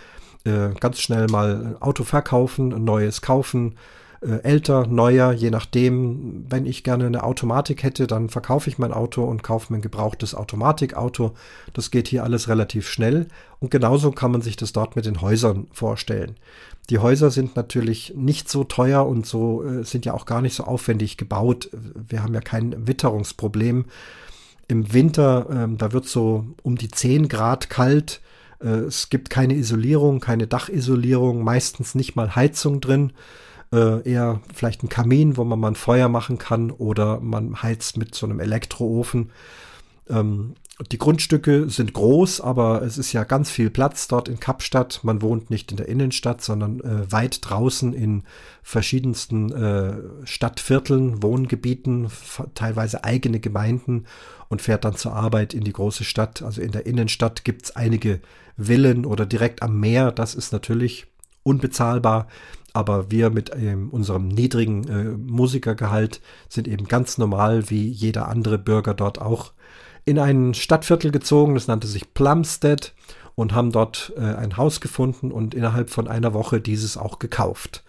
äh, 0.46 0.70
ganz 0.80 1.00
schnell 1.00 1.28
mal 1.28 1.66
ein 1.66 1.82
Auto 1.82 2.04
verkaufen, 2.04 2.74
ein 2.74 2.84
neues 2.84 3.22
kaufen, 3.22 3.76
äh, 4.22 4.44
älter, 4.44 4.88
neuer, 4.88 5.32
je 5.32 5.50
nachdem. 5.50 6.46
Wenn 6.50 6.66
ich 6.66 6.84
gerne 6.84 7.06
eine 7.06 7.24
Automatik 7.24 7.84
hätte, 7.84 8.08
dann 8.08 8.30
verkaufe 8.30 8.70
ich 8.70 8.78
mein 8.78 8.94
Auto 8.94 9.24
und 9.24 9.44
kaufe 9.44 9.72
mir 9.74 9.80
ein 9.80 9.84
gebrauchtes 9.84 10.36
Automatikauto. 10.36 11.34
Das 11.74 11.92
geht 11.92 12.08
hier 12.08 12.24
alles 12.24 12.48
relativ 12.48 12.88
schnell 12.88 13.28
und 13.60 13.72
genauso 13.72 14.12
kann 14.12 14.32
man 14.32 14.42
sich 14.42 14.56
das 14.56 14.74
dort 14.74 14.96
mit 14.96 15.06
den 15.06 15.22
Häusern 15.22 15.68
vorstellen. 15.72 16.36
Die 16.90 17.00
Häuser 17.00 17.32
sind 17.32 17.56
natürlich 17.56 18.14
nicht 18.16 18.50
so 18.50 18.64
teuer 18.64 19.06
und 19.06 19.26
so 19.26 19.64
äh, 19.64 19.84
sind 19.84 20.06
ja 20.06 20.14
auch 20.14 20.26
gar 20.26 20.42
nicht 20.42 20.56
so 20.56 20.64
aufwendig 20.64 21.18
gebaut. 21.18 21.70
Wir 21.72 22.24
haben 22.24 22.34
ja 22.34 22.42
kein 22.42 22.88
Witterungsproblem 22.88 23.86
im 24.72 24.94
Winter, 24.94 25.48
ähm, 25.52 25.78
da 25.78 25.92
wird 25.92 26.08
so 26.08 26.46
um 26.64 26.78
die 26.78 26.90
10 26.90 27.28
Grad 27.28 27.70
kalt. 27.70 28.22
Äh, 28.62 28.70
es 28.70 29.10
gibt 29.10 29.30
keine 29.30 29.54
Isolierung, 29.56 30.22
keine 30.22 30.48
Dachisolierung, 30.48 31.44
meistens 31.44 31.94
nicht 31.94 32.16
mal 32.16 32.36
Heizung 32.36 32.80
drin. 32.80 33.12
Äh, 33.74 34.10
eher 34.10 34.40
vielleicht 34.54 34.82
ein 34.82 34.90
Kamin, 34.90 35.36
wo 35.36 35.44
man 35.44 35.60
mal 35.60 35.72
ein 35.72 35.76
Feuer 35.76 36.08
machen 36.08 36.38
kann 36.38 36.72
oder 36.72 37.20
man 37.20 37.62
heizt 37.62 37.98
mit 37.98 38.16
so 38.16 38.26
einem 38.26 38.40
Elektroofen. 38.40 39.32
Ähm, 40.10 40.56
die 40.90 40.98
Grundstücke 40.98 41.70
sind 41.70 41.94
groß, 41.94 42.42
aber 42.42 42.82
es 42.82 42.98
ist 42.98 43.14
ja 43.14 43.24
ganz 43.24 43.52
viel 43.52 43.70
Platz 43.70 44.08
dort 44.08 44.28
in 44.30 44.40
Kapstadt. 44.40 45.02
Man 45.04 45.22
wohnt 45.22 45.50
nicht 45.50 45.72
in 45.72 45.78
der 45.78 45.88
Innenstadt, 45.88 46.42
sondern 46.42 46.80
äh, 46.80 47.12
weit 47.12 47.40
draußen 47.42 47.94
in 47.94 48.24
verschiedensten 48.64 49.52
äh, 49.52 49.94
Stadtvierteln, 50.24 51.22
Wohngebieten, 51.22 52.10
teilweise 52.56 53.04
eigene 53.04 53.40
Gemeinden 53.40 54.06
und 54.50 54.62
fährt 54.62 54.86
dann 54.86 54.96
zur 54.96 55.14
Arbeit 55.14 55.54
in 55.54 55.64
die 55.64 55.74
große 55.74 56.04
Stadt. 56.04 56.42
Also 56.42 56.62
in 56.62 56.72
der 56.72 56.86
Innenstadt 56.86 57.44
gibt 57.44 57.66
es 57.66 57.76
einige 57.76 58.22
Villen 58.58 59.06
oder 59.06 59.26
direkt 59.26 59.62
am 59.62 59.80
Meer. 59.80 60.12
Das 60.12 60.36
ist 60.36 60.52
natürlich 60.52 61.08
unbezahlbar. 61.44 62.28
Aber 62.74 63.12
wir 63.12 63.30
mit 63.30 63.52
ähm, 63.54 63.90
unserem 63.90 64.30
niedrigen 64.30 64.88
äh, 64.88 65.04
Musikergehalt 65.04 66.22
sind 66.48 66.70
eben 66.70 66.88
ganz 66.88 67.18
normal 67.18 67.70
wie 67.70 67.88
jeder 67.90 68.30
andere 68.30 68.58
Bürger 68.58 68.94
dort 68.94 69.20
auch 69.20 69.52
in 70.06 70.20
ein 70.20 70.54
Stadtviertel 70.54 71.12
gezogen, 71.12 71.54
das 71.54 71.68
nannte 71.68 71.88
sich 71.88 72.14
Plumstead 72.14 72.94
und 73.36 73.54
haben 73.54 73.72
dort 73.72 74.14
äh, 74.18 74.22
ein 74.22 74.58
Haus 74.58 74.82
gefunden 74.82 75.32
und 75.32 75.54
innerhalb 75.54 75.90
von 75.90 76.08
einer 76.08 76.34
Woche 76.34 76.62
dieses 76.62 76.98
auch 76.98 77.20
gekauft. 77.20 77.84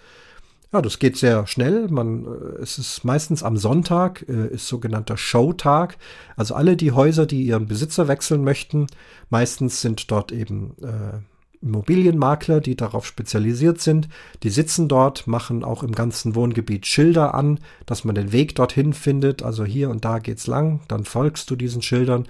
Ja, 0.73 0.81
das 0.81 0.99
geht 0.99 1.19
sehr 1.19 1.47
schnell. 1.47 1.89
Man, 1.89 2.25
äh, 2.25 2.63
es 2.63 2.79
ist 2.79 3.05
meistens 3.05 3.43
am 3.43 3.57
Sonntag, 3.57 4.25
äh, 4.29 4.49
ist 4.49 4.69
sogenannter 4.69 5.17
Showtag. 5.17 5.99
Also 6.37 6.55
alle 6.55 6.77
die 6.77 6.93
Häuser, 6.93 7.27
die 7.27 7.43
ihren 7.43 7.67
Besitzer 7.67 8.09
wechseln 8.09 8.43
möchten, 8.43 8.87
meistens 9.29 9.83
sind 9.83 10.11
dort 10.11 10.33
eben 10.33 10.75
äh, 10.83 11.19
Immobilienmakler, 11.63 12.61
die 12.61 12.77
darauf 12.77 13.07
spezialisiert 13.07 13.81
sind. 13.81 14.09
Die 14.43 14.51
sitzen 14.51 14.89
dort, 14.89 15.27
machen 15.27 15.65
auch 15.65 15.83
im 15.83 15.93
ganzen 15.93 16.35
Wohngebiet 16.35 16.87
Schilder 16.87 17.35
an, 17.35 17.61
dass 17.87 18.05
man 18.05 18.15
den 18.15 18.33
Weg 18.33 18.55
dorthin 18.57 18.93
findet. 18.93 19.43
Also 19.43 19.65
hier 19.65 19.89
und 19.89 20.05
da 20.05 20.19
geht's 20.19 20.47
lang, 20.47 20.81
dann 20.89 21.05
folgst 21.05 21.51
du 21.51 21.57
diesen 21.57 21.83
Schildern. 21.83 22.27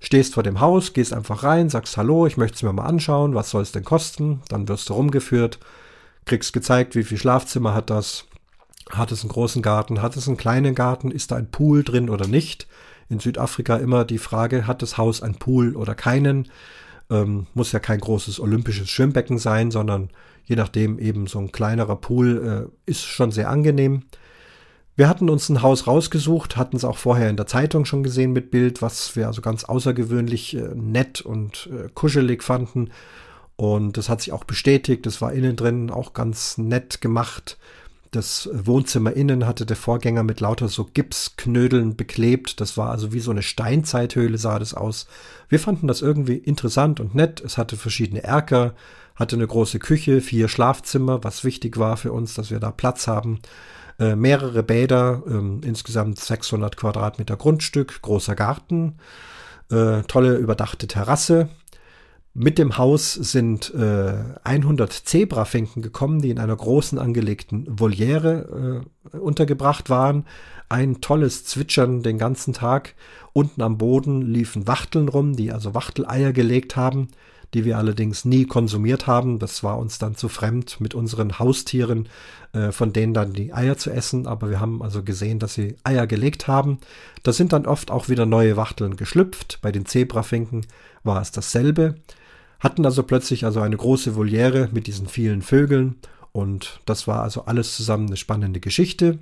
Stehst 0.00 0.34
vor 0.34 0.42
dem 0.42 0.60
Haus, 0.60 0.94
gehst 0.94 1.12
einfach 1.12 1.42
rein, 1.42 1.68
sagst 1.68 1.98
Hallo, 1.98 2.26
ich 2.26 2.38
möchte 2.38 2.56
es 2.56 2.62
mir 2.62 2.72
mal 2.72 2.86
anschauen, 2.86 3.34
was 3.34 3.50
soll 3.50 3.62
es 3.62 3.72
denn 3.72 3.84
kosten? 3.84 4.40
Dann 4.48 4.66
wirst 4.66 4.88
du 4.88 4.94
rumgeführt, 4.94 5.58
kriegst 6.24 6.54
gezeigt, 6.54 6.94
wie 6.94 7.04
viel 7.04 7.18
Schlafzimmer 7.18 7.74
hat 7.74 7.90
das, 7.90 8.24
hat 8.90 9.12
es 9.12 9.20
einen 9.20 9.30
großen 9.30 9.60
Garten, 9.60 10.00
hat 10.00 10.16
es 10.16 10.26
einen 10.26 10.38
kleinen 10.38 10.74
Garten, 10.74 11.10
ist 11.10 11.30
da 11.30 11.36
ein 11.36 11.50
Pool 11.50 11.84
drin 11.84 12.08
oder 12.08 12.26
nicht? 12.26 12.66
In 13.10 13.20
Südafrika 13.20 13.76
immer 13.76 14.06
die 14.06 14.18
Frage, 14.18 14.66
hat 14.66 14.80
das 14.80 14.96
Haus 14.96 15.22
einen 15.22 15.34
Pool 15.34 15.76
oder 15.76 15.94
keinen? 15.94 16.48
Ähm, 17.10 17.46
muss 17.54 17.72
ja 17.72 17.80
kein 17.80 18.00
großes 18.00 18.38
olympisches 18.40 18.88
Schwimmbecken 18.88 19.38
sein, 19.38 19.70
sondern 19.70 20.10
je 20.44 20.56
nachdem 20.56 20.98
eben 20.98 21.26
so 21.26 21.38
ein 21.38 21.52
kleinerer 21.52 21.96
Pool 21.96 22.70
äh, 22.86 22.90
ist 22.90 23.02
schon 23.02 23.32
sehr 23.32 23.50
angenehm. 23.50 24.04
Wir 24.96 25.08
hatten 25.08 25.30
uns 25.30 25.48
ein 25.48 25.62
Haus 25.62 25.86
rausgesucht, 25.86 26.56
hatten 26.56 26.76
es 26.76 26.84
auch 26.84 26.98
vorher 26.98 27.30
in 27.30 27.36
der 27.36 27.46
Zeitung 27.46 27.84
schon 27.84 28.02
gesehen 28.02 28.32
mit 28.32 28.50
Bild, 28.50 28.82
was 28.82 29.16
wir 29.16 29.28
also 29.28 29.40
ganz 29.40 29.64
außergewöhnlich 29.64 30.56
äh, 30.56 30.74
nett 30.74 31.20
und 31.20 31.68
äh, 31.72 31.88
kuschelig 31.94 32.42
fanden. 32.42 32.90
Und 33.56 33.96
das 33.96 34.08
hat 34.08 34.20
sich 34.20 34.32
auch 34.32 34.44
bestätigt. 34.44 35.06
Das 35.06 35.20
war 35.20 35.32
innen 35.32 35.56
drin 35.56 35.90
auch 35.90 36.12
ganz 36.12 36.58
nett 36.58 37.00
gemacht. 37.00 37.58
Das 38.10 38.50
Wohnzimmer 38.52 39.12
innen 39.12 39.46
hatte 39.46 39.64
der 39.64 39.76
Vorgänger 39.76 40.24
mit 40.24 40.40
lauter 40.40 40.66
so 40.68 40.84
Gipsknödeln 40.84 41.94
beklebt. 41.94 42.60
Das 42.60 42.76
war 42.76 42.90
also 42.90 43.12
wie 43.12 43.20
so 43.20 43.30
eine 43.30 43.42
Steinzeithöhle 43.42 44.36
sah 44.36 44.58
das 44.58 44.74
aus. 44.74 45.06
Wir 45.48 45.60
fanden 45.60 45.86
das 45.86 46.02
irgendwie 46.02 46.36
interessant 46.36 46.98
und 46.98 47.14
nett. 47.14 47.40
Es 47.40 47.56
hatte 47.56 47.76
verschiedene 47.76 48.24
Erker, 48.24 48.74
hatte 49.14 49.36
eine 49.36 49.46
große 49.46 49.78
Küche, 49.78 50.20
vier 50.20 50.48
Schlafzimmer, 50.48 51.22
was 51.22 51.44
wichtig 51.44 51.78
war 51.78 51.96
für 51.96 52.12
uns, 52.12 52.34
dass 52.34 52.50
wir 52.50 52.58
da 52.58 52.72
Platz 52.72 53.06
haben. 53.06 53.38
Äh, 54.00 54.16
mehrere 54.16 54.64
Bäder, 54.64 55.22
äh, 55.28 55.66
insgesamt 55.66 56.18
600 56.18 56.76
Quadratmeter 56.76 57.36
Grundstück, 57.36 58.02
großer 58.02 58.34
Garten, 58.34 58.96
äh, 59.70 60.02
tolle 60.02 60.36
überdachte 60.36 60.88
Terrasse. 60.88 61.48
Mit 62.32 62.58
dem 62.58 62.78
Haus 62.78 63.14
sind 63.14 63.74
100 63.74 64.90
äh, 64.90 65.04
Zebrafinken 65.04 65.82
gekommen, 65.82 66.22
die 66.22 66.30
in 66.30 66.38
einer 66.38 66.56
großen 66.56 66.98
angelegten 66.98 67.66
Voliere 67.68 68.84
äh, 69.12 69.16
untergebracht 69.16 69.90
waren. 69.90 70.26
Ein 70.68 71.00
tolles 71.00 71.44
Zwitschern 71.44 72.02
den 72.02 72.18
ganzen 72.18 72.52
Tag. 72.54 72.94
Unten 73.32 73.62
am 73.62 73.78
Boden 73.78 74.22
liefen 74.22 74.68
Wachteln 74.68 75.08
rum, 75.08 75.34
die 75.34 75.50
also 75.50 75.74
Wachteleier 75.74 76.32
gelegt 76.32 76.76
haben 76.76 77.08
die 77.54 77.64
wir 77.64 77.78
allerdings 77.78 78.24
nie 78.24 78.44
konsumiert 78.44 79.06
haben. 79.06 79.38
Das 79.38 79.62
war 79.62 79.78
uns 79.78 79.98
dann 79.98 80.14
zu 80.14 80.28
fremd, 80.28 80.80
mit 80.80 80.94
unseren 80.94 81.38
Haustieren 81.38 82.08
äh, 82.52 82.72
von 82.72 82.92
denen 82.92 83.14
dann 83.14 83.32
die 83.32 83.52
Eier 83.52 83.76
zu 83.76 83.90
essen. 83.90 84.26
Aber 84.26 84.50
wir 84.50 84.60
haben 84.60 84.82
also 84.82 85.02
gesehen, 85.02 85.38
dass 85.38 85.54
sie 85.54 85.76
Eier 85.82 86.06
gelegt 86.06 86.46
haben. 86.46 86.78
Da 87.22 87.32
sind 87.32 87.52
dann 87.52 87.66
oft 87.66 87.90
auch 87.90 88.08
wieder 88.08 88.26
neue 88.26 88.56
Wachteln 88.56 88.96
geschlüpft. 88.96 89.58
Bei 89.62 89.72
den 89.72 89.86
Zebrafinken 89.86 90.66
war 91.02 91.20
es 91.20 91.32
dasselbe. 91.32 91.96
Hatten 92.60 92.84
also 92.84 93.02
plötzlich 93.02 93.44
also 93.44 93.60
eine 93.60 93.76
große 93.76 94.14
Voliere 94.14 94.68
mit 94.72 94.86
diesen 94.86 95.08
vielen 95.08 95.42
Vögeln. 95.42 95.96
Und 96.32 96.80
das 96.84 97.08
war 97.08 97.22
also 97.22 97.46
alles 97.46 97.74
zusammen 97.74 98.06
eine 98.06 98.16
spannende 98.16 98.60
Geschichte. 98.60 99.18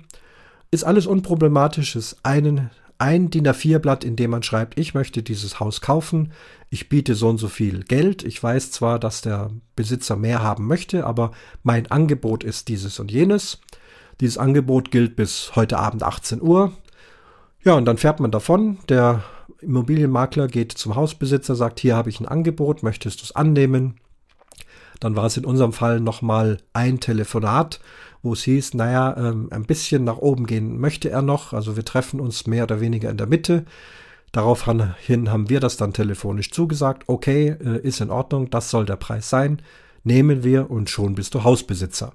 Ist 0.71 0.83
alles 0.83 1.07
unproblematisch, 1.07 1.95
ist 1.95 2.17
einen, 2.23 2.69
ein 2.99 3.31
DIN 3.31 3.47
A4-Blatt, 3.47 4.03
in 4.03 4.15
dem 4.15 4.31
man 4.31 4.43
schreibt, 4.43 4.77
ich 4.77 4.93
möchte 4.93 5.23
dieses 5.23 5.59
Haus 5.59 5.81
kaufen, 5.81 6.31
ich 6.69 6.89
biete 6.89 7.15
so 7.15 7.29
und 7.29 7.39
so 7.39 7.47
viel 7.47 7.83
Geld. 7.83 8.23
Ich 8.23 8.43
weiß 8.43 8.71
zwar, 8.71 8.99
dass 8.99 9.21
der 9.21 9.49
Besitzer 9.75 10.15
mehr 10.15 10.43
haben 10.43 10.67
möchte, 10.67 11.05
aber 11.05 11.31
mein 11.63 11.89
Angebot 11.89 12.43
ist 12.43 12.67
dieses 12.67 12.99
und 12.99 13.09
jenes. 13.09 13.59
Dieses 14.19 14.37
Angebot 14.37 14.91
gilt 14.91 15.15
bis 15.15 15.55
heute 15.55 15.79
Abend 15.79 16.03
18 16.03 16.41
Uhr. 16.41 16.73
Ja, 17.63 17.73
und 17.73 17.85
dann 17.85 17.97
fährt 17.97 18.19
man 18.19 18.31
davon. 18.31 18.77
Der 18.89 19.23
Immobilienmakler 19.61 20.47
geht 20.47 20.71
zum 20.71 20.95
Hausbesitzer, 20.95 21.55
sagt, 21.55 21.79
hier 21.79 21.95
habe 21.95 22.09
ich 22.09 22.19
ein 22.19 22.27
Angebot, 22.27 22.83
möchtest 22.83 23.21
du 23.21 23.25
es 23.25 23.35
annehmen? 23.35 23.95
Dann 24.99 25.15
war 25.15 25.25
es 25.25 25.37
in 25.37 25.45
unserem 25.45 25.73
Fall 25.73 25.99
nochmal 25.99 26.57
ein 26.73 26.99
Telefonat 26.99 27.79
wo 28.21 28.33
es 28.33 28.43
hieß, 28.43 28.73
naja, 28.73 29.15
ähm, 29.17 29.47
ein 29.51 29.63
bisschen 29.63 30.03
nach 30.03 30.17
oben 30.17 30.45
gehen 30.45 30.79
möchte 30.79 31.09
er 31.09 31.21
noch. 31.21 31.53
Also 31.53 31.75
wir 31.75 31.85
treffen 31.85 32.19
uns 32.19 32.47
mehr 32.47 32.63
oder 32.63 32.81
weniger 32.81 33.09
in 33.09 33.17
der 33.17 33.27
Mitte. 33.27 33.65
Daraufhin 34.31 35.31
haben 35.31 35.49
wir 35.49 35.59
das 35.59 35.77
dann 35.77 35.93
telefonisch 35.93 36.51
zugesagt. 36.51 37.03
Okay, 37.07 37.55
äh, 37.63 37.79
ist 37.79 38.01
in 38.01 38.11
Ordnung, 38.11 38.49
das 38.49 38.69
soll 38.69 38.85
der 38.85 38.97
Preis 38.97 39.29
sein. 39.29 39.61
Nehmen 40.03 40.43
wir 40.43 40.69
und 40.69 40.89
schon 40.89 41.15
bist 41.15 41.33
du 41.33 41.43
Hausbesitzer. 41.43 42.13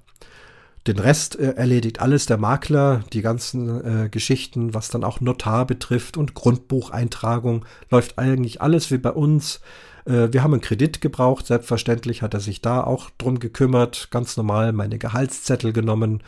Den 0.87 0.99
Rest 0.99 1.39
äh, 1.39 1.53
erledigt 1.53 2.01
alles 2.01 2.27
der 2.27 2.37
Makler, 2.37 3.05
die 3.13 3.23
ganzen 3.23 4.05
äh, 4.05 4.09
Geschichten, 4.11 4.75
was 4.75 4.91
dann 4.91 5.03
auch 5.03 5.21
Notar 5.21 5.67
betrifft 5.67 6.19
und 6.19 6.35
Grundbucheintragung, 6.35 7.65
läuft 7.91 8.19
eigentlich 8.19 8.61
alles 8.61 8.91
wie 8.91 8.99
bei 8.99 9.13
uns. 9.13 9.61
Äh, 10.05 10.29
wir 10.33 10.43
haben 10.43 10.53
einen 10.53 10.61
Kredit 10.61 11.01
gebraucht, 11.01 11.47
selbstverständlich 11.47 12.21
hat 12.21 12.35
er 12.35 12.41
sich 12.41 12.61
da 12.61 12.85
auch 12.85 13.09
drum 13.17 13.39
gekümmert, 13.39 14.09
ganz 14.11 14.37
normal 14.37 14.73
meine 14.73 14.99
Gehaltszettel 14.99 15.73
genommen. 15.73 16.23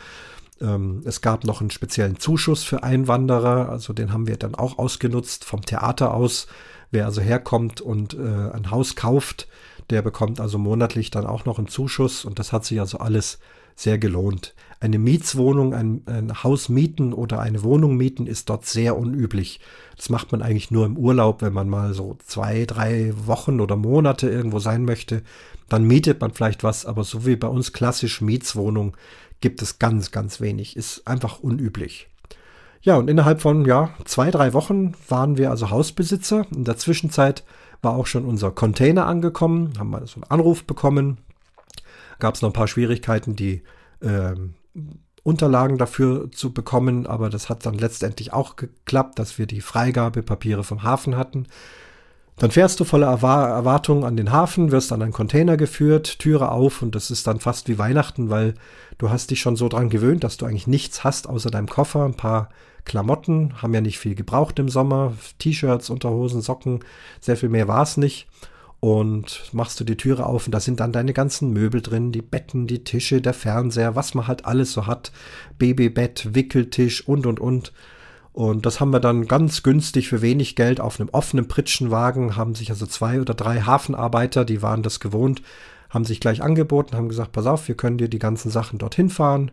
Ähm, 0.59 1.03
es 1.05 1.21
gab 1.21 1.43
noch 1.43 1.61
einen 1.61 1.69
speziellen 1.69 2.19
Zuschuss 2.19 2.63
für 2.63 2.81
Einwanderer, 2.81 3.69
also 3.69 3.93
den 3.93 4.11
haben 4.11 4.25
wir 4.25 4.37
dann 4.37 4.55
auch 4.55 4.79
ausgenutzt 4.79 5.45
vom 5.45 5.61
Theater 5.61 6.15
aus. 6.15 6.47
Wer 6.89 7.05
also 7.05 7.21
herkommt 7.21 7.81
und 7.81 8.15
äh, 8.15 8.51
ein 8.53 8.71
Haus 8.71 8.95
kauft, 8.95 9.47
der 9.91 10.01
bekommt 10.01 10.39
also 10.39 10.57
monatlich 10.57 11.11
dann 11.11 11.27
auch 11.27 11.45
noch 11.45 11.59
einen 11.59 11.67
Zuschuss 11.67 12.25
und 12.25 12.39
das 12.39 12.53
hat 12.53 12.65
sich 12.65 12.79
also 12.79 12.97
alles 12.97 13.39
sehr 13.77 13.99
gelohnt. 13.99 14.55
Eine 14.79 14.99
Mietswohnung, 14.99 15.73
ein, 15.73 16.01
ein 16.07 16.43
Haus 16.43 16.67
mieten 16.67 17.13
oder 17.13 17.39
eine 17.39 17.63
Wohnung 17.63 17.95
mieten 17.95 18.27
ist 18.27 18.49
dort 18.49 18.65
sehr 18.65 18.97
unüblich. 18.97 19.59
Das 19.95 20.09
macht 20.09 20.31
man 20.31 20.41
eigentlich 20.41 20.71
nur 20.71 20.85
im 20.85 20.97
Urlaub, 20.97 21.41
wenn 21.41 21.53
man 21.53 21.69
mal 21.69 21.93
so 21.93 22.17
zwei, 22.25 22.65
drei 22.65 23.13
Wochen 23.25 23.59
oder 23.61 23.75
Monate 23.75 24.29
irgendwo 24.29 24.59
sein 24.59 24.83
möchte. 24.83 25.21
Dann 25.69 25.85
mietet 25.85 26.19
man 26.21 26.31
vielleicht 26.31 26.63
was, 26.63 26.85
aber 26.85 27.03
so 27.03 27.25
wie 27.25 27.35
bei 27.35 27.47
uns 27.47 27.71
klassisch 27.71 28.19
Mietswohnung 28.19 28.97
gibt 29.41 29.61
es 29.61 29.79
ganz, 29.79 30.11
ganz 30.11 30.41
wenig. 30.41 30.75
Ist 30.75 31.07
einfach 31.07 31.39
unüblich. 31.39 32.09
Ja, 32.81 32.97
und 32.97 33.09
innerhalb 33.09 33.41
von 33.41 33.65
ja, 33.65 33.91
zwei, 34.05 34.31
drei 34.31 34.53
Wochen 34.53 34.93
waren 35.07 35.37
wir 35.37 35.51
also 35.51 35.69
Hausbesitzer. 35.69 36.47
In 36.55 36.63
der 36.63 36.77
Zwischenzeit 36.77 37.43
war 37.83 37.95
auch 37.95 38.07
schon 38.07 38.25
unser 38.25 38.49
Container 38.49 39.05
angekommen, 39.05 39.73
haben 39.77 39.91
wir 39.91 40.05
so 40.07 40.15
einen 40.15 40.31
Anruf 40.31 40.63
bekommen, 40.63 41.17
gab 42.19 42.35
es 42.35 42.41
noch 42.41 42.49
ein 42.49 42.53
paar 42.53 42.67
Schwierigkeiten, 42.67 43.35
die 43.35 43.63
äh, 44.01 44.35
Unterlagen 45.23 45.77
dafür 45.77 46.31
zu 46.31 46.53
bekommen, 46.53 47.05
aber 47.05 47.29
das 47.29 47.49
hat 47.49 47.65
dann 47.65 47.73
letztendlich 47.73 48.31
auch 48.31 48.55
geklappt, 48.55 49.19
dass 49.19 49.37
wir 49.37 49.45
die 49.45 49.61
Freigabepapiere 49.61 50.63
vom 50.63 50.83
Hafen 50.83 51.17
hatten. 51.17 51.47
Dann 52.37 52.51
fährst 52.51 52.79
du 52.79 52.85
voller 52.85 53.07
Erwartung 53.07 54.05
an 54.05 54.15
den 54.15 54.31
Hafen, 54.31 54.71
wirst 54.71 54.93
an 54.93 55.01
einen 55.01 55.11
Container 55.11 55.57
geführt, 55.57 56.19
Türe 56.19 56.51
auf 56.51 56.81
und 56.81 56.93
das 56.93 57.09
ist 57.09 57.25
dann 57.25 57.39
fast 57.39 57.67
wie 57.67 57.79
Weihnachten, 57.79 58.29
weil 58.29 58.53
du 58.99 59.09
hast 59.09 59.31
dich 59.31 59.41
schon 59.41 59.55
so 59.55 59.67
dran 59.69 59.89
gewöhnt, 59.89 60.23
dass 60.23 60.37
du 60.37 60.45
eigentlich 60.45 60.67
nichts 60.67 61.03
hast 61.03 61.27
außer 61.27 61.49
deinem 61.49 61.67
Koffer, 61.67 62.05
ein 62.05 62.13
paar 62.13 62.49
Klamotten, 62.85 63.61
haben 63.61 63.73
ja 63.73 63.81
nicht 63.81 63.99
viel 63.99 64.15
gebraucht 64.15 64.59
im 64.59 64.69
Sommer, 64.69 65.13
T-Shirts, 65.39 65.89
Unterhosen, 65.89 66.41
Socken, 66.41 66.81
sehr 67.19 67.35
viel 67.35 67.49
mehr 67.49 67.67
war 67.67 67.81
es 67.81 67.97
nicht 67.97 68.27
und 68.79 69.49
machst 69.53 69.79
du 69.79 69.83
die 69.83 69.97
Türe 69.97 70.25
auf 70.25 70.45
und 70.45 70.51
da 70.51 70.59
sind 70.59 70.79
dann 70.79 70.91
deine 70.91 71.13
ganzen 71.13 71.51
Möbel 71.51 71.81
drin, 71.81 72.11
die 72.11 72.21
Betten, 72.21 72.67
die 72.67 72.83
Tische, 72.83 73.21
der 73.21 73.33
Fernseher, 73.33 73.95
was 73.95 74.13
man 74.13 74.27
halt 74.27 74.45
alles 74.45 74.71
so 74.71 74.85
hat, 74.85 75.11
Babybett, 75.57 76.35
Wickeltisch 76.35 77.07
und 77.07 77.25
und 77.25 77.39
und. 77.39 77.73
Und 78.33 78.67
das 78.67 78.79
haben 78.79 78.91
wir 78.91 78.99
dann 78.99 79.27
ganz 79.27 79.63
günstig 79.63 80.09
für 80.09 80.21
wenig 80.21 80.55
Geld 80.55 80.79
auf 80.79 80.99
einem 80.99 81.09
offenen 81.09 81.47
Pritschenwagen, 81.47 82.35
haben 82.35 82.53
sich 82.53 82.69
also 82.69 82.85
zwei 82.85 83.19
oder 83.19 83.33
drei 83.33 83.61
Hafenarbeiter, 83.61 84.45
die 84.45 84.61
waren 84.61 84.83
das 84.83 84.99
gewohnt, 84.99 85.41
haben 85.89 86.05
sich 86.05 86.19
gleich 86.19 86.43
angeboten, 86.43 86.95
haben 86.95 87.09
gesagt, 87.09 87.31
pass 87.31 87.47
auf, 87.47 87.67
wir 87.67 87.75
können 87.75 87.97
dir 87.97 88.09
die 88.09 88.19
ganzen 88.19 88.51
Sachen 88.51 88.77
dorthin 88.77 89.09
fahren, 89.09 89.49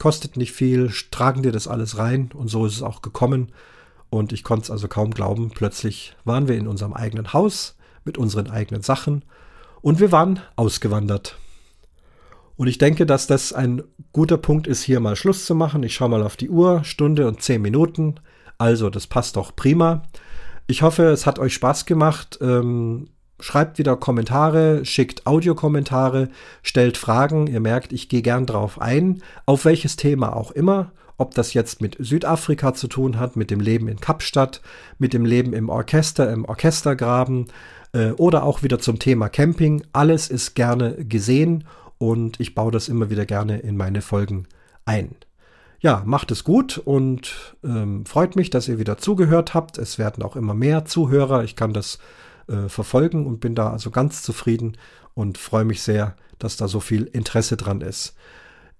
kostet 0.00 0.36
nicht 0.36 0.50
viel, 0.50 0.90
tragen 1.12 1.44
dir 1.44 1.52
das 1.52 1.68
alles 1.68 1.98
rein 1.98 2.30
und 2.34 2.48
so 2.48 2.66
ist 2.66 2.74
es 2.74 2.82
auch 2.82 3.00
gekommen. 3.00 3.52
Und 4.10 4.32
ich 4.32 4.42
konnte 4.42 4.64
es 4.64 4.70
also 4.72 4.88
kaum 4.88 5.12
glauben, 5.12 5.50
plötzlich 5.54 6.16
waren 6.24 6.48
wir 6.48 6.56
in 6.56 6.66
unserem 6.66 6.94
eigenen 6.94 7.32
Haus, 7.32 7.75
mit 8.06 8.16
unseren 8.16 8.48
eigenen 8.48 8.82
Sachen 8.82 9.24
und 9.82 10.00
wir 10.00 10.10
waren 10.12 10.40
ausgewandert. 10.56 11.36
Und 12.56 12.68
ich 12.68 12.78
denke, 12.78 13.04
dass 13.04 13.26
das 13.26 13.52
ein 13.52 13.82
guter 14.12 14.38
Punkt 14.38 14.66
ist, 14.66 14.82
hier 14.82 14.98
mal 14.98 15.14
Schluss 15.14 15.44
zu 15.44 15.54
machen. 15.54 15.82
Ich 15.82 15.94
schaue 15.94 16.08
mal 16.08 16.22
auf 16.22 16.36
die 16.36 16.48
Uhr, 16.48 16.84
Stunde 16.84 17.28
und 17.28 17.42
zehn 17.42 17.60
Minuten. 17.60 18.16
Also, 18.58 18.88
das 18.88 19.06
passt 19.06 19.36
doch 19.36 19.54
prima. 19.54 20.02
Ich 20.66 20.82
hoffe, 20.82 21.04
es 21.04 21.26
hat 21.26 21.38
euch 21.38 21.52
Spaß 21.54 21.84
gemacht. 21.84 22.38
Ähm, 22.40 23.10
schreibt 23.40 23.78
wieder 23.78 23.96
Kommentare, 23.96 24.84
schickt 24.84 25.26
Audiokommentare, 25.26 26.30
stellt 26.62 26.96
Fragen. 26.96 27.46
Ihr 27.46 27.60
merkt, 27.60 27.92
ich 27.92 28.08
gehe 28.08 28.22
gern 28.22 28.46
drauf 28.46 28.80
ein, 28.80 29.22
auf 29.44 29.66
welches 29.66 29.96
Thema 29.96 30.34
auch 30.34 30.50
immer. 30.50 30.92
Ob 31.18 31.34
das 31.34 31.54
jetzt 31.54 31.80
mit 31.80 31.96
Südafrika 31.98 32.74
zu 32.74 32.88
tun 32.88 33.18
hat, 33.18 33.36
mit 33.36 33.50
dem 33.50 33.60
Leben 33.60 33.88
in 33.88 34.00
Kapstadt, 34.00 34.60
mit 34.98 35.12
dem 35.12 35.24
Leben 35.24 35.52
im 35.52 35.68
Orchester, 35.68 36.30
im 36.30 36.44
Orchestergraben, 36.44 37.46
äh, 37.96 38.12
oder 38.12 38.42
auch 38.44 38.62
wieder 38.62 38.78
zum 38.78 38.98
Thema 38.98 39.28
Camping. 39.28 39.82
Alles 39.92 40.28
ist 40.28 40.54
gerne 40.54 41.04
gesehen 41.04 41.64
und 41.98 42.38
ich 42.40 42.54
baue 42.54 42.70
das 42.70 42.88
immer 42.88 43.08
wieder 43.10 43.24
gerne 43.24 43.58
in 43.58 43.76
meine 43.76 44.02
Folgen 44.02 44.46
ein. 44.84 45.16
Ja, 45.80 46.02
macht 46.04 46.30
es 46.30 46.44
gut 46.44 46.78
und 46.78 47.56
ähm, 47.64 48.04
freut 48.06 48.36
mich, 48.36 48.50
dass 48.50 48.68
ihr 48.68 48.78
wieder 48.78 48.98
zugehört 48.98 49.54
habt. 49.54 49.78
Es 49.78 49.98
werden 49.98 50.22
auch 50.22 50.36
immer 50.36 50.54
mehr 50.54 50.84
Zuhörer. 50.84 51.44
Ich 51.44 51.56
kann 51.56 51.72
das 51.72 51.98
äh, 52.48 52.68
verfolgen 52.68 53.26
und 53.26 53.40
bin 53.40 53.54
da 53.54 53.70
also 53.70 53.90
ganz 53.90 54.22
zufrieden 54.22 54.76
und 55.14 55.38
freue 55.38 55.64
mich 55.64 55.82
sehr, 55.82 56.16
dass 56.38 56.56
da 56.56 56.68
so 56.68 56.80
viel 56.80 57.04
Interesse 57.04 57.56
dran 57.56 57.80
ist. 57.80 58.14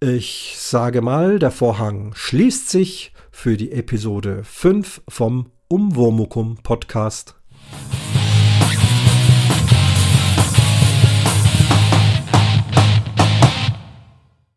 Ich 0.01 0.57
sage 0.59 1.01
mal, 1.01 1.39
der 1.39 1.51
Vorhang 1.51 2.13
schließt 2.15 2.69
sich 2.69 3.13
für 3.31 3.57
die 3.57 3.73
Episode 3.73 4.43
5 4.45 5.03
vom 5.09 5.51
Umwurmukum 5.69 6.59
Podcast. 6.63 7.35